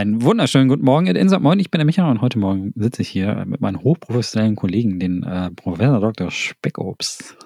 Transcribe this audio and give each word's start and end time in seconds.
Einen 0.00 0.22
wunderschönen 0.22 0.70
guten 0.70 0.82
Morgen 0.82 1.08
in 1.08 1.14
Insert. 1.14 1.42
Moin, 1.42 1.58
ich 1.58 1.70
bin 1.70 1.78
der 1.78 1.84
Michael 1.84 2.10
und 2.10 2.22
heute 2.22 2.38
Morgen 2.38 2.72
sitze 2.74 3.02
ich 3.02 3.10
hier 3.10 3.44
mit 3.46 3.60
meinem 3.60 3.82
hochprofessionellen 3.82 4.56
Kollegen, 4.56 4.98
den 4.98 5.22
äh, 5.24 5.50
Professor 5.50 6.00
Dr. 6.00 6.30
Speckobst. 6.30 7.36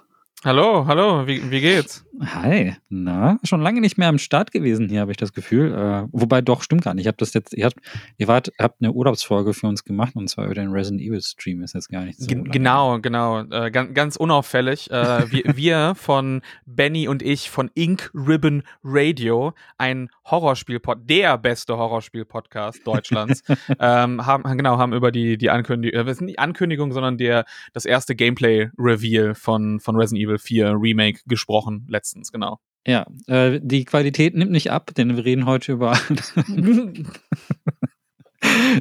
Hallo, 0.45 0.87
hallo, 0.87 1.27
wie, 1.27 1.51
wie 1.51 1.63
geht's? 1.63 2.05
Hi, 2.21 2.77
na, 2.91 3.39
schon 3.43 3.61
lange 3.61 3.81
nicht 3.81 3.99
mehr 3.99 4.09
am 4.09 4.19
Start 4.19 4.53
gewesen 4.53 4.89
hier, 4.89 5.01
habe 5.01 5.11
ich 5.11 5.17
das 5.17 5.33
Gefühl. 5.33 5.73
Äh, 5.73 6.09
wobei 6.13 6.43
doch, 6.43 6.63
stimmt 6.63 6.85
gar 6.85 6.95
nicht. 6.95 7.05
Ich 7.05 7.07
habe 7.09 7.17
das 7.17 7.35
jetzt, 7.35 7.55
ihr 7.55 7.65
habt, 7.65 7.77
ihr 8.19 8.29
wart, 8.29 8.53
habt 8.61 8.81
eine 8.81 8.93
Urlaubsfolge 8.93 9.53
für 9.53 9.67
uns 9.67 9.85
gemacht 9.85 10.15
und 10.15 10.29
zwar 10.29 10.45
über 10.45 10.55
den 10.55 10.71
Resident 10.71 11.03
Evil 11.03 11.21
Stream, 11.23 11.63
ist 11.63 11.75
jetzt 11.75 11.89
gar 11.89 12.05
nicht 12.05 12.21
so. 12.21 12.27
G 12.27 12.35
lange. 12.35 12.51
genau, 12.51 13.01
genau. 13.01 13.41
Äh, 13.41 13.71
ganz, 13.73 13.95
ganz 13.95 14.17
unauffällig. 14.17 14.91
Äh, 14.93 15.31
wir, 15.33 15.43
wir 15.57 15.95
von 15.97 16.43
Benny 16.67 17.09
und 17.09 17.23
ich 17.23 17.51
von 17.51 17.71
Ink 17.75 18.11
Ribbon 18.15 18.63
Radio, 18.85 19.53
ein 19.77 20.09
Horrorspiel-Pod, 20.27 21.11
der 21.11 21.37
beste 21.39 21.77
Horrorspiel-Podcast 21.77 22.87
Deutschlands, 22.87 23.43
ähm, 23.81 24.25
haben, 24.25 24.57
genau, 24.57 24.79
haben 24.79 24.93
über 24.93 25.11
die, 25.11 25.37
die 25.37 25.51
Ankündigung, 25.51 26.07
äh, 26.07 26.25
nicht 26.25 26.39
Ankündigung, 26.39 26.93
sondern 26.93 27.19
der, 27.19 27.45
das 27.73 27.87
erste 27.87 28.15
Gameplay-Reveal 28.15 29.35
von, 29.35 29.81
von 29.81 29.97
Resident 29.97 30.25
Evil 30.25 30.34
4 30.39 30.75
Remake 30.79 31.21
gesprochen 31.27 31.87
letztens, 31.89 32.33
genau. 32.33 32.59
Ja, 32.87 33.07
äh, 33.27 33.61
die 33.63 33.85
Qualität 33.85 34.35
nimmt 34.35 34.51
nicht 34.51 34.71
ab, 34.71 34.91
denn 34.95 35.17
wir 35.17 35.25
reden 35.25 35.47
heute 35.47 35.73
über, 35.73 35.99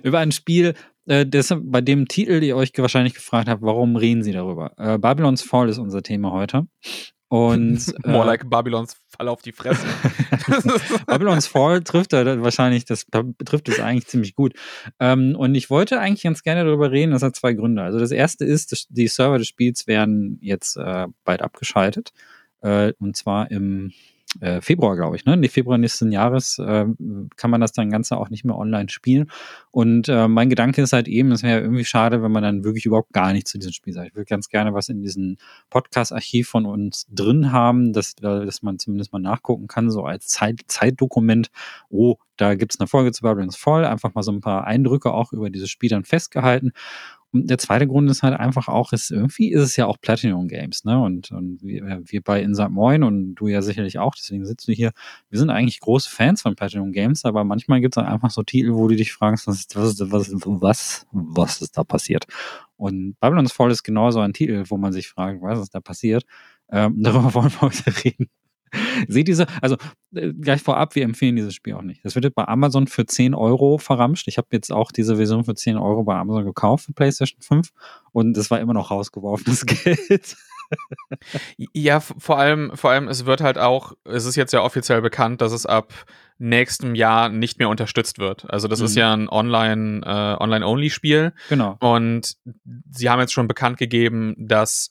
über 0.04 0.20
ein 0.20 0.32
Spiel, 0.32 0.74
äh, 1.06 1.26
das, 1.26 1.56
bei 1.62 1.82
dem 1.82 2.08
Titel 2.08 2.44
ihr 2.44 2.58
euch 2.58 2.72
wahrscheinlich 2.78 3.14
gefragt 3.14 3.48
habt, 3.48 3.62
warum 3.62 3.95
reden 3.95 4.23
sie 4.23 4.34
darüber? 4.34 4.73
Äh, 4.78 4.98
Babylon's 4.98 5.42
Fall 5.42 5.70
ist 5.70 5.78
unser 5.78 6.04
Thema 6.04 6.32
heute. 6.32 6.68
Und, 7.34 7.92
More 8.06 8.26
äh, 8.26 8.28
like 8.28 8.48
Babylons 8.48 8.95
Fall 9.09 9.28
auf 9.28 9.42
die 9.42 9.53
Fresse. 9.53 9.88
Babylon's 11.08 11.48
Fall 11.48 11.81
trifft 11.81 12.14
er 12.14 12.44
wahrscheinlich, 12.44 12.86
das 12.86 13.06
betrifft 13.09 13.70
es 13.70 13.80
eigentlich 13.80 14.06
ziemlich 14.06 14.36
gut. 14.36 14.53
Ähm, 15.00 15.36
und 15.36 15.56
ich 15.56 15.72
wollte 15.72 16.00
eigentlich 16.00 16.22
ganz 16.22 16.44
gerne 16.44 16.64
darüber 16.64 16.92
reden, 16.92 17.11
das 17.11 17.23
hat 17.23 17.36
zwei 17.36 17.54
Gründe. 17.54 17.81
Also 17.81 17.98
das 17.98 18.11
erste 18.11 18.45
ist, 18.45 18.86
die 18.92 19.08
Server 19.08 19.39
des 19.39 19.48
Spiels 19.48 19.88
werden 19.88 20.38
jetzt 20.44 20.78
äh, 20.78 21.08
bald 21.23 21.42
abgeschaltet. 21.42 22.14
Äh, 22.61 22.94
und 23.00 23.17
zwar 23.17 23.50
im 23.50 23.94
äh, 24.42 24.62
Februar, 24.62 24.96
glaube 24.96 25.16
ich, 25.16 25.26
ne? 25.26 25.38
Nee, 25.38 25.48
Februar 25.48 25.78
nächsten 25.78 26.12
Jahres 26.12 26.58
äh, 26.60 26.86
kann 27.36 27.52
man 27.52 27.62
das 27.62 27.72
dann 27.72 27.92
Ganze 27.92 28.18
auch 28.18 28.30
nicht 28.30 28.44
mehr 28.46 28.58
online 28.58 28.90
spielen. 28.90 29.30
Und 29.72 30.10
äh, 30.10 30.28
mein 30.28 30.50
Gedanke 30.50 30.82
ist 30.82 30.94
halt 30.94 31.08
eben, 31.08 31.32
es 31.32 31.44
wäre 31.44 31.62
irgendwie 31.62 31.86
schade, 31.86 32.24
wenn 32.24 32.32
man 32.32 32.44
dann 32.44 32.64
wirklich 32.64 32.86
überhaupt 32.86 33.14
gar 33.14 33.32
nichts 33.34 33.52
zu 33.52 33.58
diesem 33.58 33.74
Spiel 33.74 33.94
sagt. 33.94 34.10
Ich 34.10 34.16
würde 34.16 34.26
ganz 34.26 34.50
gerne 34.50 34.74
was 34.74 34.90
in 34.90 35.02
diesem 35.02 35.38
Podcast-Archiv 35.70 36.50
von 36.50 36.66
uns 36.66 37.06
drin 37.12 37.52
haben, 37.52 37.94
dass, 37.94 38.14
äh, 38.22 38.46
dass 38.46 38.64
man 38.64 38.80
zumindest 38.80 39.14
mal 39.14 39.20
nachgucken 39.20 39.68
kann, 39.68 39.92
so 39.92 40.04
als 40.04 40.28
Zeit, 40.28 40.62
Zeitdokument. 40.68 41.52
Oh, 41.90 42.16
da 42.38 42.56
gibt's 42.56 42.80
eine 42.80 42.88
Folge 42.88 43.12
zu 43.12 43.22
Babylon's 43.22 43.56
Fall, 43.56 43.86
einfach 43.86 44.16
mal 44.16 44.24
so 44.24 44.32
ein 44.32 44.42
paar 44.42 44.66
Eindrücke 44.66 45.14
auch 45.14 45.34
über 45.34 45.50
dieses 45.50 45.70
Spiel 45.70 45.90
dann 45.90 46.04
festgehalten. 46.04 46.72
Der 47.36 47.58
zweite 47.58 47.88
Grund 47.88 48.09
ist 48.12 48.22
halt 48.22 48.39
einfach 48.39 48.67
auch, 48.67 48.94
ist, 48.94 49.09
irgendwie 49.12 49.52
ist 49.52 49.62
es 49.62 49.76
ja 49.76 49.88
auch 49.88 50.00
Platinum 50.00 50.48
Games, 50.48 50.86
ne? 50.86 51.02
Und, 51.02 51.31
und 51.31 51.64
wir, 51.64 52.02
wir 52.03 52.22
bei 52.22 52.42
Inside 52.42 52.70
Moin 52.70 53.03
und 53.03 53.36
du 53.36 53.48
ja 53.48 53.62
sicherlich 53.62 53.98
auch, 53.98 54.14
deswegen 54.16 54.45
sitzt 54.45 54.67
du 54.67 54.72
hier. 54.72 54.92
Wir 55.30 55.39
sind 55.39 55.50
eigentlich 55.50 55.80
große 55.80 56.09
Fans 56.09 56.44
von 56.44 56.56
Platinum 56.56 56.92
Games, 56.92 57.26
aber 57.26 57.44
manchmal 57.44 57.81
gibt 57.81 57.98
es 57.98 58.04
einfach 58.04 58.30
so 58.30 58.44
Titel, 58.44 58.73
wo 58.73 58.88
du 58.88 58.95
dich 58.95 59.14
fragst, 59.14 59.48
was 59.48 59.61
ist, 59.61 59.76
was, 59.76 60.00
was, 60.11 60.31
was, 60.45 61.08
was 61.11 61.61
ist 61.61 61.78
da 61.78 61.84
passiert? 61.84 62.26
Und 62.78 63.20
Babylon's 63.20 63.52
Fall 63.52 63.72
ist 63.72 63.84
genauso 63.84 64.20
ein 64.20 64.34
Titel, 64.34 64.64
wo 64.67 64.78
man 64.78 64.94
sich 64.94 65.08
fragt, 65.08 65.42
was 65.42 65.59
ist 65.59 65.73
da 65.73 65.80
passiert? 65.80 66.26
Ähm, 66.70 66.95
darüber 67.02 67.33
wollen 67.33 67.52
wir 67.52 67.61
heute 67.61 68.04
reden. 68.04 68.30
Seht 69.08 69.27
diese, 69.27 69.45
also 69.61 69.77
äh, 70.15 70.33
gleich 70.33 70.61
vorab, 70.61 70.95
wir 70.95 71.04
empfehlen 71.04 71.36
dieses 71.36 71.54
Spiel 71.54 71.73
auch 71.76 71.81
nicht. 71.81 72.04
Das 72.05 72.15
wird 72.15 72.26
jetzt 72.26 72.36
bei 72.36 72.48
Amazon 72.48 72.87
für 72.87 73.05
10 73.05 73.33
Euro 73.33 73.77
verramscht. 73.77 74.27
Ich 74.27 74.37
habe 74.37 74.48
jetzt 74.52 74.71
auch 74.71 74.92
diese 74.92 75.15
Version 75.17 75.43
für 75.43 75.55
10 75.55 75.77
Euro 75.77 76.04
bei 76.04 76.15
Amazon 76.15 76.45
gekauft 76.45 76.86
für 76.86 76.93
PlayStation 76.93 77.42
5 77.42 77.70
und 78.11 78.37
es 78.37 78.49
war 78.52 78.59
immer 78.59 78.73
noch 78.73 78.92
rausgeworfenes 78.92 79.65
Geld. 79.65 80.36
Ja, 81.73 81.99
vor 81.99 82.39
allem, 82.39 82.71
vor 82.76 82.92
allem, 82.92 83.08
es 83.08 83.26
wird 83.26 83.42
halt 83.42 83.58
auch, 83.58 83.93
es 84.05 84.26
ist 84.26 84.36
jetzt 84.36 84.53
ja 84.53 84.61
offiziell 84.61 85.02
bekannt, 85.02 85.42
dass 85.42 85.52
es 85.52 85.65
ab 85.65 85.93
nächstem 86.39 86.95
Jahr 86.95 87.30
nicht 87.30 87.59
mehr 87.59 87.70
unterstützt 87.70 88.17
wird. 88.20 88.49
Also 88.49 88.67
das 88.67 88.80
Mhm. 88.80 88.86
ist 88.86 88.95
ja 88.95 89.14
ein 89.14 89.30
Online, 89.30 90.02
äh, 90.03 90.42
Online-Only-Spiel 90.43 91.33
Genau. 91.49 91.77
und 91.80 92.36
sie 92.92 93.09
haben 93.09 93.20
jetzt 93.20 93.33
schon 93.33 93.48
bekannt 93.48 93.77
gegeben, 93.77 94.36
dass, 94.37 94.89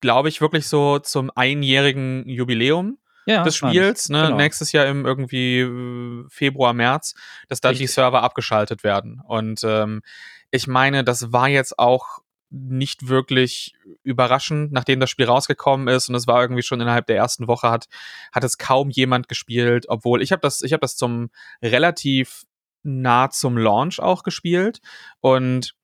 glaube 0.00 0.28
ich, 0.28 0.40
wirklich 0.40 0.66
so 0.68 0.98
zum 0.98 1.30
einjährigen 1.34 2.28
Jubiläum 2.28 2.98
Ja, 3.26 3.42
des. 3.42 3.56
Spiels, 3.56 4.08
ne, 4.08 4.22
Genau. 4.24 4.36
nächstes 4.36 4.72
Jahr 4.72 4.86
im 4.86 5.04
irgendwie 5.06 5.60
äh, 5.60 6.24
Februar, 6.28 6.72
März, 6.72 7.14
dass 7.48 7.60
dann 7.60 7.72
die 7.74 7.82
Richtig. 7.82 7.94
Server 7.94 8.22
abgeschaltet 8.22 8.82
werden. 8.84 9.20
Und 9.24 9.62
ähm, 9.64 10.02
ich 10.50 10.66
meine, 10.66 11.04
das 11.04 11.32
war 11.32 11.48
jetzt 11.48 11.78
auch 11.78 12.20
nicht 12.52 13.06
wirklich 13.06 13.74
überraschend, 14.02 14.72
nachdem 14.72 14.98
das 14.98 15.08
Spiel 15.10 15.26
rausgekommen 15.26 15.86
ist 15.86 16.08
und 16.08 16.16
es 16.16 16.26
war 16.26 16.40
irgendwie 16.42 16.62
schon 16.64 16.80
innerhalb 16.80 17.06
der 17.06 17.14
ersten 17.16 17.46
Woche 17.46 17.70
hat 17.70 17.86
hat 18.32 18.42
es 18.42 18.58
kaum 18.58 18.90
jemand 18.90 19.28
gespielt, 19.28 19.86
obwohl 19.88 20.20
ich 20.20 20.32
habe 20.32 20.40
das 20.40 20.60
ich 20.62 20.72
habe 20.72 20.80
das 20.80 20.96
zum 20.96 21.30
relativ 21.62 22.42
nah 22.82 23.30
zum 23.30 23.56
Launch 23.56 24.00
auch 24.00 24.24
gespielt 24.24 24.80
und 25.20 25.74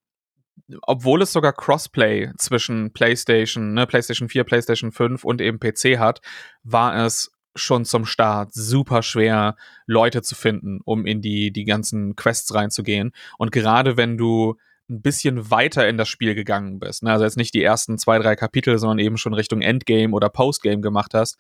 obwohl 0.83 1.22
es 1.22 1.33
sogar 1.33 1.53
Crossplay 1.53 2.33
zwischen 2.39 2.93
PlayStation, 2.93 3.75
ne, 3.75 3.87
PlayStation 3.87 4.28
4, 4.28 4.44
PlayStation 4.44 4.93
5 4.93 5.25
und 5.25 5.41
eben 5.41 5.61
PC 5.61 5.99
hat, 5.99 6.21
war 6.65 7.05
es 7.05 7.33
schon 7.55 7.84
zum 7.84 8.05
Start 8.05 8.53
super 8.53 9.03
schwer, 9.03 9.56
Leute 9.87 10.22
zu 10.22 10.34
finden, 10.34 10.81
um 10.84 11.06
in 11.06 11.22
die, 11.22 11.53
die 11.53 11.65
ganzen 11.65 12.16
Quests 12.16 12.55
reinzugehen. 12.55 13.12
Und 13.39 13.53
gerade 13.53 13.97
wenn 13.97 14.16
du 14.16 14.56
ein 14.89 15.03
bisschen 15.03 15.50
weiter 15.50 15.89
in 15.89 15.99
das 15.99 16.09
Spiel 16.09 16.34
gegangen 16.34 16.78
bist, 16.78 17.03
ne, 17.03 17.12
also 17.12 17.25
jetzt 17.25 17.37
nicht 17.37 17.55
die 17.55 17.62
ersten 17.62 17.99
zwei, 17.99 18.19
drei 18.19 18.37
Kapitel, 18.37 18.78
sondern 18.78 18.99
eben 18.99 19.16
schon 19.16 19.34
Richtung 19.34 19.62
Endgame 19.62 20.15
oder 20.15 20.28
Postgame 20.28 20.81
gemacht 20.81 21.15
hast, 21.15 21.39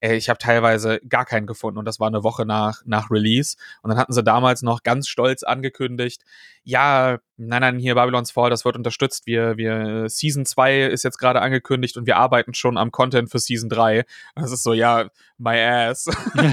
ey, 0.00 0.16
ich 0.16 0.28
habe 0.28 0.38
teilweise 0.38 1.00
gar 1.08 1.24
keinen 1.24 1.46
gefunden 1.46 1.78
und 1.78 1.84
das 1.84 2.00
war 2.00 2.08
eine 2.08 2.22
Woche 2.22 2.44
nach, 2.46 2.82
nach 2.84 3.10
Release. 3.10 3.56
Und 3.82 3.90
dann 3.90 3.98
hatten 3.98 4.12
sie 4.12 4.22
damals 4.22 4.62
noch 4.62 4.82
ganz 4.82 5.08
stolz 5.08 5.42
angekündigt, 5.42 6.22
ja, 6.64 7.18
nein, 7.36 7.60
nein, 7.60 7.78
hier 7.78 7.94
Babylon's 7.94 8.32
Fall, 8.32 8.50
das 8.50 8.64
wird 8.64 8.76
unterstützt. 8.76 9.26
Wir, 9.26 9.56
wir, 9.56 10.08
Season 10.08 10.44
2 10.44 10.86
ist 10.86 11.04
jetzt 11.04 11.18
gerade 11.18 11.40
angekündigt 11.40 11.96
und 11.96 12.06
wir 12.06 12.16
arbeiten 12.16 12.54
schon 12.54 12.76
am 12.76 12.90
Content 12.90 13.30
für 13.30 13.38
Season 13.38 13.68
3. 13.68 14.00
Und 14.34 14.42
das 14.42 14.50
ist 14.50 14.64
so, 14.64 14.72
ja, 14.72 15.08
my 15.38 15.58
ass. 15.58 16.06
und 16.34 16.48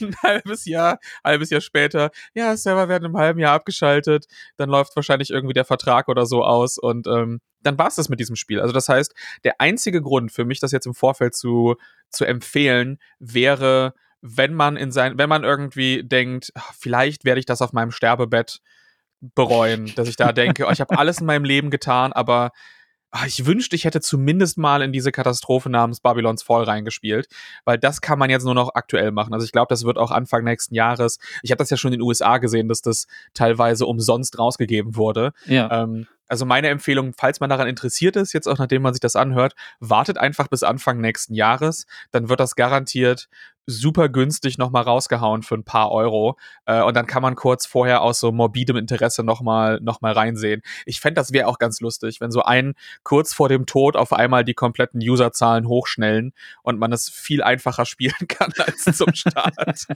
ein 0.00 0.16
halbes 0.22 0.64
Jahr, 0.64 0.98
halbes 1.24 1.50
Jahr 1.50 1.60
später, 1.60 2.10
ja, 2.34 2.56
Server 2.56 2.88
werden 2.88 3.04
im 3.04 3.16
halben 3.16 3.40
Jahr 3.40 3.54
abgeschaltet, 3.54 4.26
dann 4.56 4.70
läuft 4.70 4.96
wahrscheinlich 4.96 5.30
irgendwie 5.30 5.54
der 5.54 5.64
Vertrag 5.64 6.08
oder 6.08 6.26
so 6.26 6.44
aus 6.44 6.78
und 6.78 7.06
ähm, 7.06 7.40
dann 7.62 7.78
war 7.78 7.88
es 7.88 7.96
das 7.96 8.08
mit 8.08 8.20
diesem 8.20 8.36
Spiel. 8.36 8.60
Also 8.60 8.72
das 8.72 8.88
heißt, 8.88 9.14
der 9.44 9.60
einzige 9.60 10.00
Grund 10.00 10.32
für 10.32 10.44
mich, 10.44 10.60
das 10.60 10.72
jetzt 10.72 10.86
im 10.86 10.94
Vorfeld 10.94 11.34
zu, 11.34 11.76
zu 12.08 12.24
empfehlen, 12.24 12.98
wäre, 13.18 13.94
wenn 14.22 14.54
man 14.54 14.76
in 14.76 14.92
sein, 14.92 15.18
wenn 15.18 15.28
man 15.28 15.44
irgendwie 15.44 16.02
denkt, 16.02 16.52
ach, 16.54 16.72
vielleicht 16.78 17.24
werde 17.24 17.40
ich 17.40 17.46
das 17.46 17.62
auf 17.62 17.72
meinem 17.72 17.90
Sterbebett 17.90 18.60
bereuen, 19.20 19.92
dass 19.94 20.08
ich 20.08 20.16
da 20.16 20.32
denke, 20.32 20.66
oh, 20.66 20.70
ich 20.70 20.80
habe 20.80 20.98
alles 20.98 21.20
in 21.20 21.26
meinem 21.26 21.44
Leben 21.44 21.70
getan, 21.70 22.12
aber 22.12 22.52
ah, 23.10 23.26
ich 23.26 23.46
wünschte, 23.46 23.76
ich 23.76 23.84
hätte 23.84 24.00
zumindest 24.00 24.58
mal 24.58 24.82
in 24.82 24.92
diese 24.92 25.12
Katastrophe 25.12 25.70
namens 25.70 26.00
Babylon's 26.00 26.42
Fall 26.42 26.64
reingespielt, 26.64 27.28
weil 27.64 27.78
das 27.78 28.00
kann 28.00 28.18
man 28.18 28.30
jetzt 28.30 28.44
nur 28.44 28.54
noch 28.54 28.74
aktuell 28.74 29.10
machen. 29.10 29.34
Also 29.34 29.44
ich 29.44 29.52
glaube, 29.52 29.68
das 29.68 29.84
wird 29.84 29.98
auch 29.98 30.10
Anfang 30.10 30.44
nächsten 30.44 30.74
Jahres. 30.74 31.18
Ich 31.42 31.50
habe 31.50 31.58
das 31.58 31.70
ja 31.70 31.76
schon 31.76 31.92
in 31.92 31.98
den 31.98 32.06
USA 32.06 32.38
gesehen, 32.38 32.68
dass 32.68 32.82
das 32.82 33.06
teilweise 33.34 33.86
umsonst 33.86 34.38
rausgegeben 34.38 34.96
wurde. 34.96 35.32
Ja. 35.46 35.82
Ähm, 35.82 36.06
also 36.28 36.46
meine 36.46 36.68
Empfehlung, 36.68 37.12
falls 37.16 37.40
man 37.40 37.50
daran 37.50 37.66
interessiert 37.66 38.14
ist, 38.14 38.32
jetzt 38.32 38.46
auch 38.46 38.58
nachdem 38.58 38.82
man 38.82 38.94
sich 38.94 39.00
das 39.00 39.16
anhört, 39.16 39.54
wartet 39.80 40.16
einfach 40.16 40.46
bis 40.46 40.62
Anfang 40.62 41.00
nächsten 41.00 41.34
Jahres. 41.34 41.86
Dann 42.12 42.28
wird 42.28 42.38
das 42.38 42.54
garantiert 42.54 43.28
super 43.78 44.08
günstig 44.08 44.58
nochmal 44.58 44.82
rausgehauen 44.82 45.42
für 45.42 45.54
ein 45.54 45.64
paar 45.64 45.90
Euro. 45.92 46.36
Äh, 46.66 46.82
und 46.82 46.96
dann 46.96 47.06
kann 47.06 47.22
man 47.22 47.36
kurz 47.36 47.66
vorher 47.66 48.02
aus 48.02 48.20
so 48.20 48.32
morbidem 48.32 48.76
Interesse 48.76 49.22
nochmal 49.22 49.80
noch 49.80 50.00
mal 50.00 50.12
reinsehen. 50.12 50.62
Ich 50.86 51.00
fände, 51.00 51.20
das 51.20 51.32
wäre 51.32 51.46
auch 51.46 51.58
ganz 51.58 51.80
lustig, 51.80 52.20
wenn 52.20 52.30
so 52.30 52.42
ein 52.42 52.74
kurz 53.02 53.32
vor 53.32 53.48
dem 53.48 53.66
Tod 53.66 53.96
auf 53.96 54.12
einmal 54.12 54.44
die 54.44 54.54
kompletten 54.54 55.00
Userzahlen 55.00 55.68
hochschnellen 55.68 56.32
und 56.62 56.78
man 56.78 56.92
es 56.92 57.08
viel 57.08 57.42
einfacher 57.42 57.86
spielen 57.90 58.28
kann 58.28 58.52
als 58.58 58.96
zum 58.96 59.14
Start. 59.14 59.54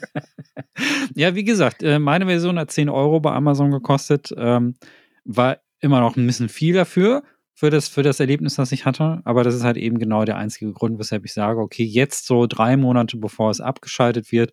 ja, 1.15 1.35
wie 1.35 1.45
gesagt, 1.45 1.83
äh, 1.83 1.99
meine 1.99 2.27
Version 2.27 2.59
hat 2.59 2.71
10 2.71 2.89
Euro 2.89 3.21
bei 3.21 3.33
Amazon 3.33 3.71
gekostet. 3.71 4.33
Ähm, 4.37 4.77
war 5.25 5.59
immer 5.81 6.01
noch 6.01 6.17
ein 6.17 6.27
bisschen 6.27 6.49
viel 6.49 6.75
dafür, 6.75 7.23
für 7.55 7.71
das, 7.71 7.89
für 7.89 8.03
das 8.03 8.21
Erlebnis, 8.21 8.57
das 8.57 8.73
ich 8.73 8.85
hatte. 8.85 9.21
Aber 9.25 9.45
das 9.45 9.55
ist 9.55 9.63
halt 9.63 9.77
eben 9.77 9.99
genau 9.99 10.25
der 10.25 10.37
einzige 10.37 10.73
Grund, 10.73 10.99
weshalb 10.99 11.25
ich 11.25 11.33
sage, 11.33 11.61
okay, 11.61 11.85
jetzt 11.85 12.27
so 12.27 12.47
drei 12.47 12.77
Monate 12.77 13.17
bevor 13.17 13.51
es 13.51 13.61
abgeschaltet 13.61 14.33
wird, 14.33 14.53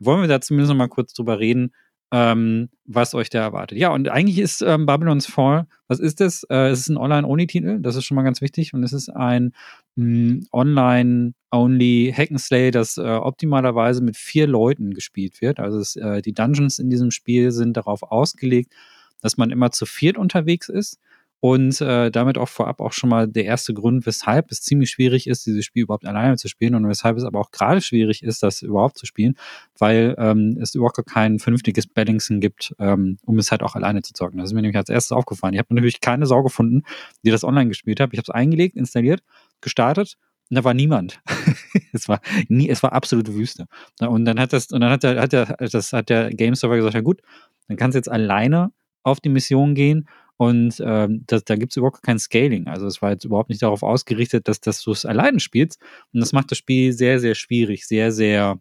wollen 0.00 0.20
wir 0.20 0.28
da 0.28 0.40
zumindest 0.40 0.70
noch 0.70 0.76
mal 0.76 0.88
kurz 0.88 1.14
drüber 1.14 1.38
reden, 1.38 1.72
ähm, 2.12 2.70
was 2.86 3.14
euch 3.14 3.30
da 3.30 3.40
erwartet. 3.40 3.78
Ja, 3.78 3.90
und 3.90 4.08
eigentlich 4.08 4.40
ist 4.40 4.62
ähm, 4.62 4.84
Babylon's 4.84 5.26
Fall, 5.26 5.68
was 5.86 6.00
ist 6.00 6.20
das? 6.20 6.42
Äh, 6.50 6.70
es 6.70 6.80
ist 6.80 6.88
ein 6.88 6.96
Online-Only-Titel, 6.96 7.78
das 7.80 7.94
ist 7.94 8.04
schon 8.04 8.16
mal 8.16 8.24
ganz 8.24 8.40
wichtig. 8.40 8.74
Und 8.74 8.82
es 8.82 8.92
ist 8.92 9.10
ein 9.10 9.52
mm, 9.94 10.40
Online-Only 10.50 12.12
Hack'n'Slay, 12.16 12.72
das 12.72 12.96
äh, 12.96 13.02
optimalerweise 13.02 14.02
mit 14.02 14.16
vier 14.16 14.48
Leuten 14.48 14.92
gespielt 14.92 15.40
wird. 15.40 15.60
Also 15.60 15.78
es, 15.78 15.94
äh, 15.94 16.20
die 16.20 16.32
Dungeons 16.32 16.80
in 16.80 16.90
diesem 16.90 17.12
Spiel 17.12 17.52
sind 17.52 17.76
darauf 17.76 18.02
ausgelegt, 18.02 18.72
dass 19.20 19.36
man 19.36 19.50
immer 19.50 19.70
zu 19.70 19.86
viert 19.86 20.18
unterwegs 20.18 20.68
ist 20.68 20.98
und 21.40 21.80
äh, 21.80 22.10
damit 22.10 22.36
auch 22.36 22.48
vorab 22.48 22.80
auch 22.80 22.92
schon 22.92 23.08
mal 23.08 23.26
der 23.26 23.46
erste 23.46 23.72
Grund, 23.72 24.04
weshalb 24.04 24.50
es 24.50 24.60
ziemlich 24.60 24.90
schwierig 24.90 25.26
ist, 25.26 25.46
dieses 25.46 25.64
Spiel 25.64 25.84
überhaupt 25.84 26.06
alleine 26.06 26.36
zu 26.36 26.48
spielen 26.48 26.74
und 26.74 26.86
weshalb 26.86 27.16
es 27.16 27.24
aber 27.24 27.40
auch 27.40 27.50
gerade 27.50 27.80
schwierig 27.80 28.22
ist, 28.22 28.42
das 28.42 28.60
überhaupt 28.60 28.98
zu 28.98 29.06
spielen, 29.06 29.36
weil 29.78 30.14
ähm, 30.18 30.58
es 30.60 30.74
überhaupt 30.74 30.98
kein 31.06 31.38
vernünftiges 31.38 31.86
Balancing 31.86 32.40
gibt, 32.40 32.74
ähm, 32.78 33.16
um 33.24 33.38
es 33.38 33.50
halt 33.50 33.62
auch 33.62 33.74
alleine 33.74 34.02
zu 34.02 34.12
zocken. 34.12 34.38
Das 34.38 34.50
ist 34.50 34.54
mir 34.54 34.60
nämlich 34.60 34.76
als 34.76 34.90
erstes 34.90 35.12
aufgefallen. 35.12 35.54
Ich 35.54 35.58
habe 35.58 35.74
natürlich 35.74 36.00
keine 36.00 36.26
Sau 36.26 36.42
gefunden, 36.42 36.82
die 37.24 37.30
das 37.30 37.42
online 37.42 37.68
gespielt 37.68 38.00
hat. 38.00 38.10
Ich 38.12 38.18
habe 38.18 38.26
es 38.28 38.34
eingelegt, 38.34 38.76
installiert, 38.76 39.22
gestartet 39.62 40.18
und 40.50 40.56
da 40.56 40.64
war 40.64 40.74
niemand. 40.74 41.20
es 41.92 42.06
war 42.06 42.20
nie, 42.48 42.68
es 42.68 42.82
war 42.82 42.92
absolute 42.92 43.34
Wüste. 43.34 43.66
Und 44.00 44.26
dann 44.26 44.38
hat 44.38 44.52
das, 44.52 44.66
und 44.72 44.80
dann 44.80 44.90
hat 44.90 45.04
der, 45.04 45.22
hat 45.22 45.32
der, 45.32 45.56
das 45.56 45.94
hat 45.94 46.10
der 46.10 46.30
Game 46.30 46.54
Server 46.54 46.76
gesagt, 46.76 46.94
ja 46.94 47.00
gut, 47.00 47.22
dann 47.68 47.78
kannst 47.78 47.94
du 47.94 47.98
jetzt 47.98 48.10
alleine 48.10 48.72
auf 49.02 49.20
die 49.20 49.30
Mission 49.30 49.74
gehen 49.74 50.06
und 50.40 50.82
ähm, 50.82 51.24
das, 51.26 51.44
da 51.44 51.54
gibt 51.54 51.72
es 51.72 51.76
überhaupt 51.76 52.02
kein 52.02 52.18
Scaling. 52.18 52.66
Also 52.66 52.86
es 52.86 53.02
war 53.02 53.10
jetzt 53.10 53.26
überhaupt 53.26 53.50
nicht 53.50 53.60
darauf 53.60 53.82
ausgerichtet, 53.82 54.48
dass, 54.48 54.58
dass 54.58 54.80
du 54.80 54.90
es 54.90 55.04
alleine 55.04 55.38
spielst. 55.38 55.78
Und 56.14 56.20
das 56.20 56.32
macht 56.32 56.50
das 56.50 56.56
Spiel 56.56 56.94
sehr, 56.94 57.20
sehr 57.20 57.34
schwierig, 57.34 57.86
sehr, 57.86 58.10
sehr 58.10 58.58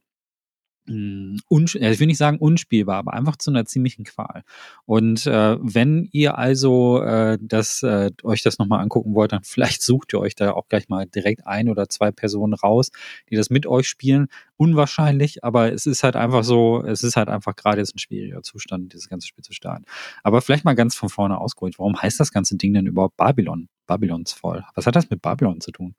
ich 0.90 2.00
will 2.00 2.08
nicht 2.08 2.18
sagen 2.18 2.38
unspielbar, 2.40 2.98
aber 2.98 3.14
einfach 3.14 3.36
zu 3.36 3.52
einer 3.52 3.66
ziemlichen 3.66 4.04
Qual. 4.06 4.44
Und 4.86 5.28
äh, 5.28 5.58
wenn 5.62 6.10
ihr 6.12 6.38
also 6.38 7.02
äh, 7.02 7.38
das, 7.40 7.84
äh, 7.84 8.12
euch 8.24 8.42
das 8.42 8.58
nochmal 8.58 8.82
angucken 8.82 9.14
wollt, 9.14 9.32
dann 9.32 9.44
vielleicht 9.44 9.82
sucht 9.82 10.14
ihr 10.14 10.20
euch 10.20 10.36
da 10.36 10.52
auch 10.52 10.68
gleich 10.68 10.90
mal 10.90 11.06
direkt 11.06 11.46
ein 11.46 11.70
oder 11.70 11.90
zwei 11.90 12.12
Personen 12.12 12.54
raus, 12.54 12.92
die 13.30 13.36
das 13.36 13.50
mit 13.50 13.68
euch 13.68 13.88
spielen. 13.88 14.28
Unwahrscheinlich, 14.58 15.44
aber 15.44 15.72
es 15.72 15.86
ist 15.86 16.04
halt 16.04 16.16
einfach 16.16 16.44
so, 16.44 16.84
es 16.84 17.04
ist 17.04 17.16
halt 17.16 17.30
einfach 17.30 17.56
gerade 17.56 17.80
jetzt 17.80 17.96
ein 17.96 18.00
schwieriger 18.00 18.42
Zustand, 18.42 18.94
dieses 18.94 19.08
ganze 19.08 19.28
Spiel 19.28 19.44
zu 19.44 19.54
starten. 19.54 19.86
Aber 20.24 20.42
vielleicht 20.42 20.66
mal 20.66 20.76
ganz 20.76 20.96
von 20.96 21.10
vorne 21.10 21.40
ausgeholt, 21.40 21.80
warum 21.80 22.02
heißt 22.02 22.20
das 22.20 22.32
ganze 22.32 22.58
Ding 22.58 22.74
denn 22.74 22.88
überhaupt 22.88 23.16
Babylon? 23.16 23.70
Babylons 23.88 24.34
voll. 24.34 24.64
Was 24.76 24.86
hat 24.86 24.96
das 24.96 25.10
mit 25.10 25.22
Babylon 25.22 25.62
zu 25.62 25.72
tun? 25.72 25.96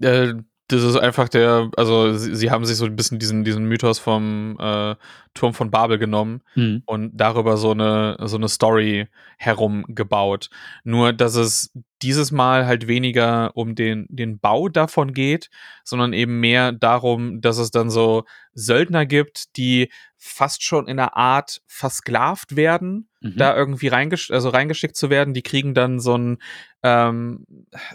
Äh, 0.00 0.34
das 0.68 0.82
ist 0.82 0.96
einfach 0.96 1.28
der, 1.28 1.70
also 1.76 2.16
sie, 2.16 2.34
sie, 2.34 2.50
haben 2.50 2.64
sich 2.64 2.76
so 2.76 2.86
ein 2.86 2.96
bisschen 2.96 3.18
diesen, 3.18 3.44
diesen 3.44 3.66
Mythos 3.66 3.98
vom 3.98 4.56
äh, 4.58 4.94
Turm 5.34 5.52
von 5.52 5.70
Babel 5.70 5.98
genommen 5.98 6.42
mhm. 6.54 6.82
und 6.86 7.10
darüber 7.14 7.56
so 7.56 7.72
eine, 7.72 8.16
so 8.22 8.36
eine 8.36 8.48
Story 8.48 9.08
herumgebaut. 9.36 10.48
Nur, 10.84 11.12
dass 11.12 11.34
es 11.34 11.72
dieses 12.02 12.32
Mal 12.32 12.66
halt 12.66 12.86
weniger 12.86 13.52
um 13.56 13.74
den, 13.74 14.06
den 14.08 14.38
Bau 14.38 14.68
davon 14.68 15.12
geht, 15.12 15.50
sondern 15.84 16.12
eben 16.12 16.40
mehr 16.40 16.72
darum, 16.72 17.40
dass 17.40 17.58
es 17.58 17.70
dann 17.70 17.90
so 17.90 18.24
Söldner 18.52 19.06
gibt, 19.06 19.56
die 19.56 19.90
fast 20.16 20.62
schon 20.62 20.86
in 20.86 20.98
einer 20.98 21.16
Art 21.16 21.60
versklavt 21.66 22.56
werden, 22.56 23.08
mhm. 23.20 23.36
da 23.36 23.54
irgendwie 23.54 23.88
reingesch 23.88 24.30
also 24.30 24.48
reingeschickt 24.48 24.96
zu 24.96 25.10
werden. 25.10 25.34
Die 25.34 25.42
kriegen 25.42 25.74
dann 25.74 26.00
so 26.00 26.16
ein 26.16 26.38
ähm, 26.82 27.46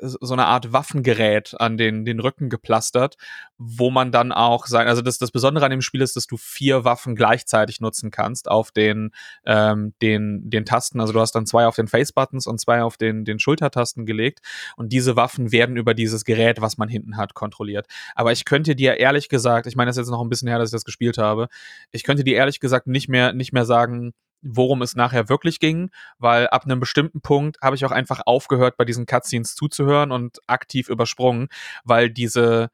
so 0.02 0.34
eine 0.34 0.46
Art 0.46 0.74
Waffengerät 0.74 1.56
an 1.60 1.78
den, 1.78 2.06
den 2.06 2.20
Rücken 2.20 2.50
geplastert, 2.50 3.18
wo 3.58 3.92
man 3.92 4.12
dann 4.12 4.32
auch 4.32 4.66
sein, 4.66 4.88
also 4.88 5.04
das, 5.04 5.20
das 5.20 5.32
Besondere 5.32 5.66
an 5.66 5.72
dem 5.72 5.82
Spiel 5.82 6.02
ist, 6.02 6.16
dass 6.16 6.26
du 6.26 6.38
vier 6.38 6.84
Waffen 6.86 7.16
gleichzeitig 7.30 7.80
nutzen 7.80 8.10
kannst 8.10 8.50
auf 8.50 8.72
den, 8.72 9.12
ähm, 9.46 9.94
den, 10.02 10.50
den 10.50 10.66
Tasten. 10.66 11.00
Also 11.00 11.14
du 11.14 11.20
hast 11.20 11.34
dann 11.34 11.46
zwei 11.46 11.68
auf 11.68 11.76
den 11.76 11.88
Face-Buttons 11.88 12.48
und 12.48 12.60
zwei 12.60 12.82
auf 12.82 12.98
den, 12.98 13.24
den 13.24 13.38
Schultertasten 13.38 14.08
gelegt 14.08 14.40
und 14.78 14.92
diese 14.92 15.16
Waffen 15.16 15.52
werden 15.52 15.78
über 15.78 15.94
dieses 15.94 16.26
Gerät, 16.26 16.60
was 16.60 16.78
man 16.80 16.90
hinten 16.90 17.18
hat, 17.18 17.36
kontrolliert. 17.36 17.86
Aber 18.16 18.32
ich 18.32 18.46
könnte 18.46 18.76
dir 18.76 18.98
ehrlich 18.98 19.30
gesagt, 19.30 19.68
ich 19.68 19.76
meine, 19.76 19.90
das 19.90 19.98
ist 19.98 20.08
jetzt 20.08 20.12
noch 20.12 20.22
ein 20.22 20.30
bisschen 20.30 20.48
her, 20.48 20.58
dass 20.58 20.70
ich 20.70 20.74
das 20.74 20.86
gespielt 20.86 21.20
habe, 21.20 21.50
ich 21.92 22.04
könnte 22.04 22.24
dir 22.24 22.36
ehrlich 22.36 22.60
gesagt 22.60 22.88
nicht 22.88 23.10
mehr, 23.10 23.34
nicht 23.34 23.54
mehr 23.54 23.66
sagen, 23.66 24.14
worum 24.42 24.82
es 24.82 24.96
nachher 24.96 25.30
wirklich 25.30 25.60
ging, 25.60 25.92
weil 26.18 26.48
ab 26.48 26.66
einem 26.66 26.80
bestimmten 26.80 27.22
Punkt 27.22 27.58
habe 27.62 27.76
ich 27.76 27.86
auch 27.86 27.92
einfach 27.92 28.22
aufgehört, 28.26 28.76
bei 28.78 28.86
diesen 28.86 29.06
Cutscenes 29.06 29.54
zuzuhören 29.54 30.12
und 30.12 30.40
aktiv 30.48 30.90
übersprungen, 30.90 31.50
weil 31.84 32.10
diese, 32.10 32.70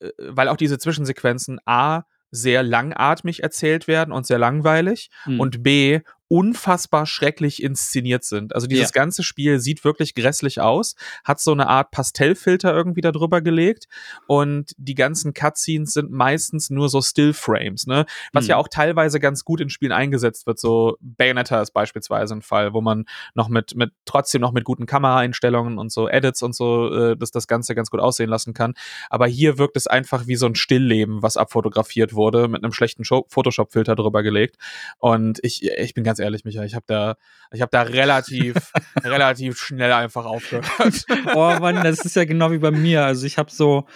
äh, 0.00 0.10
weil 0.18 0.48
auch 0.48 0.56
diese 0.56 0.78
Zwischensequenzen 0.78 1.60
A 1.66 2.04
sehr 2.32 2.62
langatmig 2.62 3.42
erzählt 3.42 3.86
werden 3.86 4.12
und 4.12 4.26
sehr 4.26 4.38
langweilig 4.38 5.10
mhm. 5.26 5.38
und 5.38 5.62
B 5.62 6.00
unfassbar 6.32 7.04
schrecklich 7.04 7.62
inszeniert 7.62 8.24
sind. 8.24 8.54
Also 8.54 8.66
dieses 8.66 8.88
ja. 8.94 9.02
ganze 9.02 9.22
Spiel 9.22 9.60
sieht 9.60 9.84
wirklich 9.84 10.14
grässlich 10.14 10.62
aus, 10.62 10.96
hat 11.24 11.40
so 11.40 11.52
eine 11.52 11.66
Art 11.66 11.90
Pastellfilter 11.90 12.72
irgendwie 12.72 13.02
da 13.02 13.12
drüber 13.12 13.42
gelegt 13.42 13.86
und 14.26 14.72
die 14.78 14.94
ganzen 14.94 15.34
Cutscenes 15.34 15.92
sind 15.92 16.10
meistens 16.10 16.70
nur 16.70 16.88
so 16.88 17.02
Stillframes, 17.02 17.86
ne? 17.86 18.06
Was 18.32 18.44
mhm. 18.44 18.48
ja 18.48 18.56
auch 18.56 18.68
teilweise 18.68 19.20
ganz 19.20 19.44
gut 19.44 19.60
in 19.60 19.68
Spielen 19.68 19.92
eingesetzt 19.92 20.46
wird. 20.46 20.58
So 20.58 20.96
Bayonetta 21.02 21.60
ist 21.60 21.72
beispielsweise 21.72 22.32
ein 22.34 22.40
Fall, 22.40 22.72
wo 22.72 22.80
man 22.80 23.04
noch 23.34 23.50
mit, 23.50 23.76
mit 23.76 23.92
trotzdem 24.06 24.40
noch 24.40 24.52
mit 24.52 24.64
guten 24.64 24.86
Kameraeinstellungen 24.86 25.76
und 25.76 25.92
so 25.92 26.08
Edits 26.08 26.42
und 26.42 26.54
so 26.54 26.90
äh, 26.94 27.14
das, 27.14 27.30
das 27.30 27.46
Ganze 27.46 27.74
ganz 27.74 27.90
gut 27.90 28.00
aussehen 28.00 28.30
lassen 28.30 28.54
kann. 28.54 28.72
Aber 29.10 29.26
hier 29.26 29.58
wirkt 29.58 29.76
es 29.76 29.86
einfach 29.86 30.26
wie 30.26 30.36
so 30.36 30.46
ein 30.46 30.54
Stillleben, 30.54 31.22
was 31.22 31.36
abfotografiert 31.36 32.14
wurde, 32.14 32.48
mit 32.48 32.64
einem 32.64 32.72
schlechten 32.72 33.04
Photoshop-Filter 33.04 33.96
drüber 33.96 34.22
gelegt. 34.22 34.56
Und 34.96 35.38
ich, 35.42 35.68
ich 35.68 35.92
bin 35.92 36.04
ganz 36.04 36.21
ehrlich, 36.22 36.44
Michael. 36.44 36.66
Ich 36.66 36.74
habe 36.74 36.84
da, 36.86 37.16
ich 37.52 37.60
habe 37.60 37.70
da 37.70 37.82
relativ, 37.82 38.54
relativ 39.04 39.58
schnell 39.58 39.92
einfach 39.92 40.24
aufgehört. 40.24 40.66
oh 41.34 41.56
Mann, 41.60 41.82
das 41.84 42.04
ist 42.04 42.16
ja 42.16 42.24
genau 42.24 42.50
wie 42.50 42.58
bei 42.58 42.70
mir. 42.70 43.04
Also 43.04 43.26
ich 43.26 43.38
habe 43.38 43.50
so 43.50 43.86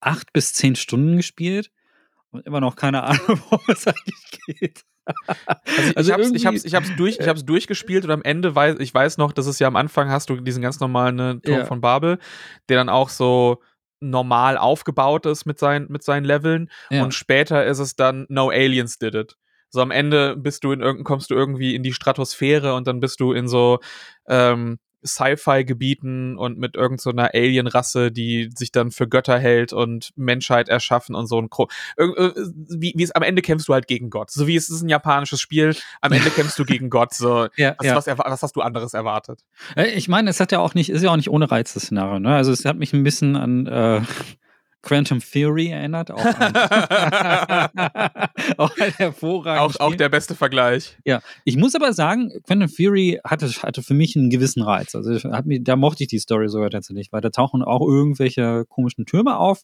acht 0.00 0.32
bis 0.32 0.52
zehn 0.52 0.76
Stunden 0.76 1.16
gespielt 1.16 1.70
und 2.30 2.46
immer 2.46 2.60
noch 2.60 2.76
keine 2.76 3.02
Ahnung, 3.02 3.40
worum 3.50 3.64
es 3.68 3.86
eigentlich 3.86 4.40
geht. 4.46 4.82
Also, 5.94 5.94
also 5.94 6.12
ich, 6.12 6.18
hab's, 6.18 6.30
ich, 6.32 6.46
hab's, 6.46 6.64
ich, 6.64 6.74
hab's 6.74 6.96
durch, 6.96 7.18
ich 7.20 7.28
hab's 7.28 7.44
durchgespielt 7.44 8.04
und 8.04 8.10
am 8.10 8.22
Ende 8.22 8.54
weiß 8.54 8.76
ich 8.80 8.92
weiß 8.92 9.18
noch, 9.18 9.32
dass 9.32 9.46
es 9.46 9.60
ja 9.60 9.68
am 9.68 9.76
Anfang 9.76 10.10
hast 10.10 10.30
du 10.30 10.36
diesen 10.40 10.62
ganz 10.62 10.80
normalen 10.80 11.14
ne, 11.14 11.40
Turm 11.42 11.58
ja. 11.58 11.64
von 11.64 11.80
Babel, 11.80 12.18
der 12.68 12.76
dann 12.76 12.88
auch 12.88 13.08
so 13.08 13.62
normal 14.00 14.58
aufgebaut 14.58 15.26
ist 15.26 15.46
mit 15.46 15.58
seinen, 15.58 15.90
mit 15.90 16.02
seinen 16.02 16.24
Leveln 16.24 16.70
ja. 16.90 17.02
und 17.02 17.14
später 17.14 17.64
ist 17.64 17.78
es 17.78 17.94
dann 17.94 18.26
No 18.28 18.50
Aliens 18.50 18.98
Did 18.98 19.14
It. 19.14 19.36
So 19.76 19.82
am 19.82 19.90
Ende 19.90 20.36
bist 20.36 20.64
du 20.64 20.72
in 20.72 20.80
irgendein, 20.80 21.04
kommst 21.04 21.30
du 21.30 21.34
irgendwie 21.34 21.74
in 21.74 21.82
die 21.82 21.92
Stratosphäre 21.92 22.74
und 22.74 22.86
dann 22.86 22.98
bist 22.98 23.20
du 23.20 23.32
in 23.32 23.46
so 23.46 23.78
ähm, 24.26 24.78
Sci-Fi-Gebieten 25.04 26.38
und 26.38 26.56
mit 26.56 26.76
irgendeiner 26.76 27.28
so 27.30 27.38
Alien-Rasse, 27.38 28.10
die 28.10 28.48
sich 28.56 28.72
dann 28.72 28.90
für 28.90 29.06
Götter 29.06 29.38
hält 29.38 29.74
und 29.74 30.12
Menschheit 30.16 30.70
erschaffen 30.70 31.14
und 31.14 31.26
so 31.26 31.38
ein 31.38 31.50
Kro 31.50 31.68
äh, 31.98 32.06
wie, 32.06 32.94
wie 32.96 33.02
es 33.02 33.12
am 33.12 33.22
Ende 33.22 33.42
kämpfst 33.42 33.68
du 33.68 33.74
halt 33.74 33.86
gegen 33.86 34.08
Gott. 34.08 34.30
So 34.30 34.46
wie 34.46 34.56
es 34.56 34.70
ist 34.70 34.80
ein 34.80 34.88
japanisches 34.88 35.42
Spiel, 35.42 35.76
am 36.00 36.12
Ende 36.12 36.30
kämpfst 36.34 36.58
du 36.58 36.64
gegen 36.64 36.88
Gott. 36.88 37.12
So 37.12 37.48
ja, 37.56 37.74
was, 37.76 37.86
ja. 37.86 37.94
Was, 37.94 38.06
was, 38.06 38.42
hast 38.42 38.56
du 38.56 38.62
anderes 38.62 38.94
erwartet? 38.94 39.44
Äh, 39.76 39.88
ich 39.88 40.08
meine, 40.08 40.30
es 40.30 40.40
hat 40.40 40.52
ja 40.52 40.60
auch 40.60 40.72
nicht, 40.72 40.88
ist 40.88 41.02
ja 41.02 41.10
auch 41.10 41.16
nicht 41.16 41.28
ohne 41.28 41.50
Reiz 41.50 41.74
das 41.74 41.82
Szenario. 41.84 42.18
Ne? 42.18 42.34
Also 42.34 42.50
es 42.50 42.64
hat 42.64 42.78
mich 42.78 42.94
ein 42.94 43.02
bisschen 43.02 43.36
an 43.36 43.66
äh 43.66 44.00
Quantum 44.82 45.20
Theory 45.20 45.68
erinnert. 45.68 46.10
Auch 46.10 46.18
auch 48.56 48.76
ein 48.78 48.92
hervorragendes 48.96 49.80
auch, 49.80 49.92
auch, 49.92 49.94
der 49.94 50.08
beste 50.08 50.34
Vergleich. 50.34 50.96
Ja, 51.04 51.20
ich 51.44 51.56
muss 51.56 51.74
aber 51.74 51.92
sagen, 51.92 52.32
Quantum 52.46 52.68
Theory 52.68 53.20
hatte, 53.24 53.48
hatte 53.48 53.82
für 53.82 53.94
mich 53.94 54.16
einen 54.16 54.30
gewissen 54.30 54.62
Reiz. 54.62 54.94
Also 54.94 55.28
mir, 55.44 55.60
da 55.60 55.76
mochte 55.76 56.04
ich 56.04 56.08
die 56.08 56.18
Story 56.18 56.48
sogar 56.48 56.70
tatsächlich, 56.70 57.12
weil 57.12 57.20
da 57.20 57.30
tauchen 57.30 57.62
auch 57.62 57.80
irgendwelche 57.80 58.64
komischen 58.68 59.06
Türme 59.06 59.38
auf 59.38 59.62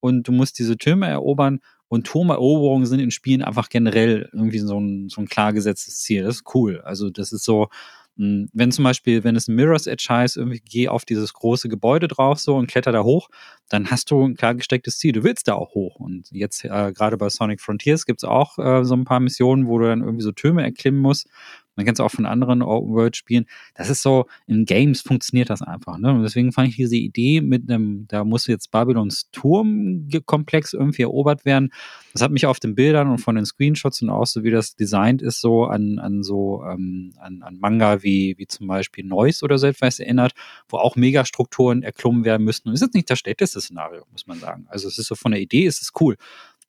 und 0.00 0.28
du 0.28 0.32
musst 0.32 0.58
diese 0.58 0.76
Türme 0.76 1.06
erobern. 1.06 1.60
Und 1.88 2.06
Turmeroberungen 2.06 2.86
sind 2.86 3.00
in 3.00 3.10
Spielen 3.10 3.42
einfach 3.42 3.68
generell 3.68 4.28
irgendwie 4.32 4.58
so 4.58 4.80
ein, 4.80 5.08
so 5.08 5.20
ein 5.20 5.28
klar 5.28 5.52
gesetztes 5.52 6.00
Ziel. 6.00 6.24
Das 6.24 6.36
ist 6.36 6.54
cool. 6.54 6.80
Also 6.80 7.10
das 7.10 7.30
ist 7.30 7.44
so, 7.44 7.68
wenn 8.16 8.70
zum 8.70 8.84
Beispiel, 8.84 9.24
wenn 9.24 9.34
es 9.34 9.48
ein 9.48 9.56
Mirror's 9.56 9.86
Edge 9.86 10.06
heißt, 10.08 10.36
irgendwie 10.36 10.60
geh 10.60 10.88
auf 10.88 11.04
dieses 11.04 11.32
große 11.32 11.68
Gebäude 11.68 12.06
drauf 12.06 12.38
so 12.38 12.54
und 12.56 12.68
kletter 12.68 12.92
da 12.92 13.02
hoch, 13.02 13.28
dann 13.68 13.90
hast 13.90 14.10
du 14.10 14.24
ein 14.24 14.36
klar 14.36 14.54
gestecktes 14.54 14.98
Ziel. 14.98 15.12
Du 15.12 15.24
willst 15.24 15.48
da 15.48 15.54
auch 15.54 15.74
hoch. 15.74 15.96
Und 15.96 16.30
jetzt 16.30 16.64
äh, 16.64 16.92
gerade 16.92 17.16
bei 17.16 17.28
Sonic 17.28 17.60
Frontiers 17.60 18.06
gibt 18.06 18.22
es 18.22 18.28
auch 18.28 18.58
äh, 18.58 18.84
so 18.84 18.94
ein 18.94 19.04
paar 19.04 19.20
Missionen, 19.20 19.66
wo 19.66 19.78
du 19.78 19.86
dann 19.86 20.02
irgendwie 20.02 20.22
so 20.22 20.32
Türme 20.32 20.62
erklimmen 20.62 21.00
musst. 21.00 21.28
Man 21.76 21.84
kennt 21.84 21.98
es 21.98 22.04
auch 22.04 22.10
von 22.10 22.26
anderen 22.26 22.62
Open-World-Spielen. 22.62 23.46
Das 23.74 23.90
ist 23.90 24.02
so, 24.02 24.26
in 24.46 24.64
Games 24.64 25.00
funktioniert 25.00 25.50
das 25.50 25.62
einfach. 25.62 25.98
Ne? 25.98 26.12
Und 26.12 26.22
deswegen 26.22 26.52
fand 26.52 26.68
ich 26.68 26.76
diese 26.76 26.96
Idee 26.96 27.40
mit 27.40 27.70
einem, 27.70 28.06
da 28.08 28.24
muss 28.24 28.46
jetzt 28.46 28.70
Babylons 28.70 29.30
Turmkomplex 29.32 30.72
irgendwie 30.72 31.02
erobert 31.02 31.44
werden. 31.44 31.70
Das 32.12 32.22
hat 32.22 32.30
mich 32.30 32.46
auf 32.46 32.60
den 32.60 32.74
Bildern 32.74 33.10
und 33.10 33.18
von 33.18 33.34
den 33.34 33.44
Screenshots 33.44 34.02
und 34.02 34.10
auch 34.10 34.26
so, 34.26 34.44
wie 34.44 34.50
das 34.50 34.76
designt 34.76 35.20
ist, 35.20 35.40
so 35.40 35.64
an, 35.64 35.98
an 35.98 36.22
so, 36.22 36.62
ähm, 36.64 37.12
an, 37.18 37.42
an 37.42 37.58
Manga 37.58 38.02
wie, 38.02 38.34
wie 38.38 38.46
zum 38.46 38.66
Beispiel 38.66 39.04
Noise 39.04 39.44
oder 39.44 39.58
so 39.58 39.66
etwas 39.66 39.98
erinnert, 39.98 40.32
wo 40.68 40.78
auch 40.78 40.96
Megastrukturen 40.96 41.82
erklommen 41.82 42.24
werden 42.24 42.44
müssten. 42.44 42.68
Und 42.68 42.74
ist 42.74 42.82
jetzt 42.82 42.94
nicht 42.94 43.10
das 43.10 43.18
schlechteste 43.18 43.60
Szenario, 43.60 44.04
muss 44.12 44.26
man 44.26 44.38
sagen. 44.38 44.66
Also 44.68 44.86
es 44.88 44.98
ist 44.98 45.08
so 45.08 45.14
von 45.14 45.32
der 45.32 45.40
Idee, 45.40 45.64
ist 45.64 45.82
es 45.82 45.90
cool. 46.00 46.16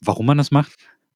Warum 0.01 0.25
man 0.25 0.37
das 0.37 0.51
macht, 0.51 0.73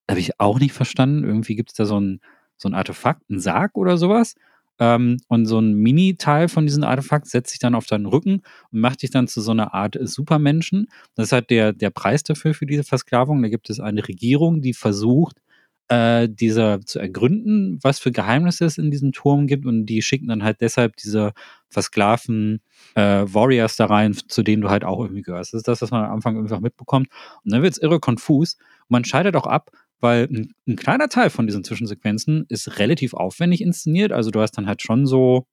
habe 0.10 0.19
ich 0.19 0.39
auch 0.39 0.60
nicht 0.60 0.74
verstanden. 0.74 1.24
Irgendwie 1.24 1.55
gibt 1.55 1.69
es 1.69 1.75
da 1.75 1.86
so 1.86 2.00
ein, 2.00 2.22
so 2.59 2.69
ein 2.69 2.75
Artefakt, 2.75 3.29
ein 3.29 3.39
Sarg 3.39 3.75
oder 3.75 3.97
sowas. 3.97 4.35
Ähm, 4.79 5.17
und 5.27 5.45
so 5.45 5.59
ein 5.59 5.73
Mini-Teil 5.73 6.47
von 6.47 6.65
diesem 6.65 6.83
Artefakt 6.83 7.27
setzt 7.27 7.51
sich 7.51 7.59
dann 7.59 7.75
auf 7.75 7.85
deinen 7.85 8.05
Rücken 8.05 8.43
und 8.71 8.79
macht 8.79 9.01
dich 9.01 9.11
dann 9.11 9.27
zu 9.27 9.41
so 9.41 9.51
einer 9.51 9.73
Art 9.73 9.97
Supermenschen. 10.01 10.87
Das 11.15 11.27
ist 11.27 11.31
halt 11.33 11.49
der, 11.49 11.73
der 11.73 11.89
Preis 11.89 12.23
dafür, 12.23 12.53
für 12.53 12.65
diese 12.65 12.83
Versklavung. 12.83 13.41
Da 13.41 13.49
gibt 13.49 13.69
es 13.69 13.79
eine 13.79 14.07
Regierung, 14.07 14.61
die 14.61 14.73
versucht, 14.73 15.41
äh, 15.89 16.29
dieser 16.29 16.81
zu 16.81 16.99
ergründen, 16.99 17.79
was 17.81 17.99
für 17.99 18.11
Geheimnisse 18.11 18.65
es 18.65 18.77
in 18.77 18.91
diesem 18.91 19.11
Turm 19.11 19.47
gibt. 19.47 19.65
Und 19.65 19.85
die 19.87 20.01
schicken 20.01 20.27
dann 20.27 20.43
halt 20.43 20.61
deshalb 20.61 20.95
diese 20.95 21.33
versklavten 21.69 22.61
äh, 22.95 23.25
Warriors 23.25 23.75
da 23.75 23.87
rein, 23.87 24.13
zu 24.13 24.43
denen 24.43 24.61
du 24.61 24.69
halt 24.69 24.85
auch 24.85 25.01
irgendwie 25.01 25.23
gehörst. 25.23 25.53
Das 25.53 25.59
ist 25.59 25.67
das, 25.67 25.81
was 25.81 25.91
man 25.91 26.05
am 26.05 26.13
Anfang 26.13 26.37
einfach 26.37 26.61
mitbekommt. 26.61 27.09
Und 27.43 27.51
dann 27.51 27.63
wird 27.63 27.73
es 27.73 27.81
irre 27.81 27.99
konfus. 27.99 28.55
Und 28.81 28.91
man 28.91 29.03
scheidet 29.03 29.35
auch 29.35 29.47
ab, 29.47 29.71
weil 29.99 30.25
ein, 30.25 30.53
ein, 30.67 30.75
kleiner 30.75 31.09
Teil 31.09 31.29
von 31.29 31.47
diesen 31.47 31.63
Zwischensequenzen 31.63 32.45
ist 32.49 32.79
relativ 32.79 33.13
aufwendig 33.13 33.61
inszeniert. 33.61 34.11
Also 34.11 34.31
du 34.31 34.41
hast 34.41 34.51
dann 34.53 34.67
halt 34.67 34.81
schon 34.81 35.05
so 35.05 35.45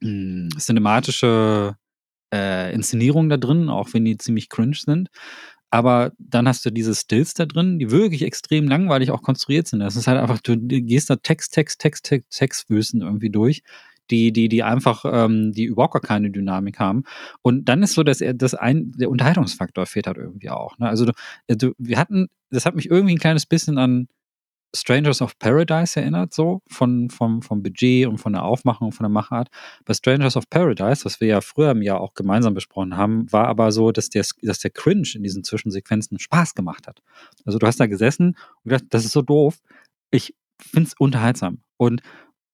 mh, 0.00 0.08
hm, 0.08 0.48
cinematische 0.58 1.76
äh, 2.32 2.72
Inszenierungen 2.74 3.30
da 3.30 3.36
drin, 3.36 3.68
auch 3.68 3.92
wenn 3.92 4.04
die 4.04 4.16
ziemlich 4.16 4.48
cringe 4.48 4.76
sind. 4.76 5.08
Aber 5.70 6.12
dann 6.18 6.46
hast 6.48 6.64
du 6.64 6.70
diese 6.70 6.94
Stills 6.94 7.34
da 7.34 7.44
drin, 7.44 7.78
die 7.78 7.90
wirklich 7.90 8.22
extrem 8.22 8.68
langweilig 8.68 9.10
auch 9.10 9.22
konstruiert 9.22 9.66
sind. 9.66 9.80
Das 9.80 9.96
ist 9.96 10.06
halt 10.06 10.18
einfach, 10.18 10.40
du 10.40 10.56
gehst 10.56 11.10
da 11.10 11.16
Text, 11.16 11.52
Text, 11.54 11.80
Text, 11.80 12.04
Text, 12.04 12.30
Textwüsten 12.30 13.02
irgendwie 13.02 13.30
durch, 13.30 13.62
die, 14.10 14.32
die, 14.32 14.48
die 14.48 14.62
einfach, 14.62 15.04
ähm, 15.06 15.52
die 15.52 15.64
überhaupt 15.64 15.94
gar 15.94 16.02
keine 16.02 16.30
Dynamik 16.30 16.78
haben. 16.78 17.04
Und 17.42 17.68
dann 17.68 17.82
ist 17.82 17.94
so, 17.94 18.02
dass 18.02 18.20
er 18.20 18.34
das 18.34 18.54
ein, 18.54 18.92
der 18.92 19.10
Unterhaltungsfaktor 19.10 19.86
fehlt 19.86 20.06
halt 20.06 20.18
irgendwie 20.18 20.50
auch. 20.50 20.78
Ne? 20.78 20.88
Also 20.88 21.06
du, 21.06 21.12
du, 21.48 21.72
wir 21.78 21.98
hatten, 21.98 22.28
das 22.50 22.66
hat 22.66 22.76
mich 22.76 22.90
irgendwie 22.90 23.14
ein 23.14 23.20
kleines 23.20 23.46
bisschen 23.46 23.78
an 23.78 24.08
Strangers 24.74 25.22
of 25.22 25.38
Paradise 25.38 25.98
erinnert, 25.98 26.34
so 26.34 26.60
von, 26.68 27.08
vom, 27.10 27.42
vom 27.42 27.62
Budget 27.62 28.06
und 28.06 28.18
von 28.18 28.32
der 28.32 28.44
Aufmachung 28.44 28.88
und 28.88 28.92
von 28.92 29.04
der 29.04 29.10
Machart. 29.10 29.48
Bei 29.84 29.94
Strangers 29.94 30.36
of 30.36 30.48
Paradise, 30.50 31.04
was 31.04 31.20
wir 31.20 31.28
ja 31.28 31.40
früher 31.40 31.70
im 31.70 31.82
Jahr 31.82 32.00
auch 32.00 32.14
gemeinsam 32.14 32.54
besprochen 32.54 32.96
haben, 32.96 33.30
war 33.32 33.48
aber 33.48 33.72
so, 33.72 33.92
dass 33.92 34.10
der, 34.10 34.24
dass 34.42 34.58
der 34.58 34.70
Cringe 34.70 35.08
in 35.14 35.22
diesen 35.22 35.44
Zwischensequenzen 35.44 36.18
Spaß 36.18 36.54
gemacht 36.54 36.86
hat. 36.86 37.00
Also 37.44 37.58
du 37.58 37.66
hast 37.66 37.80
da 37.80 37.86
gesessen 37.86 38.36
und 38.64 38.70
gedacht, 38.70 38.84
das 38.90 39.04
ist 39.04 39.12
so 39.12 39.22
doof. 39.22 39.58
Ich 40.10 40.34
finde 40.60 40.88
es 40.88 40.94
unterhaltsam. 40.98 41.58
Und 41.76 42.02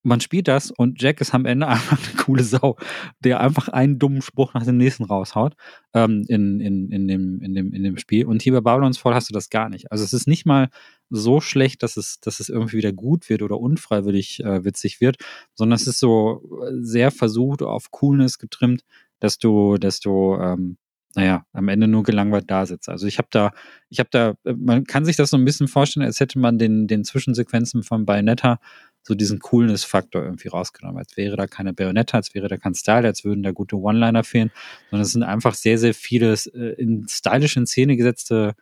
man 0.03 0.21
spielt 0.21 0.49
das 0.49 0.71
und 0.71 1.01
Jack 1.01 1.21
ist 1.21 1.35
am 1.35 1.47
Ende 1.47 1.69
einfach 1.69 1.99
eine 1.99 2.17
coole 2.17 2.45
Sau, 2.45 2.77
der 3.21 3.41
einfach 3.41 3.69
einen 3.69 3.99
dummen 3.99 4.23
Spruch 4.23 4.55
nach 4.55 4.65
dem 4.65 4.77
nächsten 4.77 5.05
raushaut 5.05 5.55
ähm, 5.95 6.25
in, 6.29 6.61
in, 6.61 6.91
in, 6.91 7.09
dem, 7.09 7.41
in, 7.41 7.55
dem, 7.55 7.73
in 7.73 7.83
dem 7.83 7.99
Spiel. 7.99 8.27
Und 8.27 8.43
hier 8.43 8.53
bei 8.53 8.61
Babylon's 8.61 8.99
Fall 8.99 9.15
hast 9.15 9.31
du 9.31 9.35
das 9.35 9.51
gar 9.51 9.69
nicht. 9.69 9.91
Also 9.93 10.05
es 10.05 10.13
ist 10.13 10.27
nicht 10.27 10.47
mal 10.47 10.69
so 11.11 11.41
schlecht, 11.41 11.83
dass 11.83 11.97
es, 11.97 12.21
dass 12.21 12.41
es 12.41 12.49
irgendwie 12.49 12.79
wieder 12.79 12.93
gut 12.93 13.29
wird 13.29 13.43
oder 13.43 13.59
unfreiwillig 13.59 14.43
äh, 14.45 14.65
witzig 14.65 15.01
wird, 15.01 15.17
sondern 15.55 15.77
es 15.77 15.87
ist 15.87 15.99
so 15.99 16.43
sehr 16.81 17.11
versucht, 17.11 17.63
auf 17.63 17.91
Coolness 17.91 18.39
getrimmt, 18.39 18.83
dass 19.21 19.39
du, 19.39 19.77
dass 19.77 20.01
du 20.01 20.37
ähm, 20.41 20.79
naja, 21.15 21.45
am 21.53 21.69
Ende 21.69 21.89
nur 21.89 22.03
gelangweilt 22.03 22.51
da 22.51 22.65
sitzt. 22.65 22.89
Also 22.89 23.07
ich 23.07 23.19
habe 23.19 23.29
da, 23.31 23.53
ich 23.91 23.99
habe 23.99 24.09
da, 24.11 24.35
man 24.57 24.85
kann 24.85 25.05
sich 25.05 25.17
das 25.17 25.31
so 25.31 25.37
ein 25.37 25.45
bisschen 25.45 25.69
vorstellen, 25.69 26.07
als 26.07 26.21
hätte 26.21 26.39
man 26.39 26.59
den, 26.59 26.87
den 26.87 27.05
Zwischensequenzen 27.05 27.83
von 27.83 28.07
Bayonetta 28.07 28.61
so 29.03 29.15
diesen 29.15 29.41
Coolness-Faktor 29.41 30.23
irgendwie 30.23 30.49
rausgenommen. 30.49 30.99
Als 30.99 31.17
wäre 31.17 31.37
da 31.37 31.47
keine 31.47 31.73
Bayonetta, 31.73 32.17
als 32.17 32.35
wäre 32.35 32.49
da 32.49 32.57
kein 32.57 32.75
Style, 32.75 33.07
als 33.07 33.25
würden 33.25 33.43
da 33.43 33.51
gute 33.51 33.77
One-Liner 33.77 34.25
fehlen, 34.25 34.51
sondern 34.91 35.03
es 35.03 35.13
sind 35.13 35.23
einfach 35.23 35.55
sehr, 35.55 35.79
sehr 35.79 35.95
viele 35.95 36.35
äh, 36.55 36.75
in 36.81 37.07
stylisch 37.09 37.57
in 37.57 37.67
Szene 37.67 37.97
gesetzte 37.97 38.55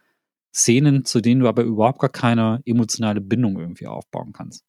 Szenen, 0.53 1.05
zu 1.05 1.21
denen 1.21 1.41
du 1.41 1.49
aber 1.49 1.63
überhaupt 1.63 2.01
gar 2.01 2.11
keine 2.11 2.61
emotionale 2.65 3.21
Bindung 3.21 3.59
irgendwie 3.59 3.87
aufbauen 3.87 4.33
kannst. 4.33 4.65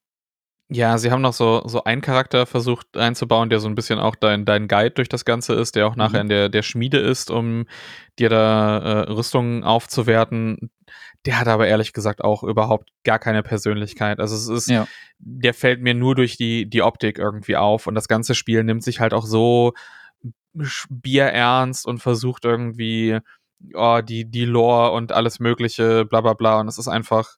Ja, 0.73 0.97
sie 0.97 1.11
haben 1.11 1.21
noch 1.21 1.33
so, 1.33 1.63
so 1.67 1.83
einen 1.83 2.01
Charakter 2.01 2.45
versucht 2.45 2.95
einzubauen, 2.95 3.49
der 3.49 3.59
so 3.59 3.67
ein 3.67 3.75
bisschen 3.75 3.99
auch 3.99 4.15
dein, 4.15 4.45
dein 4.45 4.69
Guide 4.69 4.91
durch 4.91 5.09
das 5.09 5.25
Ganze 5.25 5.53
ist, 5.53 5.75
der 5.75 5.85
auch 5.85 5.97
nachher 5.97 6.19
mhm. 6.19 6.21
in 6.21 6.29
der, 6.29 6.49
der 6.49 6.61
Schmiede 6.61 6.97
ist, 6.97 7.29
um 7.29 7.65
dir 8.19 8.29
da 8.29 8.77
äh, 8.77 9.11
Rüstungen 9.11 9.65
aufzuwerten. 9.65 10.71
Der 11.25 11.39
hat 11.39 11.47
aber 11.47 11.67
ehrlich 11.67 11.93
gesagt 11.93 12.23
auch 12.23 12.43
überhaupt 12.43 12.89
gar 13.03 13.19
keine 13.19 13.43
Persönlichkeit. 13.43 14.19
Also 14.19 14.35
es 14.35 14.47
ist, 14.47 14.69
ja. 14.69 14.87
der 15.19 15.53
fällt 15.53 15.81
mir 15.81 15.93
nur 15.93 16.15
durch 16.15 16.35
die, 16.35 16.67
die 16.67 16.81
Optik 16.81 17.19
irgendwie 17.19 17.57
auf 17.57 17.87
und 17.87 17.95
das 17.95 18.07
ganze 18.07 18.33
Spiel 18.33 18.63
nimmt 18.63 18.83
sich 18.83 18.99
halt 18.99 19.13
auch 19.13 19.25
so 19.25 19.73
bierernst 20.89 21.85
und 21.85 21.99
versucht 21.99 22.45
irgendwie, 22.45 23.19
oh, 23.73 24.01
die, 24.01 24.25
die 24.25 24.45
Lore 24.45 24.91
und 24.91 25.11
alles 25.11 25.39
Mögliche, 25.39 26.05
bla 26.05 26.21
bla 26.21 26.33
bla. 26.33 26.59
Und 26.59 26.67
es 26.67 26.77
ist 26.77 26.87
einfach 26.87 27.37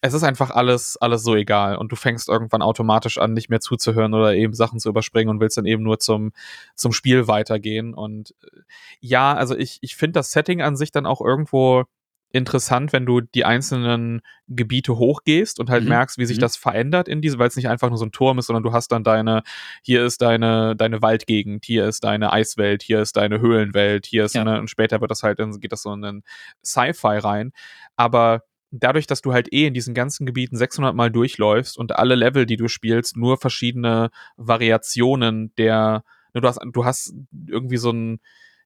es 0.00 0.14
ist 0.14 0.22
einfach 0.22 0.50
alles, 0.50 0.96
alles 0.96 1.24
so 1.24 1.34
egal. 1.34 1.76
Und 1.76 1.90
du 1.90 1.96
fängst 1.96 2.28
irgendwann 2.28 2.62
automatisch 2.62 3.18
an, 3.18 3.32
nicht 3.32 3.50
mehr 3.50 3.60
zuzuhören 3.60 4.14
oder 4.14 4.34
eben 4.34 4.54
Sachen 4.54 4.78
zu 4.78 4.88
überspringen 4.88 5.28
und 5.28 5.40
willst 5.40 5.58
dann 5.58 5.66
eben 5.66 5.82
nur 5.82 5.98
zum, 5.98 6.32
zum 6.76 6.92
Spiel 6.92 7.26
weitergehen. 7.26 7.94
Und 7.94 8.34
äh, 8.42 8.60
ja, 9.00 9.34
also 9.34 9.56
ich, 9.56 9.78
ich 9.80 9.96
finde 9.96 10.12
das 10.12 10.30
Setting 10.30 10.62
an 10.62 10.76
sich 10.76 10.92
dann 10.92 11.06
auch 11.06 11.20
irgendwo 11.20 11.84
interessant, 12.30 12.92
wenn 12.92 13.06
du 13.06 13.20
die 13.20 13.44
einzelnen 13.44 14.20
Gebiete 14.48 14.98
hochgehst 14.98 15.60
und 15.60 15.70
halt 15.70 15.84
mhm. 15.84 15.90
merkst, 15.90 16.18
wie 16.18 16.26
sich 16.26 16.36
mhm. 16.36 16.42
das 16.42 16.56
verändert 16.56 17.08
in 17.08 17.22
diese, 17.22 17.38
weil 17.38 17.48
es 17.48 17.56
nicht 17.56 17.68
einfach 17.68 17.88
nur 17.88 17.98
so 17.98 18.04
ein 18.04 18.12
Turm 18.12 18.38
ist, 18.38 18.46
sondern 18.46 18.62
du 18.62 18.72
hast 18.72 18.92
dann 18.92 19.02
deine, 19.02 19.42
hier 19.82 20.04
ist 20.04 20.20
deine, 20.20 20.76
deine 20.76 21.00
Waldgegend, 21.00 21.64
hier 21.64 21.86
ist 21.86 22.04
deine 22.04 22.32
Eiswelt, 22.32 22.82
hier 22.82 23.00
ist 23.00 23.16
deine 23.16 23.40
Höhlenwelt, 23.40 24.04
hier 24.06 24.24
ist 24.24 24.34
ja. 24.34 24.42
eine, 24.42 24.58
und 24.58 24.68
später 24.68 25.00
wird 25.00 25.10
das 25.10 25.22
halt, 25.22 25.38
dann 25.38 25.58
geht 25.58 25.72
das 25.72 25.82
so 25.82 25.92
in 25.92 26.02
den 26.02 26.22
Sci-Fi 26.62 27.18
rein. 27.18 27.52
Aber 27.96 28.42
dadurch, 28.70 29.06
dass 29.06 29.22
du 29.22 29.32
halt 29.32 29.52
eh 29.52 29.66
in 29.66 29.74
diesen 29.74 29.94
ganzen 29.94 30.26
Gebieten 30.26 30.56
600 30.56 30.94
Mal 30.94 31.10
durchläufst 31.10 31.78
und 31.78 31.96
alle 31.96 32.14
Level, 32.14 32.44
die 32.44 32.56
du 32.56 32.68
spielst, 32.68 33.16
nur 33.16 33.38
verschiedene 33.38 34.10
Variationen 34.36 35.54
der, 35.56 36.04
du 36.34 36.46
hast, 36.46 36.60
du 36.72 36.84
hast 36.84 37.14
irgendwie 37.46 37.78
so 37.78 37.90
ein, 37.90 38.20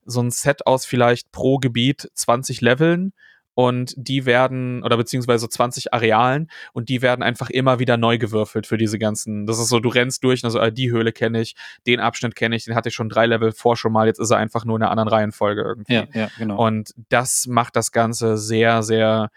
so 0.05 0.21
ein 0.21 0.33
Set 0.33 0.67
aus 0.67 0.85
vielleicht 0.85 1.31
pro 1.31 1.59
Gebiet 1.59 2.11
20 2.15 2.61
Leveln 2.61 3.13
und 3.55 3.95
die 3.97 4.27
werden, 4.27 4.83
oder 4.83 4.97
beziehungsweise 4.97 5.49
20 5.49 5.93
Arealen 5.93 6.49
und 6.73 6.89
die 6.89 7.03
werden 7.03 7.23
einfach 7.23 7.51
immer 7.51 7.79
wieder 7.79 7.97
neu 7.97 8.19
gewürfelt 8.19 8.67
für 8.67 8.79
diese 8.79 8.99
ganzen, 8.99 9.47
das 9.47 9.59
ist 9.59 9.69
so, 9.69 9.81
du 9.81 9.89
rennst 9.89 10.25
durch, 10.25 10.45
also 10.45 10.71
die 10.71 10.91
Höhle 10.91 11.13
kenne 11.13 11.41
ich, 11.41 11.55
den 11.87 12.01
Abschnitt 12.01 12.35
kenne 12.35 12.57
ich, 12.57 12.65
den 12.65 12.75
hatte 12.75 12.89
ich 12.89 12.95
schon 12.95 13.09
drei 13.09 13.27
Level 13.27 13.53
vor 13.53 13.77
schon 13.77 13.93
mal, 13.93 14.07
jetzt 14.07 14.21
ist 14.21 14.31
er 14.31 14.39
einfach 14.39 14.65
nur 14.65 14.77
in 14.77 14.83
einer 14.83 14.91
anderen 14.91 15.09
Reihenfolge 15.09 15.63
irgendwie. 15.63 15.95
Ja, 15.95 16.07
ja, 16.13 16.31
genau. 16.39 16.65
Und 16.65 16.95
das 17.09 17.47
macht 17.47 17.77
das 17.77 17.93
Ganze 17.93 18.37
sehr, 18.39 18.83
sehr 18.83 19.31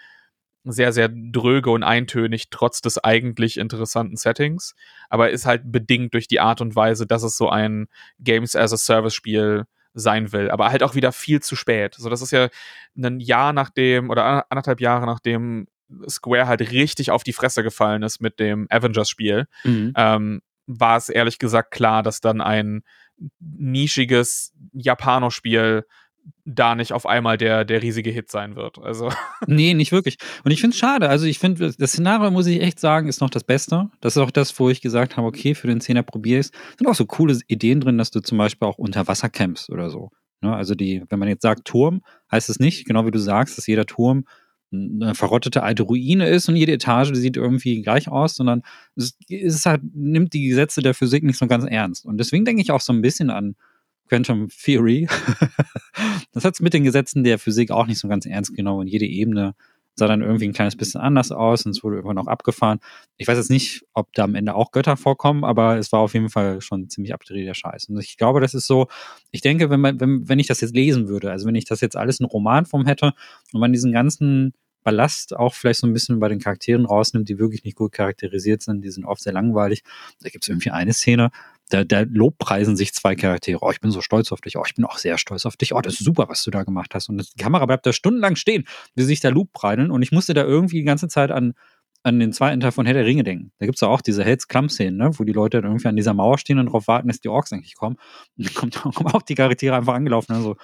sehr, 0.68 0.92
sehr 0.92 1.10
dröge 1.10 1.70
und 1.70 1.84
eintönig, 1.84 2.50
trotz 2.50 2.82
des 2.82 2.98
eigentlich 2.98 3.58
interessanten 3.58 4.18
Settings. 4.18 4.74
Aber 5.10 5.30
ist 5.30 5.46
halt 5.46 5.72
bedingt 5.72 6.16
durch 6.16 6.28
die 6.28 6.40
Art 6.40 6.60
und 6.60 6.76
Weise, 6.76 7.06
dass 7.06 7.22
es 7.22 7.38
so 7.38 7.50
ein 7.50 7.88
Games 8.20 8.56
as 8.56 8.74
a 8.74 8.78
Service 8.78 9.14
Spiel 9.14 9.66
sein 9.96 10.32
will. 10.32 10.52
Aber 10.52 10.70
halt 10.70 10.84
auch 10.84 10.94
wieder 10.94 11.12
viel 11.12 11.42
zu 11.42 11.56
spät. 11.56 11.96
So, 11.96 12.10
das 12.10 12.22
ist 12.22 12.32
ja 12.32 12.50
ein 12.96 13.20
Jahr 13.20 13.54
nachdem 13.54 14.10
oder 14.10 14.46
anderthalb 14.52 14.82
Jahre 14.82 15.06
nachdem 15.06 15.68
Square 16.08 16.48
halt 16.48 16.72
richtig 16.72 17.12
auf 17.12 17.24
die 17.24 17.34
Fresse 17.34 17.64
gefallen 17.64 18.04
ist 18.04 18.22
mit 18.22 18.40
dem 18.40 18.68
Avengers-Spiel, 18.70 19.48
mhm. 19.64 19.94
ähm, 19.96 20.42
war 20.68 20.98
es 20.98 21.10
ehrlich 21.10 21.40
gesagt 21.40 21.72
klar, 21.72 22.04
dass 22.04 22.22
dann 22.22 22.42
ein 22.42 22.84
nischiges 23.40 24.54
Japanospiel 24.74 25.86
da 26.46 26.76
nicht 26.76 26.94
auf 26.94 27.06
einmal 27.06 27.38
der, 27.38 27.66
der 27.66 27.82
riesige 27.82 28.12
Hit 28.12 28.30
sein 28.30 28.56
wird. 28.56 28.78
Also. 28.80 29.10
Nee, 29.48 29.74
nicht 29.74 29.92
wirklich. 29.92 30.18
Und 30.44 30.52
ich 30.52 30.60
finde 30.60 30.74
es 30.74 30.80
schade. 30.80 31.10
Also 31.10 31.26
ich 31.26 31.40
finde, 31.40 31.72
das 31.78 31.92
Szenario, 31.92 32.32
muss 32.32 32.48
ich 32.48 32.62
echt 32.62 32.80
sagen, 32.80 33.08
ist 33.08 33.22
noch 33.22 33.30
das 33.30 33.44
Beste. 33.44 33.90
Das 34.02 34.16
ist 34.16 34.22
auch 34.22 34.32
das, 34.32 34.58
wo 34.60 34.70
ich 34.70 34.82
gesagt 34.82 35.18
habe, 35.18 35.28
okay, 35.28 35.54
für 35.56 35.68
den 35.68 35.82
Zehner 35.82 36.04
probiere 36.04 36.40
ich 36.40 36.48
es. 36.48 36.52
sind 36.78 36.88
auch 36.88 36.96
so 36.96 37.06
coole 37.06 37.38
Ideen 37.48 37.82
drin, 37.82 37.98
dass 37.98 38.12
du 38.12 38.22
zum 38.22 38.38
Beispiel 38.38 38.68
auch 38.68 38.78
unter 38.78 39.08
Wasser 39.08 39.30
campst 39.30 39.70
oder 39.70 39.90
so. 39.90 40.10
Ne? 40.42 40.56
Also 40.56 40.76
die, 40.76 41.04
wenn 41.10 41.20
man 41.20 41.28
jetzt 41.28 41.44
sagt 41.44 41.66
Turm, 41.66 42.02
heißt 42.32 42.50
es 42.50 42.60
nicht, 42.60 42.86
genau 42.86 43.06
wie 43.06 43.12
du 43.12 43.20
sagst, 43.20 43.58
dass 43.58 43.68
jeder 43.68 43.86
Turm 43.86 44.26
eine 44.72 45.16
verrottete 45.16 45.64
alte 45.64 45.84
Ruine 45.84 46.28
ist 46.28 46.50
und 46.50 46.56
jede 46.56 46.74
Etage 46.74 47.14
sieht 47.14 47.38
irgendwie 47.38 47.82
gleich 47.82 48.10
aus, 48.10 48.36
sondern 48.36 48.64
es 48.96 49.66
halt, 49.66 49.82
nimmt 49.94 50.34
die 50.34 50.48
Gesetze 50.48 50.82
der 50.82 50.94
Physik 50.94 51.24
nicht 51.24 51.38
so 51.38 51.48
ganz 51.48 51.66
ernst. 51.66 52.06
Und 52.06 52.18
deswegen 52.18 52.46
denke 52.46 52.62
ich 52.62 52.72
auch 52.72 52.82
so 52.82 52.92
ein 52.92 53.02
bisschen 53.02 53.30
an 53.30 53.56
Quantum 54.08 54.50
Theory. 54.50 55.08
das 56.34 56.46
hat 56.46 56.56
es 56.56 56.62
mit 56.62 56.74
den 56.74 56.84
Gesetzen 56.84 57.24
der 57.24 57.40
Physik 57.40 57.72
auch 57.72 57.88
nicht 57.88 58.00
so 58.00 58.08
ganz 58.08 58.26
ernst 58.26 58.56
genommen 58.56 58.82
und 58.82 58.88
jede 58.88 59.06
Ebene 59.06 59.56
sah 59.96 60.08
dann 60.08 60.22
irgendwie 60.22 60.46
ein 60.46 60.54
kleines 60.54 60.76
bisschen 60.76 61.00
anders 61.00 61.32
aus 61.32 61.66
und 61.66 61.72
es 61.72 61.84
wurde 61.84 61.98
irgendwann 61.98 62.18
auch 62.18 62.28
abgefahren. 62.28 62.80
Ich 63.18 63.28
weiß 63.28 63.38
jetzt 63.38 63.50
nicht, 63.50 63.86
ob 63.94 64.12
da 64.14 64.26
am 64.26 64.36
Ende 64.36 64.54
auch 64.54 64.72
Götter 64.72 64.98
vorkommen, 64.98 65.44
aber 65.46 65.78
es 65.78 65.92
war 65.92 66.02
auf 66.02 66.14
jeden 66.14 66.30
Fall 66.30 66.62
schon 66.62 66.90
ziemlich 66.90 67.14
abgedrehter 67.14 67.54
Scheiß. 67.54 67.86
Und 67.86 68.00
ich 68.00 68.18
glaube, 68.18 68.42
das 68.42 68.54
ist 68.54 68.68
so, 68.68 68.88
ich 69.32 69.42
denke, 69.42 69.70
wenn 69.70 69.80
man, 69.80 70.00
wenn, 70.00 70.28
wenn 70.28 70.40
ich 70.40 70.48
das 70.48 70.62
jetzt 70.62 70.76
lesen 70.76 71.08
würde, 71.08 71.32
also 71.32 71.48
wenn 71.48 71.56
ich 71.56 71.66
das 71.66 71.82
jetzt 71.82 71.96
alles 71.96 72.20
in 72.20 72.26
Romanform 72.26 72.86
hätte 72.86 73.14
und 73.54 73.60
man 73.62 73.72
diesen 73.72 73.94
ganzen 73.94 74.54
Ballast 74.84 75.36
auch 75.36 75.54
vielleicht 75.54 75.80
so 75.80 75.88
ein 75.88 75.94
bisschen 75.94 76.20
bei 76.20 76.30
den 76.30 76.40
Charakteren 76.40 76.86
rausnimmt, 76.86 77.28
die 77.28 77.40
wirklich 77.40 77.64
nicht 77.64 77.76
gut 77.76 77.92
charakterisiert 77.92 78.62
sind, 78.62 78.84
die 78.84 78.92
sind 78.92 79.06
oft 79.06 79.22
sehr 79.22 79.34
langweilig. 79.34 79.84
Da 80.22 80.30
gibt 80.30 80.44
es 80.44 80.50
irgendwie 80.50 80.72
eine 80.72 80.94
Szene, 80.94 81.32
da, 81.70 81.84
da 81.84 82.02
lobpreisen 82.02 82.76
sich 82.76 82.94
zwei 82.94 83.16
Charaktere. 83.16 83.60
Oh, 83.62 83.72
ich 83.72 83.80
bin 83.80 83.92
so 83.92 84.02
stolz 84.02 84.32
auf 84.32 84.42
dich. 84.42 84.58
Oh, 84.58 84.64
ich 84.66 84.76
bin 84.76 84.86
auch 84.86 84.98
sehr 84.98 85.18
stolz 85.18 85.46
auf 85.46 85.58
dich. 85.58 85.74
Oh, 85.74 85.82
das 85.82 85.96
ist 85.96 86.04
super, 86.04 86.30
was 86.30 86.44
du 86.44 86.52
da 86.52 86.64
gemacht 86.64 86.94
hast. 86.94 87.10
Und 87.10 87.18
die 87.18 87.42
Kamera 87.42 87.66
bleibt 87.66 87.86
da 87.86 87.94
stundenlang 87.94 88.36
stehen, 88.36 88.66
wie 88.96 89.02
sie 89.02 89.08
sich 89.08 89.20
da 89.20 89.30
lobpreiseln. 89.30 89.92
Und 89.92 90.02
ich 90.02 90.12
musste 90.12 90.34
da 90.34 90.44
irgendwie 90.44 90.78
die 90.78 90.84
ganze 90.84 91.08
Zeit 91.08 91.32
an 91.32 91.54
an 92.06 92.20
den 92.20 92.32
zweiten 92.34 92.60
Teil 92.60 92.72
von 92.72 92.86
Herr 92.86 92.94
der 92.94 93.06
Ringe 93.06 93.24
denken. 93.24 93.52
Da 93.58 93.66
gibt 93.66 93.78
es 93.78 93.82
ja 93.82 93.88
auch 93.88 94.02
diese 94.02 94.24
Hells-Klamm-Szenen, 94.24 94.96
ne? 94.96 95.10
wo 95.18 95.24
die 95.24 95.34
Leute 95.34 95.60
dann 95.60 95.72
irgendwie 95.72 95.88
an 95.88 95.96
dieser 95.96 96.14
Mauer 96.14 96.38
stehen 96.38 96.60
und 96.60 96.68
darauf 96.68 96.88
warten, 96.88 97.08
dass 97.08 97.20
die 97.20 97.30
Orks 97.30 97.52
eigentlich 97.52 97.74
kommen. 97.74 97.98
Und 98.38 98.46
dann 98.46 98.72
kommen 98.94 99.12
auch 99.12 99.24
die 99.24 99.34
Charaktere 99.34 99.76
einfach 99.76 99.96
angelaufen 99.96 100.36
und 100.36 100.44
so, 100.44 100.56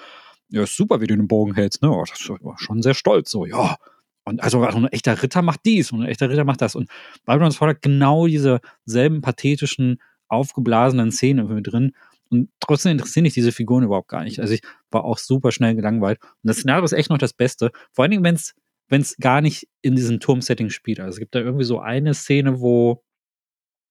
ja, 0.50 0.67
super, 0.67 1.01
wie 1.01 1.08
du 1.08 1.15
den 1.15 1.27
Bogen 1.27 1.55
hältst, 1.55 1.81
ne? 1.81 1.89
Oh, 1.89 2.03
das 2.08 2.20
ist 2.20 2.31
schon 2.58 2.81
sehr 2.84 2.93
stolz, 2.93 3.31
so, 3.31 3.46
ja. 3.46 3.77
Und 4.24 4.43
also, 4.43 4.62
also 4.63 4.77
ein 4.77 4.88
echter 4.88 5.24
Ritter 5.24 5.41
macht 5.41 5.62
dies 5.65 5.91
und 5.91 6.03
ein 6.03 6.10
echter 6.10 6.29
Ritter 6.29 6.43
macht 6.43 6.62
das. 6.62 6.75
Und 6.75 6.89
Babylon's 7.25 7.60
hat 7.60 7.81
genau 7.81 8.27
diese 8.27 8.60
selben 8.86 9.22
pathetischen, 9.22 10.00
aufgeblasenen 10.31 11.11
Szenen 11.11 11.45
irgendwie 11.45 11.69
drin. 11.69 11.91
Und 12.29 12.50
trotzdem 12.59 12.93
interessieren 12.93 13.23
mich 13.23 13.33
diese 13.33 13.51
Figuren 13.51 13.83
überhaupt 13.83 14.07
gar 14.07 14.23
nicht. 14.23 14.39
Also 14.39 14.53
ich 14.53 14.61
war 14.89 15.03
auch 15.03 15.17
super 15.17 15.51
schnell 15.51 15.75
gelangweilt. 15.75 16.19
Und 16.21 16.47
das 16.47 16.57
Szenario 16.57 16.85
ist 16.85 16.93
echt 16.93 17.09
noch 17.09 17.17
das 17.17 17.33
Beste. 17.33 17.71
Vor 17.91 18.03
allen 18.03 18.11
Dingen, 18.11 18.23
wenn 18.23 19.01
es 19.01 19.17
gar 19.17 19.41
nicht 19.41 19.67
in 19.81 19.95
diesem 19.95 20.19
Turmsetting 20.19 20.69
spielt. 20.69 21.00
Also 21.00 21.15
es 21.15 21.19
gibt 21.19 21.35
da 21.35 21.39
irgendwie 21.39 21.65
so 21.65 21.79
eine 21.79 22.13
Szene, 22.13 22.61
wo 22.61 23.03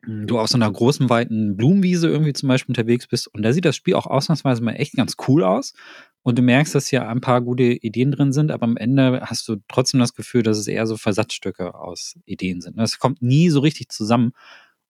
hm, 0.04 0.26
du 0.26 0.38
auf 0.38 0.48
so 0.48 0.56
einer 0.56 0.70
großen, 0.70 1.10
weiten 1.10 1.56
Blumenwiese 1.56 2.08
irgendwie 2.08 2.32
zum 2.32 2.48
Beispiel 2.48 2.72
unterwegs 2.72 3.06
bist. 3.06 3.28
Und 3.28 3.42
da 3.42 3.52
sieht 3.52 3.66
das 3.66 3.76
Spiel 3.76 3.94
auch 3.94 4.06
ausnahmsweise 4.06 4.62
mal 4.62 4.72
echt 4.72 4.94
ganz 4.94 5.16
cool 5.28 5.44
aus. 5.44 5.74
Und 6.22 6.38
du 6.38 6.42
merkst, 6.42 6.74
dass 6.74 6.88
hier 6.88 7.08
ein 7.08 7.20
paar 7.20 7.40
gute 7.40 7.64
Ideen 7.64 8.12
drin 8.12 8.32
sind, 8.32 8.50
aber 8.50 8.64
am 8.64 8.76
Ende 8.76 9.22
hast 9.22 9.48
du 9.48 9.56
trotzdem 9.68 10.00
das 10.00 10.14
Gefühl, 10.14 10.42
dass 10.42 10.58
es 10.58 10.66
eher 10.66 10.86
so 10.86 10.96
Versatzstücke 10.96 11.74
aus 11.74 12.18
Ideen 12.26 12.60
sind. 12.60 12.78
Es 12.78 12.98
kommt 12.98 13.22
nie 13.22 13.48
so 13.48 13.60
richtig 13.60 13.88
zusammen. 13.88 14.32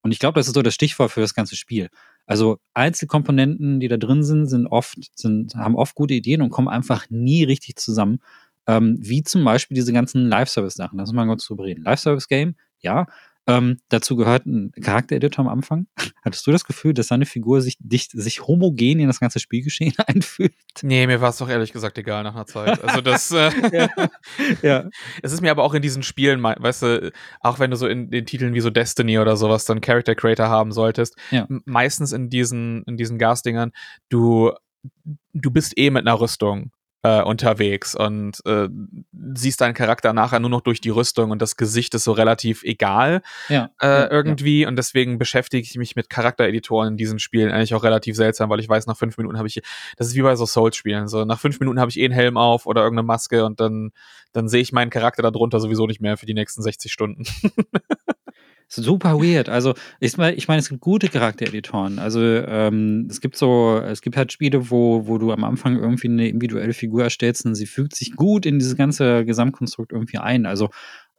Und 0.03 0.13
ich 0.13 0.19
glaube, 0.19 0.39
das 0.41 0.47
ist 0.47 0.55
so 0.55 0.63
das 0.63 0.75
Stichwort 0.75 1.11
für 1.11 1.21
das 1.21 1.35
ganze 1.35 1.57
Spiel. 1.57 1.91
Also 2.27 2.59
Einzelkomponenten, 2.75 3.81
die 3.81 3.89
da 3.89 3.97
drin 3.97 4.23
sind, 4.23 4.47
sind 4.47 4.67
oft, 4.67 4.97
sind, 5.15 5.55
haben 5.55 5.77
oft 5.77 5.95
gute 5.95 6.15
Ideen 6.15 6.43
und 6.43 6.51
kommen 6.51 6.69
einfach 6.69 7.11
nie 7.11 7.45
richtig 7.45 7.77
zusammen. 7.77 8.21
Ähm, 8.67 8.99
wie 9.01 9.23
zum 9.23 9.45
Beispiel 9.45 9.75
diese 9.75 9.93
ganzen 9.93 10.27
Live-Service-Sachen. 10.29 10.99
Lass 10.99 11.09
uns 11.09 11.17
mal 11.17 11.27
kurz 11.27 11.47
drüber 11.47 11.65
reden. 11.65 11.83
Live-Service-Game, 11.83 12.55
ja. 12.81 13.07
Ähm, 13.51 13.79
dazu 13.89 14.17
gehört 14.17 14.47
ein 14.47 14.73
Charaktereditor 14.81 15.45
am 15.45 15.51
Anfang. 15.51 15.87
Hattest 16.25 16.47
du 16.47 16.53
das 16.53 16.65
Gefühl, 16.65 16.95
dass 16.95 17.09
seine 17.09 17.27
Figur 17.27 17.61
sich, 17.61 17.77
dich, 17.81 18.09
sich 18.13 18.47
homogen 18.47 19.01
in 19.01 19.07
das 19.09 19.21
ganze 19.21 19.41
Spielgeschehen 19.41 19.95
einfühlt? 20.07 20.55
Nee, 20.83 21.07
mir 21.07 21.21
war 21.21 21.31
es 21.31 21.39
doch 21.39 21.49
ehrlich 21.49 21.73
gesagt 21.73 21.99
egal 21.99 22.23
nach 22.23 22.35
einer 22.35 22.47
Zeit. 22.47 22.83
Also 22.83 23.01
das, 23.01 23.31
äh, 23.31 23.51
ja. 23.73 23.89
ja. 24.63 24.89
Es 25.23 25.33
ist 25.33 25.41
mir 25.41 25.51
aber 25.51 25.65
auch 25.65 25.75
in 25.75 25.83
diesen 25.83 26.03
Spielen, 26.03 26.43
weißt 26.43 26.83
du, 26.83 27.13
auch 27.41 27.59
wenn 27.59 27.71
du 27.71 27.77
so 27.77 27.87
in 27.87 28.11
den 28.11 28.27
Titeln 28.27 28.55
wie 28.55 28.61
so 28.61 28.71
Destiny 28.71 29.19
oder 29.19 29.37
sowas 29.37 29.65
dann 29.65 29.81
Character 29.81 30.15
Creator 30.15 30.49
haben 30.49 30.73
solltest, 30.73 31.17
ja. 31.31 31.47
meistens 31.65 32.13
in 32.13 32.31
diesen, 32.31 32.85
in 32.85 32.97
diesen 32.97 33.19
Gasdingern, 33.19 33.73
du, 34.09 34.53
du 35.33 35.51
bist 35.51 35.77
eh 35.77 35.91
mit 35.91 36.07
einer 36.07 36.21
Rüstung 36.21 36.71
äh, 37.03 37.23
unterwegs 37.23 37.95
und 37.95 38.45
äh, 38.45 38.69
siehst 39.35 39.61
deinen 39.61 39.75
Charakter 39.75 40.13
nachher 40.13 40.41
nur 40.41 40.51
noch 40.51 40.61
durch 40.61 40.81
die 40.81 40.91
Rüstung 40.91 41.31
und 41.31 41.41
das 41.41 41.57
Gesicht 41.57 41.95
ist 41.95 42.05
so 42.05 42.13
relativ 42.13 42.63
egal 42.63 43.23
ja, 43.49 43.71
äh, 43.81 43.87
ja, 43.87 44.11
irgendwie 44.11 44.63
ja. 44.63 44.69
und 44.69 44.77
deswegen 44.77 45.19
beschäftige 45.19 45.63
ich 45.63 45.77
mich 45.77 45.97
mit 45.97 46.11
Charaktereditoren 46.11 46.89
in 46.89 46.97
diesen 46.97 47.19
Spielen 47.19 47.51
eigentlich 47.51 47.75
auch 47.75 47.85
relativ 47.85 48.17
seltsam, 48.17 48.51
weil 48.51 48.61
ich 48.61 48.69
weiß, 48.69 48.87
nach 48.87 48.99
fünf 48.99 49.17
Minuten 49.17 49.39
habe 49.39 49.49
ich, 49.49 49.63
das 49.97 50.09
ist 50.09 50.15
wie 50.15 50.23
bei 50.23 50.37
so 50.37 50.45
Souls-Spielen, 50.45 51.09
so 51.09 51.25
nach 51.25 51.41
fünf 51.41 51.59
Minuten 51.61 51.81
habe 51.81 51.91
ich 51.91 51.99
eh 51.99 52.05
einen 52.05 52.15
Helm 52.15 52.37
auf 52.37 52.67
oder 52.67 52.83
irgendeine 52.83 53.07
Maske 53.07 53.45
und 53.47 53.61
dann, 53.61 53.93
dann 54.33 54.49
sehe 54.49 54.61
ich 54.61 54.73
meinen 54.73 54.91
Charakter 54.91 55.23
darunter 55.23 55.59
sowieso 55.61 55.87
nicht 55.87 56.01
mehr 56.01 56.19
für 56.19 56.27
die 56.27 56.35
nächsten 56.35 56.63
60 56.63 56.93
Stunden. 56.93 57.25
super 58.77 59.19
weird. 59.19 59.49
Also 59.49 59.75
ich 59.99 60.17
meine, 60.17 60.37
ich 60.37 60.49
meine, 60.49 60.61
es 60.61 60.69
gibt 60.69 60.81
gute 60.81 61.09
Charaktereditoren. 61.09 61.99
Also 61.99 62.21
ähm, 62.21 63.07
es 63.11 63.21
gibt 63.21 63.37
so, 63.37 63.79
es 63.79 64.03
gibt 64.03 64.17
halt 64.17 64.33
Spiele, 64.33 64.71
wo, 64.71 65.07
wo 65.07 65.19
du 65.19 65.33
am 65.33 65.45
Anfang 65.45 65.77
irgendwie 65.77 66.09
eine 66.09 66.29
individuelle 66.29 66.73
Figur 66.73 67.03
erstellst 67.03 67.47
und 67.47 67.55
sie 67.55 67.67
fügt 67.67 67.97
sich 67.97 68.15
gut 68.17 68.47
in 68.47 68.59
dieses 68.59 68.77
ganze 68.77 69.25
Gesamtkonstrukt 69.25 69.93
irgendwie 69.93 70.19
ein. 70.19 70.47
Also 70.47 70.71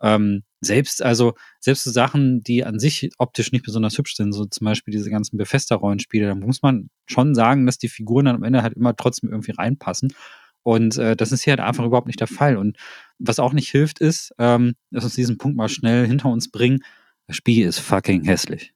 ähm, 0.01 0.43
selbst, 0.61 1.03
also 1.03 1.33
selbst 1.59 1.83
so 1.83 1.91
Sachen, 1.91 2.43
die 2.43 2.65
an 2.65 2.79
sich 2.79 3.09
optisch 3.17 3.51
nicht 3.51 3.65
besonders 3.65 3.97
hübsch 3.97 4.15
sind, 4.15 4.33
so 4.33 4.45
zum 4.45 4.65
Beispiel 4.65 4.91
diese 4.91 5.09
ganzen 5.09 5.37
Befester-Rollenspiele, 5.37 6.27
da 6.27 6.35
muss 6.35 6.61
man 6.61 6.89
schon 7.05 7.35
sagen, 7.35 7.65
dass 7.65 7.77
die 7.77 7.89
Figuren 7.89 8.25
dann 8.25 8.35
am 8.35 8.43
Ende 8.43 8.63
halt 8.63 8.73
immer 8.73 8.95
trotzdem 8.95 9.29
irgendwie 9.29 9.51
reinpassen. 9.51 10.13
Und 10.63 10.97
äh, 10.97 11.15
das 11.15 11.31
ist 11.31 11.43
hier 11.43 11.51
halt 11.51 11.59
einfach 11.59 11.85
überhaupt 11.85 12.07
nicht 12.07 12.19
der 12.19 12.27
Fall. 12.27 12.57
Und 12.57 12.77
was 13.19 13.39
auch 13.39 13.53
nicht 13.53 13.69
hilft, 13.69 13.99
ist, 13.99 14.33
ähm, 14.37 14.75
dass 14.91 15.03
uns 15.03 15.15
diesen 15.15 15.37
Punkt 15.37 15.57
mal 15.57 15.69
schnell 15.69 16.05
hinter 16.05 16.29
uns 16.29 16.51
bringen, 16.51 16.83
das 17.27 17.37
Spiel 17.37 17.67
ist 17.67 17.79
fucking 17.79 18.23
hässlich. 18.23 18.73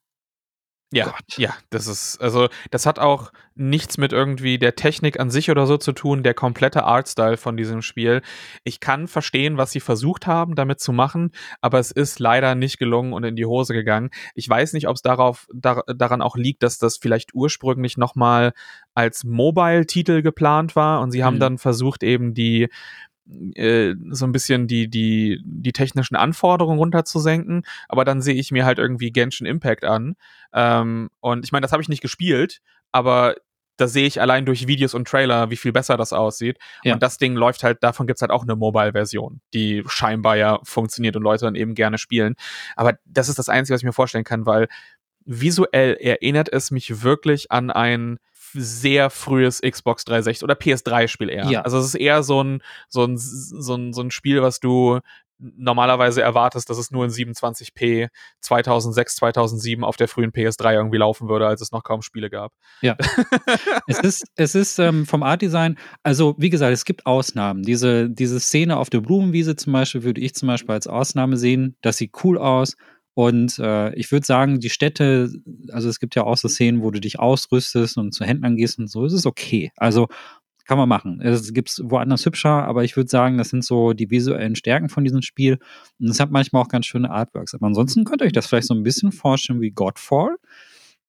Ja, 0.93 1.05
Gott. 1.05 1.37
ja, 1.37 1.53
das 1.71 1.87
ist, 1.87 2.21
also, 2.21 2.47
das 2.71 2.85
hat 2.85 2.99
auch 2.99 3.31
nichts 3.55 3.97
mit 3.97 4.13
irgendwie 4.13 4.59
der 4.59 4.75
Technik 4.75 5.19
an 5.19 5.29
sich 5.29 5.49
oder 5.49 5.65
so 5.65 5.77
zu 5.77 5.91
tun, 5.91 6.23
der 6.23 6.33
komplette 6.33 6.83
Artstyle 6.83 7.37
von 7.37 7.57
diesem 7.57 7.81
Spiel. 7.81 8.21
Ich 8.63 8.79
kann 8.79 9.07
verstehen, 9.07 9.57
was 9.57 9.71
sie 9.71 9.81
versucht 9.81 10.27
haben, 10.27 10.55
damit 10.55 10.79
zu 10.79 10.93
machen, 10.93 11.31
aber 11.59 11.79
es 11.79 11.91
ist 11.91 12.19
leider 12.19 12.55
nicht 12.55 12.77
gelungen 12.77 13.13
und 13.13 13.23
in 13.23 13.35
die 13.35 13.45
Hose 13.45 13.73
gegangen. 13.73 14.09
Ich 14.35 14.47
weiß 14.47 14.73
nicht, 14.73 14.87
ob 14.87 14.95
es 14.95 15.01
darauf, 15.01 15.47
dar, 15.53 15.83
daran 15.87 16.21
auch 16.21 16.37
liegt, 16.37 16.63
dass 16.63 16.77
das 16.77 16.97
vielleicht 16.97 17.33
ursprünglich 17.33 17.97
nochmal 17.97 18.53
als 18.93 19.25
Mobile-Titel 19.25 20.21
geplant 20.21 20.75
war 20.75 21.01
und 21.01 21.11
sie 21.11 21.23
haben 21.23 21.35
mhm. 21.35 21.41
dann 21.41 21.57
versucht, 21.57 22.03
eben 22.03 22.33
die, 22.33 22.69
äh, 23.55 23.95
so 24.09 24.25
ein 24.25 24.31
bisschen 24.31 24.67
die, 24.67 24.87
die, 24.89 25.41
die 25.43 25.71
technischen 25.71 26.15
Anforderungen 26.15 26.77
runterzusenken, 26.77 27.63
aber 27.89 28.05
dann 28.05 28.21
sehe 28.21 28.35
ich 28.35 28.51
mir 28.51 28.65
halt 28.65 28.79
irgendwie 28.79 29.11
Genshin 29.11 29.47
Impact 29.47 29.83
an. 29.83 30.15
Ähm, 30.53 31.09
und 31.19 31.45
ich 31.45 31.51
meine, 31.51 31.63
das 31.63 31.71
habe 31.71 31.81
ich 31.81 31.89
nicht 31.89 32.01
gespielt, 32.01 32.61
aber 32.91 33.35
da 33.77 33.87
sehe 33.87 34.07
ich 34.07 34.21
allein 34.21 34.45
durch 34.45 34.67
Videos 34.67 34.93
und 34.93 35.07
Trailer, 35.07 35.49
wie 35.49 35.57
viel 35.57 35.73
besser 35.73 35.97
das 35.97 36.13
aussieht. 36.13 36.57
Ja. 36.83 36.93
Und 36.93 37.03
das 37.03 37.17
Ding 37.17 37.35
läuft 37.35 37.63
halt, 37.63 37.83
davon 37.83 38.07
gibt's 38.07 38.21
halt 38.21 38.31
auch 38.31 38.43
eine 38.43 38.55
Mobile-Version, 38.55 39.41
die 39.53 39.83
scheinbar 39.87 40.37
ja 40.37 40.59
funktioniert 40.63 41.15
und 41.15 41.23
Leute 41.23 41.45
dann 41.45 41.55
eben 41.55 41.75
gerne 41.75 41.97
spielen. 41.97 42.35
Aber 42.75 42.97
das 43.05 43.27
ist 43.27 43.37
das 43.37 43.49
Einzige, 43.49 43.73
was 43.73 43.81
ich 43.81 43.85
mir 43.85 43.93
vorstellen 43.93 44.23
kann, 44.23 44.45
weil 44.45 44.67
visuell 45.25 45.95
erinnert 45.95 46.51
es 46.53 46.71
mich 46.71 47.01
wirklich 47.01 47.51
an 47.51 47.71
ein 47.71 48.19
sehr 48.55 49.09
frühes 49.09 49.61
Xbox 49.61 50.05
360 50.05 50.43
oder 50.43 50.55
PS3-Spiel 50.55 51.29
eher. 51.29 51.45
Ja. 51.45 51.61
Also 51.61 51.77
es 51.77 51.85
ist 51.85 51.95
eher 51.95 52.23
so 52.23 52.43
ein, 52.43 52.61
so 52.89 53.05
ein, 53.05 53.17
so 53.17 53.75
ein, 53.75 53.93
so 53.93 54.01
ein 54.01 54.11
Spiel, 54.11 54.41
was 54.41 54.59
du 54.59 54.99
normalerweise 55.37 56.21
erwartest, 56.21 56.69
dass 56.69 56.77
es 56.77 56.91
nur 56.91 57.03
in 57.05 57.11
27p 57.11 58.07
2006, 58.39 59.15
2007 59.17 59.83
auf 59.83 59.97
der 59.97 60.07
frühen 60.07 60.31
PS3 60.31 60.73
irgendwie 60.73 60.97
laufen 60.97 61.27
würde, 61.27 61.47
als 61.47 61.61
es 61.61 61.71
noch 61.71 61.83
kaum 61.83 62.01
Spiele 62.01 62.29
gab. 62.29 62.53
Ja. 62.81 62.95
es 63.87 63.99
ist, 63.99 64.25
es 64.35 64.55
ist 64.55 64.79
ähm, 64.79 65.05
vom 65.05 65.23
Art-Design, 65.23 65.77
also 66.03 66.35
wie 66.37 66.49
gesagt, 66.49 66.73
es 66.73 66.85
gibt 66.85 67.05
Ausnahmen. 67.05 67.63
Diese, 67.63 68.09
diese 68.09 68.39
Szene 68.39 68.77
auf 68.77 68.89
der 68.89 69.01
Blumenwiese 69.01 69.55
zum 69.55 69.73
Beispiel 69.73 70.03
würde 70.03 70.21
ich 70.21 70.35
zum 70.35 70.47
Beispiel 70.47 70.73
als 70.73 70.87
Ausnahme 70.87 71.37
sehen. 71.37 71.75
Das 71.81 71.97
sieht 71.97 72.13
cool 72.23 72.37
aus. 72.37 72.77
Und 73.15 73.57
äh, 73.59 73.95
ich 73.95 74.11
würde 74.11 74.25
sagen, 74.25 74.59
die 74.59 74.69
Städte, 74.69 75.31
also 75.71 75.87
es 75.89 75.99
gibt 75.99 76.15
ja 76.15 76.23
auch 76.25 76.37
so 76.37 76.49
Szenen, 76.49 76.83
wo 76.83 76.91
du 76.91 76.99
dich 76.99 77.17
ausrüstest 77.17 77.97
und 77.97 78.11
zu 78.11 78.25
Händlern 78.25 78.57
gehst 78.57 78.77
und 78.77 78.91
so, 78.91 79.05
ist 79.05 79.13
es 79.13 79.25
okay. 79.25 79.71
Also 79.77 80.07
kann 80.65 80.77
man 80.77 80.89
machen. 80.89 81.21
Es 81.21 81.53
gibt 81.53 81.79
woanders 81.83 82.25
hübscher, 82.25 82.65
aber 82.65 82.83
ich 82.83 82.97
würde 82.97 83.09
sagen, 83.09 83.37
das 83.37 83.49
sind 83.49 83.63
so 83.63 83.93
die 83.93 84.09
visuellen 84.09 84.55
Stärken 84.55 84.89
von 84.89 85.03
diesem 85.03 85.21
Spiel. 85.21 85.59
Und 85.99 86.09
es 86.09 86.19
hat 86.19 86.31
manchmal 86.31 86.63
auch 86.63 86.67
ganz 86.67 86.87
schöne 86.87 87.09
Artworks. 87.09 87.53
Aber 87.53 87.67
ansonsten 87.67 88.03
könnt 88.03 88.21
ihr 88.21 88.25
euch 88.25 88.33
das 88.33 88.47
vielleicht 88.47 88.67
so 88.67 88.73
ein 88.73 88.83
bisschen 88.83 89.11
vorstellen 89.11 89.61
wie 89.61 89.71
Godfall 89.71 90.35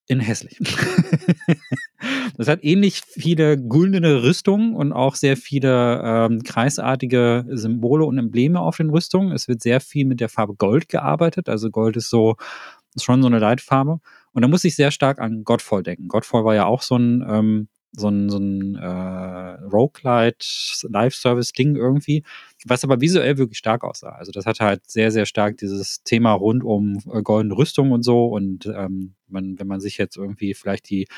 in 0.08 0.20
hässlich. 0.20 0.58
das 2.36 2.48
hat 2.48 2.62
ähnlich 2.62 3.02
viele 3.06 3.56
güldene 3.56 4.22
Rüstungen 4.22 4.74
und 4.74 4.92
auch 4.92 5.14
sehr 5.14 5.36
viele 5.36 6.00
ähm, 6.04 6.42
kreisartige 6.42 7.44
Symbole 7.50 8.04
und 8.04 8.18
Embleme 8.18 8.60
auf 8.60 8.76
den 8.76 8.90
Rüstungen. 8.90 9.32
Es 9.32 9.48
wird 9.48 9.62
sehr 9.62 9.80
viel 9.80 10.06
mit 10.06 10.20
der 10.20 10.28
Farbe 10.28 10.54
Gold 10.54 10.88
gearbeitet. 10.88 11.48
Also 11.48 11.70
Gold 11.70 11.96
ist 11.96 12.10
so 12.10 12.36
ist 12.94 13.04
schon 13.04 13.20
so 13.20 13.28
eine 13.28 13.38
Leitfarbe. 13.38 14.00
Und 14.32 14.42
da 14.42 14.48
muss 14.48 14.64
ich 14.64 14.76
sehr 14.76 14.90
stark 14.90 15.18
an 15.18 15.44
Godfall 15.44 15.82
denken. 15.82 16.08
Godfall 16.08 16.44
war 16.44 16.54
ja 16.54 16.66
auch 16.66 16.82
so 16.82 16.96
ein 16.96 17.24
ähm, 17.28 17.68
so 17.98 18.08
ein, 18.08 18.28
so 18.28 18.38
ein 18.38 18.76
äh, 18.76 19.64
Roguelite 19.64 20.46
Live-Service-Ding 20.88 21.76
irgendwie, 21.76 22.24
was 22.66 22.84
aber 22.84 23.00
visuell 23.00 23.38
wirklich 23.38 23.58
stark 23.58 23.84
aussah. 23.84 24.10
Also 24.10 24.32
das 24.32 24.44
hat 24.44 24.60
halt 24.60 24.88
sehr, 24.88 25.10
sehr 25.10 25.24
stark 25.24 25.56
dieses 25.56 26.02
Thema 26.02 26.32
rund 26.32 26.62
um 26.62 26.98
äh, 27.12 27.22
goldene 27.22 27.56
Rüstung 27.56 27.92
und 27.92 28.02
so. 28.02 28.26
Und 28.26 28.66
ähm, 28.66 29.14
man, 29.28 29.58
wenn 29.58 29.66
man 29.66 29.80
sich 29.80 29.98
jetzt 29.98 30.16
irgendwie 30.16 30.54
vielleicht 30.54 30.90
die 30.90 31.08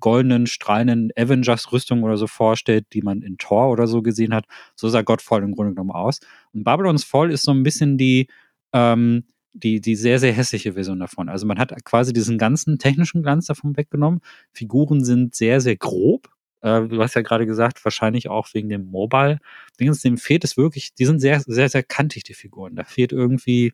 goldenen, 0.00 0.46
strahlenden 0.46 1.10
Avengers-Rüstung 1.16 2.02
oder 2.02 2.16
so 2.16 2.26
vorstellt, 2.26 2.86
die 2.92 3.02
man 3.02 3.22
in 3.22 3.38
Thor 3.38 3.70
oder 3.70 3.86
so 3.86 4.02
gesehen 4.02 4.34
hat, 4.34 4.44
so 4.74 4.88
sah 4.88 5.02
Godfall 5.02 5.42
im 5.42 5.54
Grunde 5.54 5.72
genommen 5.72 5.90
aus. 5.90 6.20
Und 6.52 6.64
Babylon's 6.64 7.04
Fall 7.04 7.30
ist 7.30 7.44
so 7.44 7.52
ein 7.52 7.62
bisschen 7.62 7.98
die 7.98 8.28
ähm, 8.72 9.24
die, 9.56 9.80
die 9.80 9.96
sehr, 9.96 10.18
sehr 10.18 10.32
hässliche 10.32 10.74
Version 10.74 11.00
davon. 11.00 11.28
Also 11.28 11.46
man 11.46 11.58
hat 11.58 11.72
quasi 11.84 12.12
diesen 12.12 12.38
ganzen 12.38 12.78
technischen 12.78 13.22
Glanz 13.22 13.46
davon 13.46 13.76
weggenommen. 13.76 14.20
Figuren 14.52 15.02
sind 15.02 15.34
sehr, 15.34 15.60
sehr 15.60 15.76
grob. 15.76 16.28
Äh, 16.60 16.82
du 16.82 17.02
hast 17.02 17.14
ja 17.14 17.22
gerade 17.22 17.46
gesagt, 17.46 17.84
wahrscheinlich 17.84 18.28
auch 18.28 18.48
wegen 18.52 18.68
dem 18.68 18.86
Mobile. 18.86 19.38
Dingens, 19.80 20.02
dem 20.02 20.18
fehlt 20.18 20.44
es 20.44 20.56
wirklich, 20.56 20.94
die 20.94 21.06
sind 21.06 21.20
sehr, 21.20 21.40
sehr, 21.40 21.68
sehr 21.68 21.82
kantig, 21.82 22.24
die 22.24 22.34
Figuren. 22.34 22.76
Da 22.76 22.84
fehlt 22.84 23.12
irgendwie, 23.12 23.72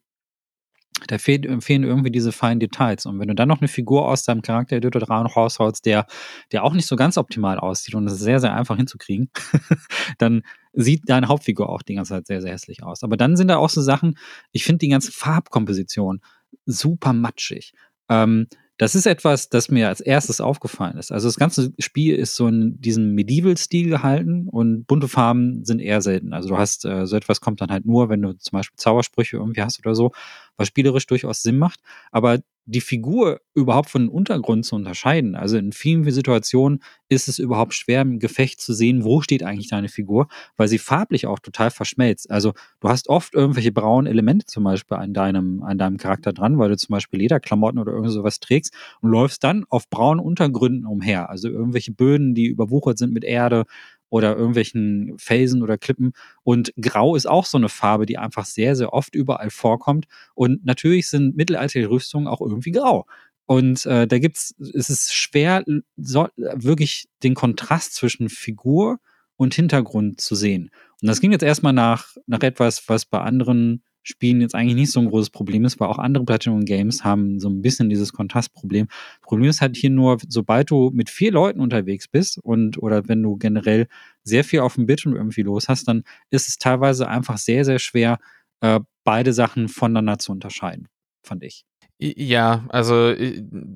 da 1.07 1.19
fehlt, 1.19 1.47
fehlen 1.63 1.85
irgendwie 1.85 2.11
diese 2.11 2.33
feinen 2.33 2.61
Details. 2.61 3.07
Und 3.07 3.19
wenn 3.19 3.29
du 3.29 3.35
dann 3.35 3.49
noch 3.49 3.61
eine 3.61 3.69
Figur 3.69 4.09
aus 4.09 4.25
deinem 4.25 4.43
Charakter-Editor 4.43 5.01
dran 5.01 5.27
rausholst, 5.27 5.85
der, 5.87 6.07
der 6.53 6.65
auch 6.65 6.73
nicht 6.73 6.87
so 6.87 6.97
ganz 6.97 7.19
optimal 7.19 7.59
aussieht 7.59 7.95
und 7.95 8.07
es 8.07 8.15
ist 8.15 8.21
sehr, 8.21 8.41
sehr 8.41 8.55
einfach 8.55 8.77
hinzukriegen, 8.77 9.31
dann 10.19 10.43
sieht 10.73 11.03
deine 11.07 11.29
Hauptfigur 11.29 11.69
auch 11.69 11.83
die 11.83 11.95
ganze 11.95 12.15
Zeit 12.15 12.27
sehr, 12.27 12.41
sehr 12.41 12.53
hässlich 12.53 12.83
aus. 12.83 13.03
Aber 13.03 13.17
dann 13.17 13.37
sind 13.37 13.49
da 13.49 13.57
auch 13.57 13.71
so 13.71 13.83
Sachen, 13.83 14.19
ich 14.53 14.65
finde 14.65 14.79
die 14.79 14.89
ganze 14.89 15.13
Farbkomposition 15.13 16.21
super 16.67 17.13
matschig. 17.13 17.73
Ähm, 18.09 18.47
das 18.83 18.97
ist 18.97 19.07
etwas, 19.07 19.49
das 19.49 19.69
mir 19.69 19.87
als 19.87 20.01
erstes 20.01 20.41
aufgefallen 20.41 20.99
ist. 20.99 21.13
Also 21.13 21.29
das 21.29 21.37
ganze 21.37 21.73
Spiel 21.79 22.17
ist 22.17 22.35
so 22.35 22.49
in 22.49 22.81
diesem 22.81 23.15
Medieval-Stil 23.15 23.89
gehalten 23.89 24.49
und 24.49 24.87
bunte 24.89 25.07
Farben 25.07 25.65
sind 25.65 25.79
eher 25.79 26.03
selten. 26.03 26.33
Also 26.33 26.49
du 26.49 26.59
hast, 26.59 26.85
äh, 26.85 27.07
so 27.07 27.15
etwas 27.15 27.41
kommt 27.41 27.61
dann 27.61 27.71
halt 27.71 27.87
nur, 27.87 28.09
wenn 28.09 28.23
du 28.23 28.37
zum 28.37 28.57
Beispiel 28.57 28.77
Zaubersprüche 28.77 29.37
irgendwie 29.37 29.63
hast 29.63 29.79
oder 29.79 29.95
so, 29.95 30.11
was 30.57 30.67
spielerisch 30.67 31.07
durchaus 31.07 31.43
Sinn 31.43 31.59
macht. 31.59 31.79
Aber 32.11 32.41
die 32.65 32.81
Figur 32.81 33.41
überhaupt 33.55 33.91
von 33.91 34.03
dem 34.03 34.11
Untergrund 34.11 34.65
zu 34.65 34.77
unterscheiden. 34.77 35.35
Also 35.35 35.57
in 35.57 35.73
vielen 35.73 36.09
Situationen 36.11 36.83
ist 37.09 37.29
es 37.29 37.39
überhaupt 37.39 37.75
schwer 37.75 38.03
im 38.03 38.19
Gefecht 38.19 38.61
zu 38.61 38.73
sehen, 38.73 39.05
wo 39.05 39.21
steht 39.21 39.43
eigentlich 39.43 39.69
deine 39.69 39.89
Figur, 39.89 40.29
weil 40.57 40.69
sie 40.69 40.79
farblich 40.79 41.27
auch 41.27 41.39
total 41.41 41.71
verschmelzt. 41.71 42.31
Also 42.31 42.53
du 42.81 42.89
hast 42.89 43.09
oft 43.09 43.35
irgendwelche 43.35 43.73
braunen 43.73 44.11
Elemente 44.11 44.47
zum 44.47 44.65
Beispiel 44.65 44.97
an 44.97 45.13
deinem, 45.13 45.63
an 45.63 45.79
deinem 45.79 45.97
Charakter 45.97 46.33
dran, 46.33 46.59
weil 46.59 46.71
du 46.71 46.77
zum 46.77 46.93
Beispiel 46.93 47.21
Lederklamotten 47.21 47.81
oder 47.81 47.93
irgend 47.93 48.13
sowas 48.13 48.41
trägst 48.41 48.73
und 49.01 49.11
läufst 49.11 49.43
dann 49.45 49.65
auf 49.69 49.89
braunen 49.91 50.25
Untergründen 50.25 50.87
umher. 50.87 51.31
Also 51.31 51.49
irgendwelche 51.49 51.93
Böden, 51.93 52.35
die 52.35 52.47
überwuchert 52.47 52.99
sind 52.99 53.13
mit 53.13 53.25
Erde 53.25 53.65
oder 54.13 54.37
irgendwelchen 54.37 55.15
Felsen 55.17 55.63
oder 55.63 55.79
Klippen. 55.79 56.13
Und 56.43 56.75
Grau 56.79 57.17
ist 57.17 57.25
auch 57.25 57.47
so 57.47 57.57
eine 57.57 57.71
Farbe, 57.71 58.05
die 58.05 58.19
einfach 58.19 58.45
sehr, 58.45 58.77
sehr 58.77 58.93
oft 58.93 59.15
überall 59.15 59.49
vorkommt. 59.49 60.05
Und 60.35 60.67
natürlich 60.67 61.09
sind 61.09 61.35
mittelalterliche 61.35 61.89
Rüstungen 61.89 62.27
auch 62.27 62.43
irgendwie 62.43 62.73
grau. 62.73 63.07
Und 63.47 63.87
äh, 63.87 64.07
da 64.07 64.19
gibt's, 64.19 64.55
es 64.75 64.91
ist 64.91 65.15
schwer, 65.15 65.65
so, 65.97 66.29
wirklich 66.37 67.09
den 67.23 67.35
Kontrast 67.35 67.95
zwischen 67.95 68.29
Figur 68.29 68.99
und 69.37 69.55
Hintergrund 69.55 70.21
zu 70.21 70.35
sehen. 70.35 70.71
Und 71.01 71.09
das 71.09 71.23
ging 71.23 71.33
jetzt 71.33 71.43
erstmal 71.43 71.73
nach, 71.73 72.15
nach 72.27 72.43
etwas, 72.43 72.87
was 72.91 73.07
bei 73.07 73.19
anderen 73.19 73.83
Spielen 74.03 74.41
jetzt 74.41 74.55
eigentlich 74.55 74.75
nicht 74.75 74.91
so 74.91 75.01
ein 75.01 75.09
großes 75.09 75.31
Problem 75.31 75.65
ist, 75.65 75.79
weil 75.81 75.89
auch 75.89 75.99
andere 75.99 76.25
Platinum 76.25 76.65
Games 76.65 77.05
haben 77.05 77.39
so 77.41 77.49
ein 77.49 77.63
bisschen 77.63 77.89
dieses 77.89 78.13
Kontrastproblem. 78.13 78.89
Problem 79.21 79.49
ist 79.49 79.61
halt 79.61 79.77
hier 79.77 79.91
nur, 79.91 80.19
sobald 80.29 80.71
du 80.71 80.91
mit 80.93 81.11
vier 81.11 81.33
Leuten 81.33 81.61
unterwegs 81.61 82.09
bist 82.09 82.39
und 82.39 82.83
oder 82.83 83.09
wenn 83.09 83.23
du 83.23 83.37
generell 83.37 83.87
sehr 84.25 84.45
viel 84.45 84.61
auf 84.61 84.75
dem 84.75 84.87
Bildschirm 84.87 85.15
irgendwie 85.15 85.43
los 85.43 85.69
hast, 85.69 85.89
dann 85.89 86.05
ist 86.31 86.49
es 86.49 86.59
teilweise 86.59 87.09
einfach 87.09 87.39
sehr, 87.39 87.65
sehr 87.65 87.79
schwer, 87.79 88.19
äh, 88.61 88.81
beide 89.05 89.33
Sachen 89.33 89.69
voneinander 89.69 90.19
zu 90.19 90.33
unterscheiden, 90.33 90.89
fand 91.23 91.43
ich. 91.43 91.65
Ja, 92.05 92.65
also 92.69 93.15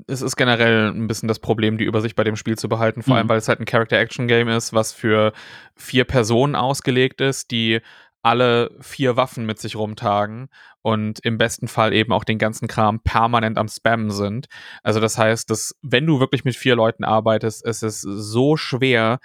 es 0.08 0.20
ist 0.20 0.34
generell 0.34 0.88
ein 0.88 1.06
bisschen 1.06 1.28
das 1.28 1.38
Problem, 1.38 1.78
die 1.78 1.84
Übersicht 1.84 2.16
bei 2.16 2.24
dem 2.24 2.34
Spiel 2.34 2.58
zu 2.58 2.68
behalten, 2.68 3.02
vor 3.02 3.14
mhm. 3.14 3.18
allem 3.18 3.28
weil 3.28 3.38
es 3.38 3.46
halt 3.46 3.60
ein 3.60 3.66
Character-Action-Game 3.66 4.48
ist, 4.48 4.72
was 4.72 4.92
für 4.92 5.32
vier 5.76 6.02
Personen 6.02 6.56
ausgelegt 6.56 7.20
ist, 7.20 7.52
die 7.52 7.80
alle 8.26 8.72
vier 8.80 9.16
Waffen 9.16 9.46
mit 9.46 9.60
sich 9.60 9.76
rumtragen 9.76 10.48
und 10.82 11.20
im 11.24 11.38
besten 11.38 11.68
Fall 11.68 11.92
eben 11.92 12.12
auch 12.12 12.24
den 12.24 12.38
ganzen 12.38 12.66
Kram 12.66 12.98
permanent 12.98 13.56
am 13.56 13.68
Spammen 13.68 14.10
sind. 14.10 14.46
Also 14.82 14.98
das 14.98 15.16
heißt, 15.16 15.48
dass 15.48 15.76
wenn 15.80 16.06
du 16.06 16.18
wirklich 16.18 16.44
mit 16.44 16.56
vier 16.56 16.74
Leuten 16.74 17.04
arbeitest, 17.04 17.64
ist 17.64 17.84
es 17.84 18.00
so 18.00 18.56
schwer, 18.56 19.20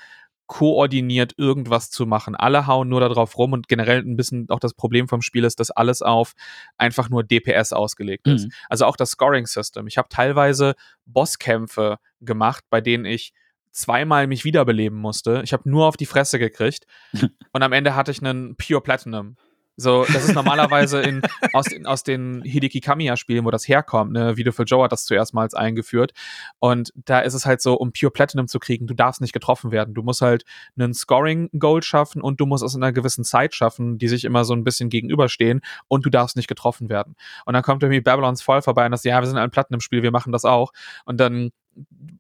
koordiniert 0.45 1.33
irgendwas 1.37 1.89
zu 1.89 2.05
machen. 2.05 2.35
Alle 2.35 2.67
hauen 2.67 2.89
nur 2.89 2.99
darauf 2.99 3.39
rum 3.39 3.53
und 3.53 3.67
generell 3.67 4.03
ein 4.03 4.17
bisschen 4.17 4.47
auch 4.49 4.59
das 4.59 4.75
Problem 4.75 5.07
vom 5.07 5.23
Spiel 5.23 5.45
ist, 5.45 5.59
dass 5.59 5.71
alles 5.71 6.03
auf 6.03 6.33
einfach 6.77 7.09
nur 7.09 7.23
DPS 7.23 7.73
ausgelegt 7.73 8.27
ist. 8.27 8.45
Mhm. 8.45 8.51
Also 8.69 8.85
auch 8.85 8.97
das 8.97 9.11
Scoring-System. 9.11 9.87
Ich 9.87 9.97
habe 9.97 10.09
teilweise 10.09 10.75
Bosskämpfe 11.07 11.97
gemacht, 12.19 12.65
bei 12.69 12.81
denen 12.81 13.05
ich 13.05 13.33
zweimal 13.71 14.27
mich 14.27 14.43
wiederbeleben 14.43 14.97
musste. 14.97 15.41
Ich 15.43 15.53
habe 15.53 15.69
nur 15.69 15.87
auf 15.87 15.97
die 15.97 16.05
Fresse 16.05 16.39
gekriegt 16.39 16.85
und 17.53 17.63
am 17.63 17.73
Ende 17.73 17.95
hatte 17.95 18.11
ich 18.11 18.21
einen 18.21 18.55
Pure 18.55 18.81
Platinum. 18.81 19.35
So, 19.77 20.05
das 20.05 20.25
ist 20.25 20.35
normalerweise 20.35 21.01
in, 21.01 21.21
aus, 21.53 21.65
den, 21.65 21.87
aus 21.87 22.03
den 22.03 22.43
Hideki 22.43 22.81
Kamiya-Spielen, 22.81 23.45
wo 23.45 23.51
das 23.51 23.67
herkommt. 23.67 24.11
Ne? 24.11 24.37
Video 24.37 24.51
for 24.51 24.65
Joe 24.65 24.83
hat 24.83 24.91
das 24.91 25.05
zuerst 25.05 25.33
mal 25.33 25.47
eingeführt. 25.53 26.11
Und 26.59 26.91
da 26.95 27.19
ist 27.21 27.33
es 27.33 27.45
halt 27.45 27.61
so, 27.61 27.73
um 27.75 27.91
Pure 27.91 28.11
Platinum 28.11 28.47
zu 28.47 28.59
kriegen, 28.59 28.85
du 28.85 28.93
darfst 28.93 29.21
nicht 29.21 29.33
getroffen 29.33 29.71
werden. 29.71 29.95
Du 29.95 30.03
musst 30.03 30.21
halt 30.21 30.43
einen 30.77 30.93
Scoring-Goal 30.93 31.81
schaffen 31.81 32.21
und 32.21 32.39
du 32.39 32.45
musst 32.45 32.63
es 32.63 32.75
in 32.75 32.83
einer 32.83 32.91
gewissen 32.91 33.23
Zeit 33.23 33.55
schaffen, 33.55 33.97
die 33.97 34.07
sich 34.07 34.23
immer 34.25 34.45
so 34.45 34.53
ein 34.53 34.63
bisschen 34.63 34.89
gegenüberstehen 34.89 35.61
und 35.87 36.05
du 36.05 36.09
darfst 36.09 36.35
nicht 36.35 36.47
getroffen 36.47 36.89
werden. 36.89 37.15
Und 37.45 37.53
dann 37.53 37.63
kommt 37.63 37.81
irgendwie 37.81 38.01
Babylons 38.01 38.41
Fall 38.41 38.61
vorbei 38.61 38.85
und 38.85 38.91
das, 38.91 39.03
ja, 39.03 39.19
wir 39.19 39.27
sind 39.27 39.37
ein 39.37 39.51
Platinum-Spiel, 39.51 40.03
wir 40.03 40.11
machen 40.11 40.31
das 40.31 40.45
auch. 40.45 40.73
Und 41.05 41.19
dann 41.19 41.51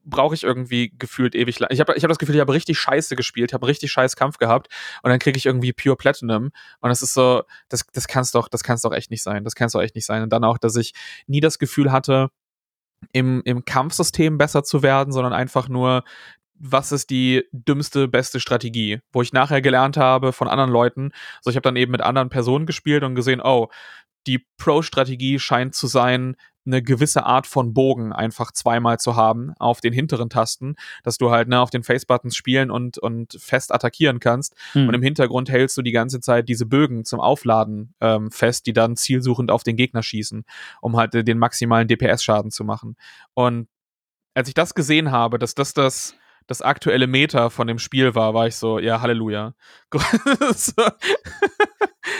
brauche 0.03 0.35
ich 0.35 0.43
irgendwie 0.43 0.93
gefühlt 0.97 1.35
ewig 1.35 1.59
lang. 1.59 1.69
Ich 1.71 1.79
habe 1.79 1.93
ich 1.95 2.03
hab 2.03 2.09
das 2.09 2.17
Gefühl, 2.17 2.35
ich 2.35 2.41
habe 2.41 2.53
richtig 2.53 2.79
scheiße 2.79 3.15
gespielt, 3.15 3.53
habe 3.53 3.67
richtig 3.67 3.91
scheiß 3.91 4.15
Kampf 4.15 4.37
gehabt 4.37 4.67
und 5.03 5.09
dann 5.09 5.19
kriege 5.19 5.37
ich 5.37 5.45
irgendwie 5.45 5.73
Pure 5.73 5.95
Platinum 5.95 6.51
und 6.79 6.89
das 6.89 7.01
ist 7.01 7.13
so, 7.13 7.43
das, 7.69 7.85
das 7.93 8.07
kann's 8.07 8.31
doch, 8.31 8.47
das 8.47 8.63
kann's 8.63 8.81
doch 8.81 8.93
echt 8.93 9.11
nicht 9.11 9.23
sein. 9.23 9.43
Das 9.43 9.55
kann's 9.55 9.73
doch 9.73 9.81
echt 9.81 9.95
nicht 9.95 10.05
sein. 10.05 10.23
Und 10.23 10.31
dann 10.31 10.43
auch, 10.43 10.57
dass 10.57 10.75
ich 10.75 10.93
nie 11.27 11.39
das 11.39 11.59
Gefühl 11.59 11.91
hatte, 11.91 12.29
im, 13.13 13.41
im 13.45 13.65
Kampfsystem 13.65 14.37
besser 14.37 14.63
zu 14.63 14.83
werden, 14.83 15.11
sondern 15.11 15.33
einfach 15.33 15.67
nur, 15.67 16.03
was 16.55 16.91
ist 16.91 17.09
die 17.09 17.43
dümmste, 17.51 18.07
beste 18.07 18.39
Strategie, 18.39 18.99
wo 19.11 19.21
ich 19.21 19.33
nachher 19.33 19.61
gelernt 19.61 19.97
habe 19.97 20.31
von 20.31 20.47
anderen 20.47 20.69
Leuten. 20.69 21.11
So, 21.41 21.49
ich 21.49 21.55
habe 21.55 21.63
dann 21.63 21.75
eben 21.75 21.91
mit 21.91 22.01
anderen 22.01 22.29
Personen 22.29 22.67
gespielt 22.67 23.03
und 23.03 23.15
gesehen, 23.15 23.41
oh, 23.41 23.69
die 24.27 24.45
Pro-Strategie 24.57 25.39
scheint 25.39 25.73
zu 25.73 25.87
sein, 25.87 26.35
eine 26.65 26.81
gewisse 26.81 27.25
Art 27.25 27.47
von 27.47 27.73
Bogen 27.73 28.13
einfach 28.13 28.51
zweimal 28.51 28.99
zu 28.99 29.15
haben 29.15 29.53
auf 29.57 29.81
den 29.81 29.93
hinteren 29.93 30.29
Tasten, 30.29 30.75
dass 31.03 31.17
du 31.17 31.31
halt 31.31 31.47
ne, 31.47 31.59
auf 31.59 31.69
den 31.69 31.83
Face-Buttons 31.83 32.35
spielen 32.35 32.69
und, 32.69 32.97
und 32.97 33.33
fest 33.39 33.73
attackieren 33.73 34.19
kannst. 34.19 34.55
Hm. 34.73 34.87
Und 34.87 34.93
im 34.93 35.01
Hintergrund 35.01 35.49
hältst 35.49 35.77
du 35.77 35.81
die 35.81 35.91
ganze 35.91 36.19
Zeit 36.19 36.49
diese 36.49 36.65
Bögen 36.65 37.05
zum 37.05 37.19
Aufladen 37.19 37.93
ähm, 37.99 38.31
fest, 38.31 38.67
die 38.67 38.73
dann 38.73 38.95
zielsuchend 38.95 39.51
auf 39.51 39.63
den 39.63 39.75
Gegner 39.75 40.03
schießen, 40.03 40.45
um 40.81 40.97
halt 40.97 41.13
den 41.13 41.37
maximalen 41.37 41.87
DPS-Schaden 41.87 42.51
zu 42.51 42.63
machen. 42.63 42.95
Und 43.33 43.67
als 44.33 44.47
ich 44.47 44.53
das 44.53 44.75
gesehen 44.75 45.11
habe, 45.11 45.39
dass 45.39 45.55
das 45.55 45.73
das 45.73 46.15
das 46.47 46.61
aktuelle 46.61 47.07
Meta 47.07 47.49
von 47.49 47.67
dem 47.67 47.79
Spiel 47.79 48.15
war, 48.15 48.33
war 48.33 48.47
ich 48.47 48.55
so, 48.55 48.79
ja, 48.79 49.01
Halleluja. 49.01 49.53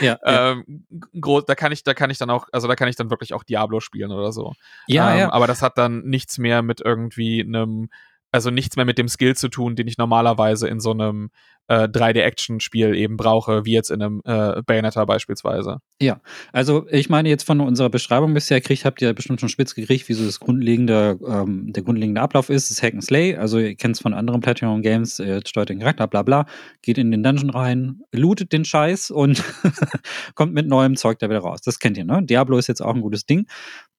ja, 0.00 0.18
ähm, 0.24 0.86
groß, 1.20 1.44
da 1.46 1.54
kann 1.54 1.72
ich, 1.72 1.82
da 1.84 1.94
kann 1.94 2.10
ich 2.10 2.18
dann 2.18 2.30
auch, 2.30 2.46
also 2.52 2.68
da 2.68 2.76
kann 2.76 2.88
ich 2.88 2.96
dann 2.96 3.10
wirklich 3.10 3.34
auch 3.34 3.44
Diablo 3.44 3.80
spielen 3.80 4.12
oder 4.12 4.32
so. 4.32 4.54
Ja, 4.86 5.12
ähm, 5.12 5.18
ja. 5.18 5.32
Aber 5.32 5.46
das 5.46 5.62
hat 5.62 5.78
dann 5.78 6.02
nichts 6.02 6.38
mehr 6.38 6.62
mit 6.62 6.80
irgendwie 6.80 7.42
einem 7.42 7.88
also 8.32 8.50
nichts 8.50 8.76
mehr 8.76 8.86
mit 8.86 8.96
dem 8.96 9.08
Skill 9.08 9.36
zu 9.36 9.48
tun, 9.48 9.76
den 9.76 9.86
ich 9.86 9.98
normalerweise 9.98 10.66
in 10.66 10.80
so 10.80 10.90
einem 10.90 11.30
äh, 11.72 11.88
3D-Action-Spiel 11.88 12.94
eben 12.94 13.16
brauche, 13.16 13.64
wie 13.64 13.72
jetzt 13.72 13.90
in 13.90 14.02
einem 14.02 14.20
äh, 14.24 14.60
Bayonetta 14.62 15.04
beispielsweise. 15.06 15.78
Ja, 16.00 16.20
also 16.52 16.86
ich 16.90 17.08
meine 17.08 17.30
jetzt 17.30 17.44
von 17.44 17.60
unserer 17.60 17.88
Beschreibung 17.88 18.34
bisher 18.34 18.60
kriegt, 18.60 18.84
habt 18.84 19.00
ihr 19.00 19.14
bestimmt 19.14 19.40
schon 19.40 19.48
spitz 19.48 19.74
gekriegt, 19.74 20.08
wie 20.08 20.12
so 20.12 20.24
das 20.24 20.38
grundlegende, 20.38 21.18
ähm, 21.26 21.72
der 21.72 21.82
grundlegende 21.82 22.20
Ablauf 22.20 22.50
ist, 22.50 22.70
das 22.70 22.82
Hack 22.82 22.92
and 22.92 23.04
Slay, 23.04 23.36
also 23.36 23.58
ihr 23.58 23.74
kennt 23.74 23.96
es 23.96 24.02
von 24.02 24.12
anderen 24.12 24.40
Platinum 24.42 24.82
Games, 24.82 25.18
ihr 25.18 25.40
steuert 25.46 25.70
den 25.70 25.78
Charakter, 25.78 26.06
bla 26.06 26.22
bla, 26.22 26.46
geht 26.82 26.98
in 26.98 27.10
den 27.10 27.22
Dungeon 27.22 27.50
rein, 27.50 28.00
lootet 28.12 28.52
den 28.52 28.66
Scheiß 28.66 29.10
und 29.10 29.42
kommt 30.34 30.52
mit 30.52 30.68
neuem 30.68 30.96
Zeug 30.96 31.18
da 31.20 31.30
wieder 31.30 31.40
raus. 31.40 31.60
Das 31.64 31.78
kennt 31.78 31.96
ihr, 31.96 32.04
ne? 32.04 32.22
Diablo 32.22 32.58
ist 32.58 32.66
jetzt 32.66 32.82
auch 32.82 32.94
ein 32.94 33.00
gutes 33.00 33.24
Ding. 33.24 33.46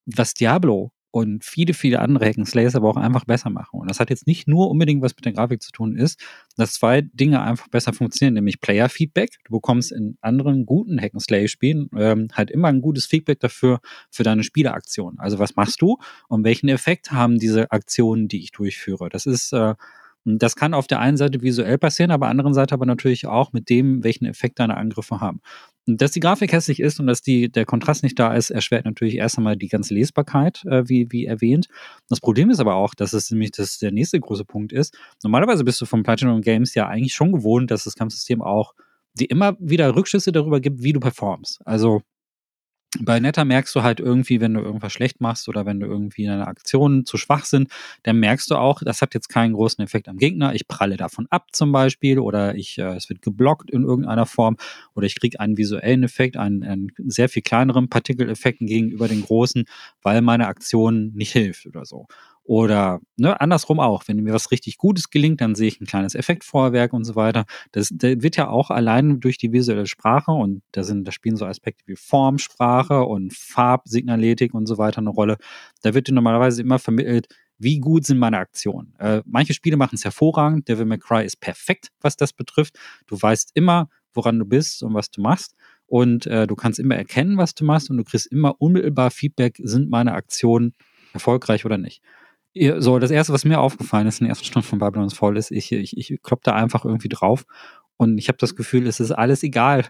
Was 0.05 0.33
Diablo 0.33 0.91
und 1.13 1.45
viele, 1.45 1.75
viele 1.75 1.99
andere 1.99 2.25
Hack'n'Slays 2.25 2.75
aber 2.75 2.89
auch 2.89 2.97
einfach 2.97 3.23
besser 3.25 3.51
machen. 3.51 3.79
Und 3.79 3.87
das 3.87 3.99
hat 3.99 4.09
jetzt 4.09 4.25
nicht 4.25 4.47
nur 4.47 4.71
unbedingt 4.71 5.03
was 5.03 5.15
mit 5.15 5.23
der 5.25 5.33
Grafik 5.33 5.61
zu 5.61 5.71
tun 5.71 5.95
ist, 5.95 6.19
dass 6.57 6.73
zwei 6.73 7.01
Dinge 7.01 7.39
einfach 7.43 7.67
besser 7.67 7.93
funktionieren, 7.93 8.33
nämlich 8.33 8.59
Player-Feedback. 8.61 9.37
Du 9.45 9.51
bekommst 9.51 9.91
in 9.91 10.17
anderen 10.21 10.65
guten 10.65 10.99
Hack'n'Slay-Spielen 10.99 11.91
ähm, 11.95 12.29
halt 12.33 12.49
immer 12.49 12.69
ein 12.69 12.81
gutes 12.81 13.05
Feedback 13.05 13.39
dafür, 13.39 13.79
für 14.09 14.23
deine 14.23 14.43
Spieleraktion. 14.43 15.19
Also 15.19 15.37
was 15.37 15.55
machst 15.55 15.83
du 15.83 15.99
und 16.29 16.43
welchen 16.45 16.67
Effekt 16.67 17.11
haben 17.11 17.37
diese 17.37 17.71
Aktionen, 17.71 18.27
die 18.27 18.39
ich 18.39 18.51
durchführe? 18.51 19.09
Das 19.09 19.27
ist 19.27 19.53
äh, 19.53 19.75
das 20.25 20.55
kann 20.55 20.73
auf 20.73 20.87
der 20.87 20.99
einen 20.99 21.17
Seite 21.17 21.41
visuell 21.41 21.77
passieren, 21.77 22.11
aber 22.11 22.27
anderen 22.27 22.53
Seite 22.53 22.73
aber 22.73 22.85
natürlich 22.85 23.27
auch 23.27 23.51
mit 23.51 23.69
dem, 23.69 24.03
welchen 24.03 24.25
Effekt 24.25 24.59
deine 24.59 24.77
Angriffe 24.77 25.19
haben. 25.19 25.41
Und 25.85 26.01
dass 26.01 26.11
die 26.11 26.21
Grafik 26.21 26.53
hässlich 26.53 26.79
ist 26.79 26.99
und 26.99 27.07
dass 27.07 27.21
die, 27.21 27.51
der 27.51 27.65
Kontrast 27.65 28.03
nicht 28.03 28.17
da 28.17 28.33
ist, 28.33 28.49
erschwert 28.49 28.85
natürlich 28.85 29.15
erst 29.15 29.37
einmal 29.37 29.57
die 29.57 29.67
ganze 29.67 29.93
Lesbarkeit, 29.93 30.63
äh, 30.65 30.87
wie, 30.87 31.11
wie 31.11 31.25
erwähnt. 31.25 31.67
Das 32.07 32.21
Problem 32.21 32.49
ist 32.49 32.59
aber 32.59 32.75
auch, 32.75 32.95
dass 32.95 33.11
es 33.11 33.29
nämlich 33.31 33.51
das 33.51 33.79
der 33.79 33.91
nächste 33.91 34.19
große 34.19 34.45
Punkt 34.45 34.71
ist. 34.71 34.97
Normalerweise 35.23 35.65
bist 35.65 35.81
du 35.81 35.85
von 35.85 36.03
Platinum 36.03 36.41
Games 36.41 36.73
ja 36.73 36.87
eigentlich 36.87 37.13
schon 37.13 37.33
gewohnt, 37.33 37.69
dass 37.69 37.83
das 37.83 37.95
Kampfsystem 37.95 38.41
auch 38.41 38.73
die 39.15 39.25
immer 39.25 39.55
wieder 39.59 39.95
Rückschlüsse 39.95 40.31
darüber 40.31 40.59
gibt, 40.59 40.81
wie 40.81 40.93
du 40.93 40.99
performst. 40.99 41.61
Also 41.65 42.01
bei 42.99 43.19
Netter 43.19 43.45
merkst 43.45 43.73
du 43.75 43.83
halt 43.83 43.99
irgendwie, 43.99 44.41
wenn 44.41 44.53
du 44.53 44.61
irgendwas 44.61 44.93
schlecht 44.93 45.21
machst 45.21 45.49
oder 45.49 45.65
wenn 45.65 45.79
du 45.79 45.87
irgendwie 45.87 46.25
deine 46.25 46.47
Aktionen 46.47 47.05
zu 47.05 47.17
schwach 47.17 47.45
sind, 47.45 47.69
dann 48.03 48.17
merkst 48.19 48.49
du 48.51 48.55
auch, 48.55 48.81
das 48.83 49.01
hat 49.01 49.13
jetzt 49.13 49.29
keinen 49.29 49.53
großen 49.53 49.83
Effekt 49.83 50.07
am 50.07 50.17
Gegner. 50.17 50.53
Ich 50.53 50.67
pralle 50.67 50.97
davon 50.97 51.27
ab 51.29 51.47
zum 51.53 51.71
Beispiel 51.71 52.19
oder 52.19 52.55
ich, 52.55 52.77
äh, 52.77 52.95
es 52.95 53.09
wird 53.09 53.21
geblockt 53.21 53.71
in 53.71 53.83
irgendeiner 53.83 54.25
Form 54.25 54.57
oder 54.95 55.05
ich 55.05 55.19
kriege 55.19 55.39
einen 55.39 55.57
visuellen 55.57 56.03
Effekt, 56.03 56.37
einen, 56.37 56.63
einen 56.63 56.91
sehr 57.07 57.29
viel 57.29 57.41
kleineren 57.41 57.89
Partikeleffekten 57.89 58.67
gegenüber 58.67 59.07
den 59.07 59.23
großen, 59.23 59.65
weil 60.01 60.21
meine 60.21 60.47
Aktion 60.47 61.11
nicht 61.13 61.31
hilft 61.31 61.65
oder 61.65 61.85
so. 61.85 62.07
Oder 62.45 62.99
ne, 63.15 63.39
andersrum 63.39 63.79
auch, 63.79 64.03
wenn 64.07 64.17
mir 64.17 64.33
was 64.33 64.51
richtig 64.51 64.77
Gutes 64.77 65.09
gelingt, 65.09 65.39
dann 65.39 65.55
sehe 65.55 65.69
ich 65.69 65.79
ein 65.79 65.85
kleines 65.85 66.13
Effektfeuerwerk 66.13 66.91
und 66.91 67.05
so 67.05 67.15
weiter. 67.15 67.45
Das, 67.71 67.89
das 67.93 68.21
wird 68.21 68.35
ja 68.35 68.49
auch 68.49 68.69
allein 68.69 69.21
durch 69.21 69.37
die 69.37 69.53
visuelle 69.53 69.87
Sprache 69.87 70.31
und 70.31 70.61
da 70.73 70.83
sind, 70.83 71.07
da 71.07 71.13
spielen 71.13 71.37
so 71.37 71.45
Aspekte 71.45 71.83
wie 71.87 71.95
Formsprache 71.95 73.03
und 73.03 73.33
Farbsignaletik 73.33 74.53
und 74.53 74.65
so 74.65 74.77
weiter 74.77 74.97
eine 74.97 75.09
Rolle. 75.09 75.37
Da 75.83 75.93
wird 75.93 76.09
dir 76.09 76.13
normalerweise 76.13 76.61
immer 76.61 76.79
vermittelt, 76.79 77.27
wie 77.59 77.79
gut 77.79 78.05
sind 78.05 78.17
meine 78.17 78.39
Aktionen. 78.39 78.93
Äh, 78.99 79.21
manche 79.25 79.53
Spiele 79.53 79.77
machen 79.77 79.95
es 79.95 80.03
hervorragend. 80.03 80.67
Devil 80.67 80.85
May 80.85 80.97
Cry 80.97 81.23
ist 81.23 81.39
perfekt, 81.39 81.89
was 82.01 82.17
das 82.17 82.33
betrifft. 82.33 82.77
Du 83.07 83.21
weißt 83.21 83.51
immer, 83.53 83.89
woran 84.13 84.37
du 84.37 84.45
bist 84.45 84.83
und 84.83 84.93
was 84.93 85.09
du 85.11 85.21
machst. 85.21 85.55
Und 85.85 86.25
äh, 86.27 86.45
du 86.45 86.55
kannst 86.55 86.79
immer 86.79 86.95
erkennen, 86.95 87.37
was 87.37 87.55
du 87.55 87.63
machst 87.63 87.89
und 87.89 87.97
du 87.97 88.03
kriegst 88.03 88.27
immer 88.27 88.59
unmittelbar 88.59 89.11
Feedback, 89.11 89.61
sind 89.63 89.89
meine 89.89 90.13
Aktionen 90.13 90.73
erfolgreich 91.13 91.65
oder 91.65 91.77
nicht. 91.77 92.01
So, 92.55 92.99
das 92.99 93.11
erste, 93.11 93.33
was 93.33 93.45
mir 93.45 93.59
aufgefallen 93.59 94.07
ist 94.07 94.19
in 94.19 94.25
der 94.25 94.29
ersten 94.29 94.45
Stunde 94.45 94.67
von 94.67 94.79
Babylon's 94.79 95.15
Fall, 95.15 95.37
ist, 95.37 95.51
ich, 95.51 95.71
ich, 95.71 95.97
ich 95.97 96.21
klopp 96.21 96.43
da 96.43 96.53
einfach 96.53 96.85
irgendwie 96.85 97.09
drauf 97.09 97.45
und 97.97 98.17
ich 98.17 98.27
habe 98.27 98.37
das 98.37 98.55
Gefühl, 98.55 98.87
es 98.87 98.99
ist 98.99 99.11
alles 99.11 99.43
egal. 99.43 99.87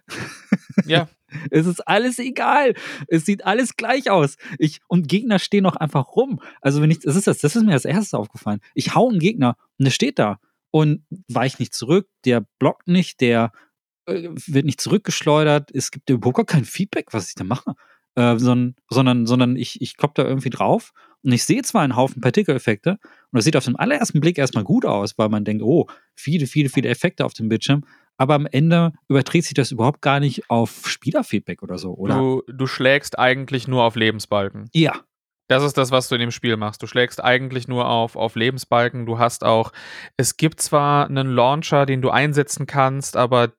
Ja. 0.86 1.10
es 1.52 1.66
ist 1.66 1.88
alles 1.88 2.20
egal. 2.20 2.74
Es 3.08 3.26
sieht 3.26 3.46
alles 3.46 3.76
gleich 3.76 4.10
aus. 4.10 4.38
Ich, 4.60 4.82
und 4.88 5.08
Gegner 5.08 5.40
stehen 5.40 5.64
noch 5.64 5.76
einfach 5.76 6.16
rum. 6.16 6.42
Also 6.62 6.82
wenn 6.82 6.92
ich, 6.92 7.00
das 7.00 7.16
ist 7.16 7.28
das, 7.28 7.40
das 7.40 7.56
ist 7.56 7.64
mir 7.64 7.74
als 7.74 7.86
erstes 7.86 8.14
aufgefallen. 8.14 8.60
Ich 8.76 8.96
hau 8.96 9.10
einen 9.10 9.20
Gegner 9.20 9.58
und 9.78 9.86
der 9.86 9.92
steht 9.92 10.20
da 10.20 10.40
und 10.72 11.06
weicht 11.28 11.60
nicht 11.60 11.74
zurück, 11.74 12.08
der 12.26 12.46
blockt 12.60 12.88
nicht, 12.88 13.22
der 13.22 13.52
äh, 14.06 14.30
wird 14.48 14.66
nicht 14.66 14.82
zurückgeschleudert. 14.82 15.72
Es 15.74 15.92
gibt 15.92 16.10
überhaupt 16.10 16.38
gar 16.38 16.46
kein 16.46 16.66
Feedback, 16.66 17.14
was 17.14 17.30
ich 17.30 17.36
da 17.36 17.44
mache. 17.44 17.74
Äh, 18.16 18.38
sondern, 18.38 18.76
sondern, 18.90 19.26
sondern 19.26 19.56
ich, 19.56 19.82
ich 19.82 19.98
klopp 19.98 20.14
da 20.14 20.24
irgendwie 20.24 20.52
drauf 20.52 20.94
und 21.24 21.32
ich 21.32 21.46
sehe 21.46 21.64
zwar 21.64 21.82
einen 21.82 21.96
Haufen 21.96 22.22
Partikeleffekte 22.22 22.92
und 22.92 23.00
das 23.32 23.46
sieht 23.46 23.56
auf 23.56 23.66
den 23.66 23.76
allerersten 23.76 24.20
Blick 24.22 24.38
erstmal 24.38 24.64
gut 24.64 24.86
aus, 24.86 25.18
weil 25.18 25.30
man 25.30 25.46
denkt, 25.46 25.64
oh, 25.64 25.88
viele, 26.16 26.46
viele, 26.46 26.70
viele 26.70 26.90
Effekte 26.90 27.26
auf 27.26 27.34
dem 27.34 27.50
Bildschirm, 27.50 27.86
aber 28.18 28.36
am 28.36 28.46
Ende 28.46 28.94
überträgt 29.08 29.46
sich 29.46 29.56
das 29.56 29.72
überhaupt 29.72 30.02
gar 30.02 30.20
nicht 30.20 30.50
auf 30.50 30.88
Spielerfeedback 30.88 31.64
oder 31.64 31.80
so, 31.80 31.96
oder? 31.96 32.16
Du, 32.16 32.44
du 32.48 32.68
schlägst 32.68 33.18
eigentlich 33.18 33.68
nur 33.68 33.84
auf 33.84 33.96
Lebensbalken. 33.96 34.70
Ja. 34.74 35.02
Das 35.48 35.64
ist 35.64 35.78
das, 35.78 35.92
was 35.92 36.08
du 36.08 36.16
in 36.16 36.22
dem 36.22 36.32
Spiel 36.32 36.56
machst. 36.56 36.82
Du 36.82 36.88
schlägst 36.88 37.22
eigentlich 37.22 37.68
nur 37.68 37.90
auf, 37.90 38.16
auf 38.16 38.36
Lebensbalken. 38.36 39.06
Du 39.06 39.20
hast 39.20 39.44
auch, 39.44 39.72
es 40.16 40.38
gibt 40.38 40.62
zwar 40.62 41.08
einen 41.08 41.28
Launcher, 41.28 41.86
den 41.86 42.02
du 42.02 42.12
einsetzen 42.12 42.66
kannst, 42.66 43.18
aber 43.18 43.52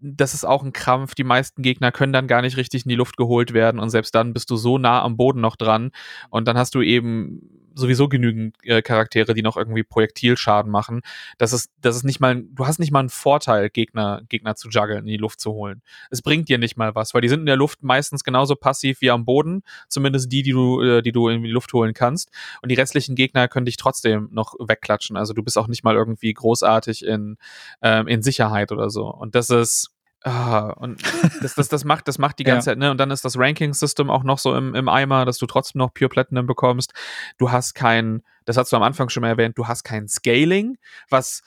das 0.00 0.34
ist 0.34 0.44
auch 0.44 0.62
ein 0.62 0.72
Krampf. 0.72 1.14
Die 1.14 1.24
meisten 1.24 1.62
Gegner 1.62 1.92
können 1.92 2.12
dann 2.12 2.26
gar 2.26 2.42
nicht 2.42 2.56
richtig 2.56 2.84
in 2.84 2.88
die 2.88 2.96
Luft 2.96 3.16
geholt 3.16 3.52
werden 3.52 3.78
und 3.78 3.90
selbst 3.90 4.14
dann 4.14 4.32
bist 4.32 4.50
du 4.50 4.56
so 4.56 4.78
nah 4.78 5.02
am 5.02 5.16
Boden 5.16 5.40
noch 5.40 5.56
dran 5.56 5.90
und 6.30 6.48
dann 6.48 6.56
hast 6.56 6.74
du 6.74 6.82
eben 6.82 7.59
sowieso 7.74 8.08
genügend 8.08 8.56
äh, 8.62 8.82
Charaktere, 8.82 9.34
die 9.34 9.42
noch 9.42 9.56
irgendwie 9.56 9.82
Projektilschaden 9.82 10.70
machen. 10.70 11.00
Das 11.38 11.52
ist, 11.52 11.70
das 11.80 11.96
ist 11.96 12.04
nicht 12.04 12.20
mal, 12.20 12.42
du 12.42 12.66
hast 12.66 12.78
nicht 12.78 12.92
mal 12.92 13.00
einen 13.00 13.08
Vorteil, 13.08 13.70
Gegner, 13.70 14.22
Gegner 14.28 14.56
zu 14.56 14.68
juggeln, 14.68 15.00
in 15.00 15.06
die 15.06 15.16
Luft 15.16 15.40
zu 15.40 15.52
holen. 15.52 15.82
Es 16.10 16.22
bringt 16.22 16.48
dir 16.48 16.58
nicht 16.58 16.76
mal 16.76 16.94
was, 16.94 17.14
weil 17.14 17.20
die 17.20 17.28
sind 17.28 17.40
in 17.40 17.46
der 17.46 17.56
Luft 17.56 17.82
meistens 17.82 18.24
genauso 18.24 18.56
passiv 18.56 19.00
wie 19.00 19.10
am 19.10 19.24
Boden, 19.24 19.62
zumindest 19.88 20.30
die, 20.32 20.42
die 20.42 20.52
du, 20.52 20.80
äh, 20.82 21.02
die 21.02 21.12
du 21.12 21.28
in 21.28 21.42
die 21.42 21.50
Luft 21.50 21.72
holen 21.72 21.94
kannst. 21.94 22.30
Und 22.62 22.70
die 22.70 22.76
restlichen 22.76 23.14
Gegner 23.14 23.48
können 23.48 23.66
dich 23.66 23.76
trotzdem 23.76 24.28
noch 24.32 24.54
wegklatschen. 24.58 25.16
Also 25.16 25.32
du 25.32 25.42
bist 25.42 25.58
auch 25.58 25.68
nicht 25.68 25.84
mal 25.84 25.94
irgendwie 25.94 26.32
großartig 26.32 27.04
in, 27.04 27.36
ähm, 27.82 28.08
in 28.08 28.22
Sicherheit 28.22 28.72
oder 28.72 28.90
so. 28.90 29.06
Und 29.06 29.34
das 29.34 29.50
ist, 29.50 29.90
Ah, 30.22 30.74
und 30.76 31.02
das, 31.42 31.54
das, 31.54 31.68
das 31.68 31.84
macht, 31.84 32.06
das 32.08 32.18
macht 32.18 32.38
die 32.38 32.44
ganze 32.44 32.70
ja. 32.70 32.72
Zeit, 32.72 32.78
ne? 32.78 32.90
Und 32.90 32.98
dann 32.98 33.10
ist 33.10 33.24
das 33.24 33.38
Ranking-System 33.38 34.10
auch 34.10 34.22
noch 34.22 34.38
so 34.38 34.54
im, 34.54 34.74
im 34.74 34.88
Eimer, 34.88 35.24
dass 35.24 35.38
du 35.38 35.46
trotzdem 35.46 35.78
noch 35.78 35.94
Pure 35.94 36.10
Platinum 36.10 36.46
bekommst. 36.46 36.92
Du 37.38 37.50
hast 37.50 37.74
kein, 37.74 38.22
das 38.44 38.56
hast 38.56 38.72
du 38.72 38.76
am 38.76 38.82
Anfang 38.82 39.08
schon 39.08 39.22
mal 39.22 39.28
erwähnt, 39.28 39.56
du 39.56 39.66
hast 39.66 39.82
kein 39.84 40.08
Scaling, 40.08 40.76
was 41.08 41.42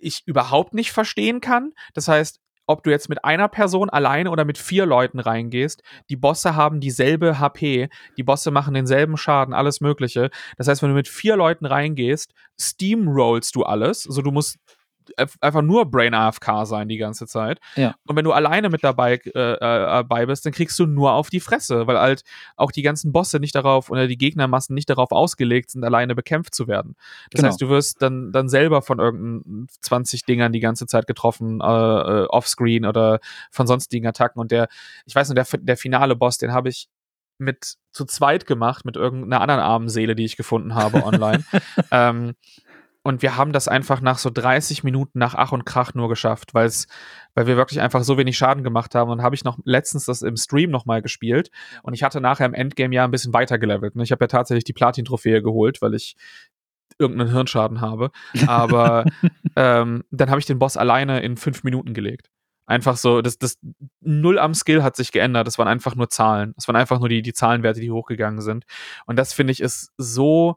ich 0.00 0.22
überhaupt 0.26 0.74
nicht 0.74 0.92
verstehen 0.92 1.40
kann. 1.40 1.72
Das 1.94 2.08
heißt, 2.08 2.40
ob 2.68 2.82
du 2.82 2.90
jetzt 2.90 3.08
mit 3.08 3.24
einer 3.24 3.48
Person 3.48 3.88
alleine 3.88 4.30
oder 4.30 4.44
mit 4.44 4.58
vier 4.58 4.84
Leuten 4.84 5.20
reingehst, 5.20 5.82
die 6.10 6.16
Bosse 6.16 6.54
haben 6.54 6.80
dieselbe 6.80 7.38
HP, 7.38 7.88
die 8.18 8.22
Bosse 8.22 8.50
machen 8.50 8.74
denselben 8.74 9.16
Schaden, 9.16 9.54
alles 9.54 9.80
Mögliche. 9.80 10.30
Das 10.58 10.68
heißt, 10.68 10.82
wenn 10.82 10.90
du 10.90 10.94
mit 10.94 11.08
vier 11.08 11.34
Leuten 11.36 11.64
reingehst, 11.64 12.34
steamrollst 12.60 13.56
du 13.56 13.62
alles. 13.62 14.06
Also 14.06 14.20
du 14.20 14.30
musst 14.30 14.58
einfach 15.16 15.62
nur 15.62 15.90
Brain 15.90 16.14
AFK 16.14 16.64
sein 16.64 16.88
die 16.88 16.96
ganze 16.96 17.26
Zeit. 17.26 17.60
Ja. 17.76 17.94
Und 18.06 18.16
wenn 18.16 18.24
du 18.24 18.32
alleine 18.32 18.68
mit 18.68 18.84
dabei, 18.84 19.14
äh, 19.14 19.52
äh, 19.52 19.58
dabei 19.58 20.26
bist, 20.26 20.46
dann 20.46 20.52
kriegst 20.52 20.78
du 20.78 20.86
nur 20.86 21.12
auf 21.12 21.30
die 21.30 21.40
Fresse, 21.40 21.86
weil 21.86 21.98
halt 21.98 22.22
auch 22.56 22.72
die 22.72 22.82
ganzen 22.82 23.12
Bosse 23.12 23.38
nicht 23.38 23.54
darauf 23.54 23.90
oder 23.90 24.06
die 24.06 24.18
Gegnermassen 24.18 24.74
nicht 24.74 24.90
darauf 24.90 25.12
ausgelegt 25.12 25.70
sind, 25.70 25.84
alleine 25.84 26.14
bekämpft 26.14 26.54
zu 26.54 26.68
werden. 26.68 26.94
Das 27.30 27.38
genau. 27.38 27.48
heißt, 27.48 27.60
du 27.60 27.68
wirst 27.68 28.02
dann, 28.02 28.32
dann 28.32 28.48
selber 28.48 28.82
von 28.82 28.98
irgendeinen 28.98 29.66
20 29.80 30.24
Dingern 30.24 30.52
die 30.52 30.60
ganze 30.60 30.86
Zeit 30.86 31.06
getroffen, 31.06 31.60
äh, 31.60 31.64
äh, 31.64 32.26
offscreen 32.26 32.84
oder 32.84 33.20
von 33.50 33.66
sonstigen 33.66 34.06
Attacken. 34.06 34.40
Und 34.40 34.50
der, 34.50 34.68
ich 35.06 35.14
weiß 35.14 35.28
nicht, 35.28 35.52
der, 35.52 35.60
der 35.60 35.76
finale 35.76 36.16
Boss, 36.16 36.38
den 36.38 36.52
habe 36.52 36.68
ich 36.68 36.88
mit 37.38 37.76
zu 37.92 38.04
zweit 38.04 38.46
gemacht, 38.46 38.84
mit 38.84 38.96
irgendeiner 38.96 39.40
anderen 39.40 39.60
armen 39.60 39.88
Seele, 39.88 40.14
die 40.14 40.24
ich 40.24 40.36
gefunden 40.36 40.74
habe 40.74 41.04
online. 41.04 41.44
ähm, 41.90 42.34
und 43.02 43.22
wir 43.22 43.36
haben 43.36 43.52
das 43.52 43.68
einfach 43.68 44.00
nach 44.00 44.18
so 44.18 44.28
30 44.28 44.84
Minuten 44.84 45.18
nach 45.18 45.34
Ach 45.34 45.52
und 45.52 45.64
Krach 45.64 45.94
nur 45.94 46.08
geschafft, 46.08 46.52
weil 46.52 46.66
es, 46.66 46.88
weil 47.34 47.46
wir 47.46 47.56
wirklich 47.56 47.80
einfach 47.80 48.02
so 48.02 48.18
wenig 48.18 48.36
Schaden 48.36 48.64
gemacht 48.64 48.94
haben. 48.94 49.10
Und 49.10 49.22
habe 49.22 49.34
ich 49.34 49.44
noch 49.44 49.58
letztens 49.64 50.04
das 50.04 50.22
im 50.22 50.36
Stream 50.36 50.70
nochmal 50.70 51.00
gespielt. 51.00 51.50
Und 51.82 51.94
ich 51.94 52.02
hatte 52.02 52.20
nachher 52.20 52.46
im 52.46 52.54
Endgame 52.54 52.94
ja 52.94 53.04
ein 53.04 53.10
bisschen 53.10 53.32
weiter 53.32 53.58
gelevelt. 53.58 53.94
Und 53.94 54.02
ich 54.02 54.12
habe 54.12 54.24
ja 54.24 54.28
tatsächlich 54.28 54.64
die 54.64 54.72
Platin-Trophäe 54.72 55.42
geholt, 55.42 55.80
weil 55.80 55.94
ich 55.94 56.16
irgendeinen 56.98 57.30
Hirnschaden 57.30 57.80
habe. 57.80 58.10
Aber 58.46 59.04
ähm, 59.56 60.04
dann 60.10 60.30
habe 60.30 60.40
ich 60.40 60.46
den 60.46 60.58
Boss 60.58 60.76
alleine 60.76 61.20
in 61.20 61.36
fünf 61.36 61.64
Minuten 61.64 61.94
gelegt. 61.94 62.30
Einfach 62.66 62.98
so, 62.98 63.22
das, 63.22 63.38
das 63.38 63.58
Null 64.00 64.38
am 64.38 64.52
Skill 64.52 64.82
hat 64.82 64.96
sich 64.96 65.12
geändert. 65.12 65.46
Das 65.46 65.56
waren 65.56 65.68
einfach 65.68 65.94
nur 65.94 66.10
Zahlen. 66.10 66.52
Das 66.56 66.68
waren 66.68 66.76
einfach 66.76 66.98
nur 66.98 67.08
die, 67.08 67.22
die 67.22 67.32
Zahlenwerte, 67.32 67.80
die 67.80 67.90
hochgegangen 67.90 68.42
sind. 68.42 68.64
Und 69.06 69.16
das 69.16 69.32
finde 69.32 69.52
ich 69.52 69.60
ist 69.60 69.92
so 69.96 70.56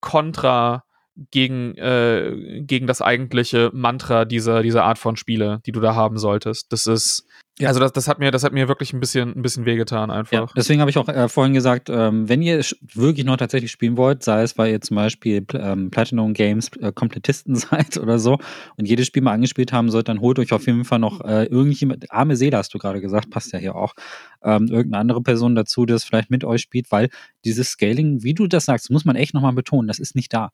kontra 0.00 0.84
gegen, 1.30 1.76
äh, 1.76 2.62
gegen 2.62 2.86
das 2.86 3.02
eigentliche 3.02 3.70
Mantra 3.72 4.24
dieser, 4.24 4.62
dieser 4.62 4.84
Art 4.84 4.98
von 4.98 5.16
Spiele, 5.16 5.60
die 5.66 5.72
du 5.72 5.80
da 5.80 5.94
haben 5.94 6.18
solltest. 6.18 6.72
Das 6.72 6.86
ist, 6.86 7.26
ja. 7.58 7.68
also 7.68 7.80
das, 7.80 7.92
das 7.92 8.06
hat 8.06 8.20
mir, 8.20 8.30
das 8.30 8.44
hat 8.44 8.52
mir 8.52 8.68
wirklich 8.68 8.92
ein 8.92 9.00
bisschen, 9.00 9.36
ein 9.36 9.42
bisschen 9.42 9.66
wehgetan 9.66 10.12
einfach. 10.12 10.32
Ja, 10.32 10.46
deswegen 10.56 10.80
habe 10.80 10.90
ich 10.90 10.98
auch 10.98 11.08
äh, 11.08 11.28
vorhin 11.28 11.54
gesagt, 11.54 11.88
ähm, 11.90 12.28
wenn 12.28 12.40
ihr 12.40 12.64
wirklich 12.94 13.26
noch 13.26 13.36
tatsächlich 13.36 13.72
spielen 13.72 13.96
wollt, 13.96 14.22
sei 14.22 14.42
es, 14.42 14.56
weil 14.56 14.70
ihr 14.70 14.80
zum 14.80 14.94
Beispiel 14.94 15.44
ähm, 15.54 15.90
Platinum 15.90 16.34
Games 16.34 16.70
äh, 16.80 16.92
Komplettisten 16.92 17.54
seid 17.56 17.96
oder 17.96 18.20
so 18.20 18.38
und 18.76 18.88
jedes 18.88 19.08
Spiel 19.08 19.22
mal 19.22 19.32
angespielt 19.32 19.72
haben 19.72 19.90
sollt, 19.90 20.08
dann 20.08 20.20
holt 20.20 20.38
euch 20.38 20.52
auf 20.52 20.66
jeden 20.66 20.84
Fall 20.84 21.00
noch 21.00 21.20
äh, 21.22 21.44
irgendjemand, 21.46 22.10
arme 22.12 22.36
Seele 22.36 22.56
hast 22.56 22.72
du 22.74 22.78
gerade 22.78 23.00
gesagt, 23.00 23.30
passt 23.30 23.52
ja 23.52 23.58
hier 23.58 23.74
auch, 23.74 23.94
ähm, 24.42 24.68
irgendeine 24.68 24.98
andere 24.98 25.22
Person 25.22 25.56
dazu, 25.56 25.84
die 25.84 25.92
das 25.92 26.04
vielleicht 26.04 26.30
mit 26.30 26.44
euch 26.44 26.60
spielt, 26.60 26.92
weil 26.92 27.08
dieses 27.44 27.70
Scaling, 27.70 28.22
wie 28.22 28.34
du 28.34 28.46
das 28.46 28.66
sagst, 28.66 28.90
muss 28.90 29.04
man 29.04 29.16
echt 29.16 29.34
nochmal 29.34 29.52
betonen, 29.52 29.88
das 29.88 29.98
ist 29.98 30.14
nicht 30.14 30.32
da. 30.32 30.50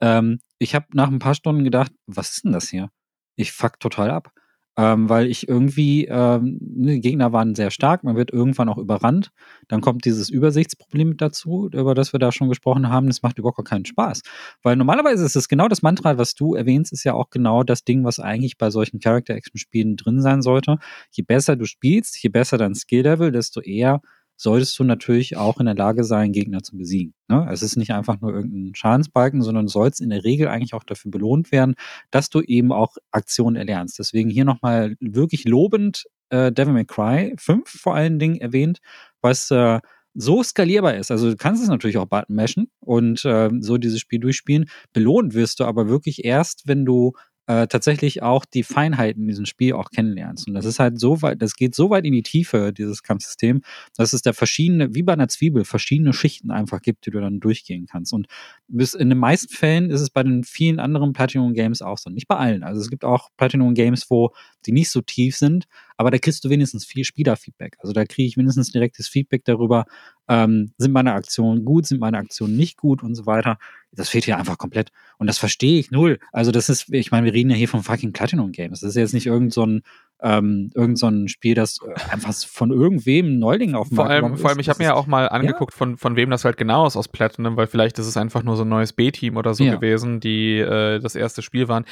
Ähm, 0.00 0.40
ich 0.58 0.74
habe 0.74 0.86
nach 0.92 1.08
ein 1.08 1.18
paar 1.18 1.34
Stunden 1.34 1.64
gedacht, 1.64 1.92
was 2.06 2.30
ist 2.30 2.44
denn 2.44 2.52
das 2.52 2.68
hier? 2.68 2.90
Ich 3.36 3.52
fuck 3.52 3.80
total 3.80 4.10
ab. 4.10 4.32
Ähm, 4.78 5.08
weil 5.08 5.26
ich 5.26 5.48
irgendwie, 5.48 6.04
ähm, 6.04 6.58
ne, 6.60 6.92
die 6.92 7.00
Gegner 7.00 7.32
waren 7.32 7.54
sehr 7.54 7.70
stark, 7.70 8.04
man 8.04 8.14
wird 8.14 8.30
irgendwann 8.30 8.68
auch 8.68 8.76
überrannt. 8.76 9.30
Dann 9.68 9.80
kommt 9.80 10.04
dieses 10.04 10.28
Übersichtsproblem 10.28 11.16
dazu, 11.16 11.70
über 11.72 11.94
das 11.94 12.12
wir 12.12 12.20
da 12.20 12.30
schon 12.30 12.50
gesprochen 12.50 12.90
haben. 12.90 13.06
Das 13.06 13.22
macht 13.22 13.38
überhaupt 13.38 13.66
keinen 13.66 13.86
Spaß. 13.86 14.20
Weil 14.62 14.76
normalerweise 14.76 15.24
ist 15.24 15.34
es 15.34 15.48
genau 15.48 15.68
das 15.68 15.80
Mantra, 15.80 16.18
was 16.18 16.34
du 16.34 16.54
erwähnst, 16.54 16.92
ist 16.92 17.04
ja 17.04 17.14
auch 17.14 17.30
genau 17.30 17.62
das 17.62 17.84
Ding, 17.84 18.04
was 18.04 18.20
eigentlich 18.20 18.58
bei 18.58 18.68
solchen 18.68 19.00
Character-Action-Spielen 19.00 19.96
drin 19.96 20.20
sein 20.20 20.42
sollte. 20.42 20.76
Je 21.10 21.22
besser 21.22 21.56
du 21.56 21.64
spielst, 21.64 22.22
je 22.22 22.28
besser 22.28 22.58
dein 22.58 22.74
Skill-Level, 22.74 23.32
desto 23.32 23.62
eher 23.62 24.02
solltest 24.36 24.78
du 24.78 24.84
natürlich 24.84 25.36
auch 25.36 25.58
in 25.58 25.66
der 25.66 25.74
Lage 25.74 26.04
sein, 26.04 26.32
Gegner 26.32 26.62
zu 26.62 26.76
besiegen. 26.76 27.14
Ne? 27.28 27.48
Es 27.50 27.62
ist 27.62 27.76
nicht 27.76 27.92
einfach 27.92 28.20
nur 28.20 28.34
irgendein 28.34 28.74
Schadensbalken, 28.74 29.42
sondern 29.42 29.68
sollst 29.68 30.00
in 30.00 30.10
der 30.10 30.24
Regel 30.24 30.48
eigentlich 30.48 30.74
auch 30.74 30.84
dafür 30.84 31.10
belohnt 31.10 31.52
werden, 31.52 31.74
dass 32.10 32.28
du 32.28 32.40
eben 32.40 32.72
auch 32.72 32.96
Aktionen 33.10 33.56
erlernst. 33.56 33.98
Deswegen 33.98 34.30
hier 34.30 34.44
nochmal 34.44 34.96
wirklich 35.00 35.44
lobend 35.44 36.04
äh, 36.30 36.52
Devil 36.52 36.74
May 36.74 36.84
Cry 36.84 37.34
5 37.38 37.68
vor 37.68 37.94
allen 37.94 38.18
Dingen 38.18 38.36
erwähnt, 38.36 38.78
was 39.20 39.50
äh, 39.50 39.80
so 40.14 40.42
skalierbar 40.42 40.94
ist. 40.94 41.10
Also 41.10 41.30
du 41.30 41.36
kannst 41.36 41.62
es 41.62 41.68
natürlich 41.68 41.98
auch 41.98 42.06
button 42.06 42.34
meshen 42.34 42.70
und 42.80 43.24
äh, 43.24 43.50
so 43.60 43.76
dieses 43.76 44.00
Spiel 44.00 44.18
durchspielen. 44.18 44.68
Belohnt 44.92 45.34
wirst 45.34 45.60
du 45.60 45.64
aber 45.64 45.88
wirklich 45.88 46.24
erst, 46.24 46.66
wenn 46.66 46.84
du 46.84 47.12
äh, 47.46 47.66
tatsächlich 47.68 48.22
auch 48.22 48.44
die 48.44 48.62
Feinheiten 48.62 49.22
in 49.22 49.28
diesem 49.28 49.46
Spiel 49.46 49.74
auch 49.74 49.90
kennenlernst. 49.90 50.48
Und 50.48 50.54
das 50.54 50.64
ist 50.64 50.78
halt 50.78 50.98
so 50.98 51.22
weit, 51.22 51.40
das 51.40 51.54
geht 51.54 51.74
so 51.74 51.90
weit 51.90 52.04
in 52.04 52.12
die 52.12 52.22
Tiefe, 52.22 52.72
dieses 52.72 53.02
Kampfsystem, 53.02 53.62
dass 53.96 54.12
es 54.12 54.22
da 54.22 54.32
verschiedene, 54.32 54.94
wie 54.94 55.02
bei 55.02 55.12
einer 55.12 55.28
Zwiebel, 55.28 55.64
verschiedene 55.64 56.12
Schichten 56.12 56.50
einfach 56.50 56.82
gibt, 56.82 57.06
die 57.06 57.10
du 57.10 57.20
dann 57.20 57.40
durchgehen 57.40 57.86
kannst. 57.86 58.12
Und 58.12 58.26
bis 58.68 58.94
in 58.94 59.08
den 59.08 59.18
meisten 59.18 59.52
Fällen 59.52 59.90
ist 59.90 60.00
es 60.00 60.10
bei 60.10 60.22
den 60.22 60.44
vielen 60.44 60.80
anderen 60.80 61.12
Platinum 61.12 61.54
Games 61.54 61.82
auch 61.82 61.98
so. 61.98 62.10
Nicht 62.10 62.28
bei 62.28 62.36
allen. 62.36 62.64
Also 62.64 62.80
es 62.80 62.90
gibt 62.90 63.04
auch 63.04 63.28
Platinum 63.36 63.74
Games, 63.74 64.10
wo 64.10 64.32
die 64.66 64.72
nicht 64.72 64.90
so 64.90 65.00
tief 65.00 65.36
sind, 65.36 65.66
aber 65.96 66.10
da 66.10 66.18
kriegst 66.18 66.44
du 66.44 66.50
wenigstens 66.50 66.84
viel 66.84 67.04
Spielerfeedback. 67.04 67.76
Also 67.78 67.92
da 67.92 68.04
kriege 68.04 68.26
ich 68.26 68.36
mindestens 68.36 68.72
direktes 68.72 69.08
Feedback 69.08 69.44
darüber, 69.44 69.86
ähm, 70.28 70.72
sind 70.78 70.92
meine 70.92 71.12
Aktionen 71.12 71.64
gut, 71.64 71.86
sind 71.86 72.00
meine 72.00 72.18
Aktionen 72.18 72.56
nicht 72.56 72.76
gut 72.76 73.02
und 73.02 73.14
so 73.14 73.26
weiter. 73.26 73.58
Das 73.96 74.08
fehlt 74.08 74.24
hier 74.24 74.38
einfach 74.38 74.58
komplett. 74.58 74.90
Und 75.18 75.26
das 75.26 75.38
verstehe 75.38 75.78
ich 75.78 75.90
null. 75.90 76.18
Also 76.32 76.52
das 76.52 76.68
ist, 76.68 76.92
ich 76.92 77.10
meine, 77.10 77.24
wir 77.26 77.32
reden 77.32 77.50
ja 77.50 77.56
hier 77.56 77.68
von 77.68 77.82
fucking 77.82 78.12
Platinum 78.12 78.52
Games. 78.52 78.80
Das 78.80 78.90
ist 78.90 78.96
jetzt 78.96 79.14
nicht 79.14 79.26
irgend 79.26 79.52
so 79.52 79.64
ein, 79.64 79.82
ähm, 80.22 80.70
irgend 80.74 80.98
so 80.98 81.08
ein 81.08 81.28
Spiel, 81.28 81.54
das 81.54 81.80
einfach 82.10 82.34
von 82.34 82.70
irgendwem 82.70 83.38
Neuling 83.38 83.74
auf 83.74 83.88
dem 83.88 83.96
vor 83.96 84.06
Markt 84.06 84.24
allem, 84.24 84.36
Vor 84.36 84.50
allem, 84.50 84.60
ich 84.60 84.68
habe 84.68 84.78
mir 84.78 84.86
ja 84.86 84.94
auch 84.94 85.06
mal 85.06 85.28
angeguckt, 85.28 85.72
ja. 85.74 85.78
von, 85.78 85.96
von 85.96 86.16
wem 86.16 86.30
das 86.30 86.44
halt 86.44 86.56
genau 86.56 86.86
ist 86.86 86.96
aus 86.96 87.08
Platinum, 87.08 87.56
weil 87.56 87.66
vielleicht 87.66 87.98
ist 87.98 88.06
es 88.06 88.16
einfach 88.16 88.42
nur 88.42 88.56
so 88.56 88.64
ein 88.64 88.68
neues 88.68 88.92
B-Team 88.92 89.36
oder 89.36 89.54
so 89.54 89.64
ja. 89.64 89.74
gewesen, 89.74 90.20
die 90.20 90.58
äh, 90.58 91.00
das 91.00 91.14
erste 91.14 91.42
Spiel 91.42 91.68
waren. 91.68 91.84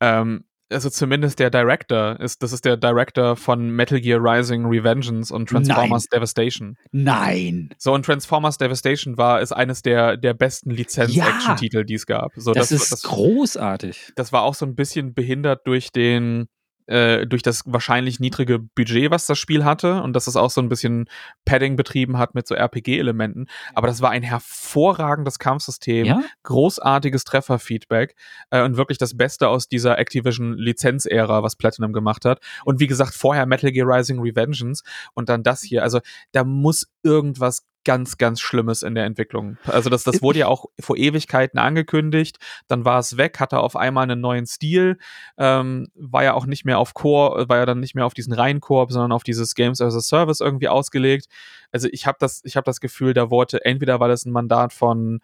Ähm, 0.00 0.44
also 0.70 0.88
zumindest 0.88 1.38
der 1.38 1.50
Director 1.50 2.18
ist, 2.20 2.42
das 2.42 2.52
ist 2.52 2.64
der 2.64 2.76
Director 2.76 3.36
von 3.36 3.70
Metal 3.70 4.00
Gear 4.00 4.20
Rising 4.22 4.66
Revengeance 4.66 5.32
und 5.34 5.48
Transformers 5.48 6.04
Nein. 6.10 6.18
Devastation. 6.18 6.76
Nein. 6.92 7.70
So, 7.78 7.92
und 7.92 8.04
Transformers 8.04 8.58
Devastation 8.58 9.18
war, 9.18 9.40
ist 9.40 9.52
eines 9.52 9.82
der, 9.82 10.16
der 10.16 10.34
besten 10.34 10.70
Lizenz-Action-Titel, 10.70 11.78
ja. 11.78 11.84
die 11.84 11.94
es 11.94 12.06
gab. 12.06 12.32
So, 12.36 12.52
das, 12.52 12.68
das 12.68 12.82
ist 12.82 12.92
das, 12.92 13.02
großartig. 13.02 14.12
Das 14.16 14.32
war 14.32 14.42
auch 14.42 14.54
so 14.54 14.64
ein 14.64 14.74
bisschen 14.74 15.12
behindert 15.14 15.66
durch 15.66 15.90
den, 15.90 16.48
äh, 16.90 17.26
durch 17.26 17.42
das 17.42 17.62
wahrscheinlich 17.66 18.18
niedrige 18.18 18.58
Budget, 18.58 19.10
was 19.10 19.26
das 19.26 19.38
Spiel 19.38 19.64
hatte 19.64 20.02
und 20.02 20.12
dass 20.14 20.26
es 20.26 20.36
auch 20.36 20.50
so 20.50 20.60
ein 20.60 20.68
bisschen 20.68 21.08
Padding 21.44 21.76
betrieben 21.76 22.18
hat 22.18 22.34
mit 22.34 22.46
so 22.46 22.54
RPG-Elementen. 22.54 23.46
Aber 23.74 23.86
das 23.86 24.02
war 24.02 24.10
ein 24.10 24.22
hervorragendes 24.22 25.38
Kampfsystem, 25.38 26.04
ja? 26.04 26.20
großartiges 26.42 27.24
Trefferfeedback 27.24 28.16
äh, 28.50 28.62
und 28.62 28.76
wirklich 28.76 28.98
das 28.98 29.16
Beste 29.16 29.48
aus 29.48 29.68
dieser 29.68 29.98
Activision-Lizenz-Ära, 29.98 31.42
was 31.42 31.56
Platinum 31.56 31.92
gemacht 31.92 32.24
hat. 32.24 32.40
Und 32.64 32.80
wie 32.80 32.88
gesagt, 32.88 33.14
vorher 33.14 33.46
Metal 33.46 33.70
Gear 33.70 33.86
Rising 33.86 34.20
Revengeance 34.20 34.82
und 35.14 35.28
dann 35.28 35.42
das 35.44 35.62
hier. 35.62 35.82
Also 35.84 36.00
da 36.32 36.44
muss 36.44 36.88
irgendwas 37.02 37.62
ganz, 37.84 38.18
ganz 38.18 38.40
Schlimmes 38.40 38.82
in 38.82 38.94
der 38.94 39.04
Entwicklung. 39.04 39.56
Also 39.64 39.90
das, 39.90 40.04
das 40.04 40.22
wurde 40.22 40.40
ja 40.40 40.48
auch 40.48 40.66
vor 40.80 40.96
Ewigkeiten 40.96 41.58
angekündigt, 41.58 42.38
dann 42.68 42.84
war 42.84 42.98
es 42.98 43.16
weg, 43.16 43.40
hatte 43.40 43.60
auf 43.60 43.76
einmal 43.76 44.04
einen 44.04 44.20
neuen 44.20 44.46
Stil, 44.46 44.98
ähm, 45.38 45.88
war 45.94 46.24
ja 46.24 46.34
auch 46.34 46.46
nicht 46.46 46.64
mehr 46.64 46.78
auf 46.78 46.94
Core, 46.94 47.48
war 47.48 47.58
ja 47.58 47.66
dann 47.66 47.80
nicht 47.80 47.94
mehr 47.94 48.06
auf 48.06 48.14
diesen 48.14 48.32
reinen 48.32 48.60
Koop, 48.60 48.92
sondern 48.92 49.12
auf 49.12 49.22
dieses 49.22 49.54
Games 49.54 49.80
as 49.80 49.94
a 49.94 50.00
Service 50.00 50.40
irgendwie 50.40 50.68
ausgelegt. 50.68 51.26
Also 51.72 51.88
ich 51.90 52.06
habe 52.06 52.18
das, 52.20 52.42
ich 52.44 52.56
habe 52.56 52.64
das 52.64 52.80
Gefühl, 52.80 53.14
da 53.14 53.30
wurde 53.30 53.64
entweder 53.64 54.00
weil 54.00 54.10
es 54.10 54.24
ein 54.24 54.32
Mandat 54.32 54.72
von 54.72 55.20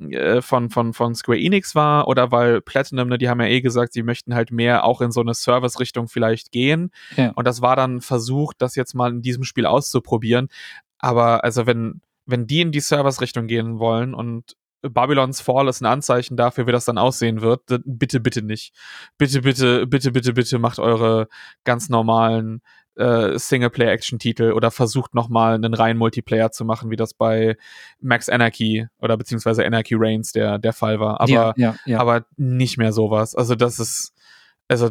äh, 0.00 0.42
von, 0.42 0.70
von, 0.70 0.92
von 0.92 1.14
Square 1.14 1.38
Enix 1.38 1.74
war 1.74 2.08
oder 2.08 2.32
weil 2.32 2.60
Platinum, 2.60 3.08
ne, 3.08 3.18
die 3.18 3.28
haben 3.28 3.40
ja 3.40 3.46
eh 3.46 3.60
gesagt, 3.60 3.92
sie 3.92 4.02
möchten 4.02 4.34
halt 4.34 4.50
mehr 4.50 4.84
auch 4.84 5.00
in 5.00 5.12
so 5.12 5.20
eine 5.20 5.34
Service-Richtung 5.34 6.08
vielleicht 6.08 6.50
gehen. 6.50 6.90
Ja. 7.16 7.30
Und 7.36 7.46
das 7.46 7.62
war 7.62 7.76
dann 7.76 8.00
versucht, 8.00 8.56
das 8.58 8.74
jetzt 8.74 8.94
mal 8.94 9.12
in 9.12 9.22
diesem 9.22 9.44
Spiel 9.44 9.66
auszuprobieren. 9.66 10.48
Aber 11.04 11.44
also 11.44 11.66
wenn, 11.66 12.00
wenn 12.24 12.46
die 12.46 12.62
in 12.62 12.72
die 12.72 12.80
Servers-Richtung 12.80 13.46
gehen 13.46 13.78
wollen 13.78 14.14
und 14.14 14.56
Babylons 14.80 15.42
Fall 15.42 15.68
ist 15.68 15.82
ein 15.82 15.86
Anzeichen 15.86 16.36
dafür, 16.36 16.66
wie 16.66 16.72
das 16.72 16.86
dann 16.86 16.96
aussehen 16.96 17.42
wird, 17.42 17.62
bitte, 17.84 18.20
bitte 18.20 18.42
nicht. 18.42 18.74
Bitte, 19.18 19.42
bitte, 19.42 19.86
bitte, 19.86 20.12
bitte, 20.12 20.32
bitte 20.32 20.58
macht 20.58 20.78
eure 20.78 21.28
ganz 21.64 21.90
normalen 21.90 22.62
äh, 22.96 23.38
Singleplayer-Action-Titel 23.38 24.52
oder 24.52 24.70
versucht 24.70 25.14
nochmal 25.14 25.54
einen 25.54 25.74
reinen 25.74 25.98
Multiplayer 25.98 26.52
zu 26.52 26.64
machen, 26.64 26.90
wie 26.90 26.96
das 26.96 27.12
bei 27.12 27.56
Max 28.00 28.30
Anarchy 28.30 28.86
oder 28.98 29.18
beziehungsweise 29.18 29.64
Anarchy 29.66 29.96
Reigns 29.98 30.32
der, 30.32 30.58
der 30.58 30.72
Fall 30.72 31.00
war. 31.00 31.20
Aber, 31.20 31.30
ja, 31.30 31.54
ja, 31.56 31.74
ja. 31.84 31.98
aber 31.98 32.24
nicht 32.36 32.78
mehr 32.78 32.92
sowas. 32.92 33.34
Also 33.34 33.56
das 33.56 33.78
ist, 33.78 34.13
also, 34.68 34.90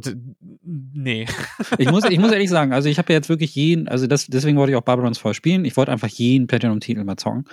nee. 0.64 1.26
Ich 1.78 1.90
muss, 1.90 2.06
ich 2.06 2.20
muss 2.20 2.32
ehrlich 2.32 2.50
sagen, 2.50 2.74
also 2.74 2.90
ich 2.90 2.98
habe 2.98 3.12
ja 3.12 3.18
jetzt 3.18 3.30
wirklich 3.30 3.56
jeden, 3.56 3.88
also 3.88 4.06
das, 4.08 4.28
deswegen 4.28 4.58
wollte 4.58 4.72
ich 4.72 4.78
auch 4.78 4.84
Babylon's 4.84 5.18
Fall 5.18 5.34
spielen. 5.34 5.66
Ich 5.66 5.76
wollte 5.76 5.92
einfach 5.92 6.08
jeden 6.08 6.48
Platinum-Titel 6.48 7.04
mal 7.04 7.18
zocken. 7.18 7.46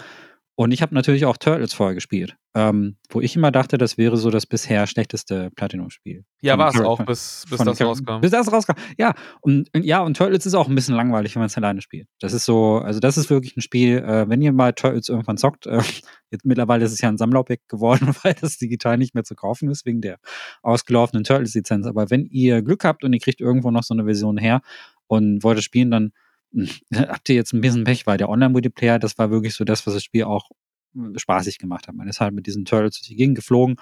Und 0.60 0.72
ich 0.72 0.82
habe 0.82 0.94
natürlich 0.94 1.24
auch 1.24 1.38
Turtles 1.38 1.72
vorher 1.72 1.94
gespielt, 1.94 2.36
ähm, 2.54 2.96
wo 3.08 3.22
ich 3.22 3.34
immer 3.34 3.50
dachte, 3.50 3.78
das 3.78 3.96
wäre 3.96 4.18
so 4.18 4.28
das 4.28 4.44
bisher 4.44 4.86
schlechteste 4.86 5.50
Platinum-Spiel. 5.56 6.26
Ja, 6.42 6.58
war 6.58 6.68
es 6.68 6.78
auch, 6.78 7.02
bis, 7.02 7.46
bis 7.48 7.60
das 7.60 7.80
rauskam. 7.80 8.20
Bis 8.20 8.30
das 8.30 8.52
rauskam. 8.52 8.74
Ja, 8.98 9.14
und 9.40 9.70
ja, 9.74 10.02
und 10.02 10.18
Turtles 10.18 10.44
ist 10.44 10.52
auch 10.52 10.68
ein 10.68 10.74
bisschen 10.74 10.94
langweilig, 10.94 11.34
wenn 11.34 11.40
man 11.40 11.46
es 11.46 11.56
alleine 11.56 11.80
spielt. 11.80 12.08
Das 12.20 12.34
ist 12.34 12.44
so, 12.44 12.76
also 12.76 13.00
das 13.00 13.16
ist 13.16 13.30
wirklich 13.30 13.56
ein 13.56 13.62
Spiel, 13.62 14.00
äh, 14.00 14.28
wenn 14.28 14.42
ihr 14.42 14.52
mal 14.52 14.74
Turtles 14.74 15.08
irgendwann 15.08 15.38
zockt, 15.38 15.66
äh, 15.66 15.80
jetzt 16.30 16.44
mittlerweile 16.44 16.84
ist 16.84 16.92
es 16.92 17.00
ja 17.00 17.08
ein 17.08 17.16
Sammlerobjekt 17.16 17.66
geworden, 17.70 18.14
weil 18.22 18.34
das 18.38 18.58
digital 18.58 18.98
nicht 18.98 19.14
mehr 19.14 19.24
zu 19.24 19.34
kaufen 19.34 19.70
ist, 19.70 19.86
wegen 19.86 20.02
der 20.02 20.18
ausgelaufenen 20.60 21.24
Turtles-Lizenz. 21.24 21.86
Aber 21.86 22.10
wenn 22.10 22.26
ihr 22.26 22.60
Glück 22.60 22.84
habt 22.84 23.02
und 23.02 23.14
ihr 23.14 23.20
kriegt 23.20 23.40
irgendwo 23.40 23.70
noch 23.70 23.82
so 23.82 23.94
eine 23.94 24.04
Version 24.04 24.36
her 24.36 24.60
und 25.06 25.42
wollt 25.42 25.56
es 25.56 25.64
spielen, 25.64 25.90
dann 25.90 26.12
habt 26.94 27.28
ihr 27.28 27.34
jetzt 27.34 27.52
ein 27.52 27.60
bisschen 27.60 27.84
Pech, 27.84 28.06
weil 28.06 28.18
der 28.18 28.28
Online-Multiplayer, 28.28 28.98
das 28.98 29.18
war 29.18 29.30
wirklich 29.30 29.54
so 29.54 29.64
das, 29.64 29.86
was 29.86 29.94
das 29.94 30.04
Spiel 30.04 30.24
auch 30.24 30.50
äh, 30.96 31.18
spaßig 31.18 31.58
gemacht 31.58 31.88
hat. 31.88 31.94
Man 31.94 32.08
ist 32.08 32.20
halt 32.20 32.34
mit 32.34 32.46
diesen 32.46 32.64
Turtles 32.64 32.98
durch 32.98 33.08
die 33.08 33.16
Gegend 33.16 33.36
geflogen. 33.36 33.76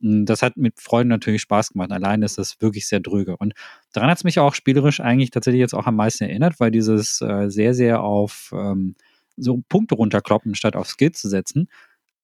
Das 0.00 0.42
hat 0.42 0.56
mit 0.56 0.80
Freunden 0.80 1.08
natürlich 1.08 1.42
Spaß 1.42 1.70
gemacht. 1.70 1.92
Alleine 1.92 2.24
ist 2.24 2.36
das 2.36 2.60
wirklich 2.60 2.86
sehr 2.86 3.00
dröge. 3.00 3.36
Und 3.36 3.54
daran 3.92 4.10
hat 4.10 4.18
es 4.18 4.24
mich 4.24 4.38
auch 4.38 4.54
spielerisch 4.54 5.00
eigentlich 5.00 5.30
tatsächlich 5.30 5.60
jetzt 5.60 5.74
auch 5.74 5.86
am 5.86 5.96
meisten 5.96 6.24
erinnert, 6.24 6.60
weil 6.60 6.70
dieses 6.70 7.20
äh, 7.20 7.48
sehr, 7.48 7.74
sehr 7.74 8.02
auf 8.02 8.52
ähm, 8.54 8.96
so 9.36 9.62
Punkte 9.68 9.94
runterkloppen, 9.94 10.54
statt 10.54 10.76
auf 10.76 10.88
Skills 10.88 11.20
zu 11.20 11.28
setzen, 11.28 11.68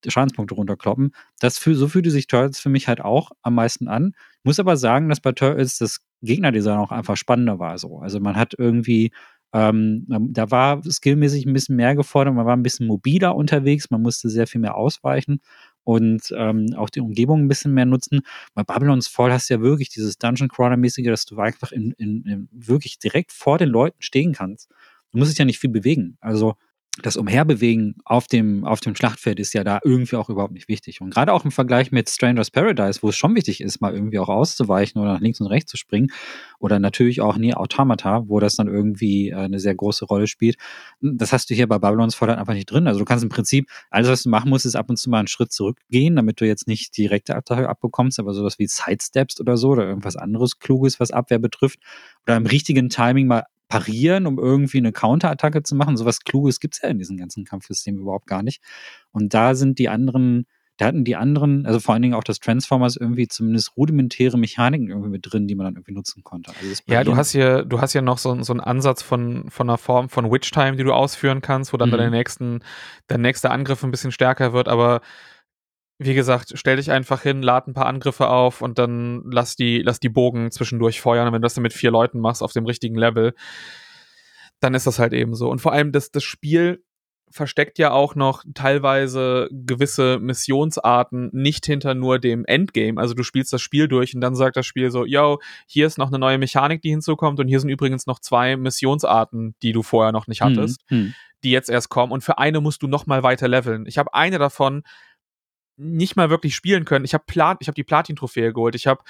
Schadenspunkte 0.05 0.55
runterkloppen. 0.55 1.13
Das 1.39 1.59
für, 1.59 1.75
so 1.75 1.87
fühlte 1.87 2.11
sich 2.11 2.27
Turtles 2.27 2.59
für 2.59 2.69
mich 2.69 2.87
halt 2.87 3.01
auch 3.01 3.31
am 3.41 3.55
meisten 3.55 3.87
an. 3.87 4.13
Ich 4.39 4.45
muss 4.45 4.59
aber 4.59 4.77
sagen, 4.77 5.09
dass 5.09 5.19
bei 5.19 5.31
Turtles 5.31 5.77
das 5.77 6.01
Gegnerdesign 6.21 6.77
auch 6.77 6.91
einfach 6.91 7.17
spannender 7.17 7.59
war. 7.59 7.77
So. 7.77 7.99
Also 7.99 8.19
man 8.19 8.35
hat 8.35 8.53
irgendwie 8.57 9.11
ähm, 9.53 10.05
da 10.07 10.49
war 10.51 10.81
skillmäßig 10.83 11.45
ein 11.45 11.53
bisschen 11.53 11.75
mehr 11.75 11.95
gefordert, 11.95 12.33
man 12.33 12.45
war 12.45 12.55
ein 12.55 12.63
bisschen 12.63 12.87
mobiler 12.87 13.35
unterwegs, 13.35 13.89
man 13.89 14.01
musste 14.01 14.29
sehr 14.29 14.47
viel 14.47 14.61
mehr 14.61 14.75
ausweichen 14.75 15.41
und 15.83 16.33
ähm, 16.37 16.73
auch 16.77 16.89
die 16.89 17.01
Umgebung 17.01 17.41
ein 17.41 17.47
bisschen 17.47 17.73
mehr 17.73 17.85
nutzen. 17.85 18.21
Bei 18.53 18.63
Babylon's 18.63 19.07
Fall 19.07 19.33
hast 19.33 19.49
du 19.49 19.55
ja 19.55 19.61
wirklich 19.61 19.89
dieses 19.89 20.17
Dungeon 20.17 20.49
Crawler-mäßige, 20.49 21.07
dass 21.07 21.25
du 21.25 21.37
einfach 21.39 21.71
in, 21.71 21.91
in, 21.97 22.23
in 22.23 22.49
wirklich 22.51 22.99
direkt 22.99 23.31
vor 23.31 23.57
den 23.57 23.69
Leuten 23.69 24.01
stehen 24.01 24.33
kannst. 24.33 24.69
Du 25.11 25.17
musst 25.17 25.31
dich 25.31 25.39
ja 25.39 25.45
nicht 25.45 25.59
viel 25.59 25.69
bewegen. 25.69 26.17
Also 26.21 26.55
das 27.01 27.15
Umherbewegen 27.15 27.95
auf 28.03 28.27
dem, 28.27 28.65
auf 28.65 28.81
dem 28.81 28.95
Schlachtfeld 28.95 29.39
ist 29.39 29.53
ja 29.53 29.63
da 29.63 29.79
irgendwie 29.81 30.17
auch 30.17 30.29
überhaupt 30.29 30.51
nicht 30.51 30.67
wichtig. 30.67 30.99
Und 30.99 31.13
gerade 31.13 31.31
auch 31.31 31.45
im 31.45 31.51
Vergleich 31.51 31.93
mit 31.93 32.09
Stranger's 32.09 32.51
Paradise, 32.51 32.99
wo 33.01 33.09
es 33.09 33.15
schon 33.15 33.33
wichtig 33.33 33.61
ist, 33.61 33.79
mal 33.79 33.93
irgendwie 33.93 34.19
auch 34.19 34.27
auszuweichen 34.27 35.01
oder 35.01 35.13
nach 35.13 35.21
links 35.21 35.39
und 35.39 35.47
rechts 35.47 35.71
zu 35.71 35.77
springen. 35.77 36.11
Oder 36.59 36.79
natürlich 36.79 37.21
auch 37.21 37.37
Nier 37.37 37.61
Automata, 37.61 38.23
wo 38.27 38.41
das 38.41 38.57
dann 38.57 38.67
irgendwie 38.67 39.29
äh, 39.29 39.35
eine 39.35 39.59
sehr 39.59 39.73
große 39.73 40.03
Rolle 40.03 40.27
spielt. 40.27 40.57
Das 40.99 41.31
hast 41.31 41.49
du 41.49 41.53
hier 41.53 41.67
bei 41.67 41.79
Babylons 41.79 42.13
Fall 42.13 42.29
einfach 42.29 42.53
nicht 42.53 42.69
drin. 42.69 42.87
Also 42.87 42.99
du 42.99 43.05
kannst 43.05 43.23
im 43.23 43.29
Prinzip, 43.29 43.69
alles, 43.89 44.09
was 44.09 44.23
du 44.23 44.29
machen 44.29 44.49
musst, 44.49 44.65
ist 44.65 44.75
ab 44.75 44.89
und 44.89 44.97
zu 44.97 45.09
mal 45.09 45.19
einen 45.19 45.27
Schritt 45.27 45.53
zurückgehen, 45.53 46.17
damit 46.17 46.41
du 46.41 46.45
jetzt 46.45 46.67
nicht 46.67 46.97
direkte 46.97 47.35
Attacke 47.37 47.69
abbekommst, 47.69 48.19
aber 48.19 48.33
sowas 48.33 48.59
wie 48.59 48.67
Sidesteps 48.67 49.39
oder 49.39 49.55
so 49.55 49.69
oder 49.69 49.87
irgendwas 49.87 50.17
anderes 50.17 50.59
Kluges, 50.59 50.99
was 50.99 51.11
Abwehr 51.11 51.39
betrifft. 51.39 51.79
Oder 52.27 52.35
im 52.35 52.45
richtigen 52.45 52.89
Timing 52.89 53.27
mal 53.27 53.45
parieren, 53.71 54.27
um 54.27 54.37
irgendwie 54.37 54.79
eine 54.79 54.91
Counterattacke 54.91 55.63
zu 55.63 55.75
machen. 55.75 55.95
Sowas 55.95 56.19
Kluges 56.19 56.59
gibt 56.59 56.75
es 56.75 56.81
ja 56.81 56.89
in 56.89 56.99
diesem 56.99 57.15
ganzen 57.15 57.45
Kampfsystem 57.45 57.97
überhaupt 57.97 58.27
gar 58.27 58.43
nicht. 58.43 58.61
Und 59.11 59.33
da 59.33 59.55
sind 59.55 59.79
die 59.79 59.87
anderen, 59.87 60.45
da 60.75 60.87
hatten 60.87 61.05
die 61.05 61.15
anderen, 61.15 61.65
also 61.65 61.79
vor 61.79 61.93
allen 61.93 62.01
Dingen 62.01 62.13
auch 62.13 62.23
das 62.25 62.39
Transformers 62.39 62.97
irgendwie 62.97 63.29
zumindest 63.29 63.77
rudimentäre 63.77 64.37
Mechaniken 64.37 64.89
irgendwie 64.89 65.09
mit 65.09 65.21
drin, 65.23 65.47
die 65.47 65.55
man 65.55 65.67
dann 65.67 65.75
irgendwie 65.75 65.93
nutzen 65.93 66.21
konnte. 66.21 66.51
Also 66.59 66.81
ja, 66.85 67.05
du 67.05 67.15
hast 67.15 67.31
hier, 67.31 67.63
du 67.63 67.79
hast 67.79 67.93
ja 67.93 68.01
noch 68.01 68.17
so, 68.17 68.43
so 68.43 68.51
einen 68.51 68.59
Ansatz 68.59 69.01
von, 69.01 69.49
von 69.49 69.69
einer 69.69 69.77
Form 69.77 70.09
von 70.09 70.29
Witch 70.29 70.51
Time, 70.51 70.75
die 70.75 70.83
du 70.83 70.91
ausführen 70.91 71.41
kannst, 71.41 71.71
wo 71.71 71.77
dann 71.77 71.91
mhm. 71.91 71.97
der 71.97 72.09
nächsten, 72.09 72.59
der 73.09 73.19
nächste 73.19 73.51
Angriff 73.51 73.85
ein 73.85 73.91
bisschen 73.91 74.11
stärker 74.11 74.51
wird, 74.51 74.67
aber 74.67 74.99
wie 76.03 76.15
gesagt, 76.15 76.53
stell 76.55 76.77
dich 76.77 76.89
einfach 76.89 77.21
hin, 77.21 77.43
lad 77.43 77.67
ein 77.67 77.75
paar 77.75 77.85
Angriffe 77.85 78.27
auf 78.27 78.61
und 78.61 78.79
dann 78.79 79.21
lass 79.31 79.55
die, 79.55 79.83
lass 79.83 79.99
die 79.99 80.09
Bogen 80.09 80.49
zwischendurch 80.49 80.99
feuern. 80.99 81.27
Und 81.27 81.33
wenn 81.33 81.41
du 81.41 81.45
das 81.45 81.53
dann 81.53 81.61
mit 81.61 81.73
vier 81.73 81.91
Leuten 81.91 82.19
machst 82.19 82.41
auf 82.41 82.53
dem 82.53 82.65
richtigen 82.65 82.95
Level, 82.95 83.35
dann 84.59 84.73
ist 84.73 84.87
das 84.87 84.97
halt 84.97 85.13
eben 85.13 85.35
so. 85.35 85.49
Und 85.49 85.59
vor 85.59 85.73
allem 85.73 85.91
das, 85.91 86.09
das 86.09 86.23
Spiel 86.23 86.83
versteckt 87.29 87.77
ja 87.77 87.91
auch 87.91 88.15
noch 88.15 88.43
teilweise 88.55 89.47
gewisse 89.51 90.17
Missionsarten 90.19 91.29
nicht 91.33 91.67
hinter 91.67 91.93
nur 91.93 92.17
dem 92.17 92.45
Endgame. 92.45 92.99
Also 92.99 93.13
du 93.13 93.21
spielst 93.21 93.53
das 93.53 93.61
Spiel 93.61 93.87
durch 93.87 94.15
und 94.15 94.21
dann 94.21 94.35
sagt 94.35 94.57
das 94.57 94.65
Spiel 94.65 94.89
so, 94.89 95.05
yo, 95.05 95.39
hier 95.67 95.85
ist 95.85 95.99
noch 95.99 96.07
eine 96.07 96.19
neue 96.19 96.39
Mechanik, 96.39 96.81
die 96.81 96.89
hinzukommt 96.89 97.39
und 97.39 97.47
hier 97.47 97.59
sind 97.59 97.69
übrigens 97.69 98.07
noch 98.07 98.19
zwei 98.19 98.57
Missionsarten, 98.57 99.55
die 99.61 99.71
du 99.71 99.83
vorher 99.83 100.11
noch 100.11 100.27
nicht 100.27 100.41
hm, 100.41 100.49
hattest, 100.49 100.81
hm. 100.87 101.13
die 101.43 101.51
jetzt 101.51 101.69
erst 101.69 101.89
kommen 101.89 102.11
und 102.11 102.23
für 102.23 102.39
eine 102.39 102.59
musst 102.59 102.81
du 102.81 102.87
noch 102.87 103.05
mal 103.05 103.21
weiter 103.21 103.47
leveln. 103.47 103.85
Ich 103.85 103.99
habe 103.99 104.13
eine 104.15 104.39
davon 104.39 104.81
nicht 105.81 106.15
mal 106.15 106.29
wirklich 106.29 106.55
spielen 106.55 106.85
können. 106.85 107.05
Ich 107.05 107.13
habe 107.13 107.23
Plat 107.27 107.57
ich 107.59 107.67
hab 107.67 107.75
die 107.75 107.83
Platin-Trophäe 107.83 108.53
geholt. 108.53 108.75
Ich 108.75 108.87
habe 108.87 109.03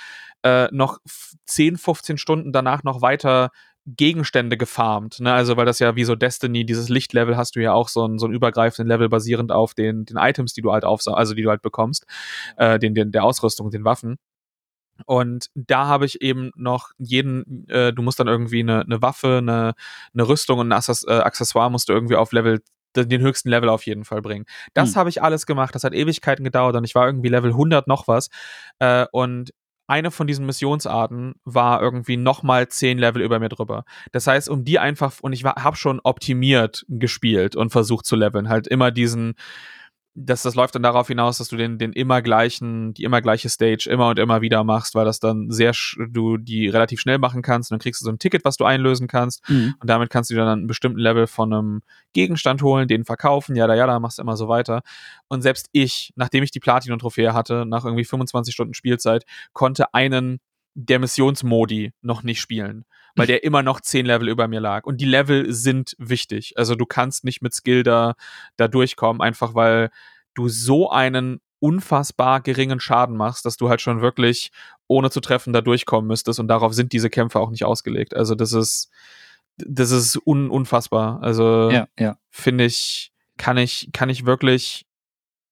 äh, 0.43 0.67
noch 0.71 0.99
10, 1.45 1.77
15 1.77 2.17
Stunden 2.17 2.51
danach 2.51 2.83
noch 2.83 3.01
weiter 3.01 3.51
Gegenstände 3.85 4.57
gefarmt. 4.57 5.19
Ne? 5.19 5.33
Also, 5.33 5.57
weil 5.57 5.65
das 5.65 5.79
ja 5.79 5.95
wie 5.95 6.03
so 6.03 6.15
Destiny, 6.15 6.65
dieses 6.65 6.89
Lichtlevel 6.89 7.35
hast 7.35 7.55
du 7.55 7.61
ja 7.61 7.73
auch 7.73 7.89
so 7.89 8.07
ein, 8.07 8.19
so 8.19 8.27
ein 8.27 8.33
übergreifenden 8.33 8.87
Level 8.87 9.09
basierend 9.09 9.51
auf 9.51 9.73
den, 9.73 10.05
den 10.05 10.17
Items, 10.17 10.53
die 10.53 10.61
du 10.61 10.71
halt 10.71 10.85
auf, 10.85 11.01
also 11.07 11.33
die 11.33 11.41
du 11.41 11.49
halt 11.49 11.61
bekommst, 11.61 12.05
äh, 12.57 12.79
den, 12.79 12.93
den, 12.93 13.11
der 13.11 13.23
Ausrüstung, 13.23 13.71
den 13.71 13.83
Waffen. 13.83 14.17
Und 15.05 15.47
da 15.55 15.87
habe 15.87 16.05
ich 16.05 16.21
eben 16.21 16.51
noch 16.55 16.91
jeden, 16.99 17.67
äh, 17.69 17.91
du 17.91 18.03
musst 18.03 18.19
dann 18.19 18.27
irgendwie 18.27 18.59
eine, 18.59 18.81
eine 18.81 19.01
Waffe, 19.01 19.37
eine, 19.39 19.73
eine 20.13 20.27
Rüstung 20.27 20.59
und 20.59 20.69
ein 20.69 20.73
Access 20.73 21.03
äh, 21.07 21.13
Accessoire 21.13 21.71
musst 21.71 21.89
du 21.89 21.93
irgendwie 21.93 22.15
auf 22.15 22.31
Level 22.33 22.61
den 22.95 23.21
höchsten 23.21 23.49
Level 23.49 23.69
auf 23.69 23.85
jeden 23.85 24.05
Fall 24.05 24.21
bringen. 24.21 24.45
Das 24.73 24.89
Hm. 24.89 24.95
habe 24.95 25.09
ich 25.09 25.21
alles 25.21 25.45
gemacht. 25.45 25.75
Das 25.75 25.83
hat 25.83 25.93
Ewigkeiten 25.93 26.43
gedauert 26.43 26.75
und 26.75 26.83
ich 26.83 26.95
war 26.95 27.05
irgendwie 27.05 27.29
Level 27.29 27.51
100 27.51 27.87
noch 27.87 28.07
was. 28.07 28.29
Äh, 28.79 29.05
und 29.11 29.51
eine 29.87 30.09
von 30.11 30.25
diesen 30.25 30.45
Missionsarten 30.45 31.33
war 31.43 31.81
irgendwie 31.81 32.15
nochmal 32.15 32.69
zehn 32.69 32.97
Level 32.97 33.21
über 33.21 33.39
mir 33.39 33.49
drüber. 33.49 33.83
Das 34.13 34.25
heißt, 34.25 34.47
um 34.49 34.63
die 34.63 34.79
einfach, 34.79 35.15
und 35.21 35.33
ich 35.33 35.43
habe 35.43 35.75
schon 35.75 35.99
optimiert 36.01 36.85
gespielt 36.87 37.57
und 37.57 37.71
versucht 37.71 38.05
zu 38.05 38.15
leveln, 38.15 38.47
halt 38.47 38.67
immer 38.67 38.91
diesen, 38.91 39.33
das, 40.13 40.41
das 40.41 40.55
läuft 40.55 40.75
dann 40.75 40.83
darauf 40.83 41.07
hinaus, 41.07 41.37
dass 41.37 41.47
du 41.47 41.55
den, 41.55 41.77
den 41.77 41.93
immer 41.93 42.21
gleichen, 42.21 42.93
die 42.93 43.03
immer 43.03 43.21
gleiche 43.21 43.47
Stage 43.47 43.89
immer 43.89 44.09
und 44.09 44.19
immer 44.19 44.41
wieder 44.41 44.63
machst, 44.65 44.93
weil 44.93 45.05
das 45.05 45.19
dann 45.19 45.49
sehr, 45.51 45.71
du 46.09 46.37
die 46.37 46.67
relativ 46.67 46.99
schnell 46.99 47.17
machen 47.17 47.41
kannst 47.41 47.71
und 47.71 47.75
dann 47.75 47.81
kriegst 47.81 48.01
du 48.01 48.05
so 48.05 48.11
ein 48.11 48.19
Ticket, 48.19 48.43
was 48.43 48.57
du 48.57 48.65
einlösen 48.65 49.07
kannst 49.07 49.41
Mhm. 49.49 49.75
und 49.79 49.89
damit 49.89 50.09
kannst 50.09 50.29
du 50.29 50.33
dir 50.33 50.41
dann 50.41 50.59
einen 50.59 50.67
bestimmten 50.67 50.99
Level 50.99 51.27
von 51.27 51.53
einem 51.53 51.81
Gegenstand 52.13 52.61
holen, 52.61 52.87
den 52.87 53.05
verkaufen, 53.05 53.55
ja, 53.55 53.73
ja, 53.73 53.87
da 53.87 53.99
machst 53.99 54.17
du 54.17 54.21
immer 54.21 54.35
so 54.35 54.49
weiter. 54.49 54.81
Und 55.29 55.41
selbst 55.41 55.69
ich, 55.71 56.11
nachdem 56.15 56.43
ich 56.43 56.51
die 56.51 56.59
Platinum-Trophäe 56.59 57.33
hatte, 57.33 57.65
nach 57.65 57.85
irgendwie 57.85 58.05
25 58.05 58.53
Stunden 58.53 58.73
Spielzeit, 58.73 59.23
konnte 59.53 59.93
einen 59.93 60.39
der 60.73 60.99
Missionsmodi 60.99 61.93
noch 62.01 62.23
nicht 62.23 62.39
spielen, 62.41 62.85
weil 63.15 63.27
der 63.27 63.43
immer 63.43 63.63
noch 63.63 63.81
10 63.81 64.05
Level 64.05 64.29
über 64.29 64.47
mir 64.47 64.59
lag. 64.59 64.85
Und 64.85 65.01
die 65.01 65.05
Level 65.05 65.51
sind 65.53 65.95
wichtig. 65.97 66.53
Also 66.57 66.75
du 66.75 66.85
kannst 66.85 67.23
nicht 67.23 67.41
mit 67.41 67.53
Skill 67.53 67.83
da, 67.83 68.15
da 68.57 68.67
durchkommen, 68.67 69.21
einfach 69.21 69.55
weil 69.55 69.89
du 70.33 70.49
so 70.49 70.89
einen 70.89 71.41
unfassbar 71.59 72.41
geringen 72.41 72.79
Schaden 72.79 73.15
machst, 73.15 73.45
dass 73.45 73.55
du 73.55 73.69
halt 73.69 73.81
schon 73.81 74.01
wirklich 74.01 74.51
ohne 74.87 75.11
zu 75.11 75.21
treffen 75.21 75.53
da 75.53 75.61
durchkommen 75.61 76.07
müsstest. 76.07 76.39
Und 76.39 76.47
darauf 76.47 76.73
sind 76.73 76.91
diese 76.91 77.09
Kämpfe 77.09 77.39
auch 77.39 77.51
nicht 77.51 77.63
ausgelegt. 77.63 78.15
Also 78.15 78.35
das 78.35 78.51
ist, 78.51 78.89
das 79.57 79.91
ist 79.91 80.19
un 80.25 80.49
unfassbar. 80.49 81.21
Also 81.21 81.69
Ja, 81.69 81.87
ja. 81.99 82.17
finde 82.29 82.65
ich, 82.65 83.11
kann 83.37 83.57
ich, 83.57 83.89
kann 83.93 84.09
ich 84.09 84.25
wirklich, 84.25 84.85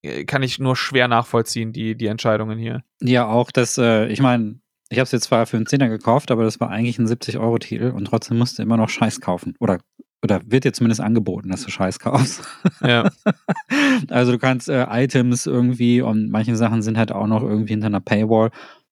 äh, 0.01 0.25
kann 0.25 0.41
ich 0.41 0.59
nur 0.59 0.75
schwer 0.75 1.07
nachvollziehen, 1.07 1.73
die, 1.73 1.95
die 1.95 2.07
Entscheidungen 2.07 2.57
hier. 2.57 2.83
Ja, 3.01 3.27
auch 3.27 3.51
das, 3.51 3.77
äh, 3.77 4.07
ich 4.07 4.19
meine, 4.19 4.59
ich 4.89 4.97
habe 4.97 5.03
es 5.03 5.11
jetzt 5.11 5.25
zwar 5.25 5.45
für 5.45 5.57
einen 5.57 5.67
Zehner 5.67 5.89
gekauft, 5.89 6.31
aber 6.31 6.43
das 6.43 6.59
war 6.59 6.69
eigentlich 6.69 6.99
ein 6.99 7.07
70-Euro-Titel 7.07 7.91
und 7.95 8.05
trotzdem 8.05 8.37
musst 8.37 8.57
du 8.57 8.63
immer 8.63 8.77
noch 8.77 8.89
Scheiß 8.89 9.21
kaufen. 9.21 9.55
Oder, 9.59 9.79
oder 10.23 10.41
wird 10.45 10.63
dir 10.63 10.73
zumindest 10.73 11.01
angeboten, 11.01 11.49
dass 11.49 11.63
du 11.63 11.71
Scheiß 11.71 11.99
kaufst. 11.99 12.41
Ja, 12.81 13.09
Also 14.09 14.31
du 14.31 14.39
kannst 14.39 14.69
äh, 14.69 14.85
Items 14.89 15.45
irgendwie 15.45 16.01
und 16.01 16.29
manche 16.29 16.55
Sachen 16.55 16.81
sind 16.81 16.97
halt 16.97 17.11
auch 17.11 17.27
noch 17.27 17.43
irgendwie 17.43 17.73
hinter 17.73 17.87
einer 17.87 18.01
Paywall, 18.01 18.49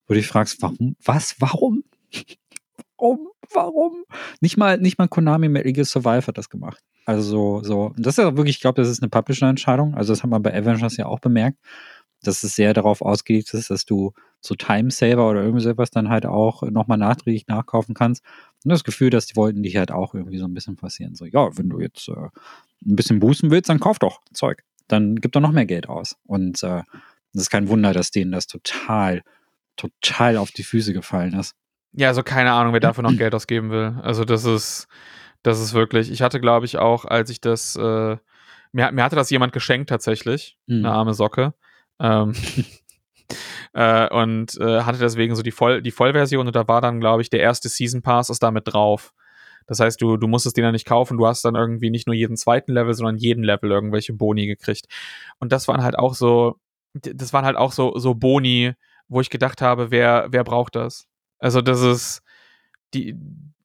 wo 0.07 0.13
du 0.13 0.15
dich 0.15 0.27
fragst, 0.27 0.61
warum, 0.61 0.95
was, 1.03 1.35
warum? 1.39 1.83
Warum? 2.97 3.27
Warum? 3.53 4.03
Nicht 4.41 4.57
mal, 4.57 4.77
nicht 4.77 4.97
mal 4.97 5.07
Konami 5.07 5.49
Metal 5.49 5.71
Gear 5.71 5.85
Survive 5.85 6.27
hat 6.27 6.37
das 6.37 6.49
gemacht. 6.49 6.79
Also 7.05 7.63
so, 7.63 7.93
das 7.97 8.17
ist 8.17 8.23
ja 8.23 8.35
wirklich, 8.35 8.57
ich 8.57 8.61
glaube, 8.61 8.81
das 8.81 8.89
ist 8.89 9.01
eine 9.01 9.09
Publisher-Entscheidung. 9.09 9.95
Also 9.95 10.11
das 10.11 10.23
hat 10.23 10.29
man 10.29 10.41
bei 10.41 10.53
Avengers 10.53 10.97
ja 10.97 11.05
auch 11.05 11.19
bemerkt, 11.19 11.57
dass 12.27 12.43
es 12.43 12.55
sehr 12.55 12.73
darauf 12.73 13.01
ausgelegt 13.01 13.53
ist, 13.53 13.69
dass 13.69 13.85
du 13.85 14.13
so 14.41 14.53
Time-Saver 14.55 15.29
oder 15.29 15.41
irgendwie 15.43 15.63
sowas 15.63 15.89
dann 15.89 16.09
halt 16.09 16.25
auch 16.25 16.61
nochmal 16.63 16.97
nachträglich 16.97 17.47
nachkaufen 17.47 17.95
kannst. 17.95 18.23
Und 18.63 18.69
das 18.69 18.83
Gefühl, 18.83 19.09
dass 19.09 19.25
die 19.25 19.35
wollten 19.35 19.63
dich 19.63 19.77
halt 19.77 19.91
auch 19.91 20.13
irgendwie 20.13 20.37
so 20.37 20.45
ein 20.45 20.53
bisschen 20.53 20.75
passieren. 20.75 21.15
So, 21.15 21.25
ja, 21.25 21.49
wenn 21.57 21.69
du 21.69 21.79
jetzt 21.79 22.07
äh, 22.09 22.13
ein 22.85 22.95
bisschen 22.95 23.19
boosten 23.19 23.49
willst, 23.49 23.69
dann 23.69 23.79
kauf 23.79 23.97
doch 23.99 24.21
Zeug. 24.33 24.63
Dann 24.87 25.15
gib 25.15 25.31
doch 25.31 25.41
noch 25.41 25.51
mehr 25.51 25.65
Geld 25.65 25.89
aus. 25.89 26.15
Und 26.25 26.61
äh, 26.63 26.83
das 27.33 27.43
ist 27.43 27.49
kein 27.49 27.67
Wunder, 27.67 27.93
dass 27.93 28.11
denen 28.11 28.31
das 28.31 28.47
total, 28.47 29.21
total 29.75 30.37
auf 30.37 30.51
die 30.51 30.63
Füße 30.63 30.93
gefallen 30.93 31.33
ist. 31.33 31.55
ja, 31.93 32.09
also 32.09 32.23
keine 32.23 32.51
Ahnung, 32.51 32.73
wer 32.73 32.79
dafür 32.79 33.03
noch 33.03 33.11
Geld 33.17 33.33
ausgeben 33.35 33.69
will. 33.71 33.95
Also 34.03 34.23
das 34.25 34.45
ist, 34.45 34.87
das 35.43 35.59
ist 35.59 35.73
wirklich. 35.73 36.11
Ich 36.11 36.21
hatte, 36.21 36.39
glaube 36.39 36.65
ich, 36.65 36.77
auch, 36.77 37.05
als 37.05 37.29
ich 37.29 37.41
das, 37.41 37.75
äh, 37.75 38.17
mir, 38.71 38.91
mir 38.91 39.03
hatte 39.03 39.15
das 39.15 39.29
jemand 39.29 39.53
geschenkt 39.53 39.89
tatsächlich, 39.89 40.57
Hm. 40.67 40.85
eine 40.85 40.91
arme 40.93 41.13
Socke. 41.13 41.53
Ähm, 41.99 42.33
äh, 43.73 44.09
und 44.13 44.57
äh, 44.59 44.81
hatte 44.81 44.99
deswegen 44.99 45.35
so 45.35 45.43
die, 45.43 45.51
Voll, 45.51 45.81
die 45.81 45.91
Vollversion 45.91 46.47
und 46.47 46.55
da 46.55 46.67
war 46.67 46.81
dann, 46.81 46.99
glaube 46.99 47.21
ich, 47.21 47.29
der 47.29 47.41
erste 47.41 47.69
Season 47.69 48.01
Pass 48.01 48.29
ist 48.29 48.43
damit 48.43 48.63
drauf. 48.67 49.13
Das 49.67 49.79
heißt, 49.81 50.01
du, 50.01 50.15
du 50.17 50.27
musstest 50.27 50.55
den 50.55 50.63
dann 50.63 50.73
nicht 50.73 50.87
kaufen, 50.87 51.17
du 51.17 51.27
hast 51.27 51.43
dann 51.43 51.55
irgendwie 51.55 51.89
nicht 51.89 52.07
nur 52.07 52.15
jeden 52.15 52.37
zweiten 52.37 52.71
Level, 52.71 52.93
sondern 52.93 53.17
jeden 53.17 53.43
Level 53.43 53.69
irgendwelche 53.69 54.13
Boni 54.13 54.47
gekriegt. 54.47 54.87
Und 55.39 55.51
das 55.51 55.67
waren 55.67 55.83
halt 55.83 55.99
auch 55.99 56.15
so, 56.15 56.55
das 56.93 57.33
waren 57.33 57.45
halt 57.45 57.57
auch 57.57 57.73
so, 57.73 57.97
so 57.97 58.15
Boni, 58.15 58.73
wo 59.09 59.19
ich 59.21 59.29
gedacht 59.29 59.61
habe, 59.61 59.91
wer, 59.91 60.27
wer 60.31 60.43
braucht 60.43 60.75
das? 60.75 61.07
Also 61.39 61.61
das 61.61 61.81
ist, 61.81 62.23
die, 62.93 63.15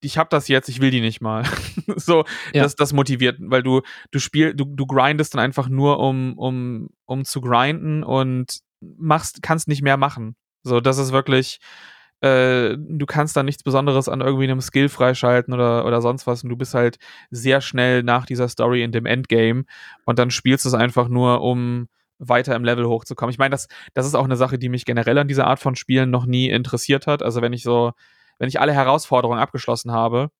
ich 0.00 0.18
habe 0.18 0.28
das 0.30 0.48
jetzt, 0.48 0.68
ich 0.68 0.80
will 0.80 0.90
die 0.90 1.00
nicht 1.00 1.20
mal. 1.20 1.44
so, 1.96 2.24
Ja. 2.52 2.62
das, 2.64 2.74
das 2.74 2.92
motiviert, 2.92 3.36
weil 3.40 3.62
du, 3.62 3.82
du 4.10 4.18
spiel, 4.18 4.54
du, 4.54 4.64
du 4.64 4.86
grindest 4.86 5.34
dann 5.34 5.40
einfach 5.40 5.68
nur, 5.68 6.00
um, 6.00 6.36
um, 6.38 6.88
um 7.06 7.24
zu 7.24 7.40
grinden 7.40 8.02
und 8.02 8.58
machst, 8.80 9.42
kannst 9.42 9.68
nicht 9.68 9.82
mehr 9.82 9.96
machen. 9.96 10.34
So, 10.64 10.80
das 10.80 10.98
ist 10.98 11.12
wirklich, 11.12 11.58
äh, 12.20 12.76
du 12.78 13.06
kannst 13.06 13.36
da 13.36 13.42
nichts 13.42 13.62
Besonderes 13.62 14.08
an 14.08 14.20
irgendwie 14.20 14.44
einem 14.44 14.60
Skill 14.60 14.88
freischalten 14.88 15.54
oder, 15.54 15.84
oder 15.86 16.00
sonst 16.02 16.26
was 16.26 16.42
und 16.42 16.50
du 16.50 16.56
bist 16.56 16.74
halt 16.74 16.98
sehr 17.30 17.60
schnell 17.60 18.02
nach 18.02 18.26
dieser 18.26 18.48
Story 18.48 18.82
in 18.82 18.92
dem 18.92 19.06
Endgame 19.06 19.64
und 20.04 20.18
dann 20.18 20.30
spielst 20.30 20.64
du 20.64 20.68
es 20.68 20.74
einfach 20.74 21.08
nur, 21.08 21.40
um 21.42 21.88
weiter 22.24 22.54
im 22.54 22.62
Level 22.62 22.86
hochzukommen. 22.86 23.32
Ich 23.32 23.38
meine, 23.38 23.50
das, 23.50 23.66
das 23.94 24.06
ist 24.06 24.14
auch 24.14 24.24
eine 24.24 24.36
Sache, 24.36 24.56
die 24.56 24.68
mich 24.68 24.84
generell 24.84 25.18
an 25.18 25.26
dieser 25.26 25.48
Art 25.48 25.58
von 25.58 25.74
Spielen 25.74 26.10
noch 26.10 26.24
nie 26.24 26.48
interessiert 26.48 27.08
hat. 27.08 27.20
Also 27.20 27.42
wenn 27.42 27.52
ich 27.52 27.64
so, 27.64 27.92
wenn 28.42 28.48
ich 28.48 28.58
alle 28.58 28.72
Herausforderungen 28.72 29.38
abgeschlossen 29.38 29.92
habe, 29.92 30.32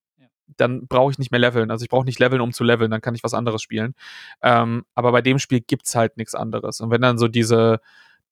dann 0.57 0.89
brauche 0.89 1.13
ich 1.13 1.21
nicht 1.21 1.31
mehr 1.31 1.39
leveln. 1.39 1.71
Also 1.71 1.85
ich 1.85 1.89
brauche 1.89 2.05
nicht 2.05 2.19
leveln, 2.19 2.41
um 2.41 2.53
zu 2.53 2.65
leveln, 2.65 2.91
dann 2.91 3.01
kann 3.01 3.15
ich 3.15 3.23
was 3.23 3.33
anderes 3.33 3.63
spielen. 3.63 3.95
Ähm, 4.43 4.85
aber 4.97 5.13
bei 5.13 5.23
dem 5.23 5.39
Spiel 5.39 5.61
gibt's 5.61 5.95
halt 5.95 6.17
nichts 6.17 6.35
anderes. 6.35 6.81
Und 6.81 6.91
wenn 6.91 7.01
dann 7.01 7.17
so 7.17 7.29
diese, 7.29 7.81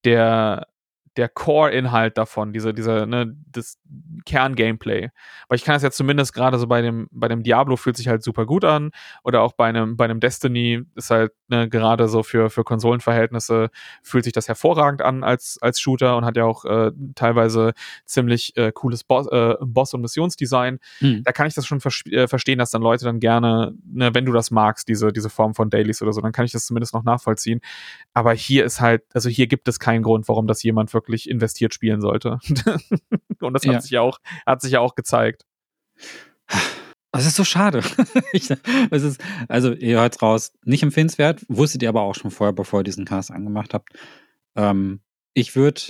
der, 0.02 0.66
der 1.16 1.28
Core-Inhalt 1.28 2.16
davon, 2.16 2.52
diese, 2.52 2.72
diese, 2.72 3.06
ne, 3.06 3.36
das 3.50 3.78
Kern-Gameplay. 4.24 5.10
Weil 5.48 5.56
ich 5.56 5.64
kann 5.64 5.74
es 5.74 5.82
jetzt 5.82 5.96
zumindest 5.96 6.32
gerade 6.32 6.58
so 6.58 6.66
bei 6.66 6.82
dem, 6.82 7.08
bei 7.10 7.26
dem 7.28 7.42
Diablo 7.42 7.76
fühlt 7.76 7.96
sich 7.96 8.08
halt 8.08 8.22
super 8.22 8.46
gut 8.46 8.64
an. 8.64 8.90
Oder 9.24 9.42
auch 9.42 9.52
bei 9.52 9.66
einem, 9.66 9.96
bei 9.96 10.04
einem 10.04 10.20
Destiny 10.20 10.82
ist 10.94 11.10
halt, 11.10 11.32
ne, 11.48 11.68
gerade 11.68 12.08
so 12.08 12.22
für, 12.22 12.48
für 12.48 12.62
Konsolenverhältnisse 12.62 13.70
fühlt 14.02 14.24
sich 14.24 14.32
das 14.32 14.46
hervorragend 14.46 15.02
an 15.02 15.24
als, 15.24 15.58
als 15.60 15.80
Shooter 15.80 16.16
und 16.16 16.24
hat 16.24 16.36
ja 16.36 16.44
auch 16.44 16.64
äh, 16.64 16.92
teilweise 17.16 17.72
ziemlich 18.04 18.56
äh, 18.56 18.70
cooles 18.72 19.02
Boss, 19.02 19.26
äh, 19.26 19.56
Boss- 19.60 19.92
und 19.94 20.02
Missionsdesign. 20.02 20.78
Hm. 20.98 21.22
Da 21.24 21.32
kann 21.32 21.48
ich 21.48 21.54
das 21.54 21.66
schon 21.66 21.80
äh, 22.12 22.28
verstehen, 22.28 22.58
dass 22.58 22.70
dann 22.70 22.82
Leute 22.82 23.04
dann 23.04 23.18
gerne, 23.18 23.74
ne, 23.84 24.14
wenn 24.14 24.26
du 24.26 24.32
das 24.32 24.50
magst, 24.52 24.86
diese, 24.88 25.12
diese 25.12 25.30
Form 25.30 25.54
von 25.54 25.70
Dailies 25.70 26.02
oder 26.02 26.12
so, 26.12 26.20
dann 26.20 26.32
kann 26.32 26.44
ich 26.44 26.52
das 26.52 26.66
zumindest 26.66 26.94
noch 26.94 27.02
nachvollziehen. 27.02 27.60
Aber 28.14 28.32
hier 28.32 28.64
ist 28.64 28.80
halt, 28.80 29.02
also 29.12 29.28
hier 29.28 29.48
gibt 29.48 29.66
es 29.66 29.80
keinen 29.80 30.02
Grund, 30.02 30.28
warum 30.28 30.46
das 30.46 30.62
jemand 30.62 30.90
wirklich 31.08 31.28
investiert 31.28 31.74
spielen 31.74 32.00
sollte. 32.00 32.38
und 33.40 33.52
das 33.54 33.62
hat 33.64 33.72
Ja. 33.72 33.80
sich 33.80 33.90
ja 33.90 34.00
auch, 34.00 34.18
hat 34.46 34.60
sich 34.62 34.72
ja 34.72 34.80
auch 34.80 34.94
gezeigt. 34.94 35.44
Das 37.12 37.26
ist 37.26 37.36
so 37.36 37.44
schade. 37.44 37.82
ich, 38.32 38.50
es 38.90 39.02
ist, 39.02 39.20
also, 39.48 39.72
ihr 39.72 39.98
hört's 40.00 40.22
raus, 40.22 40.52
nicht 40.64 40.82
empfehlenswert, 40.82 41.44
wusstet 41.48 41.82
ihr 41.82 41.88
aber 41.88 42.02
auch 42.02 42.14
schon 42.14 42.30
vorher, 42.30 42.52
bevor 42.52 42.80
ihr 42.80 42.84
diesen 42.84 43.04
Cast 43.04 43.30
angemacht 43.32 43.74
habt. 43.74 43.90
Ähm, 44.56 45.00
ich 45.34 45.56
würde, 45.56 45.80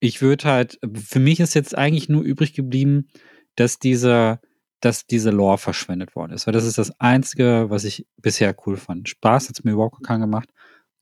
ich 0.00 0.22
würde 0.22 0.44
halt, 0.44 0.78
für 0.94 1.18
mich 1.20 1.40
ist 1.40 1.54
jetzt 1.54 1.76
eigentlich 1.76 2.08
nur 2.08 2.22
übrig 2.22 2.54
geblieben, 2.54 3.08
dass 3.56 3.78
dieser, 3.78 4.40
dass 4.80 5.06
diese 5.06 5.30
Lore 5.30 5.58
verschwendet 5.58 6.16
worden 6.16 6.32
ist. 6.32 6.46
Weil 6.46 6.54
das 6.54 6.64
ist 6.64 6.78
das 6.78 6.98
Einzige, 7.00 7.66
was 7.68 7.84
ich 7.84 8.06
bisher 8.16 8.54
cool 8.66 8.76
fand. 8.76 9.08
Spaß 9.08 9.48
hat's 9.48 9.62
mir 9.64 9.72
überhaupt 9.72 10.02
keinen 10.04 10.22
gemacht. 10.22 10.48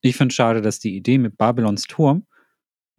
Ich 0.00 0.16
finde 0.16 0.34
schade, 0.34 0.62
dass 0.62 0.80
die 0.80 0.96
Idee 0.96 1.18
mit 1.18 1.36
Babylons 1.38 1.84
Turm, 1.84 2.26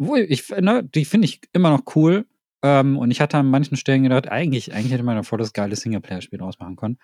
wo 0.05 0.15
ich, 0.15 0.49
ne, 0.49 0.83
die 0.83 1.05
finde 1.05 1.25
ich 1.25 1.41
immer 1.53 1.69
noch 1.69 1.83
cool. 1.95 2.25
Ähm, 2.61 2.97
und 2.97 3.11
ich 3.11 3.19
hatte 3.19 3.37
an 3.37 3.49
manchen 3.49 3.75
Stellen 3.75 4.03
gedacht, 4.03 4.29
eigentlich, 4.29 4.73
eigentlich 4.73 4.93
hätte 4.93 5.03
man 5.03 5.15
da 5.17 5.23
voll 5.23 5.39
das 5.39 5.51
geile 5.53 5.75
Singleplayer-Spiel 5.75 6.39
draus 6.39 6.59
machen 6.59 6.75
können. 6.77 6.97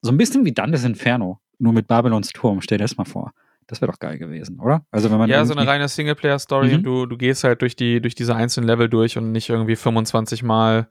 So 0.00 0.10
ein 0.10 0.16
bisschen 0.16 0.44
wie 0.44 0.52
Dantes 0.52 0.84
Inferno, 0.84 1.40
nur 1.58 1.72
mit 1.72 1.86
Babylons 1.86 2.30
Turm. 2.30 2.60
Stell 2.62 2.78
dir 2.78 2.84
das 2.84 2.96
mal 2.96 3.04
vor. 3.04 3.32
Das 3.66 3.80
wäre 3.80 3.90
doch 3.90 3.98
geil 3.98 4.18
gewesen, 4.18 4.60
oder? 4.60 4.84
Also 4.90 5.10
wenn 5.10 5.18
man 5.18 5.28
Ja, 5.30 5.44
so 5.44 5.54
eine 5.54 5.66
reine 5.66 5.88
Singleplayer-Story 5.88 6.68
Mhm. 6.68 6.74
und 6.74 6.82
du, 6.84 7.06
du 7.06 7.16
gehst 7.16 7.44
halt 7.44 7.62
durch 7.62 7.76
die, 7.76 8.00
durch 8.00 8.14
diese 8.14 8.34
einzelnen 8.34 8.66
Level 8.66 8.88
durch 8.88 9.16
und 9.16 9.32
nicht 9.32 9.48
irgendwie 9.48 9.76
25 9.76 10.42
Mal 10.42 10.88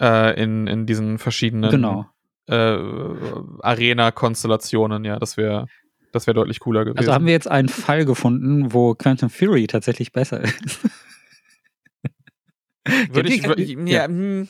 äh, 0.00 0.40
in, 0.40 0.66
in 0.68 0.86
diesen 0.86 1.18
verschiedenen 1.18 1.70
genau. 1.70 2.06
äh, 2.46 2.76
Arena-Konstellationen, 3.94 5.04
ja, 5.04 5.18
das 5.18 5.36
wäre 5.36 5.66
das 6.14 6.26
wäre 6.26 6.34
deutlich 6.34 6.60
cooler 6.60 6.84
gewesen. 6.84 6.98
Also 6.98 7.12
haben 7.12 7.26
wir 7.26 7.32
jetzt 7.32 7.48
einen 7.50 7.68
Fall 7.68 8.04
gefunden, 8.04 8.72
wo 8.72 8.94
Quantum 8.94 9.30
Fury 9.30 9.66
tatsächlich 9.66 10.12
besser 10.12 10.40
ist. 10.42 10.80
Würde 13.10 13.30
ich, 13.32 13.42
Ja, 13.42 13.48
wür- 13.50 13.54
die- 13.54 13.90
ja, 13.92 14.04
hm. 14.06 14.48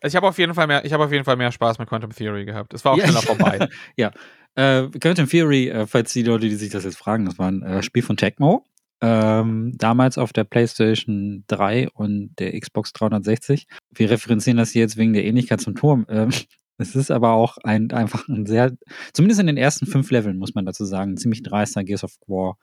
Also 0.00 0.12
ich 0.12 0.16
habe 0.16 0.26
auf 0.28 0.38
jeden 0.38 0.54
Fall 0.54 0.66
mehr, 0.66 0.84
ich 0.84 0.92
habe 0.92 1.04
auf 1.04 1.12
jeden 1.12 1.24
Fall 1.24 1.36
mehr 1.36 1.52
Spaß 1.52 1.78
mit 1.78 1.88
Quantum 1.88 2.10
Theory 2.12 2.44
gehabt. 2.44 2.74
Es 2.74 2.84
war 2.84 2.92
auch 2.92 2.98
Ja, 2.98 3.04
schneller 3.06 3.20
ja. 3.96 4.10
vorbei. 4.10 4.12
Äh, 4.54 4.88
Quantum 4.98 5.28
Fury, 5.28 5.68
äh, 5.68 5.86
falls 5.86 6.12
die 6.12 6.24
Leute, 6.24 6.48
die 6.48 6.56
sich 6.56 6.70
das 6.70 6.84
jetzt 6.84 6.98
fragen, 6.98 7.24
das 7.24 7.38
war 7.38 7.48
ein 7.50 7.62
äh, 7.62 7.82
Spiel 7.82 8.02
von 8.02 8.16
Tecmo. 8.16 8.64
Ähm, 9.00 9.72
damals 9.78 10.18
auf 10.18 10.32
der 10.32 10.44
PlayStation 10.44 11.44
3 11.48 11.88
und 11.94 12.34
der 12.38 12.58
Xbox 12.60 12.92
360. 12.92 13.66
Wir 13.90 14.10
referenzieren 14.10 14.56
das 14.58 14.70
hier 14.70 14.82
jetzt 14.82 14.96
wegen 14.96 15.12
der 15.12 15.24
Ähnlichkeit 15.24 15.60
zum 15.60 15.74
Turm. 15.74 16.06
Ähm, 16.08 16.30
Es 16.78 16.96
ist 16.96 17.10
aber 17.10 17.32
auch 17.32 17.58
ein, 17.62 17.90
einfach 17.92 18.28
ein 18.28 18.46
sehr, 18.46 18.72
zumindest 19.12 19.40
in 19.40 19.46
den 19.46 19.56
ersten 19.56 19.86
fünf 19.86 20.10
Leveln, 20.10 20.38
muss 20.38 20.54
man 20.54 20.66
dazu 20.66 20.84
sagen, 20.84 21.16
ziemlich 21.16 21.42
dreister 21.42 21.84
Gears 21.84 22.04
of 22.04 22.12
War. 22.26 22.56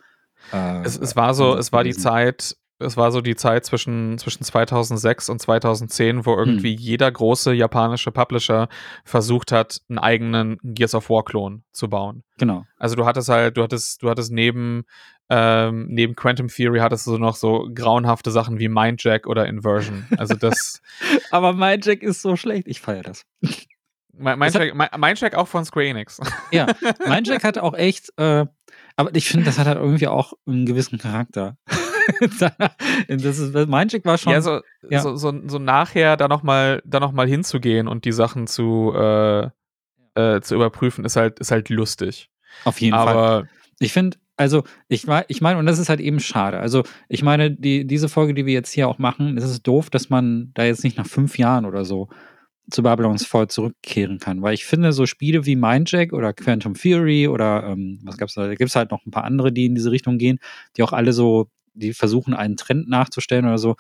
Äh, 0.51 0.85
es, 0.85 0.97
es 0.97 1.15
war 1.15 1.33
so, 1.33 1.55
es 1.55 1.71
war 1.71 1.83
die 1.83 1.93
Zeit, 1.93 2.55
es 2.79 2.95
war 2.95 3.11
so 3.11 3.21
die 3.21 3.35
Zeit 3.35 3.65
zwischen, 3.65 4.17
zwischen 4.17 4.43
2006 4.43 5.29
und 5.29 5.41
2010, 5.41 6.25
wo 6.25 6.35
irgendwie 6.35 6.75
hm. 6.75 6.79
jeder 6.79 7.11
große 7.11 7.53
japanische 7.53 8.11
Publisher 8.11 8.69
versucht 9.03 9.51
hat, 9.51 9.81
einen 9.89 9.99
eigenen 9.99 10.57
Gears 10.63 10.95
of 10.95 11.09
War 11.09 11.23
Klon 11.23 11.63
zu 11.71 11.89
bauen. 11.89 12.23
Genau. 12.37 12.65
Also 12.77 12.95
du 12.95 13.05
hattest 13.05 13.29
halt, 13.29 13.57
du 13.57 13.63
hattest, 13.63 14.01
du 14.01 14.09
hattest 14.09 14.31
neben, 14.31 14.85
ähm, 15.29 15.87
neben 15.89 16.15
Quantum 16.15 16.47
Theory 16.47 16.79
hattest 16.79 17.05
du 17.05 17.17
noch 17.17 17.35
so 17.35 17.69
grauenhafte 17.73 18.31
Sachen 18.31 18.59
wie 18.59 18.69
Mindjack 18.69 19.27
oder 19.27 19.45
Inversion. 19.45 20.07
Also 20.17 20.35
das. 20.35 20.81
Aber 21.31 21.53
Mindjack 21.53 22.01
ist 22.01 22.21
so 22.21 22.35
schlecht. 22.35 22.67
Ich 22.67 22.79
feiere 22.79 23.03
das. 23.03 23.25
Mindjack, 24.19 24.97
Mindjack 24.97 25.35
auch 25.35 25.47
von 25.47 25.65
Square 25.65 25.87
Enix. 25.87 26.19
Ja, 26.51 26.67
Mindjack 27.07 27.43
hat 27.43 27.57
auch 27.57 27.73
echt, 27.73 28.11
äh, 28.17 28.45
aber 28.95 29.15
ich 29.15 29.29
finde, 29.29 29.45
das 29.45 29.59
hat 29.59 29.67
halt 29.67 29.77
irgendwie 29.77 30.07
auch 30.07 30.33
einen 30.45 30.65
gewissen 30.65 30.97
Charakter. 30.97 31.57
das 33.07 33.39
ist, 33.39 33.53
Mindcheck 33.53 34.03
war 34.05 34.17
schon. 34.17 34.33
Ja, 34.33 34.41
so, 34.41 34.61
ja. 34.89 34.99
so, 34.99 35.15
so, 35.15 35.33
so 35.47 35.59
nachher 35.59 36.17
da 36.17 36.27
nochmal 36.27 36.81
noch 36.85 37.25
hinzugehen 37.25 37.87
und 37.87 38.05
die 38.05 38.11
Sachen 38.11 38.47
zu, 38.47 38.93
äh, 38.95 39.49
äh, 40.15 40.41
zu 40.41 40.55
überprüfen, 40.55 41.05
ist 41.05 41.15
halt, 41.15 41.39
ist 41.39 41.51
halt 41.51 41.69
lustig. 41.69 42.29
Auf 42.65 42.81
jeden 42.81 42.95
Aber 42.95 43.13
Fall. 43.13 43.49
Ich 43.79 43.93
finde, 43.93 44.17
also 44.37 44.63
ich, 44.87 45.05
ich 45.27 45.41
meine, 45.41 45.59
und 45.59 45.65
das 45.65 45.79
ist 45.79 45.89
halt 45.89 45.99
eben 45.99 46.19
schade. 46.19 46.59
Also 46.59 46.83
ich 47.07 47.23
meine, 47.23 47.51
die, 47.51 47.85
diese 47.85 48.09
Folge, 48.09 48.33
die 48.33 48.45
wir 48.45 48.53
jetzt 48.53 48.71
hier 48.71 48.87
auch 48.87 48.97
machen, 48.97 49.37
es 49.37 49.43
ist 49.43 49.67
doof, 49.67 49.89
dass 49.89 50.09
man 50.09 50.51
da 50.53 50.63
jetzt 50.63 50.83
nicht 50.83 50.97
nach 50.97 51.05
fünf 51.05 51.37
Jahren 51.37 51.65
oder 51.65 51.85
so 51.85 52.09
zu 52.71 52.83
Babylons 52.83 53.25
Fall 53.25 53.47
zurückkehren 53.47 54.19
kann. 54.19 54.41
Weil 54.41 54.53
ich 54.53 54.65
finde, 54.65 54.93
so 54.93 55.05
Spiele 55.05 55.45
wie 55.45 55.55
Mindjack 55.55 56.13
oder 56.13 56.33
Quantum 56.33 56.75
Fury 56.75 57.27
oder 57.27 57.63
ähm, 57.65 57.99
was 58.03 58.17
gab's 58.17 58.33
da? 58.33 58.47
Da 58.47 58.55
gibt 58.55 58.69
es 58.69 58.75
halt 58.75 58.91
noch 58.91 59.05
ein 59.05 59.11
paar 59.11 59.23
andere, 59.23 59.51
die 59.51 59.65
in 59.65 59.75
diese 59.75 59.91
Richtung 59.91 60.17
gehen, 60.17 60.39
die 60.75 60.83
auch 60.83 60.93
alle 60.93 61.13
so 61.13 61.49
die 61.73 61.93
versuchen, 61.93 62.33
einen 62.33 62.57
Trend 62.57 62.89
nachzustellen 62.89 63.45
oder 63.45 63.57
so, 63.57 63.75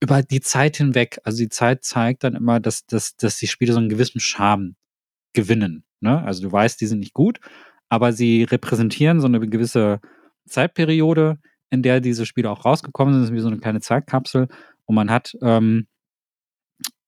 über 0.00 0.22
die 0.22 0.40
Zeit 0.40 0.76
hinweg. 0.76 1.18
Also 1.24 1.38
die 1.38 1.48
Zeit 1.48 1.84
zeigt 1.84 2.24
dann 2.24 2.34
immer, 2.34 2.60
dass, 2.60 2.86
dass, 2.86 3.16
dass 3.16 3.38
die 3.38 3.46
Spiele 3.46 3.72
so 3.72 3.78
einen 3.78 3.88
gewissen 3.88 4.20
Charme 4.20 4.76
gewinnen. 5.32 5.84
Ne? 6.00 6.22
Also 6.22 6.42
du 6.42 6.52
weißt, 6.52 6.80
die 6.80 6.86
sind 6.86 7.00
nicht 7.00 7.14
gut, 7.14 7.40
aber 7.88 8.12
sie 8.12 8.44
repräsentieren 8.44 9.20
so 9.20 9.26
eine 9.26 9.40
gewisse 9.40 10.00
Zeitperiode, 10.46 11.38
in 11.70 11.82
der 11.82 12.00
diese 12.00 12.26
Spiele 12.26 12.50
auch 12.50 12.64
rausgekommen 12.64 13.14
sind. 13.14 13.22
Das 13.22 13.30
ist 13.30 13.36
wie 13.36 13.40
so 13.40 13.48
eine 13.48 13.58
kleine 13.58 13.80
Zeitkapsel. 13.80 14.48
Und 14.84 14.94
man 14.94 15.10
hat 15.10 15.36
ähm, 15.42 15.86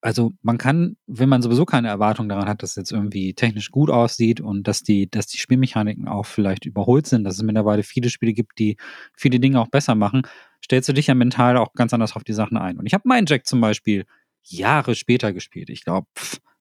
also 0.00 0.32
man 0.42 0.58
kann, 0.58 0.96
wenn 1.06 1.28
man 1.28 1.42
sowieso 1.42 1.64
keine 1.64 1.88
Erwartung 1.88 2.28
daran 2.28 2.48
hat, 2.48 2.62
dass 2.62 2.70
es 2.70 2.76
jetzt 2.76 2.92
irgendwie 2.92 3.34
technisch 3.34 3.70
gut 3.70 3.90
aussieht 3.90 4.40
und 4.40 4.68
dass 4.68 4.82
die, 4.82 5.10
dass 5.10 5.26
die 5.26 5.38
Spielmechaniken 5.38 6.06
auch 6.06 6.26
vielleicht 6.26 6.66
überholt 6.66 7.06
sind, 7.06 7.24
dass 7.24 7.34
es 7.34 7.42
mittlerweile 7.42 7.82
viele 7.82 8.10
Spiele 8.10 8.32
gibt, 8.32 8.58
die 8.58 8.76
viele 9.14 9.40
Dinge 9.40 9.60
auch 9.60 9.68
besser 9.68 9.94
machen, 9.94 10.22
stellst 10.64 10.88
du 10.88 10.92
dich 10.92 11.08
ja 11.08 11.14
mental 11.14 11.56
auch 11.56 11.72
ganz 11.72 11.92
anders 11.92 12.14
auf 12.14 12.24
die 12.24 12.32
Sachen 12.32 12.56
ein. 12.56 12.78
Und 12.78 12.86
ich 12.86 12.94
habe 12.94 13.08
Jack 13.26 13.46
zum 13.46 13.60
Beispiel 13.60 14.06
Jahre 14.42 14.94
später 14.94 15.32
gespielt. 15.32 15.68
Ich 15.68 15.84
glaube, 15.84 16.06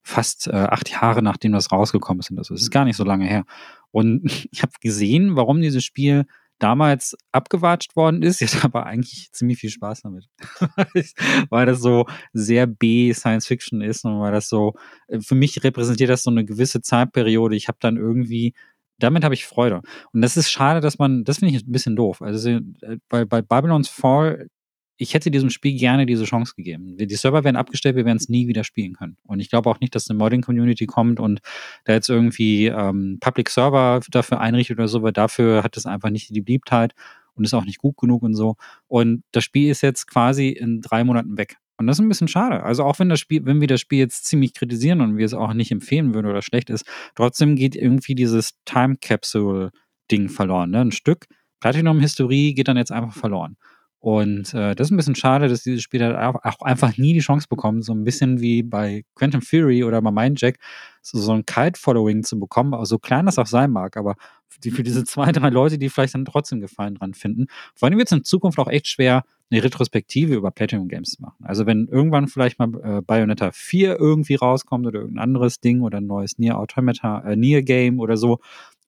fast 0.02 0.48
äh, 0.48 0.52
acht 0.52 0.90
Jahre 0.90 1.22
nachdem 1.22 1.52
das 1.52 1.72
rausgekommen 1.72 2.22
ist. 2.22 2.32
Das 2.32 2.50
ist 2.50 2.72
gar 2.72 2.86
nicht 2.86 2.98
so 2.98 3.04
lange 3.04 3.26
her. 3.26 3.46
Und 3.92 4.24
ich 4.52 4.62
habe 4.64 4.72
gesehen, 4.82 5.36
warum 5.36 5.62
dieses 5.62 5.84
Spiel 5.84 6.26
damals 6.60 7.16
abgewatscht 7.32 7.96
worden 7.96 8.24
ist. 8.24 8.40
Jetzt 8.42 8.64
aber 8.64 8.86
eigentlich 8.86 9.32
ziemlich 9.32 9.60
viel 9.60 9.70
Spaß 9.70 10.02
damit. 10.02 10.28
weil 11.50 11.66
das 11.66 11.80
so 11.80 12.06
sehr 12.34 12.68
B-Science-Fiction 12.68 13.82
ist 13.82 14.06
und 14.06 14.20
weil 14.20 14.32
das 14.32 14.50
so, 14.50 14.74
äh, 15.08 15.20
für 15.20 15.36
mich 15.36 15.64
repräsentiert 15.64 16.10
das 16.10 16.24
so 16.24 16.32
eine 16.32 16.46
gewisse 16.46 16.82
Zeitperiode. 16.82 17.56
Ich 17.56 17.68
habe 17.68 17.78
dann 17.82 17.98
irgendwie 17.98 18.54
damit 19.00 19.24
habe 19.24 19.36
ich 19.36 19.46
Freude. 19.46 19.82
Und 20.12 20.22
das 20.22 20.38
ist 20.38 20.50
schade, 20.50 20.80
dass 20.80 20.98
man, 20.98 21.24
das 21.24 21.38
finde 21.38 21.56
ich 21.56 21.64
ein 21.64 21.72
bisschen 21.72 21.96
doof. 21.96 22.22
Also 22.22 22.50
äh, 22.50 22.62
bei, 23.10 23.26
bei 23.26 23.44
Babylon's 23.44 23.90
Fall 23.90 24.50
ich 24.98 25.14
hätte 25.14 25.32
diesem 25.32 25.50
Spiel 25.50 25.78
gerne 25.78 26.06
diese 26.06 26.26
Chance 26.26 26.54
gegeben. 26.56 26.98
Die 26.98 27.16
Server 27.16 27.44
werden 27.44 27.56
abgestellt, 27.56 27.96
wir 27.96 28.06
werden 28.06 28.18
es 28.18 28.30
nie 28.30 28.48
wieder 28.48 28.64
spielen 28.64 28.94
können. 28.94 29.18
Und 29.24 29.40
ich 29.40 29.50
glaube 29.50 29.70
auch 29.70 29.80
nicht, 29.80 29.96
dass 29.96 30.10
eine 30.10 30.18
Modding-Community 30.18 30.86
kommt 30.88 31.20
und 31.20 31.40
da 31.86 31.94
jetzt 31.94 32.10
irgendwie 32.10 32.66
ähm, 32.68 33.18
Public 33.20 33.50
Server 33.50 34.02
dafür 34.10 34.42
einrichtet 34.42 34.78
oder 34.78 34.88
so, 34.88 35.04
weil 35.04 35.14
dafür 35.14 35.64
hat 35.64 35.78
es 35.78 35.86
einfach 35.86 36.10
nicht 36.10 36.36
die 36.36 36.42
Beliebtheit 36.42 36.94
und 37.36 37.46
ist 37.46 37.54
auch 37.54 37.66
nicht 37.66 37.78
gut 37.78 37.98
genug 37.98 38.24
und 38.24 38.34
so. 38.34 38.56
Und 38.88 39.24
das 39.32 39.44
Spiel 39.44 39.70
ist 39.70 39.82
jetzt 39.82 40.08
quasi 40.08 40.50
in 40.50 40.82
drei 40.82 41.04
Monaten 41.04 41.38
weg. 41.38 41.58
Und 41.78 41.86
das 41.86 41.98
ist 41.98 42.02
ein 42.04 42.10
bisschen 42.10 42.28
schade. 42.28 42.64
Also 42.64 42.84
auch 42.84 42.98
wenn 42.98 43.10
das 43.10 43.20
Spiel, 43.20 43.46
wenn 43.46 43.62
wir 43.62 43.68
das 43.68 43.82
Spiel 43.82 44.00
jetzt 44.00 44.26
ziemlich 44.26 44.56
kritisieren 44.56 45.02
und 45.02 45.18
wir 45.18 45.26
es 45.26 45.36
auch 45.36 45.54
nicht 45.54 45.72
empfehlen 45.72 46.16
würden 46.16 46.26
oder 46.26 46.42
schlecht 46.42 46.72
ist, 46.72 46.86
trotzdem 47.14 47.56
geht 47.56 47.76
irgendwie 47.76 48.16
dieses 48.16 48.54
Time 48.66 48.98
Capsule 49.00 49.72
Ding 50.12 50.30
verloren. 50.30 50.72
Ne? 50.72 50.82
Ein 50.82 50.92
Stück 50.92 51.28
Platinum-Historie 51.60 52.54
geht 52.54 52.68
dann 52.68 52.78
jetzt 52.78 52.92
einfach 52.92 53.14
verloren. 53.14 53.58
Und 54.00 54.54
äh, 54.54 54.76
das 54.76 54.88
ist 54.88 54.92
ein 54.92 54.98
bisschen 54.98 55.16
schade, 55.16 55.48
dass 55.48 55.64
dieses 55.64 55.82
Spiel 55.82 56.04
halt 56.04 56.16
auch 56.18 56.62
einfach 56.62 56.98
nie 56.98 57.14
die 57.14 57.20
Chance 57.20 57.48
bekommt, 57.50 57.84
so 57.84 57.94
ein 57.94 58.04
bisschen 58.04 58.40
wie 58.40 58.62
bei 58.62 59.04
Quantum 59.16 59.42
Fury 59.42 59.84
oder 59.84 60.02
bei 60.02 60.12
Mindjack, 60.12 60.58
so, 61.02 61.18
so 61.20 61.32
ein 61.32 61.46
Kite-Following 61.46 62.24
zu 62.24 62.40
bekommen, 62.40 62.74
so 62.86 63.00
klein 63.00 63.26
das 63.26 63.40
auch 63.40 63.48
sein 63.48 63.72
mag, 63.72 63.98
aber 63.98 64.16
die, 64.64 64.72
für 64.72 64.84
diese 64.84 65.04
zwei, 65.04 65.32
drei 65.32 65.50
Leute, 65.50 65.78
die 65.78 65.90
vielleicht 65.90 66.14
dann 66.14 66.26
trotzdem 66.26 66.62
Gefallen 66.62 66.96
dran 66.96 67.14
finden. 67.14 67.48
Vor 67.76 67.88
allem 67.88 67.98
wird 67.98 68.08
es 68.08 68.18
in 68.18 68.24
Zukunft 68.24 68.60
auch 68.60 68.68
echt 68.68 68.88
schwer, 68.88 69.24
eine 69.50 69.64
Retrospektive 69.64 70.36
über 70.36 70.52
Platinum 70.52 70.90
Games 70.90 71.12
zu 71.12 71.22
machen. 71.22 71.44
Also 71.46 71.66
wenn 71.66 71.88
irgendwann 71.88 72.28
vielleicht 72.28 72.60
mal 72.60 72.70
äh, 72.84 73.02
Bayonetta 73.02 73.52
4 73.52 73.98
irgendwie 73.98 74.36
rauskommt 74.36 74.86
oder 74.86 75.00
irgendein 75.00 75.24
anderes 75.24 75.60
Ding 75.62 75.82
oder 75.82 76.00
ein 76.00 76.08
neues 76.08 76.38
Nier 76.38 76.58
Automata, 76.58 77.22
äh, 77.22 77.36
Nier 77.36 77.64
Game 77.64 78.00
oder 78.00 78.18
so, 78.18 78.40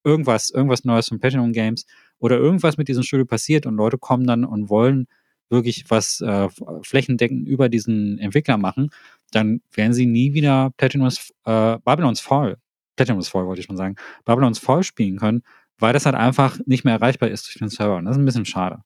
irgendwas, 0.04 0.50
irgendwas 0.50 0.84
Neues 0.84 1.08
von 1.08 1.20
Platinum 1.20 1.54
Games, 1.54 1.86
oder 2.20 2.38
irgendwas 2.38 2.78
mit 2.78 2.88
diesem 2.88 3.04
Studio 3.04 3.26
passiert 3.26 3.66
und 3.66 3.76
Leute 3.76 3.98
kommen 3.98 4.28
dann 4.28 4.44
und 4.44 4.70
wollen 4.70 5.08
wirklich 5.50 5.86
was 5.90 6.22
äh, 6.22 6.48
flächendeckend 6.84 7.48
über 7.48 7.70
diesen 7.70 8.20
Entwickler 8.20 8.58
machen, 8.58 8.92
dann 9.32 9.62
werden 9.74 9.94
sie 9.94 10.06
nie 10.06 10.34
wieder 10.34 10.72
Platinum's, 10.78 11.32
äh, 11.46 11.78
Babylon's 11.84 12.20
Fall, 12.20 12.58
Platinum's 12.96 13.30
Fall 13.30 13.46
wollte 13.48 13.62
ich 13.62 13.66
schon 13.66 13.78
sagen, 13.78 13.96
Babylon's 14.26 14.60
Fall 14.60 14.84
spielen 14.84 15.18
können, 15.18 15.44
weil 15.80 15.94
das 15.94 16.06
halt 16.06 16.16
einfach 16.16 16.60
nicht 16.66 16.84
mehr 16.84 16.96
erreichbar 16.96 17.30
ist 17.30 17.48
durch 17.48 17.58
den 17.58 17.70
Server. 17.70 17.96
Und 17.96 18.06
das 18.06 18.16
ist 18.16 18.22
ein 18.22 18.26
bisschen 18.26 18.46
schade. 18.46 18.80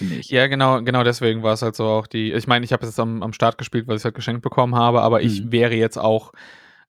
Ich. 0.00 0.28
Ja, 0.28 0.48
genau, 0.48 0.82
genau 0.82 1.04
deswegen 1.04 1.44
war 1.44 1.52
es 1.52 1.62
halt 1.62 1.76
so 1.76 1.84
auch 1.84 2.08
die. 2.08 2.32
Ich 2.32 2.48
meine, 2.48 2.64
ich 2.64 2.72
habe 2.72 2.82
es 2.82 2.90
jetzt 2.90 2.98
am, 2.98 3.22
am 3.22 3.32
Start 3.32 3.58
gespielt, 3.58 3.86
weil 3.86 3.94
ich 3.94 4.00
es 4.00 4.04
halt 4.04 4.16
geschenkt 4.16 4.42
bekommen 4.42 4.74
habe, 4.74 5.02
aber 5.02 5.20
mhm. 5.20 5.26
ich 5.26 5.52
wäre 5.52 5.74
jetzt 5.74 5.98
auch 5.98 6.32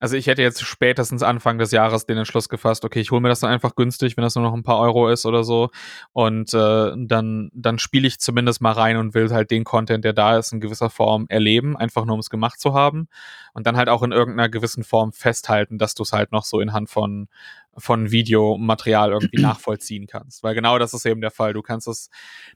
also 0.00 0.16
ich 0.16 0.26
hätte 0.26 0.42
jetzt 0.42 0.62
spätestens 0.62 1.22
Anfang 1.22 1.58
des 1.58 1.70
Jahres 1.70 2.06
den 2.06 2.18
Entschluss 2.18 2.48
gefasst, 2.48 2.84
okay, 2.84 3.00
ich 3.00 3.10
hole 3.10 3.20
mir 3.20 3.28
das 3.28 3.40
dann 3.40 3.50
einfach 3.50 3.74
günstig, 3.74 4.16
wenn 4.16 4.22
das 4.22 4.34
nur 4.34 4.44
noch 4.44 4.54
ein 4.54 4.62
paar 4.62 4.78
Euro 4.78 5.08
ist 5.08 5.26
oder 5.26 5.44
so. 5.44 5.70
Und 6.12 6.52
äh, 6.54 6.92
dann, 6.96 7.50
dann 7.54 7.78
spiele 7.78 8.06
ich 8.06 8.18
zumindest 8.18 8.60
mal 8.60 8.72
rein 8.72 8.96
und 8.96 9.14
will 9.14 9.30
halt 9.30 9.50
den 9.50 9.64
Content, 9.64 10.04
der 10.04 10.12
da 10.12 10.38
ist, 10.38 10.52
in 10.52 10.60
gewisser 10.60 10.90
Form 10.90 11.26
erleben, 11.28 11.76
einfach 11.76 12.04
nur 12.04 12.14
um 12.14 12.20
es 12.20 12.30
gemacht 12.30 12.60
zu 12.60 12.74
haben. 12.74 13.08
Und 13.54 13.66
dann 13.66 13.76
halt 13.76 13.88
auch 13.88 14.02
in 14.02 14.12
irgendeiner 14.12 14.48
gewissen 14.48 14.84
Form 14.84 15.12
festhalten, 15.12 15.78
dass 15.78 15.94
du 15.94 16.02
es 16.02 16.12
halt 16.12 16.32
noch 16.32 16.44
so 16.44 16.60
in 16.60 16.72
Hand 16.72 16.90
von, 16.90 17.28
von 17.76 18.10
Videomaterial 18.10 19.12
irgendwie 19.12 19.40
nachvollziehen 19.42 20.06
kannst. 20.06 20.42
Weil 20.42 20.54
genau 20.54 20.78
das 20.78 20.94
ist 20.94 21.06
eben 21.06 21.20
der 21.20 21.30
Fall. 21.30 21.52
Du 21.52 21.62
kannst 21.62 21.88
es, 21.88 22.10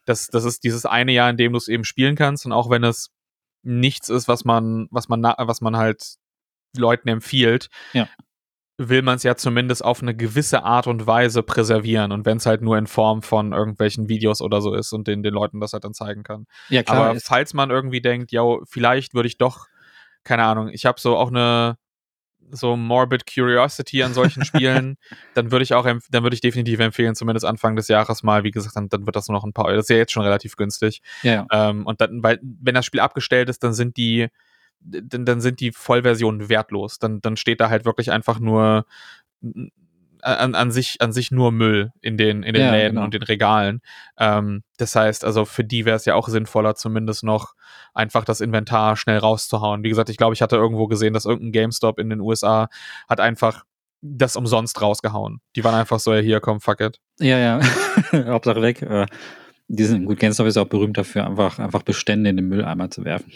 das, 0.05 0.28
das 0.28 0.45
ist 0.45 0.64
dieses 0.64 0.86
eine 0.86 1.12
Jahr, 1.12 1.30
in 1.30 1.36
dem 1.36 1.53
du 1.53 1.59
es 1.59 1.68
eben 1.68 1.84
spielen 1.84 2.16
kannst. 2.16 2.47
Und 2.47 2.53
auch 2.53 2.70
wenn 2.70 2.84
es 2.84 3.11
nichts 3.62 4.09
ist, 4.09 4.28
was 4.28 4.45
man, 4.45 4.88
was 4.91 5.09
man, 5.09 5.22
was 5.22 5.61
man 5.61 5.76
halt 5.76 6.16
Leuten 6.77 7.09
empfiehlt, 7.09 7.68
ja. 7.93 8.09
will 8.79 9.03
man 9.03 9.16
es 9.16 9.23
ja 9.23 9.37
zumindest 9.37 9.85
auf 9.85 10.03
eine 10.03 10.14
gewisse 10.14 10.62
Art 10.62 10.87
und 10.87 11.07
Weise 11.07 11.43
präservieren. 11.43 12.12
Und 12.12 12.27
wenn 12.27 12.39
es 12.39 12.47
halt 12.47 12.62
nur 12.62 12.79
in 12.79 12.87
Form 12.87 13.23
von 13.23 13.53
irgendwelchen 13.53 14.09
Videos 14.09 14.41
oder 14.41 14.61
so 14.61 14.75
ist 14.75 14.93
und 14.93 15.07
den, 15.09 15.23
den 15.23 15.35
Leuten 15.35 15.61
das 15.61 15.73
halt 15.73 15.85
dann 15.85 15.95
zeigen 15.95 16.23
kann. 16.23 16.47
Ja, 16.68 16.83
klar, 16.83 17.11
Aber 17.11 17.21
falls 17.21 17.55
man 17.55 17.71
irgendwie 17.71 18.01
denkt, 18.01 18.33
ja, 18.33 18.43
vielleicht 18.64 19.14
würde 19.14 19.29
ich 19.29 19.39
doch, 19.39 19.66
keine 20.25 20.45
Ahnung, 20.45 20.68
ich 20.68 20.87
habe 20.87 21.01
so 21.01 21.16
auch 21.16 21.29
eine 21.29 21.77
so 22.53 22.77
morbid 22.77 23.25
Curiosity 23.33 24.03
an 24.03 24.14
solchen 24.14 24.45
Spielen, 24.45 24.97
dann 25.35 25.51
würde 25.51 25.62
ich 25.62 25.75
auch, 25.75 25.85
dann 25.85 26.23
würde 26.23 26.35
ich 26.35 26.41
definitiv 26.41 26.81
empfehlen, 26.81 27.14
zumindest 27.14 27.47
Anfang 27.47 27.77
des 27.77 27.89
Jahres 27.89 28.23
mal, 28.23 28.45
wie 28.45 28.51
gesagt, 28.51 28.77
dann, 28.77 28.89
dann 28.89 29.07
wird 29.07 29.16
das 29.16 29.29
nur 29.29 29.37
noch 29.37 29.45
ein 29.45 29.53
paar. 29.53 29.73
Das 29.73 29.85
ist 29.85 29.91
ja 29.91 29.97
jetzt 29.97 30.12
schon 30.12 30.23
relativ 30.23 30.57
günstig. 30.57 31.03
Ja. 31.23 31.47
ja. 31.51 31.71
Ähm, 31.71 31.87
und 31.87 32.01
dann, 32.01 32.23
weil, 32.23 32.39
wenn 32.43 32.75
das 32.75 32.85
Spiel 32.85 33.01
abgestellt 33.01 33.49
ist, 33.49 33.62
dann 33.62 33.73
sind 33.73 33.97
die, 33.97 34.29
dann, 34.81 35.24
dann 35.24 35.41
sind 35.41 35.61
die 35.61 35.72
Vollversionen 35.72 36.49
wertlos. 36.49 36.99
Dann, 36.99 37.20
dann 37.20 37.37
steht 37.37 37.61
da 37.61 37.70
halt 37.70 37.85
wirklich 37.85 38.11
einfach 38.11 38.41
nur 38.41 38.87
an, 40.22 40.55
an, 40.55 40.70
sich, 40.70 41.01
an 41.01 41.12
sich 41.12 41.31
nur 41.31 41.53
Müll 41.53 41.93
in 42.01 42.16
den, 42.16 42.43
in 42.43 42.55
den 42.55 42.64
ja, 42.64 42.72
Läden 42.72 42.95
genau. 42.95 43.05
und 43.05 43.14
den 43.14 43.22
Regalen. 43.22 43.81
Ähm, 44.18 44.62
das 44.76 44.95
heißt, 44.95 45.24
also 45.24 45.45
für 45.45 45.64
die 45.64 45.85
wäre 45.85 45.97
es 45.97 46.05
ja 46.05 46.14
auch 46.14 46.28
sinnvoller, 46.28 46.74
zumindest 46.74 47.24
noch 47.24 47.55
einfach 47.95 48.24
das 48.24 48.41
Inventar 48.41 48.97
schnell 48.97 49.18
rauszuhauen. 49.18 49.83
Wie 49.83 49.89
gesagt, 49.89 50.11
ich 50.11 50.16
glaube, 50.16 50.35
ich 50.35 50.43
hatte 50.43 50.57
irgendwo 50.57 50.87
gesehen, 50.87 51.14
dass 51.14 51.24
irgendein 51.24 51.53
GameStop 51.53 51.99
in 51.99 52.11
den 52.11 52.20
USA 52.20 52.68
hat 53.09 53.20
einfach 53.20 53.64
das 54.03 54.37
umsonst 54.37 54.81
rausgehauen. 54.81 55.41
Die 55.57 55.64
waren 55.64 55.74
einfach 55.74 56.01
so, 56.01 56.14
ja, 56.14 56.20
hier, 56.20 56.41
komm, 56.41 56.61
fuck 56.61 56.81
it. 56.81 57.01
Ja, 57.18 57.39
ja. 57.39 57.61
Hauptsache 58.12 58.62
weg. 58.62 58.83
Äh, 58.83 59.07
die 59.73 59.85
sind, 59.85 60.05
gut, 60.05 60.18
GameStop 60.18 60.49
ist 60.49 60.57
auch 60.57 60.66
berühmt 60.66 60.99
dafür, 60.99 61.27
einfach, 61.27 61.61
einfach 61.61 61.83
Bestände 61.83 62.29
in 62.29 62.37
den 62.37 62.49
Mülleimer 62.49 62.91
zu 62.91 63.05
werfen. 63.05 63.31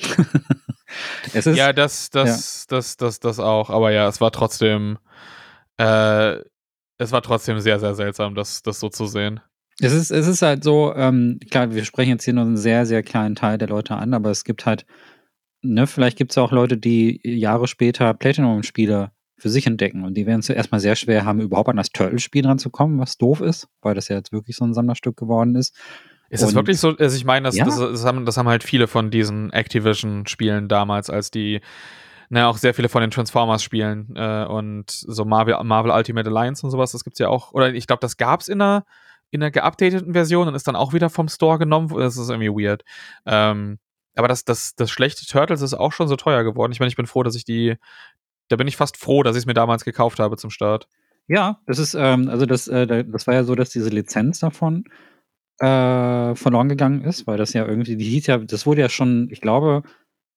es 1.32 1.47
ist, 1.47 1.57
ja, 1.57 1.72
das, 1.72 2.11
das, 2.11 2.66
das, 2.66 2.97
das, 2.97 3.20
das 3.20 3.39
auch. 3.39 3.70
Aber 3.70 3.93
ja, 3.93 4.09
es 4.09 4.20
war 4.20 4.32
trotzdem, 4.32 4.99
äh, 5.78 6.39
es 6.99 7.12
war 7.12 7.22
trotzdem 7.22 7.61
sehr, 7.61 7.78
sehr 7.78 7.95
seltsam, 7.95 8.35
das, 8.35 8.62
das 8.62 8.80
so 8.80 8.89
zu 8.89 9.07
sehen. 9.07 9.39
Es 9.80 9.93
ist, 9.93 10.11
es 10.11 10.26
ist 10.26 10.43
halt 10.43 10.64
so, 10.64 10.93
ähm, 10.97 11.39
klar, 11.51 11.72
wir 11.72 11.85
sprechen 11.85 12.11
jetzt 12.11 12.24
hier 12.24 12.35
nur 12.35 12.45
einen 12.45 12.57
sehr, 12.57 12.85
sehr 12.85 13.05
kleinen 13.05 13.37
Teil 13.37 13.57
der 13.57 13.68
Leute 13.68 13.95
an, 13.95 14.12
aber 14.12 14.30
es 14.30 14.43
gibt 14.43 14.66
halt, 14.66 14.87
ne, 15.62 15.87
vielleicht 15.87 16.18
gibt 16.18 16.32
es 16.32 16.39
auch 16.39 16.51
Leute, 16.51 16.76
die 16.76 17.20
Jahre 17.22 17.68
später 17.68 18.12
Platinum-Spiele 18.12 19.12
für 19.39 19.51
sich 19.51 19.68
entdecken 19.68 20.03
und 20.03 20.14
die 20.14 20.26
werden 20.26 20.43
zuerst 20.43 20.72
mal 20.72 20.80
sehr 20.80 20.97
schwer 20.97 21.24
haben, 21.24 21.41
überhaupt 21.41 21.68
an 21.68 21.76
das 21.76 21.91
Turtle-Spiel 21.91 22.43
dran 22.43 22.59
zu 22.59 22.70
kommen, 22.70 22.99
was 22.99 23.18
doof 23.18 23.41
ist, 23.41 23.68
weil 23.82 23.95
das 23.95 24.09
ja 24.09 24.16
jetzt 24.16 24.32
wirklich 24.32 24.57
so 24.57 24.64
ein 24.64 24.74
Sammlerstück 24.74 25.16
geworden 25.16 25.55
ist. 25.55 25.76
Ist 26.35 26.43
das 26.43 26.55
wirklich 26.55 26.80
so? 26.80 26.97
Also 26.97 27.16
ich 27.16 27.24
meine, 27.24 27.45
das, 27.45 27.57
ja. 27.57 27.64
das, 27.64 27.78
das, 27.78 28.05
haben, 28.05 28.26
das 28.26 28.37
haben 28.37 28.49
halt 28.49 28.64
viele 28.64 28.89
von 28.89 29.11
diesen 29.11 29.53
Activision-Spielen 29.53 30.68
damals, 30.68 31.09
als 31.09 31.30
die 31.30 31.61
ne, 32.28 32.47
auch 32.49 32.57
sehr 32.57 32.74
viele 32.74 32.89
von 32.89 33.01
den 33.01 33.11
Transformers-Spielen 33.11 34.14
äh, 34.16 34.45
und 34.45 34.91
so 34.91 35.24
Marvel, 35.24 35.62
Marvel 35.62 35.93
Ultimate 35.93 36.28
Alliance 36.28 36.66
und 36.66 36.70
sowas, 36.70 36.93
das 36.93 37.05
gibt's 37.05 37.20
ja 37.20 37.28
auch. 37.28 37.53
Oder 37.53 37.72
ich 37.72 37.87
glaube, 37.87 38.01
das 38.01 38.16
gab's 38.16 38.49
in 38.49 38.61
einer, 38.61 38.85
in 39.30 39.43
einer 39.43 39.51
geupdateten 39.51 40.12
Version 40.12 40.49
und 40.49 40.55
ist 40.55 40.66
dann 40.66 40.76
auch 40.76 40.93
wieder 40.93 41.09
vom 41.09 41.28
Store 41.28 41.59
genommen. 41.59 41.89
Das 41.97 42.16
ist 42.16 42.28
irgendwie 42.28 42.51
weird. 42.51 42.85
Ähm, 43.26 43.78
aber 44.16 44.28
das, 44.28 44.45
das, 44.45 44.74
das 44.74 44.91
schlechte 44.91 45.26
Turtles 45.26 45.62
ist 45.62 45.74
auch 45.74 45.93
schon 45.93 46.09
so 46.09 46.16
teuer 46.16 46.45
geworden. 46.45 46.72
Ich 46.72 46.80
meine, 46.80 46.89
ich 46.89 46.97
bin 46.97 47.07
froh, 47.07 47.22
dass 47.22 47.35
ich 47.35 47.45
die, 47.45 47.76
da 48.49 48.57
bin 48.57 48.68
ich 48.68 48.76
fast 48.76 48.97
froh, 48.97 49.22
dass 49.22 49.37
ich 49.37 49.43
es 49.43 49.47
mir 49.47 49.55
damals 49.55 49.85
gekauft 49.85 50.18
habe 50.18 50.37
zum 50.37 50.51
Start. 50.51 50.89
Ja, 51.26 51.61
das 51.66 51.78
ist, 51.78 51.95
ähm, 51.95 52.28
also 52.28 52.45
das, 52.45 52.68
äh, 52.68 53.05
das 53.05 53.26
war 53.26 53.35
ja 53.35 53.45
so, 53.45 53.55
dass 53.55 53.70
diese 53.70 53.89
Lizenz 53.89 54.41
davon 54.41 54.85
äh, 55.59 56.34
verloren 56.34 56.68
gegangen 56.68 57.02
ist, 57.05 57.26
weil 57.26 57.38
das 57.38 57.52
ja 57.52 57.66
irgendwie, 57.66 57.96
die 57.96 58.05
hieß 58.05 58.26
ja, 58.26 58.38
das 58.38 58.66
wurde 58.66 58.82
ja 58.82 58.88
schon, 58.88 59.28
ich 59.30 59.40
glaube, 59.40 59.82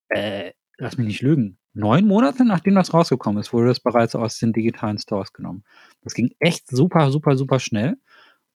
äh, 0.10 0.52
lass 0.78 0.98
mich 0.98 1.08
nicht 1.08 1.22
lügen, 1.22 1.58
neun 1.74 2.06
Monate 2.06 2.46
nachdem 2.46 2.76
das 2.76 2.94
rausgekommen 2.94 3.40
ist, 3.42 3.54
wurde 3.54 3.70
das 3.70 3.80
bereits 3.80 4.16
aus 4.16 4.40
den 4.40 4.54
digitalen 4.54 4.98
Stores 5.00 5.34
genommen. 5.34 5.64
Das 6.02 6.14
ging 6.14 6.32
echt 6.40 6.68
super, 6.68 7.12
super, 7.12 7.38
super 7.38 7.60
schnell. 7.60 7.98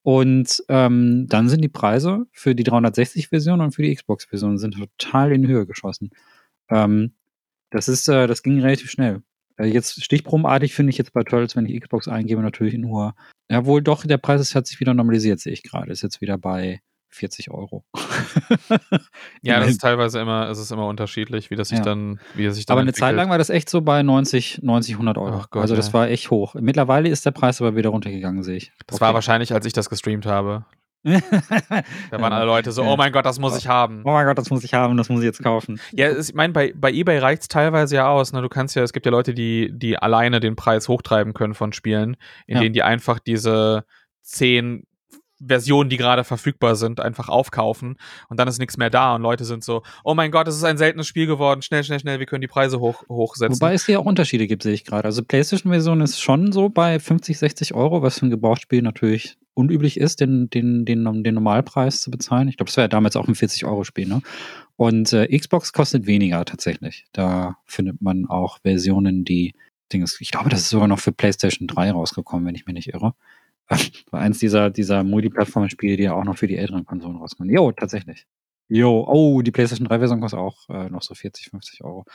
Und 0.04 0.64
ähm, 0.68 1.26
dann 1.28 1.48
sind 1.48 1.62
die 1.62 1.68
Preise 1.68 2.26
für 2.32 2.54
die 2.56 2.64
360-Version 2.64 3.60
und 3.60 3.72
für 3.72 3.82
die 3.82 3.94
Xbox-Version 3.94 4.58
sind 4.58 4.74
total 4.74 5.32
in 5.32 5.42
die 5.42 5.48
Höhe 5.48 5.66
geschossen. 5.66 6.10
Ähm, 6.70 7.14
das 7.70 7.88
ist, 7.88 8.08
äh, 8.08 8.26
das 8.26 8.42
ging 8.42 8.60
relativ 8.60 8.90
schnell. 8.90 9.22
Äh, 9.57 9.66
jetzt 9.66 10.03
stichprobenartig 10.03 10.74
finde 10.74 10.90
ich 10.90 10.98
jetzt 10.98 11.12
bei 11.12 11.22
Turtles, 11.22 11.57
wenn 11.57 11.66
ich 11.66 11.80
Xbox 11.80 12.09
eingebe, 12.09 12.42
natürlich 12.42 12.74
nur, 12.74 13.14
ja 13.50 13.64
wohl 13.64 13.82
doch, 13.82 14.05
der 14.07 14.18
Preis 14.18 14.40
ist, 14.40 14.55
hat 14.55 14.66
sich 14.66 14.80
wieder 14.80 14.94
normalisiert, 14.94 15.40
sehe 15.40 15.53
ich 15.53 15.62
gerade. 15.62 15.92
Ist 15.92 16.03
jetzt 16.03 16.20
wieder 16.20 16.38
bei 16.38 16.80
40 17.14 17.50
Euro. 17.50 17.84
ja, 19.42 19.61
das 19.61 19.70
ist 19.70 19.80
teilweise 19.80 20.20
immer, 20.20 20.48
es 20.48 20.59
ist 20.59 20.72
immer 20.72 20.86
unterschiedlich, 20.86 21.50
wie 21.50 21.57
das 21.57 21.68
sich 21.68 21.78
ja. 21.78 21.84
dann, 21.84 22.20
wie 22.34 22.44
das 22.46 22.57
sich 22.57 22.66
dann 22.66 22.74
Aber 22.74 22.80
eine 22.82 22.92
Zeit 22.92 23.14
lang 23.14 23.28
war 23.28 23.38
das 23.38 23.50
echt 23.50 23.68
so 23.68 23.82
bei 23.82 24.03
90, 24.03 24.61
90, 24.62 24.94
100 24.94 25.18
Euro. 25.18 25.44
Gott, 25.50 25.62
also 25.62 25.76
das 25.76 25.88
ey. 25.88 25.94
war 25.94 26.09
echt 26.09 26.30
hoch. 26.30 26.55
Mittlerweile 26.55 27.09
ist 27.09 27.26
der 27.26 27.30
Preis 27.32 27.61
aber 27.61 27.76
wieder 27.76 27.90
runtergegangen, 27.90 28.42
sehe 28.42 28.57
ich. 28.57 28.72
Das 28.86 28.96
okay. 28.96 29.05
war 29.07 29.14
wahrscheinlich, 29.14 29.53
als 29.53 29.66
ich 29.66 29.72
das 29.72 29.90
gestreamt 29.90 30.26
habe. 30.26 30.64
Da 31.05 32.20
waren 32.20 32.32
alle 32.32 32.46
Leute 32.46 32.70
so, 32.70 32.84
oh 32.84 32.96
mein 32.96 33.12
Gott, 33.12 33.26
das 33.26 33.38
muss 33.38 33.57
ich 33.57 33.66
haben. 33.66 34.03
Oh 34.05 34.12
mein 34.12 34.26
Gott, 34.26 34.38
das 34.38 34.50
muss 34.50 34.62
ich 34.62 34.74
haben, 34.74 34.96
das 34.96 35.09
muss 35.09 35.20
ich 35.20 35.26
jetzt 35.26 35.42
kaufen. 35.42 35.80
Ja, 35.92 36.16
ich 36.16 36.34
meine, 36.34 36.53
bei, 36.53 36.72
bei 36.76 36.92
Ebay 36.92 37.18
reicht 37.18 37.42
es 37.42 37.48
teilweise 37.48 37.96
ja 37.96 38.09
aus. 38.09 38.32
Ne? 38.32 38.40
Du 38.40 38.48
kannst 38.48 38.76
ja, 38.76 38.82
es 38.82 38.92
gibt 38.92 39.07
ja 39.07 39.12
Leute, 39.12 39.34
die, 39.34 39.70
die 39.72 39.98
alleine 39.98 40.38
den 40.38 40.55
Preis 40.55 40.88
hochtreiben 40.88 41.34
können 41.34 41.55
von 41.55 41.72
Spielen, 41.72 42.16
in 42.46 42.57
ja. 42.57 42.62
denen 42.62 42.72
die 42.72 42.82
einfach 42.82 43.18
diese 43.18 43.84
zehn 44.22 44.86
Versionen, 45.44 45.90
die 45.90 45.96
gerade 45.96 46.22
verfügbar 46.22 46.76
sind, 46.76 47.00
einfach 47.00 47.28
aufkaufen 47.28 47.96
und 48.28 48.38
dann 48.38 48.46
ist 48.46 48.59
nichts 48.59 48.76
mehr 48.76 48.90
da 48.90 49.14
und 49.16 49.22
Leute 49.22 49.44
sind 49.44 49.64
so, 49.64 49.82
oh 50.05 50.14
mein 50.14 50.30
Gott, 50.30 50.46
es 50.46 50.57
ist 50.57 50.64
ein 50.64 50.78
seltenes 50.78 51.09
Spiel 51.09 51.26
geworden, 51.26 51.62
schnell, 51.62 51.82
schnell, 51.82 51.98
schnell, 51.98 52.20
wir 52.20 52.26
können 52.26 52.42
die 52.42 52.46
Preise 52.46 52.78
hoch, 52.78 53.03
hochsetzen. 53.09 53.61
Wobei 53.61 53.74
es 53.74 53.84
hier 53.84 53.98
auch 53.98 54.05
Unterschiede 54.05 54.46
gibt, 54.46 54.62
sehe 54.62 54.74
ich 54.74 54.84
gerade. 54.84 55.05
Also 55.05 55.24
PlayStation-Version 55.24 56.00
ist 56.00 56.20
schon 56.20 56.53
so 56.53 56.68
bei 56.68 57.00
50, 57.00 57.38
60 57.38 57.74
Euro, 57.74 58.03
was 58.03 58.20
für 58.20 58.26
ein 58.26 58.30
Gebrauchsspiel 58.30 58.82
natürlich 58.82 59.36
unüblich 59.55 59.98
ist, 59.98 60.20
den, 60.20 60.48
den, 60.50 60.84
den, 60.84 61.22
den 61.22 61.34
Normalpreis 61.34 62.00
zu 62.00 62.11
bezahlen. 62.11 62.48
Ich 62.48 62.57
glaube, 62.57 62.68
das 62.68 62.76
war 62.76 62.84
ja 62.84 62.88
damals 62.88 63.16
auch 63.16 63.28
ein 63.28 63.34
40-Euro-Spiel, 63.34 64.09
ne? 64.09 64.22
Und 64.76 65.12
äh, 65.12 65.36
Xbox 65.36 65.72
kostet 65.72 66.07
weniger 66.07 66.44
tatsächlich. 66.44 67.05
Da 67.12 67.59
findet 67.66 68.00
man 68.00 68.26
auch 68.26 68.59
Versionen, 68.62 69.24
die 69.24 69.55
Dings, 69.92 70.20
ich 70.20 70.30
glaube, 70.30 70.48
das 70.48 70.61
ist 70.61 70.70
sogar 70.70 70.88
noch 70.88 70.98
für 70.98 71.12
PlayStation 71.12 71.68
3 71.68 71.92
rausgekommen, 71.92 72.46
wenn 72.46 72.55
ich 72.55 72.66
mich 72.66 72.74
nicht 72.74 72.94
irre. 72.94 73.14
War 74.11 74.20
eins 74.20 74.38
dieser, 74.38 74.70
dieser 74.70 75.05
Multiplattform-Spiele, 75.05 75.96
die 75.96 76.05
ja 76.05 76.14
auch 76.14 76.24
noch 76.24 76.38
für 76.38 76.46
die 76.46 76.57
älteren 76.57 76.86
Konsolen 76.86 77.16
rauskommen. 77.16 77.53
Jo, 77.53 77.72
tatsächlich. 77.72 78.26
Jo, 78.68 79.05
oh, 79.07 79.42
die 79.42 79.50
PlayStation 79.50 79.86
3-Version 79.86 80.20
kostet 80.20 80.40
auch 80.40 80.68
äh, 80.70 80.88
noch 80.88 81.03
so 81.03 81.14
40, 81.14 81.50
50 81.50 81.84
Euro. 81.84 82.07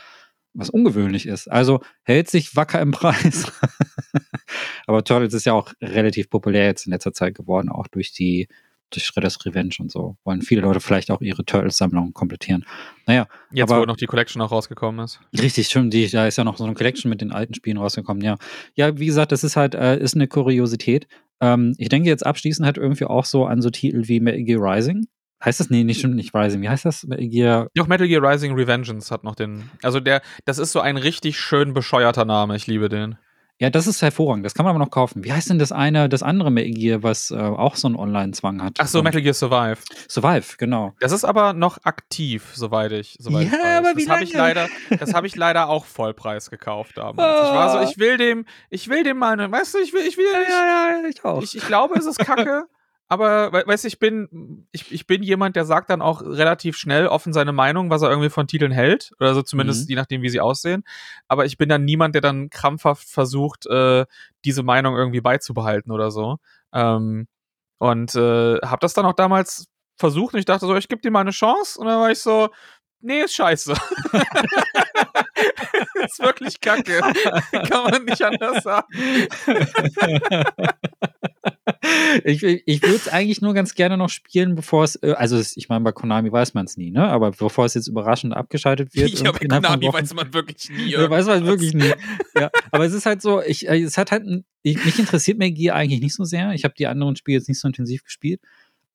Was 0.57 0.71
ungewöhnlich 0.71 1.27
ist. 1.27 1.49
Also 1.51 1.81
hält 2.01 2.29
sich 2.29 2.55
wacker 2.55 2.81
im 2.81 2.91
Preis. 2.91 3.51
Aber 4.87 5.03
Turtles 5.03 5.35
ist 5.35 5.45
ja 5.45 5.53
auch 5.53 5.71
relativ 5.81 6.31
populär 6.31 6.65
jetzt 6.65 6.87
in 6.87 6.93
letzter 6.93 7.13
Zeit 7.13 7.35
geworden, 7.35 7.69
auch 7.69 7.87
durch 7.87 8.11
die 8.11 8.47
durch 8.89 9.05
Shredder's 9.05 9.45
Revenge 9.45 9.75
und 9.79 9.91
so. 9.91 10.17
Wollen 10.23 10.41
viele 10.41 10.61
Leute 10.61 10.79
vielleicht 10.79 11.11
auch 11.11 11.21
ihre 11.21 11.43
Turtles-Sammlung 11.43 12.13
komplettieren. 12.13 12.65
Naja. 13.05 13.27
Jetzt, 13.51 13.69
aber, 13.69 13.81
wo 13.81 13.85
noch 13.85 13.97
die 13.97 14.05
Collection 14.05 14.41
auch 14.41 14.51
rausgekommen 14.51 15.03
ist. 15.03 15.19
Richtig, 15.37 15.67
stimmt. 15.67 15.93
Die, 15.93 16.09
da 16.09 16.25
ist 16.25 16.37
ja 16.37 16.43
noch 16.43 16.57
so 16.57 16.63
eine 16.63 16.73
Collection 16.73 17.09
mit 17.09 17.21
den 17.21 17.31
alten 17.31 17.53
Spielen 17.53 17.77
rausgekommen, 17.77 18.23
ja. 18.23 18.37
Ja, 18.75 18.97
wie 18.97 19.05
gesagt, 19.05 19.31
das 19.31 19.43
ist 19.43 19.57
halt, 19.57 19.75
äh, 19.75 19.99
ist 19.99 20.15
eine 20.15 20.27
Kuriosität. 20.27 21.07
Ähm, 21.41 21.75
ich 21.77 21.89
denke 21.89 22.09
jetzt 22.09 22.25
abschließend 22.25 22.65
halt 22.65 22.77
irgendwie 22.77 23.05
auch 23.05 23.25
so 23.25 23.45
an 23.45 23.61
so 23.61 23.69
Titel 23.69 24.07
wie 24.07 24.19
Metal 24.19 24.43
Gear 24.43 24.61
Rising. 24.61 25.07
Heißt 25.43 25.59
das? 25.59 25.69
Nee, 25.69 25.83
nicht, 25.83 25.99
stimmt 25.99 26.15
nicht 26.15 26.33
Rising. 26.33 26.61
Wie 26.61 26.69
heißt 26.69 26.85
das? 26.85 27.03
Metal 27.03 27.27
Gear. 27.27 27.67
Doch, 27.75 27.87
Metal 27.87 28.07
Gear 28.07 28.23
Rising 28.23 28.53
Revengeance 28.53 29.11
hat 29.11 29.23
noch 29.23 29.35
den. 29.35 29.69
Also 29.83 29.99
der, 29.99 30.21
das 30.45 30.57
ist 30.57 30.71
so 30.71 30.79
ein 30.79 30.97
richtig 30.97 31.39
schön 31.39 31.73
bescheuerter 31.73 32.25
Name. 32.25 32.55
Ich 32.55 32.65
liebe 32.65 32.89
den. 32.89 33.17
Ja, 33.59 33.71
das 33.71 33.87
ist 33.87 34.03
hervorragend. 34.03 34.45
Das 34.45 34.53
kann 34.53 34.65
man 34.65 34.75
aber 34.75 34.83
noch 34.83 34.91
kaufen. 34.91 35.23
Wie 35.23 35.33
heißt 35.33 35.49
denn 35.49 35.57
das 35.57 35.71
eine, 35.71 36.09
das 36.09 36.21
andere 36.21 36.51
Metal 36.51 36.71
Gear, 36.71 37.01
was 37.01 37.31
äh, 37.31 37.37
auch 37.37 37.75
so 37.75 37.87
einen 37.87 37.95
Online-Zwang 37.95 38.61
hat? 38.61 38.75
Ach 38.77 38.87
so, 38.87 39.01
Metal 39.01 39.21
Gear 39.21 39.33
Survive. 39.33 39.77
Survive, 40.07 40.57
genau. 40.59 40.93
Das 40.99 41.11
ist 41.11 41.23
aber 41.23 41.53
noch 41.53 41.83
aktiv, 41.83 42.51
soweit 42.53 42.91
ich, 42.91 43.17
soweit 43.19 43.47
ja, 43.47 43.53
ich 43.57 43.63
weiß. 43.63 43.77
aber 43.77 43.95
wie 43.95 44.05
das 44.05 44.13
habe 44.13 44.23
ich 44.23 44.33
leider, 44.33 44.67
das 44.99 45.13
habe 45.15 45.25
ich 45.25 45.35
leider 45.35 45.69
auch 45.69 45.85
Vollpreis 45.85 46.51
gekauft 46.51 46.97
damals. 46.97 47.17
Oh. 47.17 47.45
Ich 47.45 47.55
war 47.55 47.71
so, 47.71 47.91
ich 47.91 47.97
will 47.97 48.17
dem, 48.17 48.45
ich 48.69 48.89
will 48.89 49.03
dem 49.03 49.17
mal, 49.17 49.51
weißt 49.51 49.73
du, 49.73 49.79
ich 49.79 49.91
will, 49.91 50.05
ich 50.07 50.17
will, 50.17 50.25
ja, 50.31 50.39
ja, 50.39 51.01
ja 51.01 51.09
ich 51.09 51.25
auch. 51.25 51.41
Ich, 51.41 51.57
ich 51.57 51.65
glaube, 51.65 51.97
es 51.97 52.05
ist 52.05 52.19
Kacke. 52.19 52.65
aber 53.09 53.53
weißt 53.53 53.85
du, 53.85 53.87
ich 53.87 53.99
bin, 53.99 54.67
ich, 54.71 54.91
ich 54.91 55.07
bin 55.07 55.23
jemand, 55.23 55.55
der 55.55 55.63
sagt 55.63 55.89
dann 55.89 56.01
auch 56.01 56.21
relativ 56.21 56.77
schnell 56.77 57.07
offen 57.07 57.31
seine 57.31 57.53
Meinung, 57.53 57.89
was 57.89 58.01
er 58.01 58.09
irgendwie 58.09 58.29
von 58.29 58.47
Titeln 58.47 58.71
hält. 58.71 59.11
Oder 59.19 59.33
so 59.33 59.41
zumindest 59.41 59.85
mhm. 59.85 59.89
je 59.89 59.95
nachdem, 59.95 60.21
wie 60.23 60.29
sie 60.29 60.41
aussehen. 60.41 60.83
Aber 61.29 61.45
ich 61.45 61.57
bin 61.57 61.69
dann 61.69 61.85
niemand, 61.85 62.15
der 62.15 62.21
dann 62.21 62.49
krampfhaft 62.49 63.07
versucht, 63.07 63.65
äh, 63.67 64.05
diese 64.43 64.63
Meinung 64.63 64.97
irgendwie 64.97 65.21
beizubehalten 65.21 65.91
oder 65.91 66.11
so. 66.11 66.37
Ähm, 66.73 67.27
und 67.77 68.13
äh, 68.15 68.57
habe 68.57 68.79
das 68.81 68.93
dann 68.93 69.05
auch 69.05 69.13
damals 69.13 69.67
versucht 69.97 70.33
und 70.33 70.39
ich 70.39 70.45
dachte 70.45 70.65
so, 70.65 70.75
ich 70.75 70.89
gebe 70.89 71.01
dir 71.01 71.11
mal 71.11 71.21
eine 71.21 71.31
Chance. 71.31 71.79
Und 71.79 71.87
dann 71.87 72.01
war 72.01 72.11
ich 72.11 72.19
so, 72.19 72.49
nee, 72.99 73.21
ist 73.21 73.35
scheiße. 73.35 73.73
ist 76.05 76.19
wirklich 76.19 76.59
kacke. 76.61 76.99
Kann 77.51 77.91
man 77.91 78.05
nicht 78.05 78.21
anders 78.21 78.63
sagen. 78.63 78.87
ich 82.23 82.43
ich 82.43 82.81
würde 82.81 82.95
es 82.95 83.07
eigentlich 83.07 83.41
nur 83.41 83.53
ganz 83.53 83.75
gerne 83.75 83.97
noch 83.97 84.09
spielen, 84.09 84.55
bevor 84.55 84.83
es, 84.83 84.95
äh, 85.03 85.13
also 85.17 85.39
ich 85.39 85.69
meine, 85.69 85.83
bei 85.83 85.91
Konami 85.91 86.31
weiß 86.31 86.53
man 86.53 86.65
es 86.65 86.77
nie, 86.77 86.91
ne? 86.91 87.07
Aber 87.07 87.31
bevor 87.31 87.65
es 87.65 87.73
jetzt 87.73 87.87
überraschend 87.87 88.35
abgeschaltet 88.35 88.95
wird. 88.95 89.19
Ja, 89.19 89.31
bei 89.31 89.39
Konami 89.47 89.91
weiß 89.91 90.13
man 90.13 90.33
wirklich 90.33 90.69
nie. 90.69 90.91
Ja, 90.91 91.09
weiß 91.09 91.27
man 91.27 91.45
wirklich 91.45 91.73
nie. 91.73 91.93
Ja, 92.35 92.51
aber 92.71 92.85
es 92.85 92.93
ist 92.93 93.05
halt 93.05 93.21
so, 93.21 93.41
ich, 93.41 93.67
äh, 93.67 93.81
es 93.81 93.97
hat 93.97 94.11
halt, 94.11 94.25
ich, 94.63 94.83
mich 94.83 94.99
interessiert 94.99 95.39
Gear 95.39 95.75
eigentlich 95.75 96.01
nicht 96.01 96.15
so 96.15 96.23
sehr. 96.23 96.51
Ich 96.53 96.63
habe 96.63 96.73
die 96.77 96.87
anderen 96.87 97.15
Spiele 97.15 97.37
jetzt 97.37 97.47
nicht 97.47 97.59
so 97.59 97.67
intensiv 97.67 98.03
gespielt. 98.03 98.41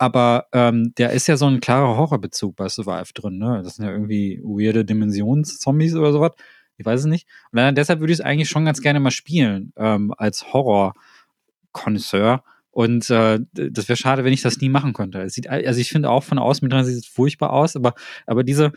Aber 0.03 0.49
ähm, 0.51 0.93
der 0.99 1.11
ist 1.11 1.29
ja 1.29 1.37
so 1.37 1.47
ein 1.47 1.61
klarer 1.61 1.97
Horrorbezug 1.97 2.57
bei 2.57 2.69
Survive 2.69 3.13
drin, 3.15 3.39
ne? 3.39 3.61
Das 3.63 3.77
sind 3.77 3.85
ja 3.85 3.93
irgendwie 3.93 4.41
weirde 4.43 4.85
Dimensionszombies 4.85 5.95
oder 5.95 6.11
sowas. 6.11 6.33
Ich 6.77 6.85
weiß 6.85 6.99
es 6.99 7.07
nicht. 7.07 7.29
Und 7.53 7.59
dann, 7.59 7.77
deshalb 7.77 8.01
würde 8.01 8.13
ich 8.13 8.19
es 8.19 8.25
eigentlich 8.25 8.49
schon 8.49 8.65
ganz 8.65 8.81
gerne 8.81 8.99
mal 8.99 9.13
spielen, 9.13 9.73
ähm, 9.77 10.13
als 10.19 10.53
Horror-Connoisseur. 10.53 12.43
Und 12.73 13.11
äh, 13.11 13.39
das 13.53 13.89
wäre 13.89 13.97
schade, 13.97 14.25
wenn 14.25 14.33
ich 14.33 14.43
das 14.43 14.61
nie 14.61 14.71
machen 14.71 14.93
könnte. 14.93 15.23
Es 15.23 15.35
sieht, 15.35 15.49
also 15.49 15.81
ich 15.81 15.91
finde 15.91 16.11
auch 16.11 16.25
von 16.25 16.41
außen 16.41 16.67
mit 16.67 16.73
dran 16.73 16.85
sieht 16.85 16.99
es 16.99 17.07
furchtbar 17.07 17.53
aus, 17.53 17.77
aber, 17.77 17.95
aber 18.27 18.43
diese, 18.43 18.73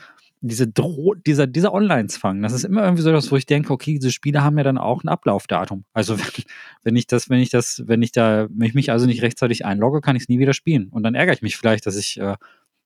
diese 0.47 0.67
Dro 0.67 1.15
dieser, 1.15 1.47
dieser 1.47 1.73
Online-Zwang, 1.73 2.41
das 2.41 2.53
ist 2.53 2.63
immer 2.63 2.83
irgendwie 2.83 3.03
so 3.03 3.11
das, 3.11 3.31
wo 3.31 3.35
ich 3.35 3.45
denke, 3.45 3.73
okay, 3.73 3.95
diese 3.95 4.11
Spiele 4.11 4.43
haben 4.43 4.57
ja 4.57 4.63
dann 4.63 4.77
auch 4.77 5.03
ein 5.03 5.09
Ablaufdatum. 5.09 5.85
Also 5.93 6.17
wenn, 6.19 6.43
wenn 6.83 6.95
ich 6.95 7.07
das, 7.07 7.29
wenn 7.29 7.39
ich 7.39 7.49
das, 7.49 7.83
wenn 7.85 8.01
ich 8.01 8.11
da, 8.11 8.47
wenn 8.49 8.67
ich 8.67 8.73
mich 8.73 8.91
also 8.91 9.05
nicht 9.05 9.21
rechtzeitig 9.21 9.65
einlogge, 9.65 10.01
kann 10.01 10.15
ich 10.15 10.23
es 10.23 10.29
nie 10.29 10.39
wieder 10.39 10.53
spielen. 10.53 10.89
Und 10.89 11.03
dann 11.03 11.15
ärgere 11.15 11.33
ich 11.33 11.41
mich 11.41 11.57
vielleicht, 11.57 11.85
dass 11.85 11.95
ich 11.95 12.19
äh, 12.19 12.35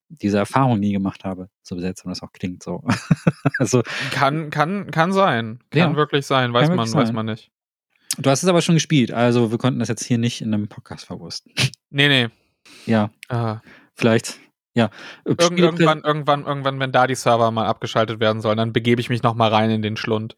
diese 0.09 0.37
Erfahrung 0.37 0.79
nie 0.79 0.91
gemacht 0.91 1.23
habe. 1.23 1.49
So 1.61 1.79
seltsam 1.79 2.09
das 2.09 2.23
auch 2.23 2.31
klingt 2.31 2.63
so. 2.63 2.83
also 3.57 3.83
kann 4.11 4.49
kann 4.49 4.89
kann 4.91 5.11
sein, 5.13 5.59
kann 5.69 5.91
ja, 5.91 5.95
wirklich 5.95 6.25
sein, 6.25 6.53
weiß 6.53 6.69
man 6.69 6.87
sein. 6.87 7.01
weiß 7.01 7.11
man 7.11 7.27
nicht. 7.27 7.51
Du 8.17 8.29
hast 8.29 8.43
es 8.43 8.49
aber 8.49 8.61
schon 8.61 8.75
gespielt, 8.75 9.11
also 9.11 9.51
wir 9.51 9.57
konnten 9.57 9.79
das 9.79 9.87
jetzt 9.87 10.03
hier 10.03 10.17
nicht 10.17 10.41
in 10.41 10.53
einem 10.53 10.67
Podcast 10.67 11.05
verwursten. 11.05 11.53
Nee, 11.91 12.07
nee. 12.07 12.27
Ja. 12.85 13.11
Aha. 13.27 13.61
Vielleicht 13.95 14.39
Ja. 14.75 14.89
Irgend, 15.25 15.59
irgendwann, 15.59 16.01
irgendwann, 16.03 16.45
irgendwann, 16.45 16.79
wenn 16.79 16.91
da 16.91 17.07
die 17.07 17.15
Server 17.15 17.51
mal 17.51 17.65
abgeschaltet 17.65 18.19
werden 18.19 18.41
sollen, 18.41 18.57
dann 18.57 18.73
begebe 18.73 19.01
ich 19.01 19.09
mich 19.09 19.23
noch 19.23 19.33
mal 19.33 19.49
rein 19.49 19.71
in 19.71 19.81
den 19.81 19.97
Schlund. 19.97 20.35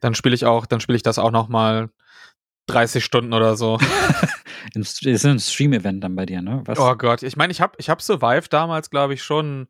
Dann 0.00 0.14
spiele 0.14 0.34
ich 0.34 0.46
auch, 0.46 0.66
dann 0.66 0.80
spiele 0.80 0.96
ich 0.96 1.02
das 1.02 1.18
auch 1.18 1.30
noch 1.30 1.48
mal 1.48 1.90
30 2.66 3.04
Stunden 3.04 3.32
oder 3.32 3.56
so. 3.56 3.78
das 4.74 5.02
ist 5.02 5.26
ein 5.26 5.40
Stream-Event 5.40 6.04
dann 6.04 6.14
bei 6.14 6.26
dir, 6.26 6.42
ne? 6.42 6.62
Was? 6.64 6.78
Oh 6.78 6.94
Gott, 6.94 7.22
ich 7.22 7.36
meine, 7.36 7.50
ich 7.50 7.60
habe 7.60 7.74
ich 7.78 7.90
hab 7.90 8.00
Survive 8.00 8.48
damals, 8.48 8.90
glaube 8.90 9.14
ich, 9.14 9.22
schon 9.22 9.68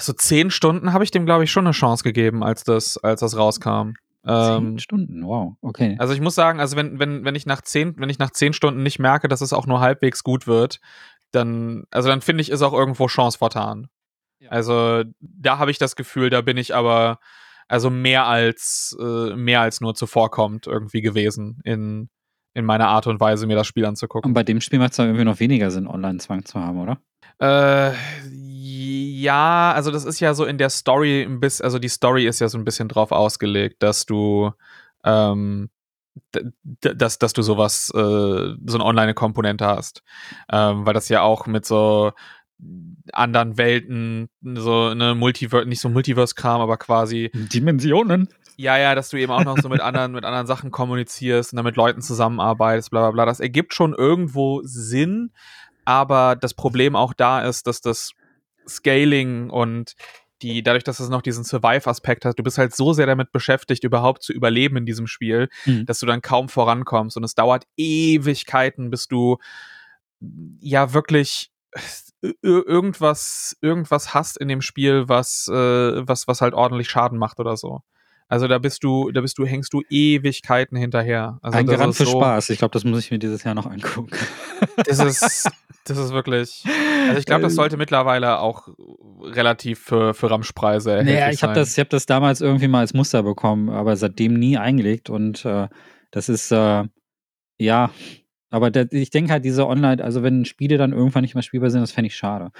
so 0.00 0.12
10 0.12 0.50
Stunden 0.50 0.92
habe 0.92 1.04
ich 1.04 1.10
dem, 1.10 1.26
glaube 1.26 1.44
ich, 1.44 1.50
schon 1.50 1.66
eine 1.66 1.72
Chance 1.72 2.04
gegeben, 2.04 2.42
als 2.42 2.64
das, 2.64 2.98
als 2.98 3.20
das 3.20 3.36
rauskam. 3.36 3.92
Zehn 4.26 4.66
ähm, 4.66 4.78
Stunden, 4.80 5.24
wow, 5.24 5.54
okay. 5.60 5.94
Also 6.00 6.12
ich 6.12 6.20
muss 6.20 6.34
sagen, 6.34 6.58
also 6.58 6.76
wenn, 6.76 6.98
wenn, 6.98 7.24
wenn 7.24 7.36
ich 7.36 7.46
nach 7.46 7.62
zehn, 7.62 7.94
wenn 7.96 8.10
ich 8.10 8.18
nach 8.18 8.30
zehn 8.30 8.52
Stunden 8.52 8.82
nicht 8.82 8.98
merke, 8.98 9.28
dass 9.28 9.40
es 9.40 9.52
auch 9.52 9.66
nur 9.66 9.78
halbwegs 9.78 10.24
gut 10.24 10.48
wird, 10.48 10.80
dann, 11.32 11.84
also 11.90 12.08
dann 12.08 12.20
finde 12.20 12.42
ich, 12.42 12.50
ist 12.50 12.62
auch 12.62 12.72
irgendwo 12.72 13.06
Chance 13.06 13.38
vertan. 13.38 13.88
Ja. 14.38 14.50
Also 14.50 15.04
da 15.20 15.58
habe 15.58 15.70
ich 15.70 15.78
das 15.78 15.96
Gefühl, 15.96 16.30
da 16.30 16.40
bin 16.40 16.56
ich 16.56 16.74
aber 16.74 17.18
also 17.68 17.90
mehr 17.90 18.26
als 18.26 18.96
äh, 19.00 19.34
mehr 19.34 19.60
als 19.60 19.80
nur 19.80 19.94
zuvorkommt 19.94 20.66
irgendwie 20.66 21.02
gewesen 21.02 21.60
in 21.64 22.08
in 22.54 22.64
meiner 22.64 22.88
Art 22.88 23.06
und 23.06 23.20
Weise, 23.20 23.46
mir 23.46 23.54
das 23.54 23.66
Spiel 23.66 23.84
anzugucken. 23.84 24.30
Und 24.30 24.34
bei 24.34 24.42
dem 24.42 24.62
Spiel 24.62 24.78
macht 24.78 24.92
es 24.92 24.98
irgendwie 24.98 25.24
noch 25.24 25.40
weniger 25.40 25.70
Sinn, 25.70 25.86
Online-Zwang 25.86 26.46
zu 26.46 26.58
haben, 26.58 26.80
oder? 26.80 26.98
Äh, 27.38 27.92
ja, 28.30 29.72
also 29.74 29.90
das 29.90 30.06
ist 30.06 30.20
ja 30.20 30.32
so 30.32 30.46
in 30.46 30.56
der 30.56 30.70
Story 30.70 31.22
ein 31.22 31.38
bisschen, 31.38 31.64
also 31.64 31.78
die 31.78 31.90
Story 31.90 32.26
ist 32.26 32.40
ja 32.40 32.48
so 32.48 32.56
ein 32.56 32.64
bisschen 32.64 32.88
drauf 32.88 33.12
ausgelegt, 33.12 33.82
dass 33.82 34.06
du, 34.06 34.52
ähm, 35.04 35.68
dass, 36.80 37.18
dass 37.18 37.32
du 37.32 37.42
sowas, 37.42 37.90
äh, 37.94 37.98
so 37.98 38.74
eine 38.74 38.84
Online-Komponente 38.84 39.66
hast. 39.66 40.02
Ähm, 40.50 40.86
weil 40.86 40.94
das 40.94 41.08
ja 41.08 41.22
auch 41.22 41.46
mit 41.46 41.64
so 41.64 42.12
anderen 43.12 43.58
Welten, 43.58 44.28
so 44.42 44.86
eine 44.86 45.14
Multiverse, 45.14 45.68
nicht 45.68 45.80
so 45.80 45.88
Multiverse-Kram, 45.88 46.60
aber 46.60 46.76
quasi 46.78 47.30
Dimensionen. 47.34 48.28
Ja, 48.56 48.78
ja, 48.78 48.94
dass 48.94 49.10
du 49.10 49.18
eben 49.18 49.32
auch 49.32 49.44
noch 49.44 49.58
so 49.58 49.68
mit 49.68 49.80
anderen, 49.82 50.12
mit 50.12 50.24
anderen 50.24 50.46
Sachen 50.46 50.70
kommunizierst 50.70 51.52
und 51.52 51.56
dann 51.58 51.66
mit 51.66 51.76
Leuten 51.76 52.00
zusammenarbeitest, 52.00 52.90
bla 52.90 53.02
bla 53.02 53.10
bla. 53.10 53.26
Das 53.26 53.40
ergibt 53.40 53.74
schon 53.74 53.92
irgendwo 53.92 54.62
Sinn, 54.64 55.32
aber 55.84 56.36
das 56.36 56.54
Problem 56.54 56.96
auch 56.96 57.12
da 57.12 57.42
ist, 57.42 57.66
dass 57.66 57.82
das 57.82 58.12
Scaling 58.66 59.50
und 59.50 59.94
die, 60.42 60.62
dadurch, 60.62 60.84
dass 60.84 61.00
es 61.00 61.08
noch 61.08 61.22
diesen 61.22 61.44
Survive-Aspekt 61.44 62.24
hat, 62.24 62.38
du 62.38 62.42
bist 62.42 62.58
halt 62.58 62.74
so 62.74 62.92
sehr 62.92 63.06
damit 63.06 63.32
beschäftigt, 63.32 63.84
überhaupt 63.84 64.22
zu 64.22 64.32
überleben 64.32 64.76
in 64.76 64.86
diesem 64.86 65.06
Spiel, 65.06 65.48
mhm. 65.64 65.86
dass 65.86 65.98
du 65.98 66.06
dann 66.06 66.22
kaum 66.22 66.48
vorankommst. 66.48 67.16
Und 67.16 67.24
es 67.24 67.34
dauert 67.34 67.64
Ewigkeiten, 67.76 68.90
bis 68.90 69.08
du 69.08 69.38
ja 70.60 70.92
wirklich 70.92 71.50
irgendwas, 72.42 73.56
irgendwas 73.60 74.14
hast 74.14 74.38
in 74.38 74.48
dem 74.48 74.62
Spiel, 74.62 75.08
was, 75.08 75.48
äh, 75.48 75.52
was, 76.06 76.26
was 76.26 76.40
halt 76.40 76.54
ordentlich 76.54 76.88
Schaden 76.88 77.18
macht 77.18 77.40
oder 77.40 77.56
so. 77.56 77.82
Also 78.28 78.48
da 78.48 78.58
bist 78.58 78.82
du, 78.82 79.12
da 79.12 79.20
bist 79.20 79.38
du, 79.38 79.46
hängst 79.46 79.72
du 79.72 79.82
Ewigkeiten 79.88 80.76
hinterher. 80.76 81.38
Also 81.42 81.58
Ein 81.58 81.66
Garant 81.66 81.94
für 81.94 82.06
so, 82.06 82.12
Spaß. 82.12 82.50
Ich 82.50 82.58
glaube, 82.58 82.72
das 82.72 82.82
muss 82.82 83.00
ich 83.00 83.10
mir 83.12 83.20
dieses 83.20 83.44
Jahr 83.44 83.54
noch 83.54 83.66
angucken. 83.66 84.10
Das 84.84 84.98
ist, 84.98 85.48
das 85.84 85.98
ist 85.98 86.12
wirklich. 86.12 86.64
Also 87.06 87.20
ich 87.20 87.26
glaube, 87.26 87.42
das 87.42 87.54
sollte 87.54 87.76
mittlerweile 87.76 88.40
auch 88.40 88.68
relativ 89.22 89.80
für, 89.80 90.14
für 90.14 90.30
Ramschpreise 90.30 91.02
Naja, 91.04 91.30
ich 91.30 91.42
habe 91.42 91.54
das, 91.54 91.72
ich 91.72 91.78
habe 91.78 91.88
das 91.88 92.06
damals 92.06 92.40
irgendwie 92.40 92.68
mal 92.68 92.80
als 92.80 92.94
Muster 92.94 93.22
bekommen, 93.22 93.70
aber 93.70 93.96
seitdem 93.96 94.34
nie 94.34 94.56
eingelegt 94.58 95.10
und 95.10 95.44
äh, 95.44 95.68
das 96.10 96.28
ist 96.28 96.50
äh, 96.52 96.84
ja. 97.58 97.90
Aber 98.48 98.70
der, 98.70 98.90
ich 98.92 99.10
denke 99.10 99.32
halt, 99.32 99.44
diese 99.44 99.66
Online, 99.66 100.02
also 100.02 100.22
wenn 100.22 100.44
Spiele 100.44 100.78
dann 100.78 100.92
irgendwann 100.92 101.22
nicht 101.22 101.34
mehr 101.34 101.42
spielbar 101.42 101.70
sind, 101.70 101.80
das 101.80 101.92
fände 101.92 102.06
ich 102.06 102.16
schade. 102.16 102.52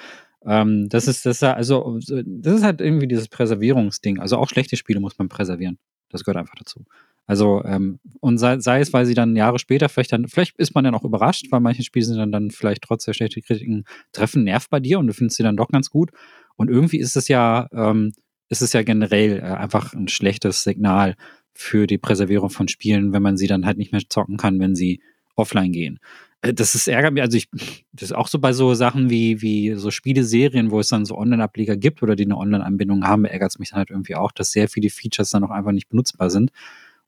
Ähm, 0.44 0.88
das 0.88 1.06
ist, 1.06 1.26
das 1.26 1.36
ist 1.36 1.42
also, 1.42 1.98
das 1.98 2.54
ist 2.54 2.64
halt 2.64 2.80
irgendwie 2.80 3.08
dieses 3.08 3.28
Präservierungsding. 3.28 4.18
Also 4.18 4.36
auch 4.36 4.48
schlechte 4.48 4.76
Spiele 4.76 5.00
muss 5.00 5.18
man 5.18 5.28
präservieren. 5.28 5.78
Das 6.10 6.24
gehört 6.24 6.38
einfach 6.38 6.54
dazu. 6.56 6.84
Also, 7.26 7.64
ähm, 7.64 7.98
und 8.20 8.38
sei, 8.38 8.60
sei, 8.60 8.80
es, 8.80 8.92
weil 8.92 9.04
sie 9.04 9.14
dann 9.14 9.34
Jahre 9.34 9.58
später 9.58 9.88
vielleicht 9.88 10.12
dann, 10.12 10.28
vielleicht 10.28 10.56
ist 10.58 10.76
man 10.76 10.84
dann 10.84 10.94
auch 10.94 11.04
überrascht, 11.04 11.46
weil 11.50 11.58
manche 11.58 11.82
Spiele 11.82 12.04
sind 12.04 12.18
dann, 12.18 12.30
dann 12.30 12.50
vielleicht 12.52 12.82
trotz 12.82 13.04
der 13.04 13.14
schlechten 13.14 13.42
Kritiken 13.42 13.84
treffen 14.12 14.44
Nerv 14.44 14.68
bei 14.70 14.78
dir 14.78 15.00
und 15.00 15.08
du 15.08 15.12
findest 15.12 15.36
sie 15.36 15.42
dann 15.42 15.56
doch 15.56 15.68
ganz 15.68 15.90
gut. 15.90 16.10
Und 16.56 16.70
irgendwie 16.70 16.98
ist 16.98 17.16
es 17.16 17.28
ja, 17.28 17.68
ähm, 17.72 18.12
ist 18.48 18.62
es 18.62 18.72
ja 18.72 18.82
generell 18.82 19.38
äh, 19.38 19.42
einfach 19.42 19.92
ein 19.94 20.08
schlechtes 20.08 20.62
Signal 20.62 21.14
für 21.54 21.86
die 21.86 21.98
Präservierung 21.98 22.50
von 22.50 22.68
Spielen, 22.68 23.12
wenn 23.12 23.22
man 23.22 23.36
sie 23.36 23.46
dann 23.46 23.66
halt 23.66 23.78
nicht 23.78 23.92
mehr 23.92 24.02
zocken 24.08 24.36
kann, 24.36 24.60
wenn 24.60 24.74
sie 24.74 25.00
offline 25.36 25.72
gehen. 25.72 25.98
Äh, 26.42 26.54
das 26.54 26.74
ist 26.74 26.88
ärgert 26.88 27.14
mich, 27.14 27.22
also 27.22 27.36
ich, 27.36 27.48
das 27.92 28.10
ist 28.10 28.14
auch 28.14 28.28
so 28.28 28.38
bei 28.38 28.52
so 28.52 28.74
Sachen 28.74 29.10
wie, 29.10 29.42
wie 29.42 29.74
so 29.74 29.90
Spieleserien, 29.90 30.70
wo 30.70 30.80
es 30.80 30.88
dann 30.88 31.04
so 31.04 31.16
Online-Ableger 31.16 31.76
gibt 31.76 32.02
oder 32.02 32.16
die 32.16 32.24
eine 32.24 32.36
Online-Anbindung 32.36 33.04
haben, 33.04 33.24
ärgert 33.24 33.52
es 33.52 33.58
mich 33.58 33.70
dann 33.70 33.78
halt 33.78 33.90
irgendwie 33.90 34.16
auch, 34.16 34.32
dass 34.32 34.52
sehr 34.52 34.68
viele 34.68 34.90
Features 34.90 35.30
dann 35.30 35.44
auch 35.44 35.50
einfach 35.50 35.72
nicht 35.72 35.88
benutzbar 35.88 36.30
sind. 36.30 36.50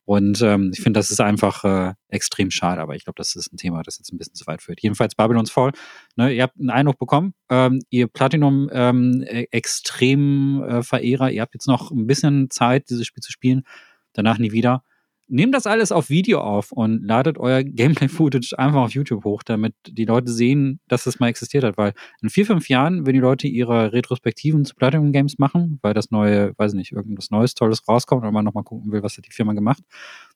Und 0.09 0.41
ähm, 0.41 0.71
ich 0.73 0.81
finde, 0.81 0.97
das 0.99 1.11
ist 1.11 1.21
einfach 1.21 1.63
äh, 1.63 1.93
extrem 2.07 2.49
schade, 2.49 2.81
aber 2.81 2.95
ich 2.95 3.03
glaube, 3.03 3.17
das 3.17 3.35
ist 3.35 3.53
ein 3.53 3.57
Thema, 3.57 3.83
das 3.83 3.99
jetzt 3.99 4.11
ein 4.11 4.17
bisschen 4.17 4.33
zu 4.33 4.47
weit 4.47 4.63
führt. 4.63 4.81
Jedenfalls 4.81 5.13
Babylon's 5.13 5.51
Fall. 5.51 5.71
Ne, 6.15 6.33
ihr 6.33 6.41
habt 6.41 6.59
einen 6.59 6.71
Eindruck 6.71 6.97
bekommen, 6.97 7.35
ähm, 7.51 7.79
ihr 7.91 8.07
Platinum 8.07 8.71
ähm, 8.73 9.23
e-, 9.27 9.45
extrem 9.51 10.63
äh, 10.63 10.81
Verehrer, 10.81 11.29
ihr 11.29 11.43
habt 11.43 11.53
jetzt 11.53 11.67
noch 11.67 11.91
ein 11.91 12.07
bisschen 12.07 12.49
Zeit, 12.49 12.89
dieses 12.89 13.05
Spiel 13.05 13.21
zu 13.21 13.31
spielen, 13.31 13.61
danach 14.13 14.39
nie 14.39 14.51
wieder 14.51 14.83
nehmt 15.29 15.53
das 15.53 15.67
alles 15.67 15.91
auf 15.91 16.09
Video 16.09 16.41
auf 16.41 16.71
und 16.71 17.03
ladet 17.03 17.37
euer 17.37 17.63
Gameplay-Footage 17.63 18.57
einfach 18.57 18.81
auf 18.81 18.91
YouTube 18.91 19.23
hoch, 19.23 19.43
damit 19.43 19.73
die 19.87 20.05
Leute 20.05 20.31
sehen, 20.31 20.79
dass 20.87 21.05
das 21.05 21.19
mal 21.19 21.27
existiert 21.27 21.63
hat. 21.63 21.77
Weil 21.77 21.93
in 22.21 22.29
vier, 22.29 22.45
fünf 22.45 22.67
Jahren, 22.67 23.05
wenn 23.05 23.13
die 23.13 23.19
Leute 23.19 23.47
ihre 23.47 23.93
Retrospektiven 23.93 24.65
zu 24.65 24.75
Platinum 24.75 25.11
Games 25.11 25.37
machen, 25.37 25.79
weil 25.81 25.93
das 25.93 26.11
neue, 26.11 26.53
weiß 26.57 26.73
nicht, 26.73 26.91
irgendwas 26.91 27.29
Neues, 27.29 27.53
Tolles 27.53 27.87
rauskommt 27.87 28.25
und 28.25 28.33
man 28.33 28.43
nochmal 28.43 28.63
gucken 28.63 28.91
will, 28.91 29.03
was 29.03 29.17
hat 29.17 29.25
die 29.25 29.31
Firma 29.31 29.53
gemacht, 29.53 29.83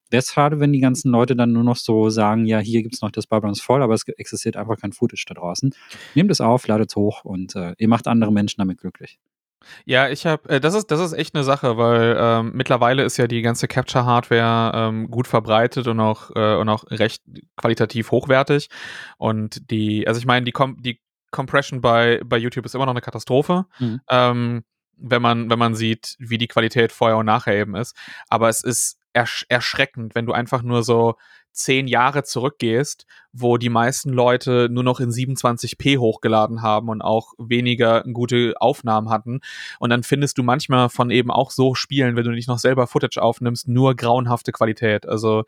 wäre 0.09 0.19
es 0.19 0.31
schade, 0.31 0.59
wenn 0.59 0.71
die 0.71 0.79
ganzen 0.79 1.11
Leute 1.11 1.35
dann 1.35 1.51
nur 1.51 1.63
noch 1.63 1.77
so 1.77 2.09
sagen, 2.09 2.45
ja, 2.45 2.59
hier 2.59 2.83
gibt 2.83 2.95
es 2.95 3.01
noch 3.01 3.11
das 3.11 3.27
Babylons 3.27 3.61
voll, 3.61 3.81
aber 3.81 3.95
es 3.95 4.07
existiert 4.07 4.55
einfach 4.55 4.77
kein 4.77 4.91
Footage 4.91 5.25
da 5.27 5.33
draußen. 5.33 5.73
Nehmt 6.13 6.31
es 6.31 6.39
auf, 6.39 6.67
ladet 6.67 6.91
es 6.91 6.95
hoch 6.95 7.25
und 7.25 7.55
äh, 7.55 7.73
ihr 7.77 7.87
macht 7.87 8.07
andere 8.07 8.31
Menschen 8.31 8.59
damit 8.59 8.77
glücklich. 8.77 9.19
Ja, 9.85 10.09
ich 10.09 10.25
habe, 10.25 10.49
äh, 10.49 10.59
das 10.59 10.73
ist, 10.73 10.91
das 10.91 10.99
ist 10.99 11.13
echt 11.13 11.35
eine 11.35 11.43
Sache, 11.43 11.77
weil 11.77 12.15
ähm, 12.19 12.51
mittlerweile 12.53 13.03
ist 13.03 13.17
ja 13.17 13.27
die 13.27 13.41
ganze 13.41 13.67
Capture-Hardware 13.67 14.71
ähm, 14.75 15.09
gut 15.09 15.27
verbreitet 15.27 15.87
und 15.87 15.99
auch 15.99 16.31
äh, 16.35 16.55
und 16.55 16.69
auch 16.69 16.83
recht 16.89 17.23
qualitativ 17.57 18.11
hochwertig. 18.11 18.69
Und 19.17 19.69
die, 19.71 20.07
also 20.07 20.19
ich 20.19 20.25
meine, 20.25 20.45
die, 20.45 20.51
Com 20.51 20.81
die 20.81 21.01
Compression 21.31 21.81
bei 21.81 22.21
bei 22.25 22.37
YouTube 22.37 22.65
ist 22.65 22.75
immer 22.75 22.85
noch 22.85 22.93
eine 22.93 23.01
Katastrophe. 23.01 23.65
Mhm. 23.79 24.01
Ähm, 24.09 24.63
wenn 24.97 25.21
man, 25.21 25.49
wenn 25.49 25.59
man 25.59 25.75
sieht, 25.75 26.15
wie 26.19 26.37
die 26.37 26.47
Qualität 26.47 26.91
vorher 26.91 27.17
und 27.17 27.25
nachher 27.25 27.55
eben 27.55 27.75
ist. 27.75 27.95
Aber 28.29 28.49
es 28.49 28.63
ist 28.63 28.99
ersch 29.11 29.45
erschreckend, 29.49 30.15
wenn 30.15 30.25
du 30.25 30.33
einfach 30.33 30.63
nur 30.63 30.83
so 30.83 31.15
zehn 31.53 31.87
Jahre 31.87 32.23
zurückgehst, 32.23 33.05
wo 33.31 33.57
die 33.57 33.69
meisten 33.69 34.09
Leute 34.09 34.67
nur 34.69 34.83
noch 34.83 34.99
in 34.99 35.09
27p 35.09 35.97
hochgeladen 35.97 36.61
haben 36.61 36.89
und 36.89 37.01
auch 37.01 37.33
weniger 37.37 38.03
gute 38.03 38.55
Aufnahmen 38.59 39.09
hatten. 39.09 39.39
Und 39.79 39.89
dann 39.89 40.03
findest 40.03 40.37
du 40.37 40.43
manchmal 40.43 40.89
von 40.89 41.11
eben 41.11 41.31
auch 41.31 41.51
so 41.51 41.75
Spielen, 41.75 42.15
wenn 42.15 42.25
du 42.25 42.31
nicht 42.31 42.47
noch 42.47 42.59
selber 42.59 42.87
Footage 42.87 43.21
aufnimmst, 43.21 43.67
nur 43.67 43.95
grauenhafte 43.95 44.51
Qualität. 44.51 45.07
Also 45.07 45.45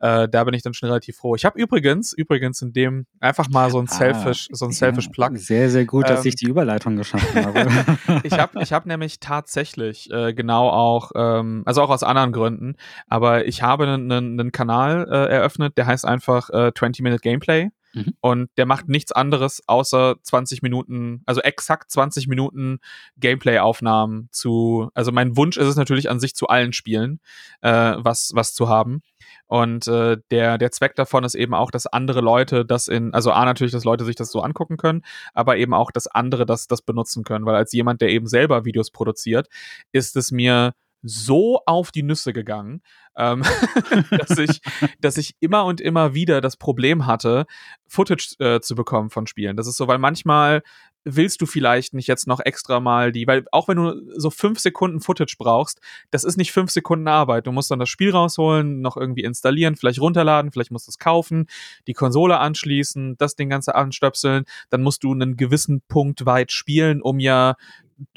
äh, 0.00 0.28
da 0.28 0.44
bin 0.44 0.54
ich 0.54 0.62
dann 0.62 0.74
schon 0.74 0.88
relativ 0.88 1.16
froh. 1.16 1.34
Ich 1.34 1.44
habe 1.44 1.58
übrigens, 1.60 2.12
übrigens 2.12 2.62
in 2.62 2.72
dem 2.72 3.06
einfach 3.20 3.48
mal 3.48 3.70
so 3.70 3.78
ein 3.78 3.86
ah, 3.88 3.94
Selfish, 3.94 4.48
so 4.52 4.66
ein 4.66 4.72
Selfish 4.72 5.08
Plug. 5.08 5.30
Sehr, 5.34 5.70
sehr 5.70 5.84
gut, 5.84 6.08
dass 6.08 6.24
ähm, 6.24 6.28
ich 6.28 6.36
die 6.36 6.46
Überleitung 6.46 6.96
geschaffen 6.96 7.44
habe. 7.44 7.66
ich 8.22 8.38
habe 8.38 8.62
ich 8.62 8.72
hab 8.72 8.86
nämlich 8.86 9.20
tatsächlich 9.20 10.10
äh, 10.10 10.32
genau 10.34 10.68
auch, 10.68 11.12
ähm, 11.14 11.62
also 11.66 11.82
auch 11.82 11.90
aus 11.90 12.02
anderen 12.02 12.32
Gründen, 12.32 12.76
aber 13.08 13.46
ich 13.46 13.62
habe 13.62 13.84
einen, 13.84 14.10
einen 14.12 14.52
Kanal 14.52 15.06
äh, 15.10 15.32
eröffnet, 15.32 15.76
der 15.76 15.86
heißt 15.86 16.04
einfach 16.04 16.50
äh, 16.50 16.72
20 16.74 17.02
Minute 17.02 17.20
Gameplay. 17.20 17.70
Mhm. 17.92 18.14
Und 18.20 18.50
der 18.56 18.66
macht 18.66 18.88
nichts 18.88 19.12
anderes 19.12 19.62
außer 19.66 20.16
20 20.22 20.62
Minuten, 20.62 21.22
also 21.26 21.40
exakt 21.40 21.90
20 21.90 22.28
Minuten 22.28 22.78
Gameplay-Aufnahmen 23.16 24.28
zu. 24.30 24.90
Also 24.94 25.12
mein 25.12 25.36
Wunsch 25.36 25.56
ist 25.56 25.66
es 25.66 25.76
natürlich 25.76 26.10
an 26.10 26.20
sich 26.20 26.34
zu 26.34 26.48
allen 26.48 26.72
Spielen, 26.72 27.20
äh, 27.62 27.94
was, 27.96 28.32
was 28.34 28.54
zu 28.54 28.68
haben. 28.68 29.02
Und 29.46 29.86
äh, 29.86 30.18
der, 30.30 30.58
der 30.58 30.70
Zweck 30.72 30.94
davon 30.94 31.24
ist 31.24 31.34
eben 31.34 31.54
auch, 31.54 31.70
dass 31.70 31.86
andere 31.86 32.20
Leute 32.20 32.66
das 32.66 32.86
in, 32.86 33.14
also 33.14 33.32
A 33.32 33.44
natürlich, 33.44 33.72
dass 33.72 33.84
Leute 33.84 34.04
sich 34.04 34.16
das 34.16 34.30
so 34.30 34.42
angucken 34.42 34.76
können, 34.76 35.02
aber 35.32 35.56
eben 35.56 35.72
auch, 35.72 35.90
dass 35.90 36.06
andere 36.06 36.44
das, 36.44 36.66
das 36.66 36.82
benutzen 36.82 37.24
können. 37.24 37.46
Weil 37.46 37.56
als 37.56 37.72
jemand, 37.72 38.02
der 38.02 38.10
eben 38.10 38.26
selber 38.26 38.66
Videos 38.66 38.90
produziert, 38.90 39.48
ist 39.90 40.16
es 40.16 40.30
mir 40.30 40.74
so 41.02 41.60
auf 41.66 41.90
die 41.90 42.02
Nüsse 42.02 42.32
gegangen, 42.32 42.82
ähm, 43.16 43.42
dass, 44.10 44.38
ich, 44.38 44.60
dass 45.00 45.16
ich 45.16 45.34
immer 45.40 45.64
und 45.64 45.80
immer 45.80 46.14
wieder 46.14 46.40
das 46.40 46.56
Problem 46.56 47.06
hatte, 47.06 47.46
Footage 47.86 48.34
äh, 48.38 48.60
zu 48.60 48.74
bekommen 48.74 49.10
von 49.10 49.26
Spielen. 49.26 49.56
Das 49.56 49.66
ist 49.66 49.76
so, 49.76 49.88
weil 49.88 49.98
manchmal 49.98 50.62
willst 51.04 51.40
du 51.40 51.46
vielleicht 51.46 51.94
nicht 51.94 52.06
jetzt 52.06 52.26
noch 52.26 52.40
extra 52.40 52.80
mal 52.80 53.12
die, 53.12 53.26
weil 53.26 53.44
auch 53.52 53.68
wenn 53.68 53.76
du 53.76 53.94
so 54.16 54.30
fünf 54.30 54.58
Sekunden 54.58 55.00
Footage 55.00 55.36
brauchst, 55.38 55.80
das 56.10 56.24
ist 56.24 56.36
nicht 56.36 56.52
fünf 56.52 56.70
Sekunden 56.70 57.08
Arbeit. 57.08 57.46
Du 57.46 57.52
musst 57.52 57.70
dann 57.70 57.78
das 57.78 57.88
Spiel 57.88 58.10
rausholen, 58.10 58.80
noch 58.80 58.96
irgendwie 58.96 59.22
installieren, 59.24 59.76
vielleicht 59.76 60.00
runterladen, 60.00 60.52
vielleicht 60.52 60.70
musst 60.70 60.86
du 60.86 60.90
es 60.90 60.98
kaufen, 60.98 61.46
die 61.86 61.94
Konsole 61.94 62.38
anschließen, 62.38 63.16
das 63.16 63.36
Ding 63.36 63.48
ganze 63.48 63.74
anstöpseln, 63.74 64.44
dann 64.70 64.82
musst 64.82 65.02
du 65.02 65.12
einen 65.12 65.36
gewissen 65.36 65.80
Punkt 65.88 66.26
weit 66.26 66.52
spielen, 66.52 67.00
um 67.00 67.20
ja 67.20 67.54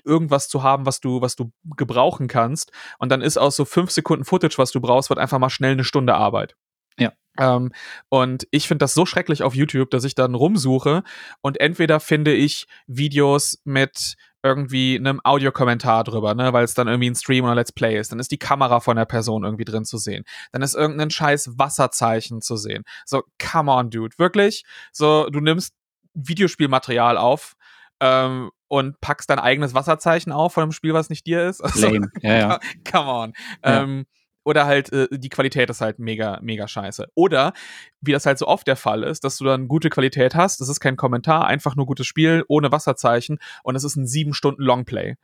irgendwas 0.04 0.48
zu 0.48 0.64
haben, 0.64 0.86
was 0.86 1.00
du, 1.00 1.22
was 1.22 1.36
du 1.36 1.52
gebrauchen 1.76 2.28
kannst. 2.28 2.72
Und 3.00 3.10
dann 3.10 3.22
ist 3.22 3.38
aus 3.38 3.56
so 3.56 3.66
fünf 3.66 3.92
Sekunden 3.92 4.26
Footage, 4.26 4.58
was 4.58 4.72
du 4.72 4.82
brauchst, 4.82 5.10
wird 5.10 5.20
einfach 5.20 5.40
mal 5.40 5.50
schnell 5.50 5.74
eine 5.74 5.84
Stunde 5.84 6.16
Arbeit. 6.16 6.56
Ja. 6.98 7.14
Ähm, 7.40 7.72
und 8.10 8.48
ich 8.52 8.68
finde 8.68 8.84
das 8.84 8.94
so 8.94 9.06
schrecklich 9.06 9.44
auf 9.44 9.56
YouTube, 9.56 9.90
dass 9.90 10.04
ich 10.04 10.16
dann 10.16 10.36
rumsuche 10.36 11.04
und 11.42 11.60
entweder 11.60 12.00
finde 12.00 12.34
ich 12.34 12.68
Videos 12.88 13.60
mit 13.64 14.16
irgendwie 14.44 14.98
einem 14.98 15.22
Audiokommentar 15.24 16.04
drüber, 16.04 16.34
ne, 16.34 16.52
weil 16.52 16.64
es 16.64 16.74
dann 16.74 16.88
irgendwie 16.88 17.10
ein 17.10 17.16
Stream 17.16 17.46
oder 17.46 17.56
Let's 17.56 17.72
Play 17.72 18.00
ist. 18.00 18.12
Dann 18.12 18.20
ist 18.20 18.32
die 18.32 18.40
Kamera 18.40 18.80
von 18.80 18.98
der 18.98 19.06
Person 19.06 19.44
irgendwie 19.44 19.66
drin 19.66 19.86
zu 19.86 19.98
sehen. 19.98 20.24
Dann 20.52 20.62
ist 20.64 20.76
irgendein 20.76 21.12
scheiß 21.12 21.60
Wasserzeichen 21.60 22.42
zu 22.42 22.58
sehen. 22.58 22.84
So, 23.06 23.24
come 23.40 23.72
on, 23.72 23.92
dude. 23.92 24.18
Wirklich? 24.18 24.64
So, 24.92 25.30
du 25.30 25.42
nimmst 25.42 25.76
Videospielmaterial 26.14 27.18
auf 27.18 27.54
ähm, 28.00 28.50
und 28.72 29.02
packst 29.02 29.30
dein 29.30 29.38
eigenes 29.38 29.74
Wasserzeichen 29.74 30.32
auf 30.32 30.54
von 30.54 30.64
einem 30.64 30.72
Spiel, 30.72 30.94
was 30.94 31.10
nicht 31.10 31.28
dir 31.28 31.46
ist. 31.46 31.62
Also, 31.72 31.90
Lame. 31.90 32.10
Ja, 32.22 32.38
ja. 32.38 32.60
Come 32.90 33.12
on. 33.12 33.34
Ja. 33.66 33.84
Ähm, 33.84 34.06
oder 34.44 34.66
halt 34.66 34.92
äh, 34.94 35.08
die 35.12 35.28
Qualität 35.28 35.70
ist 35.70 35.82
halt 35.82 36.00
mega, 36.00 36.40
mega 36.42 36.70
scheiße. 36.70 37.08
Oder, 37.14 37.52
wie 38.00 38.14
das 38.14 38.26
halt 38.26 38.38
so 38.38 38.48
oft 38.48 38.66
der 38.66 38.78
Fall 38.78 39.04
ist, 39.04 39.26
dass 39.26 39.38
du 39.38 39.44
dann 39.44 39.68
gute 39.68 39.90
Qualität 39.90 40.36
hast, 40.36 40.62
das 40.62 40.70
ist 40.70 40.80
kein 40.80 40.96
Kommentar, 40.96 41.48
einfach 41.48 41.76
nur 41.76 41.86
gutes 41.86 42.08
Spiel, 42.08 42.46
ohne 42.48 42.72
Wasserzeichen 42.72 43.40
und 43.64 43.76
es 43.76 43.84
ist 43.84 43.98
ein 43.98 44.08
sieben 44.08 44.34
Stunden 44.34 44.64
Longplay. 44.64 45.16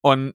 und 0.00 0.34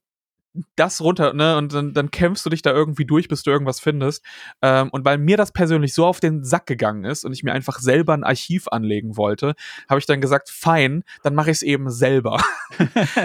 das 0.75 1.01
runter, 1.01 1.33
ne, 1.33 1.57
und 1.57 1.73
dann, 1.73 1.93
dann 1.93 2.09
kämpfst 2.09 2.45
du 2.45 2.49
dich 2.49 2.61
da 2.61 2.71
irgendwie 2.71 3.05
durch, 3.05 3.27
bis 3.27 3.43
du 3.43 3.51
irgendwas 3.51 3.79
findest. 3.79 4.23
Ähm, 4.61 4.89
und 4.89 5.05
weil 5.05 5.17
mir 5.17 5.37
das 5.37 5.51
persönlich 5.51 5.93
so 5.93 6.05
auf 6.05 6.19
den 6.19 6.43
Sack 6.43 6.65
gegangen 6.65 7.05
ist 7.05 7.23
und 7.23 7.33
ich 7.33 7.43
mir 7.43 7.53
einfach 7.53 7.79
selber 7.79 8.13
ein 8.13 8.23
Archiv 8.23 8.67
anlegen 8.67 9.15
wollte, 9.15 9.53
habe 9.87 9.99
ich 9.99 10.05
dann 10.05 10.21
gesagt, 10.21 10.49
fein, 10.49 11.03
dann 11.23 11.35
mache 11.35 11.51
ich 11.51 11.57
es 11.57 11.61
eben 11.61 11.89
selber. 11.89 12.43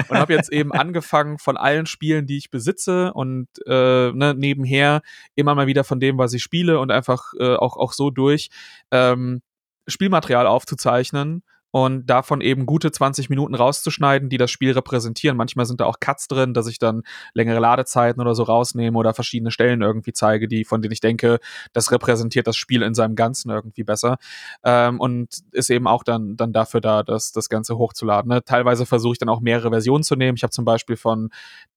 und 0.09 0.19
habe 0.19 0.35
jetzt 0.35 0.53
eben 0.53 0.73
angefangen 0.73 1.39
von 1.39 1.57
allen 1.57 1.87
Spielen, 1.87 2.27
die 2.27 2.37
ich 2.37 2.51
besitze 2.51 3.13
und 3.15 3.49
äh, 3.67 4.13
ne, 4.13 4.35
nebenher 4.37 5.03
immer 5.35 5.55
mal 5.55 5.67
wieder 5.67 5.85
von 5.85 6.01
dem, 6.01 6.19
was 6.19 6.35
ich 6.35 6.43
spiele 6.43 6.79
und 6.79 6.91
einfach 6.91 7.33
äh, 7.39 7.57
auch, 7.57 7.77
auch 7.77 7.93
so 7.93 8.11
durch 8.11 8.51
ähm, 8.91 9.41
Spielmaterial 9.87 10.47
aufzuzeichnen 10.47 11.43
und 11.75 12.07
davon 12.07 12.41
eben 12.41 12.67
gute 12.67 12.93
20 12.93 13.31
Minuten 13.31 13.57
rauszuschneiden, 13.57 14.29
die 14.29 14.37
das 14.37 14.53
Spiel 14.53 14.71
repräsentieren. 14.71 15.37
Manchmal 15.37 15.67
sind 15.67 15.81
da 15.81 15.87
auch 15.87 15.99
Cuts 15.99 16.29
drin, 16.29 16.55
dass 16.55 16.69
ich 16.69 16.79
dann 16.79 17.03
längere 17.33 17.59
Ladezeiten 17.59 18.21
oder 18.21 18.37
so 18.37 18.45
rausnehme 18.45 18.97
oder 18.97 19.13
verschiedene 19.13 19.51
Stellen 19.51 19.83
irgendwie 19.83 20.13
zeige, 20.13 20.47
die, 20.47 20.65
von 20.65 20.83
denen 20.83 20.93
ich 20.93 21.01
denke, 21.01 21.41
das 21.73 21.91
repräsentiert 21.91 22.47
das 22.47 22.57
Spiel 22.57 22.83
in 22.83 22.95
seinem 22.95 23.17
Ganzen 23.17 23.51
irgendwie 23.51 23.83
besser. 23.83 24.19
Ähm, 24.63 25.01
und 25.01 25.31
ist 25.51 25.69
eben 25.69 25.89
auch 25.89 26.05
dann, 26.05 26.37
dann 26.37 26.53
dafür 26.53 26.81
da, 26.81 27.03
das, 27.03 27.33
das 27.33 27.49
Ganze 27.49 27.77
hochzuladen. 27.77 28.29
Ne? 28.29 28.45
Teilweise 28.45 28.87
versuche 28.87 29.15
ich 29.15 29.19
dann 29.19 29.29
auch 29.29 29.41
mehrere 29.41 29.71
Versionen 29.71 30.05
zu 30.05 30.15
nehmen. 30.15 30.37
Ich 30.37 30.45
habe 30.45 30.53
zum 30.53 30.65
Beispiel 30.65 30.95
von 30.95 31.31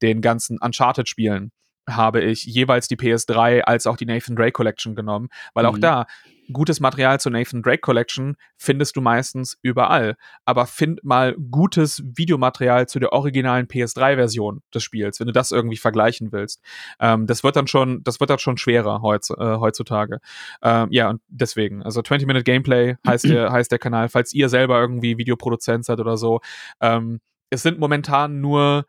den 0.03 0.21
ganzen 0.21 0.59
Uncharted-Spielen 0.59 1.51
habe 1.89 2.21
ich 2.21 2.43
jeweils 2.43 2.87
die 2.87 2.97
PS3 2.97 3.61
als 3.61 3.87
auch 3.87 3.97
die 3.97 4.05
Nathan 4.05 4.35
Drake 4.35 4.51
Collection 4.51 4.95
genommen, 4.95 5.29
weil 5.53 5.63
mhm. 5.63 5.69
auch 5.69 5.77
da 5.77 6.05
gutes 6.51 6.79
Material 6.79 7.19
zur 7.19 7.31
Nathan 7.31 7.61
Drake 7.61 7.81
Collection 7.81 8.35
findest 8.57 8.95
du 8.95 9.01
meistens 9.01 9.57
überall. 9.61 10.15
Aber 10.45 10.65
find 10.65 11.03
mal 11.03 11.35
gutes 11.51 12.03
Videomaterial 12.05 12.87
zu 12.87 12.99
der 12.99 13.13
originalen 13.13 13.67
PS3-Version 13.67 14.61
des 14.73 14.83
Spiels, 14.83 15.19
wenn 15.19 15.27
du 15.27 15.33
das 15.33 15.51
irgendwie 15.51 15.77
vergleichen 15.77 16.31
willst. 16.31 16.61
Ähm, 16.99 17.27
das 17.27 17.43
wird 17.43 17.55
dann 17.55 17.67
schon, 17.67 18.03
das 18.03 18.19
wird 18.19 18.29
dann 18.29 18.39
schon 18.39 18.57
schwerer 18.57 19.01
heutz, 19.01 19.29
äh, 19.29 19.35
heutzutage. 19.35 20.19
Ähm, 20.61 20.87
ja, 20.91 21.09
und 21.09 21.21
deswegen, 21.27 21.83
also 21.83 22.01
20-Minute 22.01 22.43
Gameplay 22.43 22.95
heißt 23.05 23.25
der, 23.25 23.51
heißt 23.51 23.71
der 23.71 23.79
Kanal, 23.79 24.09
falls 24.09 24.33
ihr 24.33 24.49
selber 24.49 24.79
irgendwie 24.79 25.17
Videoproduzent 25.17 25.85
seid 25.85 25.99
oder 25.99 26.17
so. 26.17 26.39
Ähm, 26.81 27.19
es 27.49 27.63
sind 27.63 27.79
momentan 27.79 28.41
nur 28.41 28.85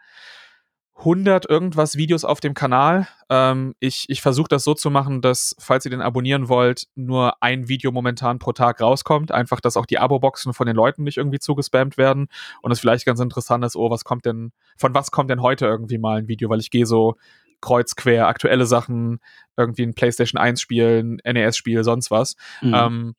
100 0.98 1.48
irgendwas 1.48 1.96
Videos 1.96 2.24
auf 2.24 2.40
dem 2.40 2.54
Kanal. 2.54 3.06
Ähm, 3.30 3.74
ich 3.78 4.06
ich 4.08 4.20
versuche 4.20 4.48
das 4.48 4.64
so 4.64 4.74
zu 4.74 4.90
machen, 4.90 5.22
dass, 5.22 5.54
falls 5.60 5.84
ihr 5.84 5.92
den 5.92 6.00
abonnieren 6.00 6.48
wollt, 6.48 6.88
nur 6.96 7.40
ein 7.42 7.68
Video 7.68 7.92
momentan 7.92 8.40
pro 8.40 8.52
Tag 8.52 8.80
rauskommt. 8.80 9.30
Einfach, 9.30 9.60
dass 9.60 9.76
auch 9.76 9.86
die 9.86 9.98
Abo-Boxen 9.98 10.54
von 10.54 10.66
den 10.66 10.74
Leuten 10.74 11.04
nicht 11.04 11.16
irgendwie 11.16 11.38
zugespammt 11.38 11.98
werden. 11.98 12.26
Und 12.62 12.72
es 12.72 12.80
vielleicht 12.80 13.06
ganz 13.06 13.20
interessant 13.20 13.64
ist, 13.64 13.76
oh, 13.76 13.90
was 13.90 14.02
kommt 14.04 14.24
denn, 14.24 14.52
von 14.76 14.92
was 14.92 15.12
kommt 15.12 15.30
denn 15.30 15.40
heute 15.40 15.66
irgendwie 15.66 15.98
mal 15.98 16.18
ein 16.18 16.28
Video? 16.28 16.50
Weil 16.50 16.60
ich 16.60 16.70
gehe 16.70 16.86
so 16.86 17.14
kreuzquer, 17.60 18.26
aktuelle 18.26 18.66
Sachen, 18.66 19.20
irgendwie 19.56 19.82
ein 19.82 19.94
PlayStation 19.94 20.40
1 20.40 20.60
Spiel, 20.60 21.18
ein 21.24 21.34
NES-Spiel, 21.34 21.84
sonst 21.84 22.10
was. 22.10 22.34
Mhm. 22.60 22.74
Ähm, 22.74 23.14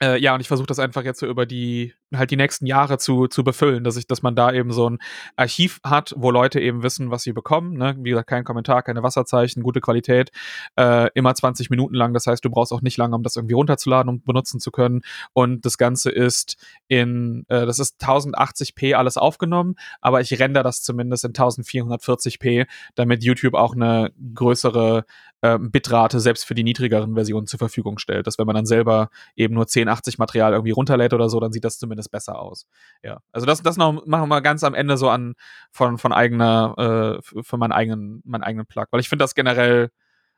äh, 0.00 0.18
ja, 0.20 0.34
und 0.34 0.40
ich 0.40 0.48
versuche 0.48 0.66
das 0.66 0.78
einfach 0.78 1.04
jetzt 1.04 1.20
so 1.20 1.26
über 1.26 1.46
die 1.46 1.94
halt 2.18 2.30
die 2.30 2.36
nächsten 2.36 2.66
Jahre 2.66 2.98
zu, 2.98 3.26
zu 3.26 3.44
befüllen, 3.44 3.84
dass 3.84 3.96
ich, 3.96 4.06
dass 4.06 4.22
man 4.22 4.34
da 4.36 4.52
eben 4.52 4.72
so 4.72 4.90
ein 4.90 4.98
Archiv 5.36 5.80
hat, 5.84 6.14
wo 6.16 6.30
Leute 6.30 6.60
eben 6.60 6.82
wissen, 6.82 7.10
was 7.10 7.22
sie 7.22 7.32
bekommen. 7.32 7.76
Ne? 7.76 7.96
Wie 7.98 8.10
gesagt, 8.10 8.28
kein 8.28 8.44
Kommentar, 8.44 8.82
keine 8.82 9.02
Wasserzeichen, 9.02 9.62
gute 9.62 9.80
Qualität, 9.80 10.30
äh, 10.76 11.10
immer 11.14 11.34
20 11.34 11.70
Minuten 11.70 11.94
lang. 11.94 12.14
Das 12.14 12.26
heißt, 12.26 12.44
du 12.44 12.50
brauchst 12.50 12.72
auch 12.72 12.82
nicht 12.82 12.96
lange, 12.96 13.16
um 13.16 13.22
das 13.22 13.36
irgendwie 13.36 13.54
runterzuladen 13.54 14.08
und 14.08 14.24
benutzen 14.24 14.60
zu 14.60 14.70
können. 14.70 15.02
Und 15.32 15.64
das 15.64 15.78
Ganze 15.78 16.10
ist 16.10 16.56
in, 16.88 17.44
äh, 17.48 17.66
das 17.66 17.78
ist 17.78 18.02
1080p 18.02 18.94
alles 18.94 19.16
aufgenommen, 19.16 19.74
aber 20.00 20.20
ich 20.20 20.38
render 20.38 20.62
das 20.62 20.82
zumindest 20.82 21.24
in 21.24 21.32
1440p, 21.32 22.66
damit 22.94 23.24
YouTube 23.24 23.54
auch 23.54 23.74
eine 23.74 24.12
größere 24.34 25.04
äh, 25.44 25.58
Bitrate 25.58 26.20
selbst 26.20 26.46
für 26.46 26.54
die 26.54 26.64
niedrigeren 26.64 27.14
Versionen 27.14 27.46
zur 27.46 27.58
Verfügung 27.58 27.98
stellt. 27.98 28.26
Dass 28.26 28.38
wenn 28.38 28.46
man 28.46 28.56
dann 28.56 28.66
selber 28.66 29.10
eben 29.36 29.54
nur 29.54 29.64
1080 29.64 30.18
Material 30.18 30.52
irgendwie 30.52 30.70
runterlädt 30.70 31.12
oder 31.12 31.28
so, 31.28 31.38
dann 31.38 31.52
sieht 31.52 31.64
das 31.64 31.78
zumindest 31.78 32.03
besser 32.08 32.38
aus. 32.38 32.66
Ja, 33.02 33.18
also 33.32 33.46
das, 33.46 33.62
das 33.62 33.76
noch 33.76 34.06
machen 34.06 34.28
wir 34.28 34.40
ganz 34.40 34.64
am 34.64 34.74
Ende 34.74 34.96
so 34.96 35.08
an 35.08 35.34
von, 35.70 35.98
von 35.98 36.12
eigener, 36.12 37.20
äh, 37.22 37.42
für 37.42 37.56
meinen 37.56 37.72
eigenen, 37.72 38.22
meinen 38.24 38.42
eigenen 38.42 38.66
Plug, 38.66 38.86
weil 38.90 39.00
ich 39.00 39.08
finde 39.08 39.22
das 39.22 39.34
generell 39.34 39.90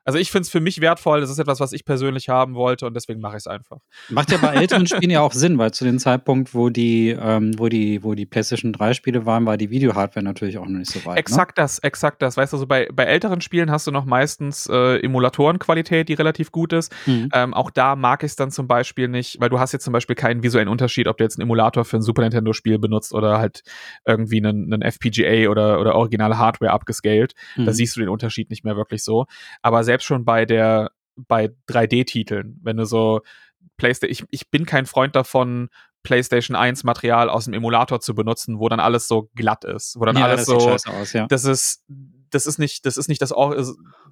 also 0.07 0.21
ich 0.21 0.31
finde 0.31 0.43
es 0.43 0.51
für 0.51 0.61
mich 0.61 0.81
wertvoll, 0.81 1.21
das 1.21 1.31
ist 1.31 1.39
etwas, 1.39 1.59
was 1.59 1.73
ich 1.73 1.85
persönlich 1.85 2.29
haben 2.29 2.55
wollte 2.55 2.87
und 2.87 2.95
deswegen 2.95 3.21
mache 3.21 3.37
ich 3.37 3.43
es 3.43 3.47
einfach. 3.49 3.79
Macht 4.09 4.31
ja 4.31 4.39
bei 4.39 4.49
älteren 4.55 4.87
Spielen 4.87 5.11
ja 5.11 5.21
auch 5.21 5.33
Sinn, 5.33 5.59
weil 5.59 5.73
zu 5.73 5.85
dem 5.85 5.99
Zeitpunkt, 5.99 6.55
wo 6.55 6.71
die, 6.71 7.11
ähm, 7.11 7.59
wo 7.59 7.69
die, 7.69 8.05
wo 8.05 8.15
die 8.15 8.25
PlayStation 8.25 8.73
3 8.73 8.95
Spiele 8.95 9.27
waren, 9.27 9.45
war 9.47 9.57
die 9.57 9.71
Video-Hardware 9.71 10.25
natürlich 10.25 10.59
auch 10.59 10.67
noch 10.67 10.79
nicht 10.79 10.93
so 10.93 11.05
weit. 11.05 11.15
Ne? 11.15 11.21
Exakt 11.21 11.59
ne? 11.59 11.63
das, 11.63 11.81
exakt 11.81 12.23
das. 12.23 12.37
Weißt 12.37 12.53
du, 12.53 12.57
also 12.57 12.67
bei, 12.67 12.89
bei 12.93 13.05
älteren 13.05 13.41
Spielen 13.41 13.71
hast 13.71 13.89
du 13.89 13.91
noch 13.91 14.05
meistens 14.05 14.69
äh, 14.69 15.01
Emulatorenqualität, 15.01 16.09
die 16.09 16.15
relativ 16.15 16.53
gut 16.53 16.73
ist. 16.73 16.95
Mhm. 17.07 17.29
Ähm, 17.33 17.53
auch 17.53 17.73
da 17.73 17.97
mag 17.97 18.23
ich 18.23 18.31
es 18.31 18.37
dann 18.37 18.53
zum 18.53 18.69
Beispiel 18.69 19.09
nicht, 19.09 19.41
weil 19.41 19.49
du 19.49 19.59
hast 19.59 19.73
jetzt 19.73 19.85
zum 19.85 19.93
Beispiel 19.93 20.15
keinen 20.15 20.45
visuellen 20.45 20.69
Unterschied, 20.69 21.09
ob 21.09 21.19
du 21.19 21.25
jetzt 21.25 21.37
einen 21.37 21.49
Emulator 21.49 21.85
für 21.85 21.97
ein 21.97 22.03
Super 22.03 22.23
Nintendo-Spiel 22.23 22.79
benutzt 22.79 23.13
oder 23.13 23.39
halt 23.39 23.63
irgendwie 24.07 24.39
einen, 24.39 24.73
einen 24.73 24.83
FPGA 24.83 25.51
oder, 25.51 25.81
oder 25.81 25.97
originale 25.97 26.39
Hardware 26.39 26.71
abgescaled. 26.71 27.35
Mhm. 27.57 27.67
Da 27.67 27.73
siehst 27.73 27.97
du 27.97 28.01
den 28.01 28.09
Unterschied 28.09 28.51
nicht 28.51 28.65
mehr 28.65 28.77
wirklich 28.77 29.03
so. 29.03 29.27
Aber 29.63 29.83
selbst 29.83 29.96
selbst 29.97 30.05
schon 30.05 30.25
bei 30.27 30.45
der, 30.45 30.91
bei 31.17 31.51
3D-Titeln, 31.69 32.61
wenn 32.63 32.77
du 32.77 32.85
so 32.85 33.23
PlayStation, 33.79 34.29
ich, 34.31 34.41
ich 34.43 34.51
bin 34.51 34.67
kein 34.67 34.85
Freund 34.85 35.17
davon, 35.17 35.71
PlayStation 36.03 36.55
1 36.55 36.85
Material 36.85 37.31
aus 37.31 37.47
dem 37.47 37.55
Emulator 37.55 38.01
zu 38.01 38.15
benutzen, 38.15 38.59
wo 38.59 38.69
dann 38.69 38.79
alles 38.79 39.09
so 39.09 39.31
glatt 39.35 39.65
ist, 39.65 39.99
wo 39.99 40.05
dann 40.05 40.17
ja, 40.17 40.27
alles 40.27 40.45
das 40.45 40.63
so, 40.63 40.71
aus, 40.71 41.13
ja. 41.13 41.27
das 41.27 41.45
ist, 41.45 41.83
das 42.31 42.47
ist 42.47 42.59
nicht, 42.59 42.85
das 42.85 42.97
ist 42.97 43.09
nicht 43.09 43.23
das, 43.23 43.33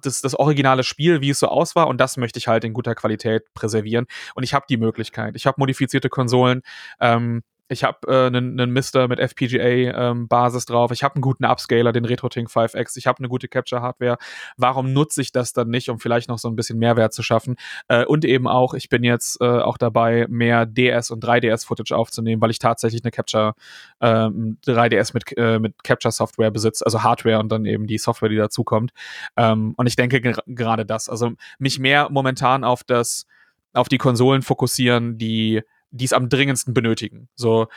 das, 0.01 0.21
das 0.21 0.35
originale 0.35 0.83
Spiel, 0.83 1.21
wie 1.21 1.29
es 1.29 1.39
so 1.39 1.47
aus 1.47 1.75
war, 1.75 1.87
und 1.87 2.01
das 2.01 2.17
möchte 2.17 2.39
ich 2.39 2.47
halt 2.47 2.63
in 2.63 2.73
guter 2.73 2.95
Qualität 2.95 3.43
präservieren. 3.53 4.07
Und 4.33 4.43
ich 4.43 4.53
habe 4.53 4.65
die 4.67 4.77
Möglichkeit. 4.77 5.35
Ich 5.35 5.45
habe 5.45 5.55
modifizierte 5.59 6.09
Konsolen. 6.09 6.63
Ähm, 6.99 7.43
ich 7.67 7.83
habe 7.83 8.07
äh, 8.07 8.27
einen, 8.27 8.59
einen 8.59 8.71
Mister 8.71 9.07
mit 9.07 9.19
FPGA-Basis 9.19 10.63
ähm, 10.63 10.73
drauf. 10.73 10.91
Ich 10.91 11.03
habe 11.03 11.15
einen 11.15 11.21
guten 11.21 11.45
Upscaler, 11.45 11.91
den 11.91 12.05
RetroTink 12.05 12.49
5X. 12.49 12.97
Ich 12.97 13.07
habe 13.07 13.19
eine 13.19 13.27
gute 13.27 13.47
Capture-Hardware. 13.47 14.17
Warum 14.57 14.93
nutze 14.93 15.21
ich 15.21 15.31
das 15.31 15.53
dann 15.53 15.69
nicht, 15.69 15.89
um 15.89 15.99
vielleicht 15.99 16.29
noch 16.29 16.37
so 16.37 16.47
ein 16.47 16.55
bisschen 16.55 16.77
Mehrwert 16.77 17.13
zu 17.13 17.23
schaffen? 17.23 17.55
Äh, 17.87 18.05
und 18.05 18.23
eben 18.23 18.47
auch, 18.47 18.75
ich 18.75 18.89
bin 18.89 19.03
jetzt 19.03 19.41
äh, 19.41 19.45
auch 19.45 19.77
dabei, 19.77 20.27
mehr 20.29 20.65
DS 20.65 21.09
und 21.09 21.23
3DS-Footage 21.23 21.95
aufzunehmen, 21.95 22.41
weil 22.41 22.51
ich 22.51 22.59
tatsächlich 22.59 23.03
eine 23.03 23.11
Capture, 23.11 23.55
ähm, 23.99 24.57
3DS 24.65 25.13
mit, 25.13 25.35
äh, 25.37 25.57
mit 25.57 25.83
Capture-Software 25.83 26.51
besitze, 26.51 26.85
also 26.85 27.01
Hardware 27.01 27.39
und 27.39 27.49
dann 27.51 27.65
eben 27.65 27.87
die 27.87 27.97
Software, 27.97 28.29
die 28.29 28.35
dazukommt. 28.35 28.91
Ähm, 29.37 29.73
und 29.75 29.87
ich 29.87 29.95
denke 29.95 30.21
gerade 30.21 30.85
das, 30.85 31.09
also 31.09 31.31
mich 31.57 31.79
mehr 31.79 32.09
momentan 32.11 32.63
auf 32.63 32.83
das, 32.83 33.25
auf 33.73 33.89
die 33.89 33.97
Konsolen 33.97 34.43
fokussieren, 34.43 35.17
die 35.17 35.63
die 35.95 36.05
es 36.05 36.13
am 36.13 36.29
dringendsten 36.29 36.73
benötigen. 36.73 37.29
So, 37.35 37.67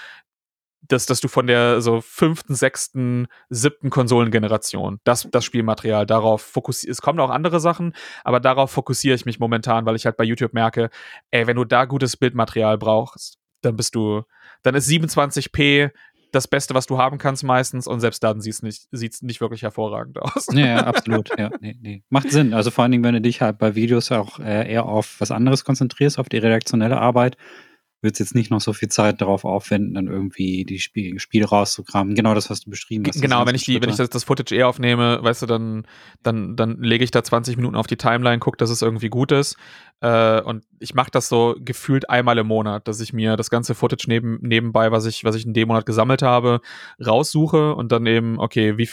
dass, 0.83 1.07
dass 1.07 1.21
du 1.21 1.29
von 1.29 1.47
der 1.47 1.81
so 1.81 2.01
fünften, 2.01 2.55
sechsten, 2.55 3.27
siebten 3.49 3.91
Konsolengeneration, 3.91 5.01
das, 5.05 5.29
das 5.31 5.45
Spielmaterial, 5.45 6.07
darauf 6.07 6.43
fokussierst. 6.43 6.91
Es 6.91 7.03
kommen 7.03 7.21
auch 7.21 7.31
andere 7.31 7.61
Sachen, 7.61 7.95
aber 8.25 8.41
darauf 8.41 8.71
fokussiere 8.71 9.15
ich 9.15 9.27
mich 9.27 9.41
momentan, 9.41 9.87
weil 9.87 9.97
ich 9.97 10.07
halt 10.07 10.17
bei 10.17 10.25
YouTube 10.25 10.55
merke, 10.55 10.91
ey, 11.31 11.47
wenn 11.47 11.57
du 11.57 11.65
da 11.65 11.85
gutes 11.85 12.17
Bildmaterial 12.17 12.79
brauchst, 12.79 13.39
dann 13.61 13.77
bist 13.77 13.95
du, 13.95 14.23
dann 14.63 14.75
ist 14.75 14.89
27p 14.89 15.91
das 16.33 16.47
Beste, 16.47 16.75
was 16.75 16.87
du 16.87 16.99
haben 16.99 17.19
kannst 17.19 17.43
meistens 17.43 17.87
und 17.87 18.01
selbst 18.01 18.23
dann 18.23 18.41
sieht 18.41 18.55
es 18.55 18.63
nicht, 18.63 18.87
sieht's 18.93 19.23
nicht 19.23 19.41
wirklich 19.41 19.63
hervorragend 19.63 20.21
aus. 20.21 20.47
Ja, 20.53 20.67
ja 20.67 20.77
absolut. 20.87 21.31
Ja, 21.39 21.51
nee, 21.61 21.77
nee. 21.81 22.03
Macht 22.11 22.31
Sinn. 22.31 22.53
Also 22.55 22.71
vor 22.71 22.83
allen 22.83 22.93
Dingen, 22.93 23.05
wenn 23.05 23.15
du 23.15 23.21
dich 23.21 23.41
halt 23.41 23.59
bei 23.59 23.75
Videos 23.75 24.13
auch 24.13 24.39
äh, 24.39 24.71
eher 24.71 24.85
auf 24.87 25.17
was 25.21 25.31
anderes 25.31 25.65
konzentrierst, 25.65 26.19
auf 26.19 26.29
die 26.29 26.39
redaktionelle 26.39 26.99
Arbeit, 26.99 27.37
würdest 28.01 28.21
jetzt 28.21 28.35
nicht 28.35 28.51
noch 28.51 28.61
so 28.61 28.73
viel 28.73 28.89
Zeit 28.89 29.21
darauf 29.21 29.45
aufwenden, 29.45 29.95
dann 29.95 30.07
irgendwie 30.07 30.65
die 30.65 30.79
Spiele, 30.79 31.19
Spiele 31.19 31.47
rauszukramen. 31.47 32.15
Genau 32.15 32.33
das, 32.35 32.49
was 32.49 32.61
du 32.61 32.71
beschrieben 32.71 33.05
hast. 33.07 33.21
Genau, 33.21 33.45
wenn 33.45 33.57
ich, 33.57 33.65
die, 33.65 33.83
wenn 33.83 33.91
ich 33.91 33.97
das, 33.97 34.09
das 34.09 34.25
Footage 34.25 34.55
eher 34.55 34.69
aufnehme, 34.69 35.19
weißt 35.23 35.43
du, 35.43 35.47
dann, 35.47 35.87
dann, 36.23 36.55
dann 36.55 36.81
lege 36.81 37.03
ich 37.03 37.11
da 37.11 37.25
20 37.25 37.57
Minuten 37.57 37.75
auf 37.75 37.89
die 37.89 37.97
Timeline, 37.97 38.39
gucke, 38.39 38.57
dass 38.57 38.71
es 38.71 38.83
irgendwie 38.83 39.09
gut 39.09 39.33
ist. 39.33 39.57
Äh, 40.01 40.41
und 40.43 40.65
ich 40.79 40.95
mache 40.95 41.11
das 41.11 41.29
so 41.29 41.57
gefühlt 41.59 42.09
einmal 42.09 42.39
im 42.39 42.47
Monat, 42.47 42.87
dass 42.87 43.01
ich 43.01 43.13
mir 43.13 43.37
das 43.37 43.51
ganze 43.51 43.75
Footage 43.75 44.05
neben, 44.07 44.39
nebenbei, 44.43 44.93
was 44.93 45.05
ich, 45.05 45.25
was 45.25 45.35
ich 45.35 45.45
in 45.45 45.53
dem 45.53 45.69
Monat 45.69 45.85
gesammelt 45.85 46.23
habe, 46.23 46.61
raussuche 47.05 47.75
und 47.75 47.91
dann 47.91 48.07
eben, 48.07 48.39
okay, 48.39 48.79
wie, 48.79 48.89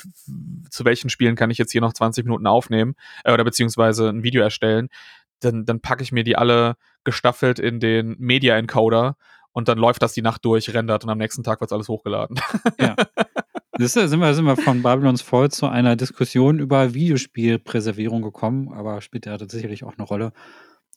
zu 0.71 0.83
welchen 0.83 1.11
Spielen 1.11 1.35
kann 1.35 1.51
ich 1.51 1.59
jetzt 1.59 1.71
hier 1.71 1.81
noch 1.81 1.93
20 1.93 2.25
Minuten 2.25 2.47
aufnehmen 2.47 2.95
äh, 3.23 3.31
oder 3.31 3.43
beziehungsweise 3.43 4.09
ein 4.09 4.23
Video 4.23 4.41
erstellen. 4.41 4.89
Dann, 5.41 5.65
dann 5.65 5.79
packe 5.79 6.01
ich 6.01 6.11
mir 6.11 6.23
die 6.23 6.37
alle 6.37 6.75
gestaffelt 7.05 7.59
in 7.59 7.79
den 7.79 8.15
Media 8.19 8.57
Encoder 8.57 9.15
und 9.53 9.69
dann 9.69 9.77
läuft 9.77 10.01
das 10.01 10.13
die 10.13 10.21
Nacht 10.21 10.43
durch, 10.43 10.73
rendert 10.73 11.05
und 11.05 11.09
am 11.09 11.17
nächsten 11.17 11.43
Tag 11.43 11.61
wird 11.61 11.71
alles 11.71 11.87
hochgeladen. 11.87 12.39
Ja. 12.79 12.95
Ist, 13.77 13.93
sind, 13.93 14.19
wir, 14.19 14.33
sind 14.33 14.45
wir 14.45 14.55
von 14.55 14.81
Babylons 14.81 15.21
Fall 15.21 15.51
zu 15.51 15.67
einer 15.67 15.97
Diskussion 15.97 16.59
über 16.59 16.93
Videospielpräservierung 16.93 18.21
gekommen, 18.21 18.71
aber 18.73 19.01
spielt 19.01 19.25
ja 19.25 19.37
sicherlich 19.37 19.83
auch 19.83 19.97
eine 19.97 20.07
Rolle. 20.07 20.31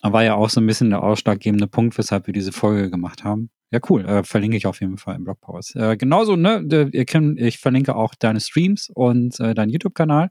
War 0.02 0.22
ja 0.22 0.34
auch 0.34 0.48
so 0.48 0.60
ein 0.60 0.66
bisschen 0.66 0.90
der 0.90 1.02
ausschlaggebende 1.02 1.66
Punkt, 1.66 1.98
weshalb 1.98 2.28
wir 2.28 2.34
diese 2.34 2.52
Folge 2.52 2.88
gemacht 2.88 3.24
haben. 3.24 3.50
Ja, 3.70 3.80
cool. 3.90 4.04
Äh, 4.04 4.22
verlinke 4.22 4.56
ich 4.56 4.66
auf 4.66 4.80
jeden 4.80 4.96
Fall 4.96 5.16
im 5.16 5.24
Blogpost. 5.24 5.76
Äh, 5.76 5.96
genauso, 5.96 6.36
ne, 6.36 6.88
ihr 6.92 7.04
könnt, 7.04 7.40
ich 7.40 7.58
verlinke 7.58 7.96
auch 7.96 8.14
deine 8.14 8.40
Streams 8.40 8.90
und 8.94 9.38
äh, 9.40 9.54
deinen 9.54 9.70
YouTube-Kanal 9.70 10.30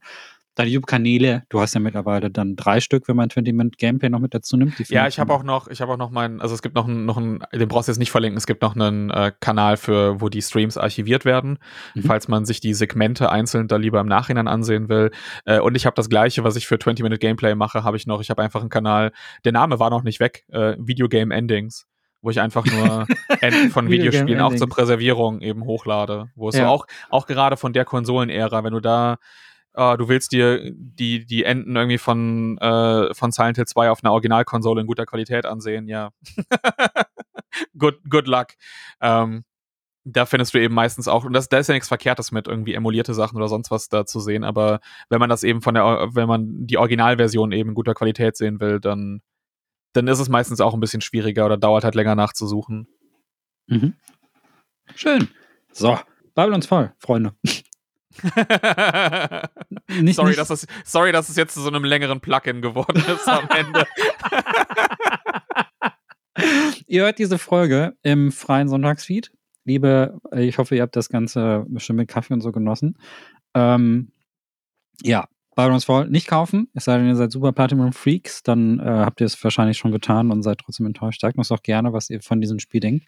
deine 0.58 0.70
YouTube-Kanäle, 0.70 1.44
du 1.50 1.62
hast 1.62 1.76
ja 1.76 1.80
mittlerweile 1.80 2.32
dann 2.32 2.56
drei 2.56 2.80
Stück, 2.80 3.08
wenn 3.08 3.16
man 3.16 3.30
20 3.30 3.54
Minute 3.54 3.78
Gameplay 3.78 4.10
noch 4.10 4.20
mit 4.20 4.34
dazu 4.34 4.58
nimmt. 4.58 4.78
ja, 4.90 5.08
ich 5.08 5.20
habe 5.20 5.34
auch 5.34 5.44
noch, 5.44 5.68
ich 5.68 5.82
habe 5.82 5.94
auch 5.94 5.98
noch 5.98 6.10
meinen, 6.10 6.42
also 6.42 6.56
es 6.56 6.62
gibt 6.62 6.76
noch 6.76 6.88
einen, 6.88 7.06
noch 7.06 7.18
einen, 7.18 7.40
den 7.54 7.68
brauchst 7.68 7.88
du 7.88 7.92
jetzt 7.92 8.00
nicht 8.00 8.12
verlinken, 8.12 8.38
es 8.38 8.48
gibt 8.48 8.62
noch 8.62 8.76
einen 8.76 9.12
äh, 9.12 9.32
Kanal 9.40 9.78
für, 9.78 10.20
wo 10.20 10.30
die 10.30 10.42
Streams 10.42 10.78
archiviert 10.78 11.26
werden, 11.26 11.60
mhm. 11.94 12.04
falls 12.04 12.28
man 12.28 12.46
sich 12.46 12.60
die 12.60 12.74
Segmente 12.74 13.32
einzeln 13.32 13.68
da 13.68 13.78
lieber 13.78 14.00
im 14.00 14.08
Nachhinein 14.08 14.48
ansehen 14.48 14.90
will. 14.90 15.12
Äh, 15.46 15.60
und 15.60 15.76
ich 15.76 15.86
habe 15.86 15.96
das 15.96 16.10
gleiche, 16.10 16.44
was 16.44 16.56
ich 16.56 16.68
für 16.68 16.80
20 16.80 17.04
Minute 17.04 17.20
Gameplay 17.20 17.54
mache, 17.54 17.84
habe 17.84 17.98
ich 17.98 18.08
noch. 18.08 18.22
Ich 18.22 18.30
habe 18.30 18.42
einfach 18.42 18.62
einen 18.62 18.70
Kanal, 18.70 19.12
der 19.46 19.52
Name 19.52 19.80
war 19.80 19.90
noch 19.90 20.04
nicht 20.04 20.20
weg, 20.20 20.46
äh, 20.50 20.76
Video 20.80 21.08
Game 21.08 21.32
Endings 21.32 21.88
wo 22.22 22.32
ich 22.32 22.42
einfach 22.42 22.66
nur 22.66 23.06
Enden 23.42 23.70
von 23.70 23.90
Videospielen 23.90 24.42
auch 24.42 24.54
zur 24.56 24.68
Präservierung 24.68 25.40
eben 25.42 25.64
hochlade. 25.64 26.30
Wo 26.36 26.50
es 26.50 26.56
ja. 26.56 26.66
so 26.66 26.70
auch, 26.70 26.88
auch 27.10 27.28
gerade 27.28 27.58
von 27.58 27.74
der 27.74 27.86
Konsolenära, 27.86 28.64
wenn 28.64 28.74
du 28.74 28.80
da 28.80 29.18
Uh, 29.78 29.96
du 29.96 30.10
willst 30.10 30.32
dir 30.32 30.72
die, 30.74 31.24
die 31.24 31.44
Enden 31.44 31.76
irgendwie 31.76 32.00
von, 32.00 32.58
äh, 32.58 33.14
von 33.14 33.32
Silent 33.32 33.58
Hill 33.58 33.68
2 33.68 33.92
auf 33.92 34.04
einer 34.04 34.12
Originalkonsole 34.12 34.82
in 34.82 34.88
guter 34.88 35.06
Qualität 35.06 35.46
ansehen, 35.46 35.88
ja. 35.88 36.10
good, 37.78 38.00
good 38.10 38.28
luck. 38.28 38.48
Ähm, 39.02 39.44
da 40.04 40.26
findest 40.26 40.56
du 40.56 40.58
eben 40.58 40.74
meistens 40.74 41.08
auch, 41.08 41.26
und 41.26 41.34
das, 41.34 41.48
da 41.48 41.60
ist 41.60 41.68
ja 41.68 41.76
nichts 41.76 41.90
Verkehrtes 41.90 42.32
mit, 42.32 42.48
irgendwie 42.48 42.74
emulierte 42.74 43.14
Sachen 43.14 43.36
oder 43.36 43.50
sonst 43.50 43.70
was 43.70 43.88
da 43.88 44.06
zu 44.08 44.20
sehen, 44.20 44.44
aber 44.44 44.80
wenn 45.10 45.20
man 45.20 45.30
das 45.30 45.44
eben 45.44 45.62
von 45.62 45.76
der, 45.76 46.08
wenn 46.12 46.28
man 46.28 46.66
die 46.66 46.78
Originalversion 46.78 47.52
eben 47.52 47.70
in 47.70 47.76
guter 47.76 47.94
Qualität 47.94 48.36
sehen 48.36 48.60
will, 48.60 48.80
dann, 48.80 49.22
dann 49.94 50.08
ist 50.08 50.20
es 50.20 50.30
meistens 50.30 50.60
auch 50.60 50.74
ein 50.74 50.80
bisschen 50.80 51.02
schwieriger 51.02 51.46
oder 51.46 51.58
dauert 51.58 51.84
halt 51.84 51.94
länger 51.94 52.16
nachzusuchen. 52.16 52.88
Mhm. 53.68 53.94
Schön. 54.96 55.28
So, 55.72 56.00
Babylons 56.34 56.66
voll, 56.66 56.94
Freunde. 56.98 57.34
nicht, 60.02 60.16
sorry, 60.16 60.30
nicht. 60.30 60.40
Dass 60.40 60.50
es, 60.50 60.68
sorry, 60.86 61.12
dass 61.12 61.30
es 61.30 61.36
jetzt 61.36 61.54
zu 61.54 61.62
so 61.62 61.70
einem 61.70 61.84
längeren 61.84 62.20
Plugin 62.20 62.62
geworden 62.62 63.04
ist 63.08 63.28
am 63.28 63.48
Ende. 63.56 63.86
ihr 66.88 67.04
hört 67.04 67.20
diese 67.20 67.38
Folge 67.38 67.96
im 68.04 68.32
freien 68.32 68.68
Sonntagsfeed. 68.68 69.32
Liebe, 69.66 70.20
ich 70.36 70.58
hoffe, 70.58 70.76
ihr 70.76 70.82
habt 70.82 70.96
das 70.96 71.10
Ganze 71.10 71.66
bestimmt 71.68 71.98
mit 71.98 72.08
Kaffee 72.08 72.34
und 72.34 72.42
so 72.42 72.52
genossen. 72.52 72.98
Ähm, 73.54 74.12
ja, 75.04 75.28
Byron's 75.58 75.86
Fall 75.86 76.08
nicht 76.08 76.28
kaufen, 76.28 76.70
es 76.76 76.86
sei 76.86 76.98
denn, 76.98 77.08
ihr 77.08 77.16
seid 77.16 77.32
super 77.32 77.52
Platinum 77.52 77.92
Freaks, 77.92 78.44
dann 78.44 78.80
äh, 78.80 78.84
habt 78.84 79.20
ihr 79.22 79.26
es 79.26 79.44
wahrscheinlich 79.44 79.80
schon 79.80 79.92
getan 79.92 80.30
und 80.30 80.44
seid 80.44 80.60
trotzdem 80.60 80.86
enttäuscht. 80.86 81.20
Sagt 81.20 81.36
uns 81.36 81.52
auch 81.52 81.64
gerne, 81.64 81.92
was 81.94 82.12
ihr 82.12 82.22
von 82.22 82.40
diesem 82.40 82.60
Spiel 82.60 82.80
denkt. 82.80 83.08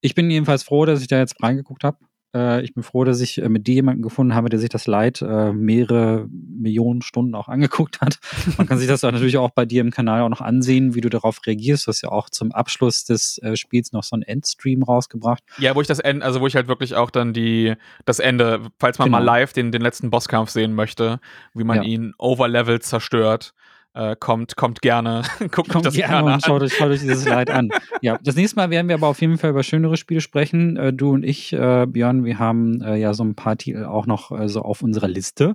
Ich 0.00 0.14
bin 0.14 0.30
jedenfalls 0.30 0.62
froh, 0.62 0.86
dass 0.86 1.02
ich 1.02 1.08
da 1.08 1.18
jetzt 1.18 1.42
reingeguckt 1.42 1.82
habe. 1.82 1.98
Äh, 2.34 2.62
ich 2.62 2.74
bin 2.74 2.82
froh, 2.82 3.04
dass 3.04 3.20
ich 3.20 3.42
äh, 3.42 3.48
mit 3.48 3.66
dir 3.66 3.74
jemanden 3.74 4.02
gefunden 4.02 4.34
habe, 4.34 4.48
der 4.48 4.58
sich 4.58 4.68
das 4.68 4.86
Leid 4.86 5.22
äh, 5.22 5.52
mehrere 5.52 6.28
Millionen 6.30 7.02
Stunden 7.02 7.34
auch 7.34 7.48
angeguckt 7.48 8.00
hat. 8.00 8.18
Man 8.56 8.66
kann 8.66 8.78
sich 8.78 8.88
das 8.88 9.02
natürlich 9.02 9.38
auch 9.38 9.50
bei 9.50 9.66
dir 9.66 9.80
im 9.80 9.90
Kanal 9.90 10.22
auch 10.22 10.28
noch 10.28 10.40
ansehen, 10.40 10.94
wie 10.94 11.00
du 11.00 11.08
darauf 11.08 11.40
reagierst. 11.46 11.86
Du 11.86 11.88
hast 11.88 12.02
ja 12.02 12.10
auch 12.10 12.30
zum 12.30 12.52
Abschluss 12.52 13.04
des 13.04 13.38
äh, 13.38 13.56
Spiels 13.56 13.92
noch 13.92 14.04
so 14.04 14.14
einen 14.14 14.22
Endstream 14.22 14.82
rausgebracht. 14.82 15.42
Ja, 15.58 15.74
wo 15.74 15.80
ich 15.80 15.86
das 15.86 15.98
Ende, 15.98 16.24
also 16.24 16.40
wo 16.40 16.46
ich 16.46 16.54
halt 16.54 16.68
wirklich 16.68 16.94
auch 16.94 17.10
dann 17.10 17.32
die, 17.32 17.74
das 18.04 18.18
Ende, 18.18 18.60
falls 18.78 18.98
man 18.98 19.06
genau. 19.06 19.18
mal 19.18 19.24
live 19.24 19.52
den, 19.52 19.72
den 19.72 19.82
letzten 19.82 20.10
Bosskampf 20.10 20.50
sehen 20.50 20.74
möchte, 20.74 21.20
wie 21.54 21.64
man 21.64 21.78
ja. 21.78 21.82
ihn 21.82 22.14
overlevel 22.18 22.80
zerstört 22.80 23.54
äh, 23.94 24.16
kommt, 24.18 24.56
kommt 24.56 24.82
gerne, 24.82 25.22
guckt 25.50 25.68
kommt 25.68 25.84
das 25.84 25.94
gerne, 25.94 26.14
gerne 26.14 26.32
an. 26.34 26.40
Schaut 26.40 26.62
euch, 26.62 26.74
schaut 26.74 26.90
euch 26.90 27.00
dieses 27.00 27.26
Leid 27.26 27.50
an. 27.50 27.70
Ja, 28.02 28.18
das 28.22 28.34
nächste 28.34 28.56
Mal 28.56 28.70
werden 28.70 28.88
wir 28.88 28.94
aber 28.94 29.08
auf 29.08 29.20
jeden 29.20 29.36
Fall 29.36 29.50
über 29.50 29.62
schönere 29.62 29.98
Spiele 29.98 30.22
sprechen. 30.22 30.76
Äh, 30.76 30.92
du 30.92 31.10
und 31.10 31.22
ich, 31.22 31.52
äh, 31.52 31.86
Björn, 31.86 32.24
wir 32.24 32.38
haben 32.38 32.80
äh, 32.80 32.96
ja 32.96 33.12
so 33.12 33.24
ein 33.24 33.34
paar 33.34 33.58
Titel 33.58 33.84
auch 33.84 34.06
noch 34.06 34.30
äh, 34.30 34.48
so 34.48 34.62
auf 34.62 34.82
unserer 34.82 35.08
Liste. 35.08 35.54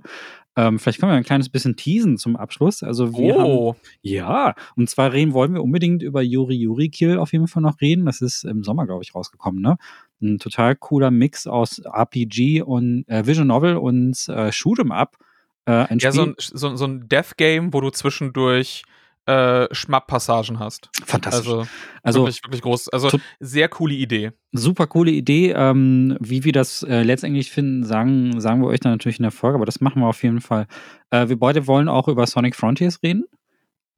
Ähm, 0.54 0.78
vielleicht 0.78 1.00
können 1.00 1.12
wir 1.12 1.16
ein 1.16 1.24
kleines 1.24 1.48
bisschen 1.48 1.76
teasen 1.76 2.18
zum 2.18 2.36
Abschluss. 2.36 2.82
Also 2.82 3.16
wir 3.16 3.36
oh. 3.36 3.72
haben, 3.72 3.80
ja, 4.00 4.54
und 4.76 4.88
zwar 4.88 5.12
reden 5.12 5.34
wollen 5.34 5.54
wir 5.54 5.62
unbedingt 5.62 6.02
über 6.02 6.22
Yuri 6.22 6.54
Yuri 6.56 6.88
Kill 6.88 7.18
auf 7.18 7.32
jeden 7.32 7.48
Fall 7.48 7.62
noch 7.62 7.80
reden. 7.80 8.06
Das 8.06 8.22
ist 8.22 8.44
im 8.44 8.62
Sommer, 8.62 8.86
glaube 8.86 9.02
ich, 9.02 9.14
rausgekommen, 9.14 9.60
ne? 9.60 9.76
Ein 10.22 10.38
total 10.38 10.76
cooler 10.76 11.10
Mix 11.10 11.46
aus 11.46 11.80
RPG 11.80 12.62
und 12.62 13.04
äh, 13.08 13.26
Vision 13.26 13.48
Novel 13.48 13.76
und 13.76 14.12
äh, 14.28 14.50
Shoot'em 14.50 14.92
Up 14.92 15.18
äh, 15.66 15.72
ein 15.72 15.98
ja, 15.98 16.12
Spiel. 16.12 16.12
so 16.12 16.22
ein, 16.22 16.34
so, 16.38 16.76
so 16.76 16.84
ein 16.86 17.08
Death-Game, 17.08 17.72
wo 17.72 17.80
du 17.80 17.90
zwischendurch 17.90 18.84
äh, 19.26 19.66
Schmapp-Passagen 19.74 20.60
hast. 20.60 20.88
Fantastisch. 21.04 21.48
Also, 21.48 21.66
also 22.02 22.20
wirklich, 22.20 22.42
wirklich 22.44 22.62
groß. 22.62 22.88
Also 22.90 23.10
sehr 23.40 23.68
coole 23.68 23.94
Idee. 23.94 24.32
Super 24.52 24.86
coole 24.86 25.10
Idee. 25.10 25.50
Ähm, 25.50 26.16
wie 26.20 26.44
wir 26.44 26.52
das 26.52 26.84
äh, 26.84 27.02
letztendlich 27.02 27.50
finden, 27.50 27.84
sagen, 27.84 28.40
sagen 28.40 28.60
wir 28.62 28.68
euch 28.68 28.80
dann 28.80 28.92
natürlich 28.92 29.18
in 29.18 29.24
der 29.24 29.32
Folge, 29.32 29.56
aber 29.56 29.66
das 29.66 29.80
machen 29.80 30.00
wir 30.00 30.06
auf 30.06 30.22
jeden 30.22 30.40
Fall. 30.40 30.66
Äh, 31.10 31.28
wir 31.28 31.38
beide 31.38 31.66
wollen 31.66 31.88
auch 31.88 32.06
über 32.06 32.26
Sonic 32.26 32.54
Frontiers 32.54 33.02
reden. 33.02 33.24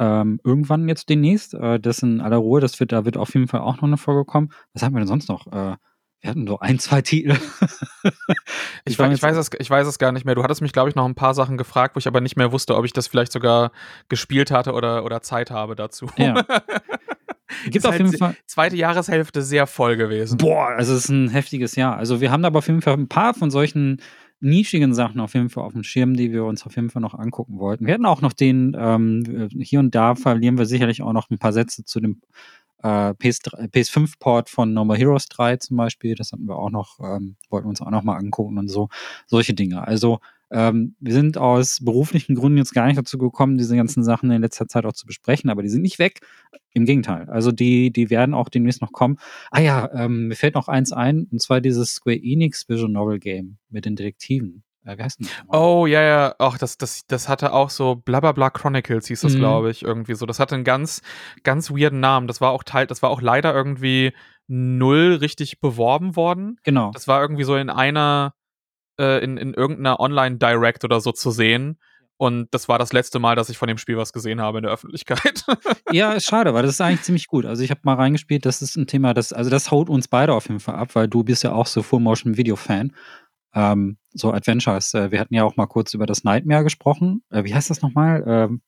Ähm, 0.01 0.41
irgendwann 0.45 0.89
jetzt 0.89 1.11
demnächst. 1.11 1.53
Äh, 1.55 1.79
das 1.79 2.03
in 2.03 2.23
aller 2.23 2.39
Ruhe. 2.39 2.61
Das 2.61 2.81
wird, 2.81 2.93
da 2.93 3.05
wird 3.05 3.19
auf 3.19 3.35
jeden 3.35 3.49
Fall 3.49 3.61
auch 3.61 3.77
noch 3.77 3.83
eine 3.83 3.99
Folge 3.99 4.25
kommen. 4.25 4.51
Was 4.73 4.83
haben 4.83 4.95
wir 4.95 5.01
denn 5.01 5.09
sonst 5.09 5.29
noch? 5.29 5.47
Äh, 5.53 5.77
wir 6.21 6.31
hatten 6.31 6.47
so 6.47 6.59
ein, 6.59 6.79
zwei 6.79 7.01
Titel. 7.01 7.31
ich, 8.85 8.99
ich, 8.99 8.99
ich, 8.99 9.23
weiß 9.23 9.37
es, 9.37 9.51
ich 9.59 9.71
weiß 9.71 9.87
es 9.87 9.99
gar 9.99 10.13
nicht 10.13 10.25
mehr. 10.25 10.35
Du 10.35 10.43
hattest 10.43 10.63
mich, 10.63 10.73
glaube 10.73 10.89
ich, 10.89 10.97
noch 10.97 11.05
ein 11.05 11.15
paar 11.15 11.35
Sachen 11.35 11.57
gefragt, 11.57 11.95
wo 11.95 11.99
ich 11.99 12.09
aber 12.09 12.21
nicht 12.21 12.37
mehr 12.37 12.51
wusste, 12.51 12.77
ob 12.77 12.85
ich 12.85 12.93
das 12.93 13.07
vielleicht 13.07 13.31
sogar 13.31 13.71
gespielt 14.09 14.51
hatte 14.51 14.73
oder, 14.73 15.05
oder 15.05 15.23
Zeit 15.23 15.51
habe 15.51 15.77
dazu. 15.77 16.11
Ja. 16.17 16.45
Gibt 17.71 17.87
auf 17.87 17.93
halt 17.93 18.03
jeden 18.03 18.19
Fall. 18.19 18.37
Zweite 18.47 18.77
Jahreshälfte 18.77 19.43
sehr 19.43 19.67
voll 19.67 19.97
gewesen. 19.97 20.39
Boah, 20.39 20.69
also 20.69 20.93
es 20.93 21.05
ist 21.05 21.09
ein 21.09 21.29
heftiges 21.29 21.77
Jahr. 21.77 21.97
Also 21.97 22.21
wir 22.21 22.31
haben 22.31 22.45
aber 22.45 22.59
auf 22.59 22.67
jeden 22.67 22.83
Fall 22.83 22.95
ein 22.95 23.09
paar 23.09 23.33
von 23.33 23.51
solchen 23.51 24.03
nischigen 24.41 24.95
Sachen 24.95 25.21
auf 25.21 25.35
jeden 25.35 25.49
Fall 25.49 25.65
auf 25.65 25.73
dem 25.73 25.83
Schirm, 25.83 26.15
die 26.15 26.33
wir 26.33 26.45
uns 26.45 26.65
auf 26.65 26.77
jeden 26.77 26.91
Fall 26.91 27.03
noch 27.03 27.15
angucken 27.15 27.59
wollten. 27.59 27.87
Wir 27.87 27.95
hatten 27.95 28.07
auch 28.07 28.21
noch 28.21 28.33
den, 28.33 28.77
ähm, 28.79 29.49
hier 29.59 29.81
und 29.81 29.95
da 29.95 30.15
verlieren 30.15 30.59
wir 30.59 30.67
sicherlich 30.67 31.03
auch 31.03 31.13
noch 31.13 31.31
ein 31.31 31.39
paar 31.39 31.53
Sätze 31.53 31.85
zu 31.85 32.01
dem 32.01 32.21
äh, 32.83 33.15
PS, 33.15 33.41
PS5-Port 33.43 34.49
von 34.49 34.73
No 34.73 34.85
More 34.85 34.99
Heroes 34.99 35.27
3 35.27 35.57
zum 35.57 35.77
Beispiel, 35.77 36.15
das 36.15 36.33
hatten 36.33 36.47
wir 36.47 36.57
auch 36.57 36.71
noch, 36.71 36.99
ähm, 37.01 37.37
wollten 37.51 37.67
wir 37.67 37.71
uns 37.71 37.81
auch 37.81 37.91
noch 37.91 38.03
mal 38.03 38.17
angucken 38.17 38.59
und 38.59 38.69
so, 38.69 38.89
solche 39.27 39.55
Dinge. 39.55 39.87
Also 39.87 40.21
ähm, 40.51 40.95
wir 41.01 41.13
sind 41.13 41.37
aus 41.37 41.85
beruflichen 41.85 42.35
Gründen 42.35 42.59
jetzt 42.59 42.73
gar 42.73 42.87
nicht 42.87 42.99
dazu 42.99 43.19
gekommen, 43.19 43.59
diese 43.59 43.77
ganzen 43.77 44.03
Sachen 44.03 44.31
in 44.31 44.41
letzter 44.41 44.67
Zeit 44.67 44.87
auch 44.87 44.95
zu 44.95 45.07
besprechen, 45.07 45.51
aber 45.51 45.63
die 45.63 45.69
sind 45.69 45.83
nicht 45.83 45.99
weg. 45.99 46.21
Im 46.73 46.85
Gegenteil. 46.85 47.29
Also 47.29 47.51
die, 47.53 47.91
die 47.91 48.11
werden 48.11 48.35
auch 48.35 48.49
demnächst 48.49 48.81
noch 48.81 48.93
kommen. 48.93 49.19
Ah 49.51 49.61
ja, 49.61 49.91
ähm, 49.93 50.29
mir 50.29 50.37
fällt 50.37 50.55
noch 50.55 50.69
eins 50.69 50.93
ein, 50.93 51.27
und 51.31 51.43
zwar 51.43 51.61
dieses 51.61 51.95
Square 51.95 52.21
Enix 52.23 52.69
Visual 52.69 52.91
Novel 52.91 53.19
Game 53.19 53.59
mit 53.69 53.85
den 53.85 53.97
Detektiven. 53.97 54.63
Äh, 54.89 54.99
wie 54.99 55.03
heißt 55.03 55.21
denn 55.21 55.29
Oh, 55.49 55.87
ja, 55.87 56.03
ja. 56.03 56.35
Ach, 56.39 56.59
das, 56.59 56.79
das, 56.79 57.07
das 57.07 57.29
hatte 57.29 57.53
auch 57.53 57.71
so 57.71 57.97
Blablabla 57.97 58.51
Chronicles 58.51 59.07
hieß 59.07 59.21
das, 59.21 59.35
mhm. 59.35 59.39
glaube 59.39 59.71
ich, 59.71 59.83
irgendwie 59.83 60.15
so. 60.15 60.27
Das 60.27 60.41
hatte 60.41 60.55
einen 60.55 60.65
ganz, 60.65 61.03
ganz 61.45 61.71
weirden 61.71 62.01
Namen. 62.01 62.27
Das 62.27 62.41
war 62.41 62.51
auch 62.51 62.65
Teil, 62.65 62.87
das 62.87 63.03
war 63.03 63.11
auch 63.11 63.21
leider 63.21 63.55
irgendwie 63.55 64.13
null 64.47 65.19
richtig 65.21 65.61
beworben 65.61 66.17
worden. 66.17 66.57
Genau. 66.65 66.91
Das 66.93 67.07
war 67.07 67.21
irgendwie 67.21 67.45
so 67.45 67.55
in 67.57 67.69
einer, 67.69 68.35
äh, 68.99 69.23
in, 69.23 69.37
in 69.37 69.53
irgendeiner 69.53 70.01
Online-Direct 70.01 70.85
oder 70.85 71.01
so 71.01 71.13
zu 71.13 71.31
sehen. 71.31 71.79
Und 72.17 72.53
das 72.53 72.69
war 72.69 72.81
das 72.81 72.93
letzte 72.93 73.21
Mal, 73.21 73.37
dass 73.37 73.49
ich 73.49 73.59
von 73.59 73.69
dem 73.69 73.79
Spiel 73.79 73.97
was 73.97 74.13
gesehen 74.13 74.41
habe 74.41 74.59
in 74.59 74.63
der 74.65 74.73
Öffentlichkeit. 74.73 75.45
ja, 75.93 76.13
ist 76.13 76.27
schade, 76.27 76.53
weil 76.53 76.63
das 76.63 76.73
ist 76.73 76.81
eigentlich 76.81 77.03
ziemlich 77.03 77.29
gut. 77.29 77.45
Also 77.45 77.63
ich 77.63 77.71
habe 77.71 77.83
mal 77.85 77.95
reingespielt, 77.95 78.45
das 78.45 78.61
ist 78.61 78.75
ein 78.75 78.89
Thema, 78.89 79.15
das, 79.15 79.33
also 79.33 79.51
das 79.51 79.71
haut 79.71 79.89
uns 79.89 80.09
beide 80.09 80.35
auf 80.35 80.49
jeden 80.49 80.59
Fall 80.59 80.75
ab, 80.75 80.97
weil 80.97 81.07
du 81.07 81.23
bist 81.23 81.45
ja 81.45 81.53
auch 81.53 81.67
so 81.67 81.81
Full-Motion-Video-Fan. 81.81 82.93
Ähm, 83.55 83.99
so 84.21 84.33
Adventures. 84.33 84.95
Äh, 84.95 85.11
wir 85.11 85.21
hatten 85.21 85.35
ja 85.35 85.45
auch 85.45 85.57
mal 85.57 85.67
kurz 85.67 85.95
über 85.95 86.07
das 86.07 86.25
Nightmare 86.25 86.65
gesprochen. 86.65 87.23
Äh, 87.31 87.45
wie 87.45 87.55
heißt 87.55 87.71
das 87.71 87.83
nochmal? 87.83 88.25
Ähm, 88.27 88.63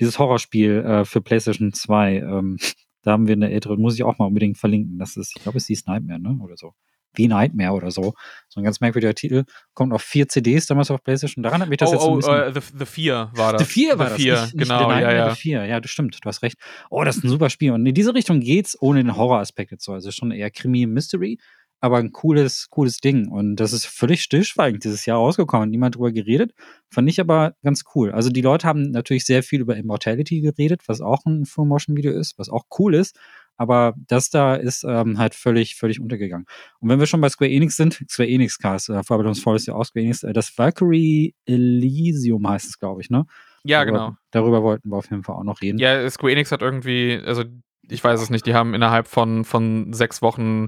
dieses 0.00 0.18
Horrorspiel 0.18 0.84
äh, 0.84 1.04
für 1.04 1.20
PlayStation 1.20 1.72
2. 1.72 2.16
Ähm, 2.16 2.58
da 3.02 3.12
haben 3.12 3.26
wir 3.26 3.34
eine 3.34 3.50
ältere, 3.50 3.76
muss 3.76 3.94
ich 3.94 4.04
auch 4.04 4.18
mal 4.18 4.26
unbedingt 4.26 4.58
verlinken. 4.58 4.98
Das 4.98 5.16
ist, 5.16 5.34
ich 5.36 5.42
glaube, 5.42 5.58
es 5.58 5.66
hieß 5.66 5.86
Nightmare, 5.86 6.20
ne? 6.20 6.38
Oder 6.42 6.56
so. 6.56 6.74
Wie 7.14 7.28
Nightmare 7.28 7.72
oder 7.72 7.90
so. 7.90 8.12
So 8.48 8.60
ein 8.60 8.64
ganz 8.64 8.80
merkwürdiger 8.80 9.14
Titel. 9.14 9.44
Kommt 9.72 9.94
auf 9.94 10.02
vier 10.02 10.28
CDs 10.28 10.66
damals 10.66 10.90
auf 10.90 11.02
PlayStation. 11.02 11.42
Daran 11.42 11.62
hat 11.62 11.68
mich 11.70 11.78
das 11.78 11.90
oh, 11.90 11.92
jetzt 11.92 12.02
so 12.02 12.08
ein 12.08 12.12
oh, 12.12 12.16
bisschen. 12.16 12.48
uh, 12.48 12.60
the, 12.60 12.78
the 12.78 12.84
Fear 12.84 13.30
war 13.34 13.52
das. 13.54 13.62
The 13.62 13.68
Fear 13.68 13.98
war 13.98 14.06
the 14.08 14.12
das. 14.12 14.22
Fear, 14.22 14.42
nicht, 14.42 14.54
nicht 14.54 14.68
genau, 14.68 14.92
The 14.92 15.00
ja, 15.00 15.12
ja. 15.12 15.30
The 15.30 15.40
Fear. 15.40 15.64
Ja, 15.64 15.80
das 15.80 15.90
stimmt. 15.90 16.18
Du 16.20 16.28
hast 16.28 16.42
recht. 16.42 16.58
Oh, 16.90 17.04
das 17.04 17.16
ist 17.16 17.24
ein 17.24 17.30
super 17.30 17.48
Spiel. 17.48 17.72
Und 17.72 17.86
in 17.86 17.94
diese 17.94 18.12
Richtung 18.12 18.40
geht's 18.40 18.76
ohne 18.80 19.02
den 19.02 19.16
Horroraspekt 19.16 19.70
jetzt 19.70 19.84
so. 19.84 19.92
Also 19.92 20.10
schon 20.10 20.30
eher 20.30 20.50
Krimi-Mystery 20.50 21.38
aber 21.86 21.98
ein 21.98 22.12
cooles, 22.12 22.68
cooles 22.70 22.98
Ding. 22.98 23.28
Und 23.28 23.56
das 23.56 23.72
ist 23.72 23.86
völlig 23.86 24.22
stillschweigend 24.22 24.84
dieses 24.84 25.06
Jahr 25.06 25.18
rausgekommen. 25.18 25.70
Niemand 25.70 25.94
drüber 25.94 26.12
geredet. 26.12 26.52
Fand 26.90 27.08
ich 27.08 27.20
aber 27.20 27.54
ganz 27.62 27.84
cool. 27.94 28.12
Also 28.12 28.28
die 28.28 28.42
Leute 28.42 28.66
haben 28.66 28.90
natürlich 28.90 29.24
sehr 29.24 29.42
viel 29.42 29.60
über 29.60 29.76
Immortality 29.76 30.40
geredet, 30.40 30.82
was 30.86 31.00
auch 31.00 31.24
ein 31.24 31.46
Full-Motion-Video 31.46 32.12
ist, 32.12 32.38
was 32.38 32.50
auch 32.50 32.64
cool 32.78 32.94
ist. 32.94 33.18
Aber 33.56 33.94
das 34.06 34.28
da 34.28 34.54
ist 34.54 34.84
ähm, 34.84 35.18
halt 35.18 35.34
völlig, 35.34 35.76
völlig 35.76 36.00
untergegangen. 36.00 36.46
Und 36.80 36.90
wenn 36.90 37.00
wir 37.00 37.06
schon 37.06 37.22
bei 37.22 37.30
Square 37.30 37.50
Enix 37.50 37.76
sind, 37.76 38.04
Square 38.08 38.28
Enix 38.28 38.58
Cast, 38.58 38.90
äh, 38.90 39.00
ist 39.00 39.66
ja 39.66 39.74
auch 39.74 39.84
Square 39.84 40.04
Enix, 40.04 40.22
äh, 40.22 40.32
das 40.32 40.56
Valkyrie 40.58 41.34
Elysium 41.46 42.46
heißt 42.46 42.66
es, 42.66 42.78
glaube 42.78 43.00
ich, 43.00 43.08
ne? 43.08 43.24
Ja, 43.64 43.84
darüber, 43.84 43.98
genau. 43.98 44.16
Darüber 44.30 44.62
wollten 44.62 44.90
wir 44.90 44.96
auf 44.96 45.10
jeden 45.10 45.22
Fall 45.22 45.36
auch 45.36 45.44
noch 45.44 45.62
reden. 45.62 45.78
Ja, 45.78 46.08
Square 46.10 46.32
Enix 46.32 46.52
hat 46.52 46.60
irgendwie, 46.60 47.18
also 47.24 47.44
ich 47.88 48.02
weiß 48.02 48.20
es 48.20 48.30
nicht, 48.30 48.46
die 48.46 48.54
haben 48.54 48.74
innerhalb 48.74 49.06
von, 49.06 49.44
von 49.44 49.92
sechs 49.92 50.22
Wochen 50.22 50.66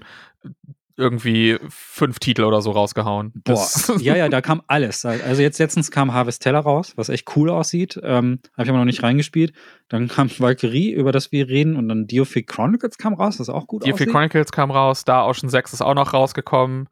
irgendwie 0.99 1.57
fünf 1.69 2.19
Titel 2.19 2.43
oder 2.43 2.61
so 2.61 2.73
rausgehauen. 2.73 3.33
Boah, 3.45 3.67
ja, 4.01 4.17
ja, 4.17 4.29
da 4.29 4.41
kam 4.41 4.63
alles. 4.67 5.05
Also 5.05 5.41
jetzt 5.41 5.59
letztens 5.59 5.91
kam 5.91 6.13
Harvest 6.13 6.43
Teller 6.43 6.59
raus, 6.59 6.93
was 6.97 7.09
echt 7.09 7.37
cool 7.37 7.51
aussieht. 7.51 7.99
Ähm, 8.03 8.41
Habe 8.55 8.65
ich 8.65 8.69
aber 8.69 8.79
noch 8.79 8.85
nicht 8.85 9.03
reingespielt. 9.03 9.53
Dann 9.89 10.09
kam 10.09 10.29
Valkyrie, 10.39 10.91
über 10.91 11.13
das 11.13 11.31
wir 11.31 11.49
reden, 11.49 11.77
und 11.77 11.89
dann 11.89 12.07
Diofic 12.07 12.49
Chronicles 12.49 12.99
kam 12.99 13.15
raus, 13.15 13.39
was 13.39 13.49
auch 13.49 13.69
gut 13.69 13.85
Diofic 13.87 14.09
aussieht. 14.09 14.13
Chronicles 14.13 14.53
kam 14.53 14.71
raus, 14.73 15.01
Star 15.01 15.27
Ocean 15.27 15.49
6 15.49 15.75
ist 15.75 15.83
auch 15.83 15.95
noch 15.95 16.13
rausgekommen, 16.13 16.89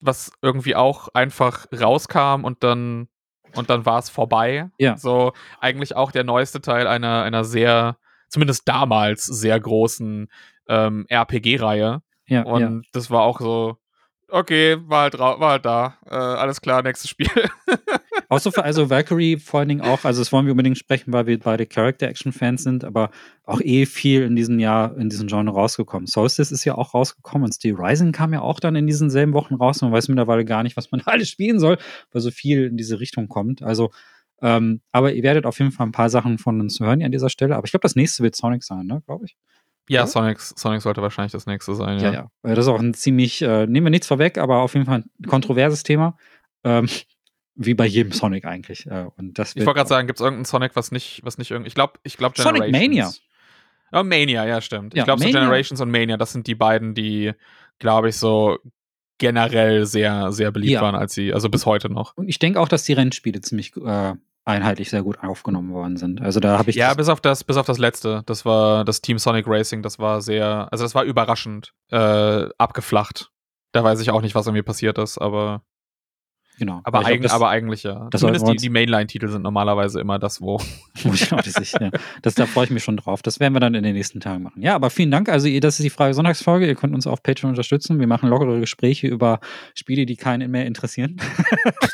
was 0.00 0.30
irgendwie 0.42 0.76
auch 0.76 1.08
einfach 1.14 1.66
rauskam 1.72 2.44
und 2.44 2.62
dann 2.62 3.08
und 3.54 3.70
dann 3.70 3.86
war 3.86 3.98
es 3.98 4.10
vorbei. 4.10 4.68
Ja. 4.78 4.98
So 4.98 5.32
eigentlich 5.60 5.96
auch 5.96 6.12
der 6.12 6.24
neueste 6.24 6.60
Teil 6.60 6.86
einer, 6.86 7.22
einer 7.22 7.44
sehr, 7.44 7.96
zumindest 8.28 8.68
damals 8.68 9.24
sehr 9.24 9.58
großen 9.58 10.28
ähm, 10.68 11.06
RPG-Reihe. 11.08 12.02
Ja, 12.28 12.42
Und 12.42 12.60
ja. 12.60 12.80
das 12.92 13.10
war 13.10 13.22
auch 13.22 13.40
so, 13.40 13.76
okay, 14.28 14.76
war 14.86 15.02
halt, 15.02 15.18
war 15.18 15.38
halt 15.40 15.64
da. 15.64 15.98
Äh, 16.06 16.14
alles 16.14 16.60
klar, 16.60 16.82
nächstes 16.82 17.10
Spiel. 17.10 17.28
Auch 18.28 18.40
so 18.40 18.50
für, 18.50 18.64
also 18.64 18.90
Valkyrie 18.90 19.36
vor 19.36 19.60
allen 19.60 19.68
Dingen 19.68 19.80
auch, 19.82 20.04
also 20.04 20.20
das 20.20 20.32
wollen 20.32 20.46
wir 20.46 20.52
unbedingt 20.52 20.78
sprechen, 20.78 21.12
weil 21.12 21.26
wir 21.26 21.38
beide 21.38 21.64
Character-Action-Fans 21.64 22.64
sind, 22.64 22.84
aber 22.84 23.10
auch 23.44 23.60
eh 23.60 23.86
viel 23.86 24.22
in 24.22 24.34
diesem 24.34 24.58
Jahr, 24.58 24.96
in 24.96 25.08
diesem 25.08 25.28
Genre 25.28 25.50
rausgekommen. 25.50 26.06
Solstice 26.06 26.50
ist 26.50 26.64
ja 26.64 26.74
auch 26.74 26.92
rausgekommen 26.92 27.44
und 27.44 27.54
Steel 27.54 27.76
Rising 27.76 28.10
kam 28.10 28.32
ja 28.32 28.40
auch 28.40 28.58
dann 28.58 28.74
in 28.74 28.88
diesen 28.88 29.10
selben 29.10 29.32
Wochen 29.32 29.54
raus. 29.54 29.80
Man 29.80 29.92
weiß 29.92 30.08
mittlerweile 30.08 30.44
gar 30.44 30.64
nicht, 30.64 30.76
was 30.76 30.90
man 30.90 31.02
alles 31.04 31.28
spielen 31.28 31.60
soll, 31.60 31.78
weil 32.10 32.20
so 32.20 32.32
viel 32.32 32.64
in 32.64 32.76
diese 32.76 32.98
Richtung 32.98 33.28
kommt. 33.28 33.62
Also, 33.62 33.90
ähm, 34.42 34.80
aber 34.90 35.12
ihr 35.12 35.22
werdet 35.22 35.46
auf 35.46 35.60
jeden 35.60 35.70
Fall 35.70 35.86
ein 35.86 35.92
paar 35.92 36.10
Sachen 36.10 36.38
von 36.38 36.60
uns 36.60 36.80
hören 36.80 37.02
an 37.04 37.12
dieser 37.12 37.30
Stelle. 37.30 37.54
Aber 37.54 37.64
ich 37.64 37.70
glaube, 37.70 37.82
das 37.84 37.94
nächste 37.94 38.24
wird 38.24 38.34
Sonic 38.34 38.64
sein, 38.64 38.86
ne, 38.86 39.02
glaube 39.06 39.26
ich. 39.26 39.36
Ja, 39.88 40.00
Ja? 40.02 40.06
Sonic, 40.06 40.40
Sonic 40.40 40.82
sollte 40.82 41.02
wahrscheinlich 41.02 41.32
das 41.32 41.46
nächste 41.46 41.74
sein. 41.74 41.98
Ja, 41.98 42.04
Ja, 42.06 42.12
ja. 42.12 42.30
Äh, 42.50 42.54
Das 42.54 42.64
ist 42.66 42.68
auch 42.70 42.80
ein 42.80 42.94
ziemlich, 42.94 43.42
äh, 43.42 43.66
nehmen 43.66 43.86
wir 43.86 43.90
nichts 43.90 44.06
vorweg, 44.06 44.38
aber 44.38 44.58
auf 44.62 44.74
jeden 44.74 44.86
Fall 44.86 45.04
ein 45.20 45.26
kontroverses 45.26 45.82
Thema. 45.82 46.16
Ähm, 46.64 46.88
wie 47.58 47.72
bei 47.74 47.86
jedem 47.86 48.12
Sonic 48.12 48.44
eigentlich. 48.44 48.86
Äh, 48.86 49.06
und 49.16 49.38
das 49.38 49.56
Ich 49.56 49.64
wollte 49.64 49.78
gerade 49.78 49.88
sagen, 49.88 50.06
gibt 50.06 50.18
es 50.18 50.22
irgendeinen 50.24 50.44
Sonic, 50.44 50.72
was 50.76 50.92
nicht, 50.92 51.20
was 51.24 51.38
nicht 51.38 51.50
irgendwie. 51.50 51.68
Ich 51.68 51.74
glaube, 51.74 51.94
ich 52.02 52.16
glaube 52.18 52.34
Sonic 52.40 52.64
Generations. 52.64 53.22
Oh, 53.92 54.02
Mania, 54.02 54.44
ja, 54.46 54.60
stimmt. 54.60 54.94
Ja, 54.94 55.02
ich 55.02 55.04
glaube, 55.06 55.22
so 55.22 55.28
Mania- 55.28 55.40
Generations 55.40 55.80
und 55.80 55.90
Mania, 55.90 56.16
das 56.18 56.32
sind 56.32 56.46
die 56.48 56.54
beiden, 56.56 56.94
die, 56.94 57.32
glaube 57.78 58.08
ich, 58.10 58.16
so 58.16 58.58
generell 59.18 59.86
sehr, 59.86 60.32
sehr 60.32 60.50
beliebt 60.50 60.72
Ja. 60.74 60.82
waren, 60.82 60.94
als 60.94 61.14
sie, 61.14 61.32
also 61.32 61.48
bis 61.48 61.64
heute 61.64 61.88
noch. 61.88 62.14
Und 62.16 62.28
ich 62.28 62.38
denke 62.38 62.60
auch, 62.60 62.68
dass 62.68 62.84
die 62.84 62.92
Rennspiele 62.92 63.40
ziemlich 63.40 63.74
äh, 63.76 64.12
einheitlich 64.46 64.90
sehr 64.90 65.02
gut 65.02 65.22
aufgenommen 65.22 65.72
worden 65.72 65.96
sind. 65.96 66.22
Also 66.22 66.40
da 66.40 66.58
habe 66.58 66.70
ich 66.70 66.76
Ja, 66.76 66.94
bis 66.94 67.08
auf 67.08 67.20
das, 67.20 67.44
bis 67.44 67.56
auf 67.56 67.66
das 67.66 67.78
letzte. 67.78 68.22
Das 68.26 68.44
war 68.44 68.84
das 68.84 69.02
Team 69.02 69.18
Sonic 69.18 69.46
Racing, 69.46 69.82
das 69.82 69.98
war 69.98 70.22
sehr, 70.22 70.68
also 70.70 70.84
das 70.84 70.94
war 70.94 71.04
überraschend 71.04 71.72
äh, 71.90 72.48
abgeflacht. 72.56 73.30
Da 73.72 73.84
weiß 73.84 74.00
ich 74.00 74.10
auch 74.10 74.22
nicht, 74.22 74.34
was 74.34 74.46
an 74.46 74.54
mir 74.54 74.62
passiert 74.62 74.98
ist, 74.98 75.18
aber, 75.18 75.62
genau. 76.58 76.80
aber, 76.84 77.04
eigen, 77.04 77.22
das, 77.22 77.32
aber 77.32 77.48
eigentlich 77.48 77.82
ja. 77.82 78.08
das 78.10 78.20
Zumindest 78.20 78.48
die, 78.48 78.56
die 78.56 78.68
Mainline-Titel 78.68 79.28
sind 79.28 79.42
normalerweise 79.42 80.00
immer 80.00 80.18
das, 80.18 80.40
wo. 80.40 80.60
ich 80.94 81.32
auch 81.32 81.40
das, 81.40 81.56
ich, 81.58 81.72
ja, 81.72 81.90
das 82.22 82.34
da 82.34 82.46
freue 82.46 82.64
ich 82.64 82.70
mich 82.70 82.84
schon 82.84 82.96
drauf. 82.96 83.22
Das 83.22 83.40
werden 83.40 83.54
wir 83.54 83.60
dann 83.60 83.74
in 83.74 83.82
den 83.82 83.94
nächsten 83.94 84.20
Tagen 84.20 84.42
machen. 84.42 84.62
Ja, 84.62 84.74
aber 84.74 84.90
vielen 84.90 85.10
Dank. 85.10 85.28
Also 85.28 85.48
ihr, 85.48 85.60
das 85.60 85.78
ist 85.78 85.84
die 85.84 85.90
Frage 85.90 86.14
Sonntagsfolge. 86.14 86.66
Ihr 86.66 86.74
könnt 86.74 86.94
uns 86.94 87.06
auf 87.06 87.22
Patreon 87.22 87.50
unterstützen. 87.50 87.98
Wir 87.98 88.06
machen 88.06 88.28
lockere 88.28 88.60
Gespräche 88.60 89.06
über 89.06 89.40
Spiele, 89.74 90.06
die 90.06 90.16
keinen 90.16 90.50
mehr 90.50 90.66
interessieren. 90.66 91.16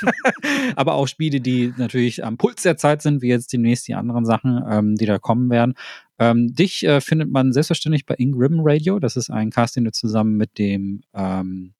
aber 0.76 0.94
auch 0.94 1.06
Spiele, 1.06 1.40
die 1.40 1.72
natürlich 1.76 2.24
am 2.24 2.36
Puls 2.36 2.62
der 2.62 2.76
Zeit 2.76 3.02
sind, 3.02 3.22
wie 3.22 3.28
jetzt 3.28 3.52
demnächst 3.52 3.88
die 3.88 3.94
anderen 3.94 4.24
Sachen, 4.24 4.62
ähm, 4.68 4.96
die 4.96 5.06
da 5.06 5.18
kommen 5.18 5.50
werden. 5.50 5.74
Ähm, 6.18 6.54
dich 6.54 6.84
äh, 6.84 7.00
findet 7.00 7.30
man 7.30 7.52
selbstverständlich 7.52 8.06
bei 8.06 8.14
Ingram 8.14 8.60
Radio. 8.60 8.98
Das 8.98 9.16
ist 9.16 9.30
ein 9.30 9.50
Cast, 9.50 9.76
den 9.76 9.84
du 9.84 9.92
zusammen 9.92 10.36
mit 10.36 10.58
dem 10.58 11.02
ähm, 11.14 11.74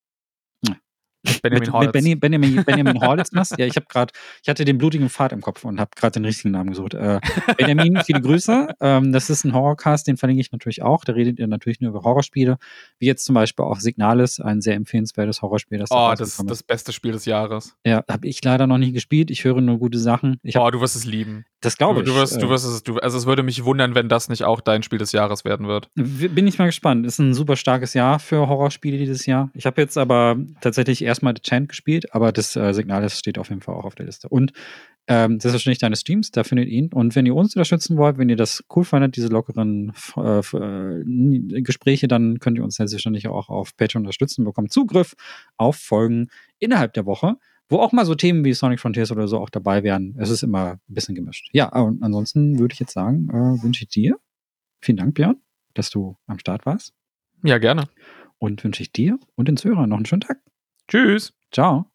Benjamin 1.42 1.60
mit, 1.60 1.72
Horowitz. 1.72 1.86
mit 1.86 1.92
Benny, 1.92 2.14
Benjamin, 2.16 2.64
Benjamin 2.66 3.00
Horlitz 3.00 3.32
machst. 3.32 3.56
Ja, 3.58 3.66
ich 3.66 3.76
habe 3.76 3.86
gerade, 3.88 4.12
ich 4.42 4.48
hatte 4.48 4.64
den 4.64 4.78
blutigen 4.78 5.08
Pfad 5.08 5.32
im 5.32 5.40
Kopf 5.40 5.64
und 5.64 5.78
habe 5.80 5.90
gerade 5.96 6.12
den 6.12 6.24
richtigen 6.24 6.50
Namen 6.52 6.70
gesucht. 6.70 6.94
Äh, 6.94 7.20
Benjamin, 7.56 7.98
viele 8.04 8.20
Grüße. 8.20 8.74
Ähm, 8.80 9.12
das 9.12 9.30
ist 9.30 9.44
ein 9.44 9.52
Horrorcast, 9.52 10.06
den 10.06 10.16
verlinke 10.16 10.40
ich 10.40 10.52
natürlich 10.52 10.82
auch. 10.82 11.04
Da 11.04 11.12
redet 11.12 11.38
ihr 11.38 11.46
natürlich 11.46 11.80
nur 11.80 11.90
über 11.90 12.02
Horrorspiele, 12.02 12.58
wie 12.98 13.06
jetzt 13.06 13.24
zum 13.24 13.34
Beispiel 13.34 13.64
auch 13.64 13.78
Signalis, 13.78 14.40
ein 14.40 14.60
sehr 14.60 14.74
empfehlenswertes 14.74 15.42
Horrorspiel. 15.42 15.78
Das 15.78 15.88
da 15.90 15.96
Oh, 15.96 16.10
das, 16.10 16.20
rausgekommen 16.20 16.48
das 16.48 16.58
ist. 16.58 16.66
beste 16.66 16.92
Spiel 16.92 17.12
des 17.12 17.24
Jahres. 17.24 17.76
Ja, 17.86 18.02
habe 18.10 18.26
ich 18.26 18.42
leider 18.44 18.66
noch 18.66 18.78
nicht 18.78 18.94
gespielt. 18.94 19.30
Ich 19.30 19.44
höre 19.44 19.60
nur 19.60 19.78
gute 19.78 19.98
Sachen. 19.98 20.40
Hab, 20.54 20.62
Oh, 20.62 20.70
du 20.70 20.80
wirst 20.80 20.96
es 20.96 21.04
lieben. 21.04 21.44
das 21.60 21.76
glaube 21.78 22.00
ich. 22.00 22.06
du 22.06 22.14
wirst, 22.14 22.36
äh, 22.36 22.40
du 22.40 22.48
wirst 22.48 22.66
es, 22.66 22.82
du, 22.82 22.96
also 22.98 23.18
es 23.18 23.26
würde 23.26 23.42
mich 23.42 23.64
wundern, 23.64 23.94
wenn 23.94 24.08
das 24.08 24.28
nicht 24.28 24.44
auch 24.44 24.60
dein 24.60 24.82
Spiel 24.82 24.98
des 24.98 25.12
Jahres 25.12 25.44
werden 25.44 25.66
wird. 25.68 25.88
Bin 25.94 26.46
ich 26.46 26.58
mal 26.58 26.66
gespannt. 26.66 27.06
Ist 27.06 27.18
ein 27.18 27.34
super 27.34 27.56
starkes 27.56 27.94
Jahr 27.94 28.18
für 28.18 28.48
Horrorspiele 28.48 28.98
dieses 28.98 29.26
Jahr. 29.26 29.50
Ich 29.54 29.66
habe 29.66 29.80
jetzt 29.80 29.96
aber 29.98 30.36
tatsächlich 30.60 31.02
erstmal 31.12 31.34
The 31.36 31.42
Chant 31.42 31.68
gespielt, 31.68 32.14
aber 32.14 32.32
das 32.32 32.56
äh, 32.56 32.72
Signal 32.72 33.02
das 33.02 33.18
steht 33.18 33.38
auf 33.38 33.50
jeden 33.50 33.60
Fall 33.60 33.74
auch 33.74 33.84
auf 33.84 33.94
der 33.94 34.06
Liste. 34.06 34.28
Und 34.28 34.52
ähm, 35.08 35.38
das 35.38 35.46
ist 35.46 35.52
wahrscheinlich 35.52 35.78
deine 35.78 35.96
Streams, 35.96 36.30
da 36.30 36.44
findet 36.44 36.68
ihr 36.68 36.74
ihn. 36.74 36.92
Und 36.92 37.16
wenn 37.16 37.26
ihr 37.26 37.34
uns 37.34 37.56
unterstützen 37.56 37.96
wollt, 37.96 38.18
wenn 38.18 38.28
ihr 38.28 38.36
das 38.36 38.64
cool 38.74 38.84
fandet, 38.84 39.16
diese 39.16 39.28
lockeren 39.28 39.92
äh, 40.16 40.38
äh, 40.38 41.62
Gespräche, 41.62 42.06
dann 42.08 42.38
könnt 42.38 42.56
ihr 42.56 42.64
uns 42.64 42.76
selbstverständlich 42.76 43.28
auch 43.28 43.48
auf 43.48 43.76
Patreon 43.76 44.02
unterstützen, 44.02 44.44
bekommt 44.44 44.72
Zugriff 44.72 45.14
auf 45.56 45.76
Folgen 45.76 46.28
innerhalb 46.58 46.92
der 46.94 47.04
Woche, 47.04 47.36
wo 47.68 47.78
auch 47.78 47.92
mal 47.92 48.06
so 48.06 48.14
Themen 48.14 48.44
wie 48.44 48.52
Sonic 48.52 48.80
Frontiers 48.80 49.10
oder 49.10 49.26
so 49.26 49.38
auch 49.38 49.50
dabei 49.50 49.82
wären. 49.82 50.14
Es 50.18 50.30
ist 50.30 50.42
immer 50.42 50.72
ein 50.88 50.94
bisschen 50.94 51.14
gemischt. 51.14 51.48
Ja, 51.52 51.68
und 51.68 52.02
ansonsten 52.02 52.58
würde 52.58 52.74
ich 52.74 52.80
jetzt 52.80 52.92
sagen, 52.92 53.28
äh, 53.30 53.62
wünsche 53.62 53.84
ich 53.84 53.88
dir 53.88 54.16
vielen 54.82 54.98
Dank, 54.98 55.14
Björn, 55.14 55.36
dass 55.74 55.90
du 55.90 56.16
am 56.26 56.38
Start 56.38 56.66
warst. 56.66 56.92
Ja, 57.42 57.58
gerne. 57.58 57.88
Und 58.38 58.62
wünsche 58.62 58.82
ich 58.82 58.92
dir 58.92 59.18
und 59.34 59.48
den 59.48 59.56
Zuhörern 59.56 59.88
noch 59.88 59.96
einen 59.96 60.06
schönen 60.06 60.20
Tag. 60.20 60.38
Tschüss. 60.88 61.32
Ciao. 61.50 61.91